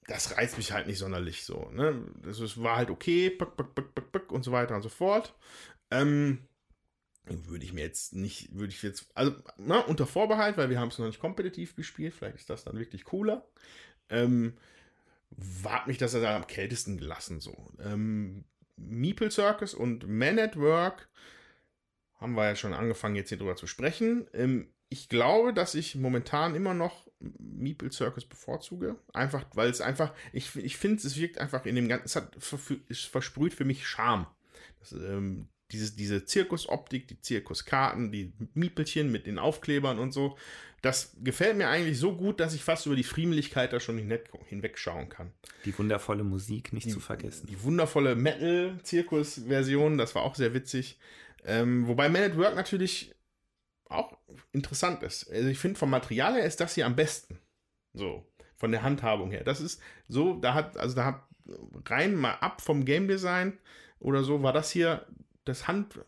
das 0.06 0.36
reizt 0.38 0.56
mich 0.56 0.72
halt 0.72 0.86
nicht 0.86 0.98
sonderlich 0.98 1.44
so. 1.44 1.70
Ne? 1.70 2.02
Das 2.22 2.40
ist, 2.40 2.62
war 2.62 2.76
halt 2.76 2.88
okay, 2.88 3.28
buck, 3.28 3.56
buck, 3.58 3.74
buck, 3.74 3.94
buck, 3.94 4.10
buck 4.10 4.32
und 4.32 4.42
so 4.42 4.52
weiter 4.52 4.74
und 4.74 4.82
so 4.82 4.88
fort. 4.88 5.34
Ähm, 5.90 6.38
würde 7.26 7.64
ich 7.64 7.74
mir 7.74 7.82
jetzt 7.82 8.14
nicht, 8.14 8.54
würde 8.54 8.72
ich 8.72 8.82
jetzt, 8.82 9.10
also 9.14 9.34
na, 9.58 9.80
unter 9.80 10.06
Vorbehalt, 10.06 10.56
weil 10.56 10.70
wir 10.70 10.80
haben 10.80 10.88
es 10.88 10.98
noch 10.98 11.06
nicht 11.06 11.20
kompetitiv 11.20 11.76
gespielt, 11.76 12.14
vielleicht 12.14 12.36
ist 12.36 12.48
das 12.48 12.64
dann 12.64 12.78
wirklich 12.78 13.04
cooler. 13.04 13.46
Ähm, 14.08 14.54
war 15.30 15.86
mich 15.86 15.98
das 15.98 16.14
also 16.14 16.26
am 16.26 16.46
kältesten 16.46 16.98
gelassen 16.98 17.40
so. 17.40 17.70
Ähm, 17.80 18.44
Meeple 18.76 19.30
Circus 19.30 19.74
und 19.74 20.08
Man 20.08 20.38
at 20.38 20.56
Work 20.56 21.08
haben 22.16 22.34
wir 22.34 22.46
ja 22.46 22.56
schon 22.56 22.74
angefangen, 22.74 23.16
jetzt 23.16 23.28
hier 23.28 23.38
drüber 23.38 23.56
zu 23.56 23.66
sprechen. 23.66 24.26
Ähm, 24.32 24.68
ich 24.88 25.08
glaube, 25.08 25.52
dass 25.52 25.74
ich 25.74 25.94
momentan 25.94 26.54
immer 26.54 26.74
noch 26.74 27.06
Meeple 27.20 27.92
Circus 27.92 28.24
bevorzuge. 28.24 28.96
Einfach, 29.12 29.44
weil 29.54 29.70
es 29.70 29.80
einfach, 29.80 30.14
ich, 30.32 30.54
ich 30.56 30.76
finde, 30.76 31.06
es 31.06 31.16
wirkt 31.16 31.38
einfach 31.38 31.66
in 31.66 31.74
dem 31.74 31.88
ganzen, 31.88 32.06
es, 32.06 32.16
hat, 32.16 32.36
es 32.88 33.04
versprüht 33.04 33.54
für 33.54 33.64
mich 33.64 33.86
Charme. 33.86 34.26
Das, 34.80 34.92
ähm, 34.92 35.48
dieses, 35.70 35.96
diese 35.96 36.24
Zirkusoptik, 36.24 37.08
die 37.08 37.20
Zirkuskarten, 37.20 38.10
die 38.10 38.32
Miepelchen 38.54 39.12
mit 39.12 39.26
den 39.26 39.38
Aufklebern 39.38 39.98
und 39.98 40.12
so, 40.12 40.38
das 40.82 41.16
gefällt 41.22 41.56
mir 41.56 41.68
eigentlich 41.68 41.98
so 41.98 42.16
gut, 42.16 42.40
dass 42.40 42.54
ich 42.54 42.62
fast 42.62 42.86
über 42.86 42.94
die 42.94 43.02
Friemeligkeit 43.02 43.72
da 43.72 43.80
schon 43.80 43.98
hinweg, 43.98 44.30
hinwegschauen 44.46 45.08
kann. 45.08 45.32
die 45.64 45.76
wundervolle 45.76 46.24
Musik 46.24 46.72
nicht 46.72 46.90
zu 46.90 47.00
vergessen. 47.00 47.46
Die 47.48 47.62
wundervolle 47.62 48.14
Metal-Zirkus-Version, 48.14 49.98
das 49.98 50.14
war 50.14 50.22
auch 50.22 50.36
sehr 50.36 50.54
witzig. 50.54 50.98
Ähm, 51.44 51.86
wobei 51.88 52.08
Man 52.08 52.22
at 52.22 52.36
Work 52.36 52.54
natürlich 52.54 53.14
auch 53.88 54.16
interessant 54.52 55.02
ist. 55.02 55.30
Also 55.30 55.48
ich 55.48 55.58
finde, 55.58 55.78
vom 55.78 55.90
Material 55.90 56.34
her 56.34 56.44
ist 56.44 56.60
das 56.60 56.74
hier 56.74 56.86
am 56.86 56.96
besten. 56.96 57.38
So, 57.94 58.26
von 58.56 58.70
der 58.70 58.82
Handhabung 58.82 59.30
her. 59.30 59.44
Das 59.44 59.60
ist 59.60 59.80
so, 60.08 60.34
da 60.34 60.54
hat, 60.54 60.76
also 60.76 60.94
da 60.94 61.04
hat 61.06 61.22
rein 61.86 62.14
mal 62.14 62.34
ab 62.34 62.60
vom 62.60 62.84
Game 62.84 63.08
Design 63.08 63.58
oder 63.98 64.22
so, 64.22 64.42
war 64.42 64.52
das 64.52 64.70
hier 64.70 65.06
das 65.44 65.66
Hand 65.66 65.98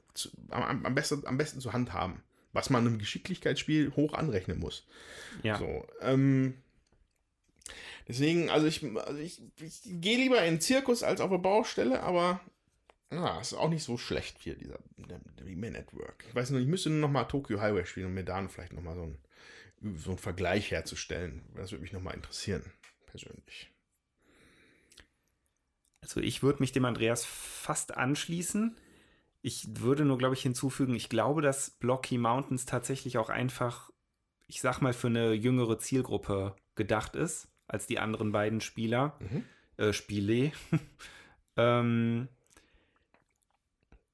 am, 0.51 0.85
am, 0.85 0.95
besten, 0.95 1.27
am 1.27 1.39
besten 1.39 1.61
zu 1.61 1.73
handhaben. 1.73 2.23
Was 2.53 2.71
man 2.71 2.87
einem 2.87 2.99
Geschicklichkeitsspiel 2.99 3.93
hoch 3.97 4.15
anrechnen 4.15 4.59
muss. 4.59 4.87
Ja. 5.43 5.59
So, 5.59 5.87
ähm, 6.01 6.55
deswegen, 8.09 8.51
also 8.51 8.67
ich, 8.67 8.85
also 8.97 9.19
ich, 9.19 9.41
ich 9.61 9.81
gehe 9.85 10.19
lieber 10.19 10.43
in 10.43 10.55
den 10.55 10.61
Zirkus 10.61 11.03
als 11.03 11.21
auf 11.21 11.31
eine 11.31 11.39
Baustelle, 11.39 12.03
aber 12.03 12.41
ja, 13.13 13.41
ist 13.41 13.55
auch 13.55 13.71
nicht 13.71 13.83
so 13.83 13.99
schlecht 13.99 14.37
hier, 14.41 14.55
dieser 14.55 14.79
wie 15.43 15.57
Man 15.57 15.77
at 15.77 15.93
Work. 15.95 16.25
Ich 16.29 16.35
weiß 16.35 16.51
nur, 16.51 16.61
ich 16.61 16.69
müsste 16.69 16.91
nur 16.91 17.01
noch 17.01 17.11
mal 17.11 17.25
Tokyo 17.25 17.61
Highway 17.61 17.85
spielen, 17.85 18.07
um 18.07 18.15
mir 18.15 18.25
da 18.25 18.47
vielleicht 18.49 18.73
noch 18.73 18.83
mal 18.83 18.95
so, 18.95 19.03
ein, 19.03 19.19
so 19.97 20.11
einen 20.11 20.19
Vergleich 20.19 20.71
herzustellen. 20.71 21.43
Das 21.57 21.73
würde 21.73 21.83
mich 21.83 21.93
noch 21.93 22.03
mal 22.03 22.13
interessieren, 22.13 22.63
persönlich. 23.07 23.71
Also 26.03 26.21
ich 26.21 26.43
würde 26.43 26.61
mich 26.61 26.73
dem 26.73 26.85
Andreas 26.85 27.25
fast 27.25 27.97
anschließen. 27.97 28.77
Ich 29.43 29.67
würde 29.81 30.05
nur, 30.05 30.19
glaube 30.19 30.35
ich, 30.35 30.43
hinzufügen, 30.43 30.95
ich 30.95 31.09
glaube, 31.09 31.41
dass 31.43 31.71
Blocky 31.71 32.19
Mountains 32.19 32.67
tatsächlich 32.67 33.17
auch 33.19 33.31
einfach, 33.31 33.91
ich 34.47 34.61
sag 34.61 34.81
mal, 34.83 34.93
für 34.93 35.07
eine 35.07 35.33
jüngere 35.33 35.79
Zielgruppe 35.79 36.55
gedacht 36.75 37.17
ist, 37.17 37.49
als 37.67 37.87
die 37.87 37.99
anderen 37.99 38.33
beiden 38.33 38.61
Spieler, 38.61 39.17
Mhm. 39.21 39.45
äh, 39.79 39.93
Spiele. 39.93 40.53
ähm, 41.57 42.29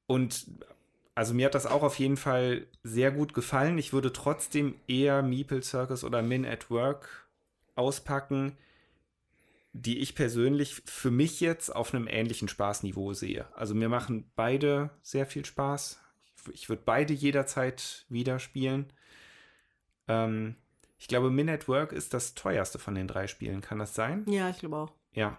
und 0.06 0.46
also 1.14 1.34
mir 1.34 1.46
hat 1.46 1.54
das 1.54 1.66
auch 1.66 1.82
auf 1.82 1.98
jeden 1.98 2.16
Fall 2.16 2.66
sehr 2.84 3.10
gut 3.10 3.32
gefallen. 3.34 3.78
Ich 3.78 3.92
würde 3.92 4.12
trotzdem 4.12 4.74
eher 4.86 5.22
Meeple 5.22 5.62
Circus 5.62 6.04
oder 6.04 6.22
Min 6.22 6.44
at 6.44 6.70
Work 6.70 7.26
auspacken, 7.74 8.56
die 9.82 9.98
ich 9.98 10.14
persönlich 10.14 10.82
für 10.86 11.10
mich 11.10 11.40
jetzt 11.40 11.74
auf 11.74 11.92
einem 11.94 12.06
ähnlichen 12.08 12.48
Spaßniveau 12.48 13.12
sehe. 13.12 13.46
Also 13.54 13.74
mir 13.74 13.88
machen 13.88 14.30
beide 14.34 14.90
sehr 15.02 15.26
viel 15.26 15.44
Spaß. 15.44 16.00
Ich, 16.48 16.54
ich 16.54 16.68
würde 16.68 16.82
beide 16.84 17.12
jederzeit 17.12 18.06
wieder 18.08 18.38
spielen. 18.38 18.92
Ähm, 20.08 20.56
ich 20.98 21.08
glaube, 21.08 21.30
Min 21.30 21.48
at 21.50 21.68
Work 21.68 21.92
ist 21.92 22.14
das 22.14 22.34
teuerste 22.34 22.78
von 22.78 22.94
den 22.94 23.06
drei 23.08 23.26
Spielen. 23.26 23.60
Kann 23.60 23.78
das 23.78 23.94
sein? 23.94 24.24
Ja, 24.28 24.48
ich 24.50 24.58
glaube 24.58 24.76
auch. 24.76 24.92
Ja. 25.12 25.36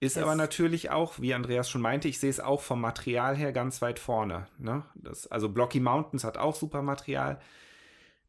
Ist 0.00 0.16
Das- 0.16 0.22
aber 0.22 0.34
natürlich 0.34 0.90
auch, 0.90 1.18
wie 1.20 1.34
Andreas 1.34 1.68
schon 1.70 1.80
meinte, 1.82 2.08
ich 2.08 2.18
sehe 2.20 2.30
es 2.30 2.40
auch 2.40 2.60
vom 2.60 2.80
Material 2.80 3.36
her 3.36 3.52
ganz 3.52 3.80
weit 3.82 3.98
vorne. 3.98 4.46
Ne? 4.58 4.84
Das, 4.94 5.26
also 5.26 5.48
Blocky 5.48 5.80
Mountains 5.80 6.24
hat 6.24 6.36
auch 6.38 6.54
super 6.54 6.82
Material. 6.82 7.40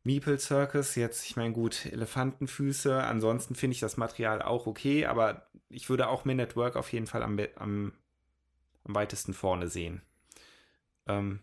Meeple 0.03 0.39
Circus, 0.39 0.95
jetzt, 0.95 1.25
ich 1.25 1.35
meine, 1.35 1.53
gut, 1.53 1.85
Elefantenfüße. 1.85 3.03
Ansonsten 3.03 3.55
finde 3.55 3.75
ich 3.75 3.79
das 3.79 3.97
Material 3.97 4.41
auch 4.41 4.65
okay, 4.65 5.05
aber 5.05 5.47
ich 5.69 5.89
würde 5.89 6.07
auch 6.09 6.25
Min 6.25 6.39
at 6.39 6.55
Work 6.55 6.75
auf 6.75 6.91
jeden 6.91 7.07
Fall 7.07 7.21
am, 7.23 7.39
am, 7.55 7.93
am 8.83 8.95
weitesten 8.95 9.33
vorne 9.33 9.67
sehen. 9.67 10.01
Ähm, 11.07 11.39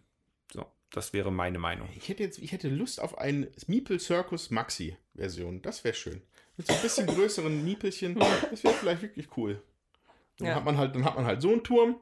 so, 0.52 0.66
das 0.90 1.12
wäre 1.12 1.30
meine 1.30 1.58
Meinung. 1.58 1.88
Ich 1.96 2.08
hätte 2.08 2.22
jetzt, 2.24 2.38
ich 2.38 2.52
hätte 2.52 2.68
Lust 2.68 3.00
auf 3.00 3.18
eine 3.18 3.48
Meeple 3.68 4.00
Circus 4.00 4.50
Maxi 4.50 4.96
Version. 5.14 5.62
Das 5.62 5.84
wäre 5.84 5.94
schön. 5.94 6.22
Mit 6.56 6.66
so 6.66 6.72
ein 6.74 6.82
bisschen 6.82 7.06
größeren 7.06 7.64
Miepelchen. 7.64 8.18
Das 8.50 8.64
wäre 8.64 8.74
vielleicht 8.74 9.02
wirklich 9.02 9.36
cool. 9.36 9.62
Dann 10.38 10.48
Ja. 10.48 10.54
hat 10.56 10.64
man 10.64 10.76
halt, 10.76 10.94
dann 10.96 11.04
hat 11.04 11.14
man 11.14 11.24
halt 11.26 11.40
so 11.40 11.52
einen 11.52 11.62
Turm. 11.62 12.00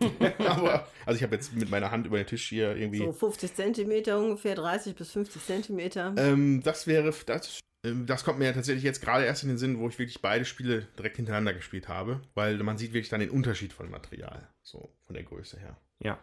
Aber, 0.38 0.86
also 1.06 1.16
ich 1.16 1.22
habe 1.22 1.34
jetzt 1.34 1.54
mit 1.54 1.70
meiner 1.70 1.90
Hand 1.90 2.06
über 2.06 2.18
den 2.18 2.26
Tisch 2.26 2.48
hier 2.48 2.76
irgendwie. 2.76 2.98
So 2.98 3.12
50 3.12 3.54
Zentimeter 3.54 4.18
ungefähr, 4.18 4.54
30 4.54 4.94
bis 4.94 5.10
50 5.12 5.44
Zentimeter. 5.44 6.14
Ähm, 6.16 6.62
das 6.62 6.86
wäre, 6.86 7.12
das, 7.26 7.60
ähm, 7.84 8.06
das 8.06 8.24
kommt 8.24 8.38
mir 8.38 8.46
ja 8.46 8.52
tatsächlich 8.52 8.84
jetzt 8.84 9.00
gerade 9.00 9.24
erst 9.24 9.42
in 9.42 9.48
den 9.48 9.58
Sinn, 9.58 9.78
wo 9.78 9.88
ich 9.88 9.98
wirklich 9.98 10.20
beide 10.22 10.44
Spiele 10.44 10.86
direkt 10.98 11.16
hintereinander 11.16 11.54
gespielt 11.54 11.88
habe, 11.88 12.20
weil 12.34 12.56
man 12.58 12.78
sieht 12.78 12.92
wirklich 12.92 13.08
dann 13.08 13.20
den 13.20 13.30
Unterschied 13.30 13.72
von 13.72 13.90
Material, 13.90 14.48
so 14.62 14.92
von 15.06 15.14
der 15.14 15.24
Größe 15.24 15.58
her. 15.58 15.76
Ja, 16.00 16.18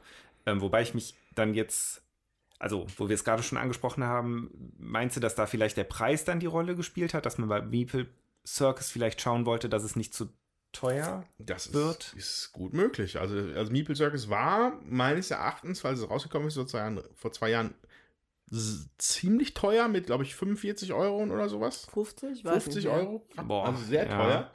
ähm, 0.46 0.62
wobei 0.62 0.82
ich 0.82 0.94
mich 0.94 1.16
dann 1.34 1.54
jetzt, 1.54 2.02
also 2.60 2.88
wo 2.98 3.10
wir 3.10 3.16
es 3.16 3.24
gerade 3.24 3.44
schon 3.44 3.58
angesprochen 3.58 4.04
haben, 4.04 4.74
meinst 4.78 5.18
du, 5.18 5.20
dass 5.20 5.36
da 5.36 5.46
vielleicht 5.48 5.78
der 5.78 5.84
Preis 5.84 6.24
dann 6.24 6.40
die 6.40 6.46
Rolle 6.46 6.76
gespielt 6.76 7.14
hat, 7.14 7.26
dass 7.26 7.38
man 7.38 7.50
bei 7.50 7.62
Meeple 7.62 8.08
Circus 8.46 8.92
vielleicht 8.92 9.22
schauen 9.22 9.46
wollte, 9.46 9.70
dass 9.70 9.84
es 9.84 9.96
nicht 9.96 10.14
zu 10.14 10.30
teuer 10.76 11.24
Das 11.40 11.74
Wird. 11.74 12.14
ist, 12.16 12.44
ist 12.44 12.54
gut 12.54 12.74
möglich. 12.74 13.20
Also, 13.20 13.36
also 13.56 13.72
Meeple 13.72 13.96
Circus 13.96 14.30
war 14.30 14.80
meines 14.84 15.32
Erachtens, 15.32 15.84
weil 15.84 15.94
es 15.94 16.10
rausgekommen 16.10 16.48
ist 16.48 16.56
vor 16.56 16.68
zwei 16.68 16.80
Jahren, 16.80 17.02
vor 17.16 17.32
zwei 17.32 17.50
Jahren 17.50 17.74
ziemlich 18.98 19.54
teuer 19.54 19.88
mit, 19.88 20.06
glaube 20.06 20.24
ich, 20.24 20.36
45 20.36 20.94
Euro 20.94 21.24
oder 21.24 21.50
sowas. 21.50 21.88
50? 21.92 22.32
Ich 22.32 22.46
weiß 22.46 22.64
50 22.64 22.76
nicht 22.76 22.94
mehr. 22.94 23.02
Euro. 23.02 23.26
Boah, 23.44 23.66
also 23.68 23.84
sehr 23.84 24.08
ja. 24.08 24.18
teuer. 24.18 24.52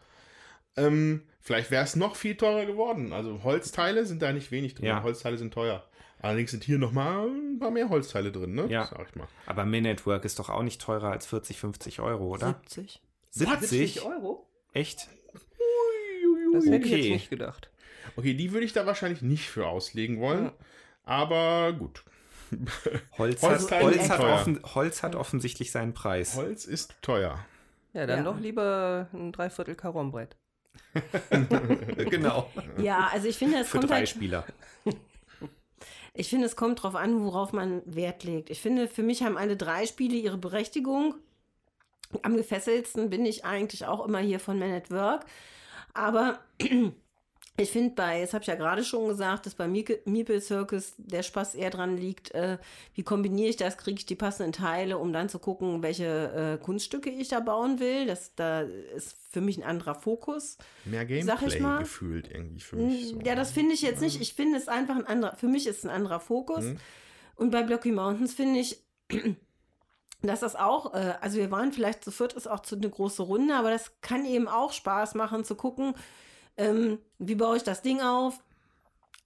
Ähm, 0.76 1.22
vielleicht 1.40 1.70
wäre 1.70 1.84
es 1.84 1.96
noch 1.96 2.16
viel 2.16 2.36
teurer 2.36 2.66
geworden. 2.66 3.12
Also 3.12 3.42
Holzteile 3.42 4.06
sind 4.06 4.22
da 4.22 4.32
nicht 4.32 4.50
wenig 4.50 4.74
drin. 4.74 4.86
Ja. 4.86 5.02
Holzteile 5.02 5.38
sind 5.38 5.52
teuer. 5.52 5.84
Allerdings 6.22 6.50
sind 6.50 6.64
hier 6.64 6.78
noch 6.78 6.92
mal 6.92 7.26
ein 7.28 7.58
paar 7.58 7.70
mehr 7.70 7.88
Holzteile 7.88 8.30
drin, 8.30 8.54
ne? 8.54 8.66
Ja. 8.68 8.86
Sag 8.86 9.08
ich 9.08 9.14
mal. 9.14 9.26
Aber 9.46 9.64
Min 9.64 9.86
at 9.86 10.06
Work 10.06 10.24
ist 10.24 10.38
doch 10.38 10.50
auch 10.50 10.62
nicht 10.62 10.80
teurer 10.80 11.10
als 11.10 11.26
40, 11.26 11.58
50 11.58 12.00
Euro, 12.00 12.28
oder? 12.28 12.60
70. 12.68 13.02
70? 13.30 14.02
Euro? 14.02 14.46
Echt? 14.72 15.08
Das 16.52 16.64
hätte 16.66 16.76
ich 16.86 16.92
Okay. 16.92 16.96
jetzt 17.02 17.10
nicht 17.10 17.30
gedacht. 17.30 17.70
Okay, 18.16 18.34
die 18.34 18.52
würde 18.52 18.64
ich 18.66 18.72
da 18.72 18.86
wahrscheinlich 18.86 19.22
nicht 19.22 19.48
für 19.48 19.66
auslegen 19.66 20.20
wollen. 20.20 20.46
Ja. 20.46 20.52
Aber 21.04 21.72
gut. 21.72 22.02
Holz, 23.18 23.42
Holzteile 23.42 23.84
hat, 23.86 23.94
Holz, 23.98 24.08
hat, 24.10 24.20
teuer. 24.20 24.34
offen, 24.34 24.60
Holz 24.74 25.02
hat 25.02 25.14
offensichtlich 25.14 25.70
seinen 25.70 25.94
Preis. 25.94 26.34
Holz 26.36 26.64
ist 26.64 26.94
teuer. 27.02 27.38
Ja, 27.92 28.06
dann 28.06 28.18
Ja. 28.24 28.24
doch 28.24 28.40
lieber 28.40 29.08
ein 29.12 29.32
Dreiviertel 29.32 29.74
Karombrett. 29.74 30.36
genau. 32.10 32.50
Ja, 32.78 33.08
also 33.12 33.28
ich 33.28 33.36
finde, 33.36 33.58
es 33.58 33.68
Für 33.68 33.78
kommt 33.78 33.90
drei 33.90 33.96
halt, 33.98 34.08
Spieler. 34.08 34.44
ich 36.14 36.28
finde, 36.28 36.46
es 36.46 36.56
kommt 36.56 36.82
drauf 36.82 36.94
an, 36.96 37.24
worauf 37.24 37.52
man 37.52 37.82
Wert 37.86 38.24
legt. 38.24 38.50
Ich 38.50 38.60
finde, 38.60 38.88
für 38.88 39.02
mich 39.02 39.22
haben 39.22 39.36
alle 39.36 39.56
drei 39.56 39.86
Spiele 39.86 40.16
ihre 40.16 40.38
Berechtigung. 40.38 41.14
Am 42.22 42.36
gefesseltsten 42.36 43.10
bin 43.10 43.24
ich 43.24 43.44
eigentlich 43.44 43.86
auch 43.86 44.04
immer 44.04 44.18
hier 44.18 44.40
von 44.40 44.58
Man 44.58 44.72
at 44.72 44.90
Work. 44.90 45.24
Aber 45.94 46.40
ich 47.56 47.70
finde 47.70 47.94
bei, 47.94 48.20
das 48.20 48.32
habe 48.32 48.42
ich 48.42 48.48
ja 48.48 48.54
gerade 48.54 48.84
schon 48.84 49.08
gesagt, 49.08 49.46
dass 49.46 49.54
bei 49.54 49.68
Meeple 49.68 50.40
Circus 50.40 50.94
der 50.96 51.22
Spaß 51.22 51.54
eher 51.54 51.70
dran 51.70 51.96
liegt, 51.96 52.32
äh, 52.32 52.58
wie 52.94 53.02
kombiniere 53.02 53.50
ich 53.50 53.56
das, 53.56 53.76
kriege 53.76 53.98
ich 53.98 54.06
die 54.06 54.14
passenden 54.14 54.52
Teile, 54.52 54.98
um 54.98 55.12
dann 55.12 55.28
zu 55.28 55.38
gucken, 55.38 55.82
welche 55.82 56.58
äh, 56.60 56.64
Kunststücke 56.64 57.10
ich 57.10 57.28
da 57.28 57.40
bauen 57.40 57.78
will. 57.80 58.06
Das 58.06 58.34
da 58.34 58.62
ist 58.62 59.16
für 59.30 59.40
mich 59.40 59.58
ein 59.58 59.64
anderer 59.64 59.94
Fokus. 59.94 60.58
Mehr 60.84 61.04
Gameplay 61.04 61.78
gefühlt 61.78 62.30
irgendwie 62.30 62.60
für 62.60 62.76
mich. 62.76 63.08
So. 63.08 63.20
Ja, 63.24 63.34
das 63.34 63.52
finde 63.52 63.74
ich 63.74 63.82
jetzt 63.82 64.00
nicht. 64.00 64.20
Ich 64.20 64.34
finde 64.34 64.58
es 64.58 64.68
einfach 64.68 64.96
ein 64.96 65.06
anderer, 65.06 65.36
für 65.36 65.48
mich 65.48 65.66
ist 65.66 65.78
es 65.78 65.84
ein 65.84 65.90
anderer 65.90 66.20
Fokus. 66.20 66.64
Mhm. 66.64 66.78
Und 67.36 67.50
bei 67.50 67.62
Blocky 67.62 67.92
Mountains 67.92 68.34
finde 68.34 68.60
ich, 68.60 68.82
dass 70.22 70.40
das 70.40 70.56
auch, 70.56 70.94
äh, 70.94 71.14
also 71.20 71.38
wir 71.38 71.50
waren 71.50 71.72
vielleicht 71.72 72.04
zu 72.04 72.10
viert, 72.10 72.34
ist 72.34 72.48
auch 72.48 72.60
zu 72.60 72.76
eine 72.76 72.90
große 72.90 73.22
Runde, 73.22 73.54
aber 73.54 73.70
das 73.70 73.92
kann 74.00 74.24
eben 74.24 74.48
auch 74.48 74.72
Spaß 74.72 75.14
machen 75.14 75.44
zu 75.44 75.54
gucken, 75.54 75.94
ähm, 76.56 76.98
wie 77.18 77.34
baue 77.34 77.56
ich 77.56 77.62
das 77.62 77.82
Ding 77.82 78.00
auf, 78.00 78.38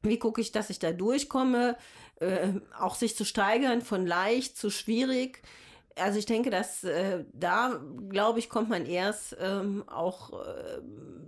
wie 0.03 0.19
gucke 0.19 0.41
ich, 0.41 0.53
dass 0.53 0.71
ich 0.71 0.79
da 0.79 0.93
durchkomme, 0.93 1.77
äh, 2.21 2.49
auch 2.79 2.95
sich 2.95 3.17
zu 3.17 3.25
steigern 3.25 3.83
von 3.83 4.07
leicht 4.07 4.57
zu 4.57 4.71
schwierig. 4.71 5.43
Also 5.97 6.19
ich 6.19 6.27
denke, 6.27 6.51
dass 6.51 6.85
äh, 6.85 7.25
da, 7.33 7.81
glaube 8.09 8.39
ich, 8.39 8.49
kommt 8.49 8.69
man 8.69 8.85
erst 8.85 9.37
ähm, 9.41 9.85
auch 9.89 10.33
äh, 10.33 10.81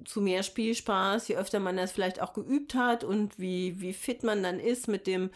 zu 0.04 0.20
mehr 0.20 0.42
Spielspaß, 0.42 1.28
je 1.28 1.36
öfter 1.36 1.60
man 1.60 1.76
das 1.76 1.92
vielleicht 1.92 2.20
auch 2.20 2.32
geübt 2.32 2.74
hat 2.74 3.04
und 3.04 3.38
wie, 3.38 3.80
wie 3.80 3.92
fit 3.92 4.22
man 4.22 4.42
dann 4.42 4.58
ist 4.60 4.88
mit 4.88 5.06
dem 5.06 5.30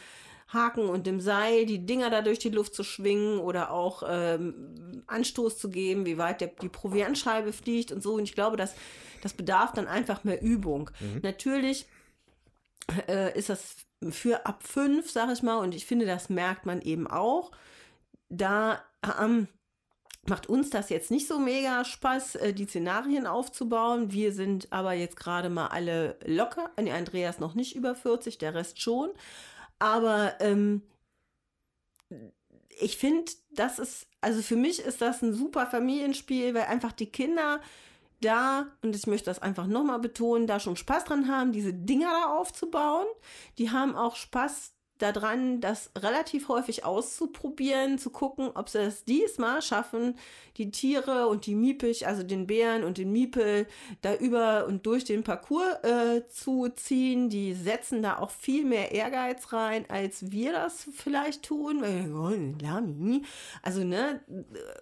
Haken 0.52 0.89
und 0.89 1.06
dem 1.06 1.20
Seil, 1.20 1.66
die 1.66 1.86
Dinger 1.86 2.10
da 2.10 2.22
durch 2.22 2.39
die 2.39 2.51
Luft 2.51 2.74
zu 2.74 2.82
schwingen 2.82 3.39
oder 3.39 3.70
auch 3.70 4.02
ähm, 4.06 5.02
Anstoß 5.06 5.59
zu 5.59 5.70
geben, 5.70 6.06
wie 6.06 6.18
weit 6.18 6.40
der, 6.40 6.48
die 6.48 6.68
Proviantscheibe 6.68 7.52
fliegt 7.52 7.93
und 7.93 8.02
so. 8.02 8.14
Und 8.14 8.24
ich 8.24 8.35
glaube, 8.35 8.56
dass 8.56 8.74
das 9.22 9.32
bedarf 9.32 9.72
dann 9.72 9.86
einfach 9.86 10.24
mehr 10.24 10.43
Übung. 10.43 10.90
Natürlich 11.22 11.86
äh, 13.09 13.36
ist 13.39 13.48
das 13.48 13.77
für 14.09 14.47
ab 14.47 14.62
fünf, 14.62 15.10
sag 15.10 15.31
ich 15.31 15.43
mal, 15.43 15.59
und 15.59 15.74
ich 15.74 15.86
finde, 15.86 16.06
das 16.06 16.31
merkt 16.31 16.66
man 16.66 16.81
eben 16.81 17.06
auch. 17.06 17.52
Da 18.28 18.82
ähm, 19.20 19.48
macht 20.27 20.48
uns 20.48 20.70
das 20.70 20.89
jetzt 20.90 21.10
nicht 21.10 21.27
so 21.27 21.39
mega 21.39 21.85
Spaß, 21.85 22.36
äh, 22.36 22.52
die 22.52 22.66
Szenarien 22.66 23.27
aufzubauen. 23.27 24.12
Wir 24.12 24.32
sind 24.32 24.72
aber 24.72 24.93
jetzt 24.94 25.16
gerade 25.16 25.51
mal 25.51 25.68
alle 25.68 26.16
locker. 26.24 26.70
Andreas 26.77 27.39
noch 27.39 27.55
nicht 27.55 27.77
über 27.77 27.94
40, 27.94 28.39
der 28.39 28.55
Rest 28.55 28.81
schon. 28.81 29.10
Aber 29.81 30.35
ähm, 30.40 30.82
ich 32.81 32.97
finde, 32.97 33.32
das 33.51 33.81
ist, 33.81 34.07
also 34.20 34.43
für 34.43 34.57
mich 34.57 34.81
ist 34.81 35.01
das 35.01 35.23
ein 35.23 35.35
super 35.35 35.66
Familienspiel, 35.66 36.55
weil 36.55 36.65
einfach 36.65 36.93
die 36.93 37.11
Kinder 37.11 37.61
da, 38.20 38.66
und 38.82 38.94
ich 38.94 39.07
möchte 39.07 39.27
das 39.27 39.40
einfach 39.40 39.66
nochmal 39.66 39.98
betonen, 39.98 40.47
da 40.47 40.61
schon 40.61 40.77
Spaß 40.77 41.05
dran 41.05 41.28
haben, 41.28 41.52
diese 41.52 41.73
Dinger 41.73 42.11
da 42.11 42.36
aufzubauen. 42.36 43.07
Die 43.59 43.70
haben 43.70 43.97
auch 43.97 44.16
Spaß 44.16 44.74
daran, 45.01 45.60
das 45.60 45.90
relativ 45.97 46.48
häufig 46.48 46.85
auszuprobieren, 46.85 47.98
zu 47.98 48.10
gucken, 48.10 48.51
ob 48.55 48.68
sie 48.68 48.78
es 48.78 49.05
diesmal 49.05 49.62
schaffen, 49.62 50.16
die 50.56 50.70
Tiere 50.70 51.28
und 51.28 51.47
die 51.47 51.55
Miepich, 51.55 52.06
also 52.06 52.22
den 52.22 52.47
Bären 52.47 52.85
und 52.85 52.98
den 52.98 53.12
Miepel, 53.12 53.66
da 54.02 54.14
über 54.14 54.66
und 54.66 54.86
durch 54.86 55.05
den 55.05 55.24
Parcours 55.24 55.82
äh, 55.82 56.27
zu 56.28 56.68
ziehen. 56.68 57.31
Die 57.31 57.55
setzen 57.55 58.02
da 58.02 58.18
auch 58.18 58.31
viel 58.31 58.64
mehr 58.64 58.93
Ehrgeiz 58.93 59.52
rein, 59.52 59.85
als 59.89 60.31
wir 60.31 60.52
das 60.52 60.86
vielleicht 60.94 61.44
tun. 61.44 61.82
Also, 63.62 63.85
ne, 63.85 64.20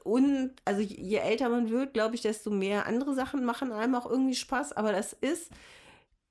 und 0.05 0.53
also 0.65 0.81
je 0.81 1.17
älter 1.17 1.49
man 1.49 1.71
wird, 1.71 1.95
glaube 1.95 2.15
ich, 2.15 2.23
desto 2.23 2.51
mehr 2.51 2.87
andere 2.87 3.15
Sachen 3.15 3.45
machen 3.45 3.73
einem 3.73 3.95
auch 3.95 4.11
irgendwie 4.11 4.35
Spaß. 4.35 4.73
Aber 4.73 4.93
das 4.93 5.13
ist 5.13 5.51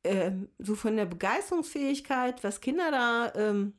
ähm, 0.08 0.50
so 0.60 0.76
von 0.76 0.98
der 0.98 1.06
Begeisterungsfähigkeit, 1.06 2.44
was 2.44 2.62
Kinder 2.62 2.92
da 2.92 3.34
ähm, 3.36 3.74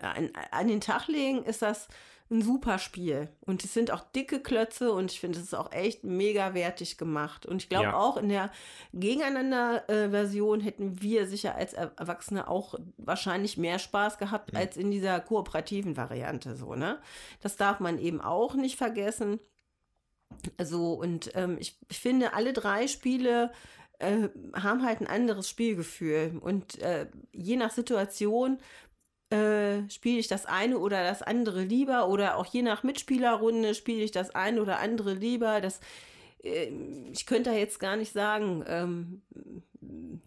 an, 0.00 0.30
an, 0.50 0.68
den 0.68 0.80
Tag 0.80 1.08
legen, 1.08 1.44
ist 1.44 1.62
das 1.62 1.88
ein 2.30 2.42
super 2.42 2.78
Spiel. 2.78 3.28
Und 3.40 3.62
es 3.62 3.74
sind 3.74 3.90
auch 3.90 4.00
dicke 4.00 4.40
Klötze 4.40 4.92
und 4.92 5.12
ich 5.12 5.20
finde, 5.20 5.38
es 5.38 5.44
ist 5.44 5.54
auch 5.54 5.70
echt 5.70 6.02
mega 6.02 6.54
wertig 6.54 6.96
gemacht. 6.96 7.44
Und 7.44 7.62
ich 7.62 7.68
glaube 7.68 7.86
ja. 7.86 7.96
auch 7.96 8.16
in 8.16 8.30
der 8.30 8.50
Gegeneinander-Version 8.94 10.60
hätten 10.60 11.02
wir 11.02 11.26
sicher 11.26 11.54
als 11.54 11.74
Erwachsene 11.74 12.48
auch 12.48 12.74
wahrscheinlich 12.96 13.58
mehr 13.58 13.78
Spaß 13.78 14.18
gehabt 14.18 14.52
mhm. 14.52 14.58
als 14.58 14.76
in 14.76 14.90
dieser 14.90 15.20
kooperativen 15.20 15.96
Variante. 15.96 16.56
So, 16.56 16.74
ne? 16.74 16.98
Das 17.40 17.56
darf 17.56 17.80
man 17.80 17.98
eben 17.98 18.20
auch 18.20 18.54
nicht 18.54 18.76
vergessen. 18.76 19.38
So, 20.62 20.94
und 20.94 21.30
ähm, 21.34 21.58
ich, 21.60 21.78
ich 21.90 22.00
finde, 22.00 22.32
alle 22.32 22.54
drei 22.54 22.88
Spiele 22.88 23.52
äh, 24.02 24.28
haben 24.54 24.84
halt 24.84 25.00
ein 25.00 25.06
anderes 25.06 25.48
Spielgefühl. 25.48 26.38
Und 26.40 26.78
äh, 26.80 27.06
je 27.32 27.56
nach 27.56 27.70
Situation 27.70 28.58
äh, 29.30 29.88
spiele 29.88 30.18
ich 30.18 30.28
das 30.28 30.44
eine 30.46 30.78
oder 30.78 31.04
das 31.04 31.22
andere 31.22 31.62
lieber 31.62 32.08
oder 32.08 32.36
auch 32.36 32.46
je 32.46 32.62
nach 32.62 32.82
Mitspielerrunde 32.82 33.74
spiele 33.74 34.02
ich 34.02 34.10
das 34.10 34.34
eine 34.34 34.60
oder 34.60 34.80
andere 34.80 35.14
lieber. 35.14 35.60
Das, 35.60 35.80
äh, 36.42 36.70
ich 37.12 37.26
könnte 37.26 37.50
da 37.50 37.56
jetzt 37.56 37.80
gar 37.80 37.96
nicht 37.96 38.12
sagen, 38.12 38.64
ähm, 38.66 39.22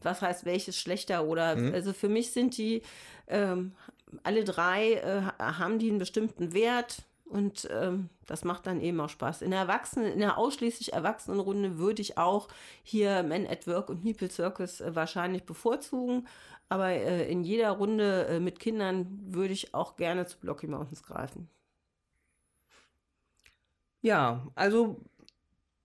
was 0.01 0.21
heißt 0.21 0.45
welches 0.45 0.79
schlechter 0.79 1.25
oder 1.25 1.55
mhm. 1.55 1.73
also 1.73 1.93
für 1.93 2.09
mich 2.09 2.31
sind 2.31 2.57
die 2.57 2.81
ähm, 3.27 3.73
alle 4.23 4.43
drei 4.43 4.93
äh, 4.93 5.21
haben 5.39 5.79
die 5.79 5.89
einen 5.89 5.99
bestimmten 5.99 6.53
Wert 6.53 7.03
und 7.25 7.67
ähm, 7.71 8.09
das 8.27 8.43
macht 8.43 8.67
dann 8.67 8.81
eben 8.81 8.99
auch 8.99 9.09
Spaß. 9.09 9.41
In 9.41 9.51
der 9.51 9.61
Erwachsenen, 9.61 10.13
in 10.13 10.19
der 10.19 10.37
ausschließlich 10.37 10.93
Erwachsenenrunde 10.93 11.77
würde 11.77 12.01
ich 12.01 12.17
auch 12.17 12.47
hier 12.83 13.23
Men 13.23 13.47
at 13.47 13.67
Work 13.67 13.89
und 13.89 14.03
Meeple 14.03 14.29
Circus 14.29 14.79
äh, 14.81 14.95
wahrscheinlich 14.95 15.43
bevorzugen. 15.43 16.27
Aber 16.69 16.89
äh, 16.89 17.29
in 17.29 17.43
jeder 17.43 17.71
Runde 17.71 18.27
äh, 18.27 18.39
mit 18.39 18.59
Kindern 18.59 19.19
würde 19.27 19.53
ich 19.53 19.73
auch 19.73 19.95
gerne 19.95 20.25
zu 20.27 20.39
Blocky 20.39 20.67
Mountains 20.67 21.03
greifen. 21.03 21.49
Ja, 24.01 24.45
also 24.53 25.01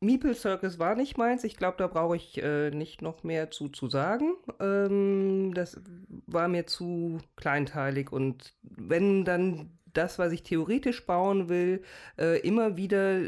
Meeple 0.01 0.35
Circus 0.35 0.79
war 0.79 0.95
nicht 0.95 1.19
meins. 1.19 1.45
Ich 1.45 1.57
glaube, 1.57 1.77
da 1.79 1.87
brauche 1.87 2.17
ich 2.17 2.43
äh, 2.43 2.71
nicht 2.71 3.03
noch 3.03 3.23
mehr 3.23 3.51
zu, 3.51 3.69
zu 3.69 3.89
sagen. 3.89 4.35
Ähm, 4.59 5.53
das 5.55 5.81
war 6.27 6.49
mir 6.49 6.67
zu 6.67 7.19
kleinteilig 7.37 8.13
und 8.13 8.55
wenn 8.63 9.25
dann 9.25 9.79
das, 9.93 10.19
was 10.19 10.33
ich 10.33 10.43
theoretisch 10.43 11.07
bauen 11.07 11.49
will, 11.49 11.83
äh, 12.19 12.41
immer 12.41 12.77
wieder 12.77 13.21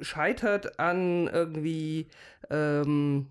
scheitert 0.00 0.78
an 0.78 1.28
irgendwie 1.28 2.08
ähm, 2.50 3.28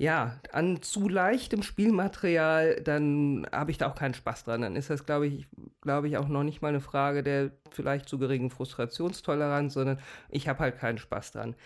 ja, 0.00 0.38
an 0.52 0.80
zu 0.80 1.08
leichtem 1.08 1.64
Spielmaterial, 1.64 2.80
dann 2.82 3.48
habe 3.50 3.72
ich 3.72 3.78
da 3.78 3.90
auch 3.90 3.96
keinen 3.96 4.14
Spaß 4.14 4.44
dran. 4.44 4.62
Dann 4.62 4.76
ist 4.76 4.90
das, 4.90 5.04
glaube 5.04 5.26
ich, 5.26 5.48
glaube 5.80 6.06
ich, 6.06 6.16
auch 6.16 6.28
noch 6.28 6.44
nicht 6.44 6.62
mal 6.62 6.68
eine 6.68 6.80
Frage 6.80 7.24
der 7.24 7.50
vielleicht 7.72 8.08
zu 8.08 8.16
geringen 8.16 8.50
Frustrationstoleranz, 8.50 9.74
sondern 9.74 9.98
ich 10.30 10.46
habe 10.46 10.60
halt 10.60 10.78
keinen 10.78 10.98
Spaß 10.98 11.32
dran. 11.32 11.56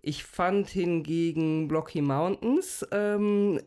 Ich 0.00 0.24
fand 0.24 0.68
hingegen 0.68 1.68
Blocky 1.68 2.00
Mountains 2.00 2.86
ähm, 2.92 3.60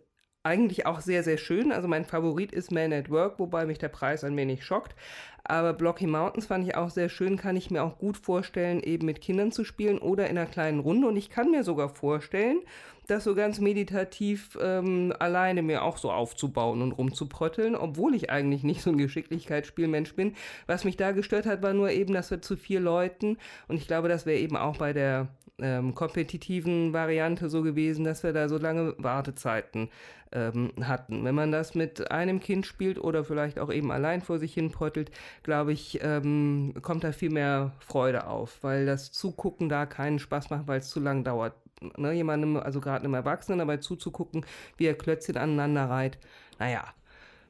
eigentlich 0.46 0.86
auch 0.86 1.02
sehr, 1.02 1.24
sehr 1.24 1.38
schön. 1.38 1.72
Also 1.72 1.88
mein 1.88 2.06
Favorit 2.06 2.52
ist 2.52 2.72
Man 2.72 2.94
at 2.94 3.10
Work, 3.10 3.40
wobei 3.40 3.66
mich 3.66 3.80
der 3.80 3.90
Preis 3.90 4.24
ein 4.24 4.38
wenig 4.38 4.64
schockt. 4.64 4.96
Aber 5.44 5.74
Blocky 5.74 6.08
Mountains 6.08 6.48
fand 6.48 6.68
ich 6.68 6.76
auch 6.76 6.90
sehr 6.90 7.10
schön, 7.10 7.38
kann 7.38 7.56
ich 7.56 7.70
mir 7.70 7.84
auch 7.84 8.00
gut 8.00 8.18
vorstellen, 8.18 8.82
eben 8.82 9.06
mit 9.06 9.22
Kindern 9.22 9.52
zu 9.52 9.64
spielen 9.64 10.00
oder 10.00 10.28
in 10.28 10.38
einer 10.38 10.48
kleinen 10.48 10.80
Runde. 10.80 11.08
Und 11.08 11.18
ich 11.18 11.30
kann 11.30 11.52
mir 11.52 11.64
sogar 11.64 11.90
vorstellen, 11.90 12.62
das 13.08 13.24
so 13.24 13.36
ganz 13.36 13.60
meditativ 13.60 14.58
ähm, 14.62 15.14
alleine 15.20 15.62
mir 15.62 15.84
auch 15.84 15.98
so 15.98 16.12
aufzubauen 16.12 16.82
und 16.82 16.94
rumzuprotteln, 16.94 17.76
obwohl 17.76 18.16
ich 18.16 18.32
eigentlich 18.32 18.64
nicht 18.64 18.82
so 18.82 18.90
ein 18.90 18.98
Geschicklichkeitsspielmensch 18.98 20.16
bin. 20.16 20.34
Was 20.66 20.84
mich 20.84 20.98
da 20.98 21.12
gestört 21.12 21.46
hat, 21.46 21.62
war 21.62 21.74
nur 21.74 21.92
eben, 21.92 22.14
dass 22.14 22.32
wir 22.32 22.42
zu 22.42 22.58
vier 22.58 22.80
Leuten 22.80 23.38
und 23.68 23.78
ich 23.78 23.88
glaube, 23.88 24.10
das 24.10 24.26
wäre 24.26 24.40
eben 24.40 24.58
auch 24.58 24.78
bei 24.78 24.94
der 24.94 25.28
ähm, 25.60 25.96
kompetitiven 25.96 26.94
Variante 26.94 27.50
so 27.50 27.62
gewesen, 27.62 28.06
dass 28.06 28.24
wir 28.24 28.34
da 28.34 28.50
so 28.50 28.58
lange 28.58 28.96
Wartezeiten 28.98 29.90
ähm, 30.32 30.72
hatten. 30.82 31.24
Wenn 31.24 31.36
man 31.36 31.52
das 31.52 31.76
mit 31.76 32.12
einem 32.12 32.40
Kind 32.40 32.66
spielt 32.66 33.00
oder 33.00 33.24
vielleicht 33.24 33.60
auch 33.60 33.72
eben 33.72 33.92
allein 33.92 34.22
vor 34.22 34.40
sich 34.40 34.54
hin 34.54 34.72
pottelt, 34.72 35.12
glaube 35.44 35.72
ich, 35.72 36.00
ähm, 36.04 36.74
kommt 36.82 37.04
da 37.04 37.12
viel 37.12 37.32
mehr 37.32 37.72
Freude 37.80 38.28
auf, 38.28 38.64
weil 38.64 38.86
das 38.86 39.12
Zugucken 39.12 39.70
da 39.70 39.86
keinen 39.86 40.20
Spaß 40.20 40.50
macht, 40.50 40.68
weil 40.68 40.80
es 40.80 40.90
zu 40.90 41.00
lang 41.00 41.24
dauert 41.24 41.54
ne, 41.98 42.12
jemandem, 42.14 42.58
also 42.58 42.82
gerade 42.82 43.04
einem 43.04 43.14
Erwachsenen 43.14 43.60
dabei 43.60 43.78
zuzugucken, 43.78 44.46
wie 44.78 44.86
er 44.86 44.96
Klötzchen 44.96 45.38
aneinander 45.38 45.90
reiht. 45.90 46.18
Naja, 46.60 46.86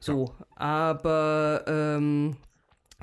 so. 0.00 0.26
Ja. 0.26 0.46
Aber 0.56 1.64
ähm, 1.66 2.36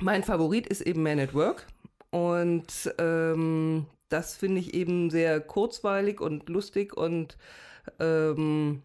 mein 0.00 0.22
Favorit 0.22 0.66
ist 0.66 0.80
eben 0.80 1.02
Man 1.02 1.20
at 1.20 1.34
Work. 1.34 1.66
Und 2.10 2.94
ähm, 2.98 3.86
das 4.08 4.36
finde 4.36 4.60
ich 4.60 4.74
eben 4.74 5.10
sehr 5.10 5.40
kurzweilig 5.40 6.20
und 6.20 6.48
lustig 6.48 6.96
und 6.96 7.36
ähm, 7.98 8.82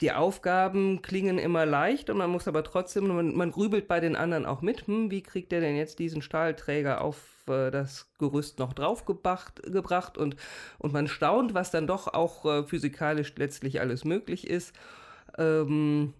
die 0.00 0.12
Aufgaben 0.12 1.02
klingen 1.02 1.38
immer 1.38 1.66
leicht 1.66 2.10
und 2.10 2.18
man 2.18 2.30
muss 2.30 2.48
aber 2.48 2.64
trotzdem, 2.64 3.06
man, 3.06 3.34
man 3.34 3.52
grübelt 3.52 3.86
bei 3.86 4.00
den 4.00 4.16
anderen 4.16 4.44
auch 4.44 4.60
mit, 4.60 4.86
hm, 4.86 5.10
wie 5.10 5.22
kriegt 5.22 5.52
der 5.52 5.60
denn 5.60 5.76
jetzt 5.76 5.98
diesen 6.00 6.20
Stahlträger 6.20 7.00
auf 7.00 7.44
äh, 7.46 7.70
das 7.70 8.12
Gerüst 8.18 8.58
noch 8.58 8.72
draufgebracht 8.72 9.62
gebracht 9.62 10.18
und, 10.18 10.36
und 10.78 10.92
man 10.92 11.06
staunt, 11.06 11.54
was 11.54 11.70
dann 11.70 11.86
doch 11.86 12.08
auch 12.12 12.44
äh, 12.44 12.64
physikalisch 12.64 13.34
letztlich 13.36 13.80
alles 13.80 14.04
möglich 14.04 14.48
ist. 14.48 14.74
Ähm, 15.38 16.14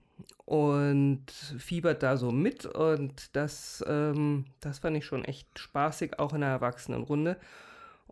und 0.44 1.30
fiebert 1.58 2.02
da 2.02 2.16
so 2.16 2.30
mit 2.30 2.66
und 2.66 3.34
das, 3.34 3.82
ähm, 3.88 4.44
das 4.60 4.78
fand 4.78 4.96
ich 4.96 5.06
schon 5.06 5.24
echt 5.24 5.58
spaßig, 5.58 6.18
auch 6.18 6.34
in 6.34 6.42
der 6.42 6.50
Erwachsenenrunde. 6.50 7.38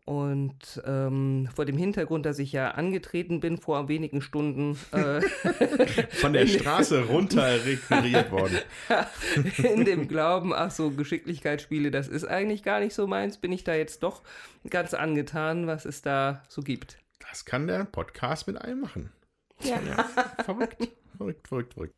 Und 0.05 0.83
ähm, 0.85 1.49
vor 1.55 1.65
dem 1.65 1.77
Hintergrund, 1.77 2.27
dass 2.27 2.41
ich 2.41 2.51
ja 2.51 2.73
angetreten 2.73 3.39
bin 3.39 3.59
vor 3.59 3.89
wenigen 3.89 4.21
Stunden. 4.21 4.77
Äh, 4.91 5.21
Von 6.11 6.33
der 6.33 6.49
Straße 6.49 7.05
runter 7.05 7.65
requiriert 7.65 8.33
worden. 8.33 8.59
in 9.63 9.85
dem 9.85 10.09
Glauben, 10.09 10.53
ach 10.53 10.73
so, 10.73 10.91
Geschicklichkeitsspiele, 10.91 11.93
das 11.93 12.09
ist 12.09 12.25
eigentlich 12.25 12.65
gar 12.65 12.81
nicht 12.81 12.95
so 12.95 13.07
meins, 13.07 13.39
bin 13.39 13.53
ich 13.53 13.63
da 13.63 13.75
jetzt 13.75 14.03
doch 14.03 14.23
ganz 14.69 14.93
angetan, 14.93 15.69
was 15.69 15.85
es 15.85 16.03
da 16.03 16.43
so 16.49 16.63
gibt. 16.63 16.99
Das 17.31 17.45
kann 17.45 17.69
der 17.69 17.85
Podcast 17.85 18.49
mit 18.49 18.61
einem 18.61 18.81
machen. 18.81 19.13
Ja. 19.61 19.81
ja. 19.87 20.05
Verrückt, 20.43 20.89
verrückt, 21.17 21.47
verrückt, 21.47 21.75
verrückt. 21.75 21.95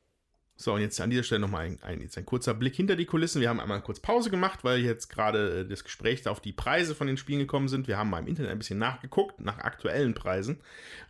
So, 0.57 0.73
und 0.73 0.81
jetzt 0.81 1.01
an 1.01 1.11
dieser 1.11 1.25
Stelle 1.25 1.41
nochmal 1.41 1.67
ein, 1.67 1.79
ein, 1.83 2.01
jetzt 2.01 2.17
ein 2.17 2.25
kurzer 2.25 2.55
Blick 2.55 2.77
hinter 2.77 2.95
die 2.95 3.07
Kulissen. 3.07 3.41
Wir 3.41 3.49
haben 3.49 3.59
einmal 3.59 3.81
kurz 3.81 3.99
Pause 3.99 4.31
gemacht, 4.31 4.63
weil 4.63 4.81
jetzt 4.81 5.09
gerade 5.09 5.61
äh, 5.61 5.69
das 5.69 5.83
Gespräch 5.83 6.29
auf 6.29 6.41
die 6.41 6.53
Preise 6.53 6.95
von 6.95 7.09
den 7.09 7.17
Spielen 7.17 7.41
gekommen 7.41 7.67
sind. 7.69 7.89
Wir 7.89 7.99
haben 7.99 8.11
mal 8.11 8.21
im 8.21 8.29
Internet 8.29 8.53
ein 8.53 8.59
bisschen 8.59 8.79
nachgeguckt, 8.79 9.41
nach 9.41 9.59
aktuellen 9.59 10.15
Preisen. 10.15 10.61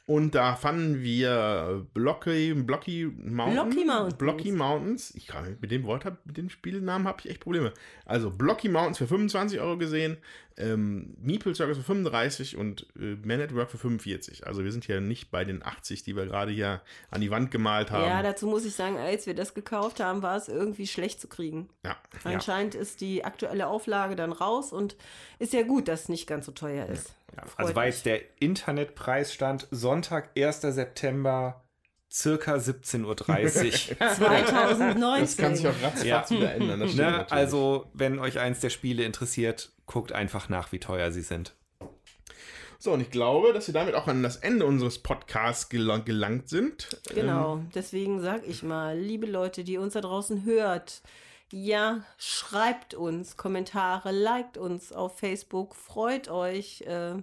Und 0.07 0.35
da 0.35 0.55
fanden 0.55 1.03
wir 1.03 1.87
Blocky, 1.95 2.53
Blocky 2.53 3.07
Mountain, 3.07 3.55
Blocky 3.55 3.85
Mountains. 3.87 4.15
Blocky 4.19 4.53
Mountains. 4.53 5.15
Ich 5.15 5.27
kann, 5.27 5.57
mit 5.63 5.71
dem 5.71 5.85
Wort, 5.85 6.05
mit 6.27 6.37
dem 6.37 6.51
Spielnamen 6.51 7.09
habe 7.09 7.21
ich 7.21 7.31
echt 7.31 7.41
Probleme. 7.41 7.73
Also 8.05 8.31
Blocky 8.31 8.69
Mountains 8.69 8.99
für 8.99 9.07
25 9.07 9.61
Euro 9.61 9.79
gesehen, 9.79 10.19
ähm, 10.59 11.17
Meeple 11.23 11.55
Circus 11.55 11.79
für 11.79 11.83
35 11.83 12.59
und 12.59 12.87
äh, 12.97 13.17
Man 13.25 13.41
at 13.41 13.55
Work 13.55 13.71
für 13.71 13.79
45. 13.79 14.47
Also 14.47 14.63
wir 14.63 14.73
sind 14.73 14.85
hier 14.85 15.01
nicht 15.01 15.31
bei 15.31 15.47
den 15.47 15.65
80, 15.65 16.03
die 16.03 16.15
wir 16.15 16.27
gerade 16.27 16.53
hier 16.53 16.83
an 17.11 17.23
die 17.23 17.31
Wand 17.31 17.51
gemalt 17.51 17.91
haben. 17.91 18.07
Ja, 18.07 18.23
dazu 18.23 18.47
muss 18.47 18.67
ich 18.67 18.75
sagen, 18.75 18.99
als 18.99 19.27
wir 19.27 19.35
das 19.35 19.55
gekauft 19.55 20.01
haben, 20.01 20.23
war 20.23 20.37
es 20.37 20.49
irgendwie 20.49 20.87
schlecht 20.87 21.19
zu 21.19 21.29
kriegen. 21.29 21.71
Ja. 21.83 21.97
Anscheinend 22.25 22.75
ja. 22.75 22.81
ist 22.81 23.01
die 23.01 23.25
aktuelle 23.25 23.69
Auflage 23.69 24.17
dann 24.17 24.33
raus 24.33 24.71
und 24.71 24.97
ist 25.39 25.55
ja 25.55 25.63
gut, 25.63 25.89
dass 25.89 26.03
es 26.03 26.09
nicht 26.11 26.27
ganz 26.27 26.45
so 26.45 26.53
teuer 26.53 26.87
ist. 26.87 27.09
Ja. 27.09 27.15
Ja, 27.37 27.45
also 27.57 27.75
war 27.75 27.87
jetzt 27.87 28.07
der 28.07 28.21
Internetpreisstand 28.41 29.67
Sonntag, 29.71 30.31
1. 30.39 30.61
September, 30.61 31.65
circa 32.11 32.55
17.30 32.55 33.05
Uhr. 33.05 33.17
2019. 33.17 34.99
Das 35.21 35.37
kann 35.37 35.57
sich 35.57 35.67
auch 35.67 35.83
ratzfatz 35.83 36.05
ja. 36.05 36.31
wieder 36.31 36.55
ändern. 36.55 36.95
Ne? 36.95 37.31
Also, 37.31 37.91
wenn 37.93 38.19
euch 38.19 38.39
eins 38.39 38.61
der 38.61 38.71
Spiele 38.71 39.05
interessiert, 39.05 39.73
guckt 39.87 40.13
einfach 40.13 40.49
nach, 40.49 40.73
wie 40.73 40.79
teuer 40.79 41.11
sie 41.11 41.23
sind. 41.23 41.55
So, 42.79 42.93
und 42.93 43.01
ich 43.01 43.11
glaube, 43.11 43.55
dass 43.55 43.67
wir 43.67 43.73
damit 43.73 43.95
auch 43.95 44.09
an 44.09 44.23
das 44.23 44.37
Ende 44.37 44.67
unseres 44.67 44.99
Podcasts 44.99 45.71
gelang 45.71 46.05
gelangt 46.05 46.51
sind. 46.51 47.01
Genau, 47.15 47.63
deswegen 47.75 48.21
sag 48.21 48.47
ich 48.47 48.63
mal, 48.63 48.99
liebe 48.99 49.27
Leute, 49.27 49.65
die 49.65 49.79
uns 49.79 49.95
da 49.95 50.03
draußen 50.03 50.45
hört, 50.45 51.01
ja, 51.53 52.03
schreibt 52.19 52.95
uns 52.95 53.37
Kommentare, 53.37 54.11
liked 54.13 54.59
uns 54.59 54.93
auf 54.93 55.19
Facebook, 55.19 55.75
freut 55.75 56.29
euch, 56.29 56.83
äh, 56.83 57.15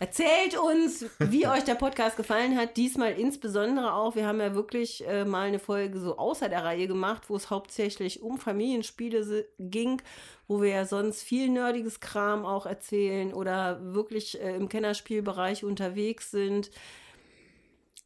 erzählt 0.00 0.58
uns, 0.58 1.04
wie 1.18 1.46
euch 1.48 1.64
der 1.64 1.74
Podcast 1.74 2.16
gefallen 2.16 2.56
hat. 2.56 2.76
Diesmal 2.76 3.12
insbesondere 3.12 3.94
auch, 3.94 4.16
wir 4.16 4.26
haben 4.26 4.40
ja 4.40 4.54
wirklich 4.54 5.06
äh, 5.06 5.24
mal 5.24 5.48
eine 5.48 5.58
Folge 5.58 5.98
so 5.98 6.16
außer 6.16 6.48
der 6.48 6.64
Reihe 6.64 6.86
gemacht, 6.86 7.24
wo 7.28 7.36
es 7.36 7.50
hauptsächlich 7.50 8.22
um 8.22 8.38
Familienspiele 8.38 9.46
ging, 9.58 10.00
wo 10.48 10.62
wir 10.62 10.70
ja 10.70 10.84
sonst 10.86 11.22
viel 11.22 11.48
nerdiges 11.48 12.00
Kram 12.00 12.46
auch 12.46 12.66
erzählen 12.66 13.34
oder 13.34 13.94
wirklich 13.94 14.40
äh, 14.40 14.56
im 14.56 14.68
Kennerspielbereich 14.68 15.64
unterwegs 15.64 16.30
sind. 16.30 16.70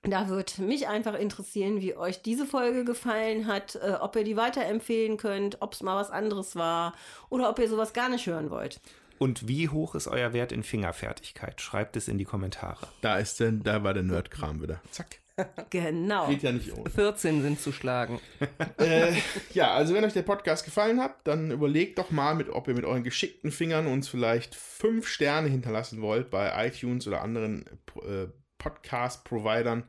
Da 0.03 0.29
würde 0.29 0.62
mich 0.62 0.87
einfach 0.87 1.15
interessieren, 1.15 1.81
wie 1.81 1.97
euch 1.97 2.23
diese 2.23 2.47
Folge 2.47 2.85
gefallen 2.85 3.47
hat, 3.47 3.75
äh, 3.77 3.95
ob 4.01 4.15
ihr 4.16 4.25
die 4.25 4.37
weiterempfehlen 4.37 5.16
könnt, 5.16 5.61
ob 5.61 5.73
es 5.73 5.83
mal 5.83 5.97
was 5.97 6.11
anderes 6.11 6.55
war 6.55 6.95
oder 7.31 7.51
ob 7.51 7.59
ihr 7.59 7.69
sowas 7.69 7.93
gar 7.93 8.09
nicht 8.09 8.27
hören 8.27 8.51
wollt. 8.51 8.81
Und 9.19 9.49
wie 9.49 9.69
hoch 9.69 9.97
ist 9.97 10.07
euer 10.07 10.33
Wert 10.33 10.53
in 10.53 10.62
Fingerfertigkeit? 10.62 11.61
Schreibt 11.61 11.97
es 11.97 12.07
in 12.07 12.19
die 12.19 12.25
Kommentare. 12.25 12.87
Da 13.01 13.19
ist 13.19 13.41
denn, 13.41 13.65
da 13.65 13.83
war 13.83 13.93
der 13.93 14.05
Nerdkram 14.05 14.62
wieder. 14.62 14.81
Zack. 14.91 15.19
Genau. 15.70 16.27
Geht 16.27 16.43
ja 16.43 16.51
nicht 16.51 16.77
ohne. 16.77 16.91
14 16.91 17.43
sind 17.43 17.61
zu 17.61 17.70
schlagen. 17.70 18.20
äh, 18.79 19.12
ja, 19.55 19.73
also 19.73 19.95
wenn 19.95 20.05
euch 20.05 20.12
der 20.12 20.23
Podcast 20.23 20.65
gefallen 20.65 21.01
hat, 21.01 21.15
dann 21.25 21.53
überlegt 21.53 21.99
doch 21.99 22.11
mal, 22.11 22.35
mit, 22.35 22.49
ob 22.49 22.66
ihr 22.66 22.75
mit 22.75 22.85
euren 22.85 23.05
geschickten 23.05 23.53
Fingern 23.53 23.87
uns 23.87 24.09
vielleicht 24.09 24.57
fünf 24.57 25.07
Sterne 25.07 25.49
hinterlassen 25.49 26.03
wollt 26.03 26.31
bei 26.31 26.66
iTunes 26.66 27.07
oder 27.07 27.23
anderen 27.23 27.66
äh, 28.03 28.27
Podcast-Providern, 28.59 29.85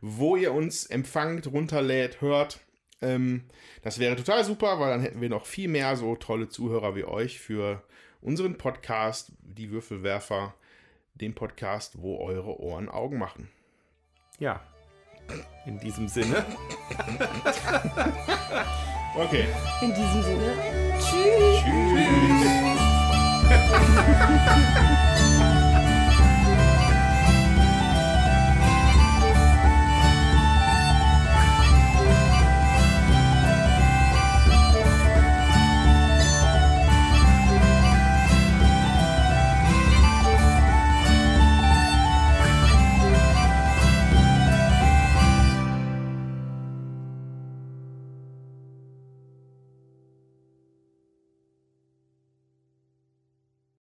wo 0.00 0.36
ihr 0.36 0.52
uns 0.52 0.86
empfangt, 0.86 1.46
runterlädt, 1.46 2.20
hört. 2.20 2.60
Ähm, 3.02 3.44
das 3.82 3.98
wäre 3.98 4.16
total 4.16 4.44
super, 4.44 4.80
weil 4.80 4.90
dann 4.90 5.00
hätten 5.00 5.20
wir 5.20 5.28
noch 5.28 5.46
viel 5.46 5.68
mehr 5.68 5.96
so 5.96 6.16
tolle 6.16 6.48
Zuhörer 6.48 6.96
wie 6.96 7.04
euch 7.04 7.38
für 7.38 7.82
unseren 8.20 8.56
Podcast, 8.56 9.32
die 9.42 9.70
Würfelwerfer, 9.70 10.54
den 11.14 11.34
Podcast, 11.34 12.00
wo 12.00 12.18
eure 12.18 12.58
Ohren 12.60 12.88
Augen 12.88 13.18
machen. 13.18 13.50
Ja. 14.38 14.60
In 15.66 15.78
diesem 15.78 16.08
Sinne. 16.08 16.44
Okay. 19.16 19.46
In 19.80 19.94
diesem 19.94 20.22
Sinne, 20.22 20.56
tschüss. 20.98 21.62
Tschüss. 21.62 22.24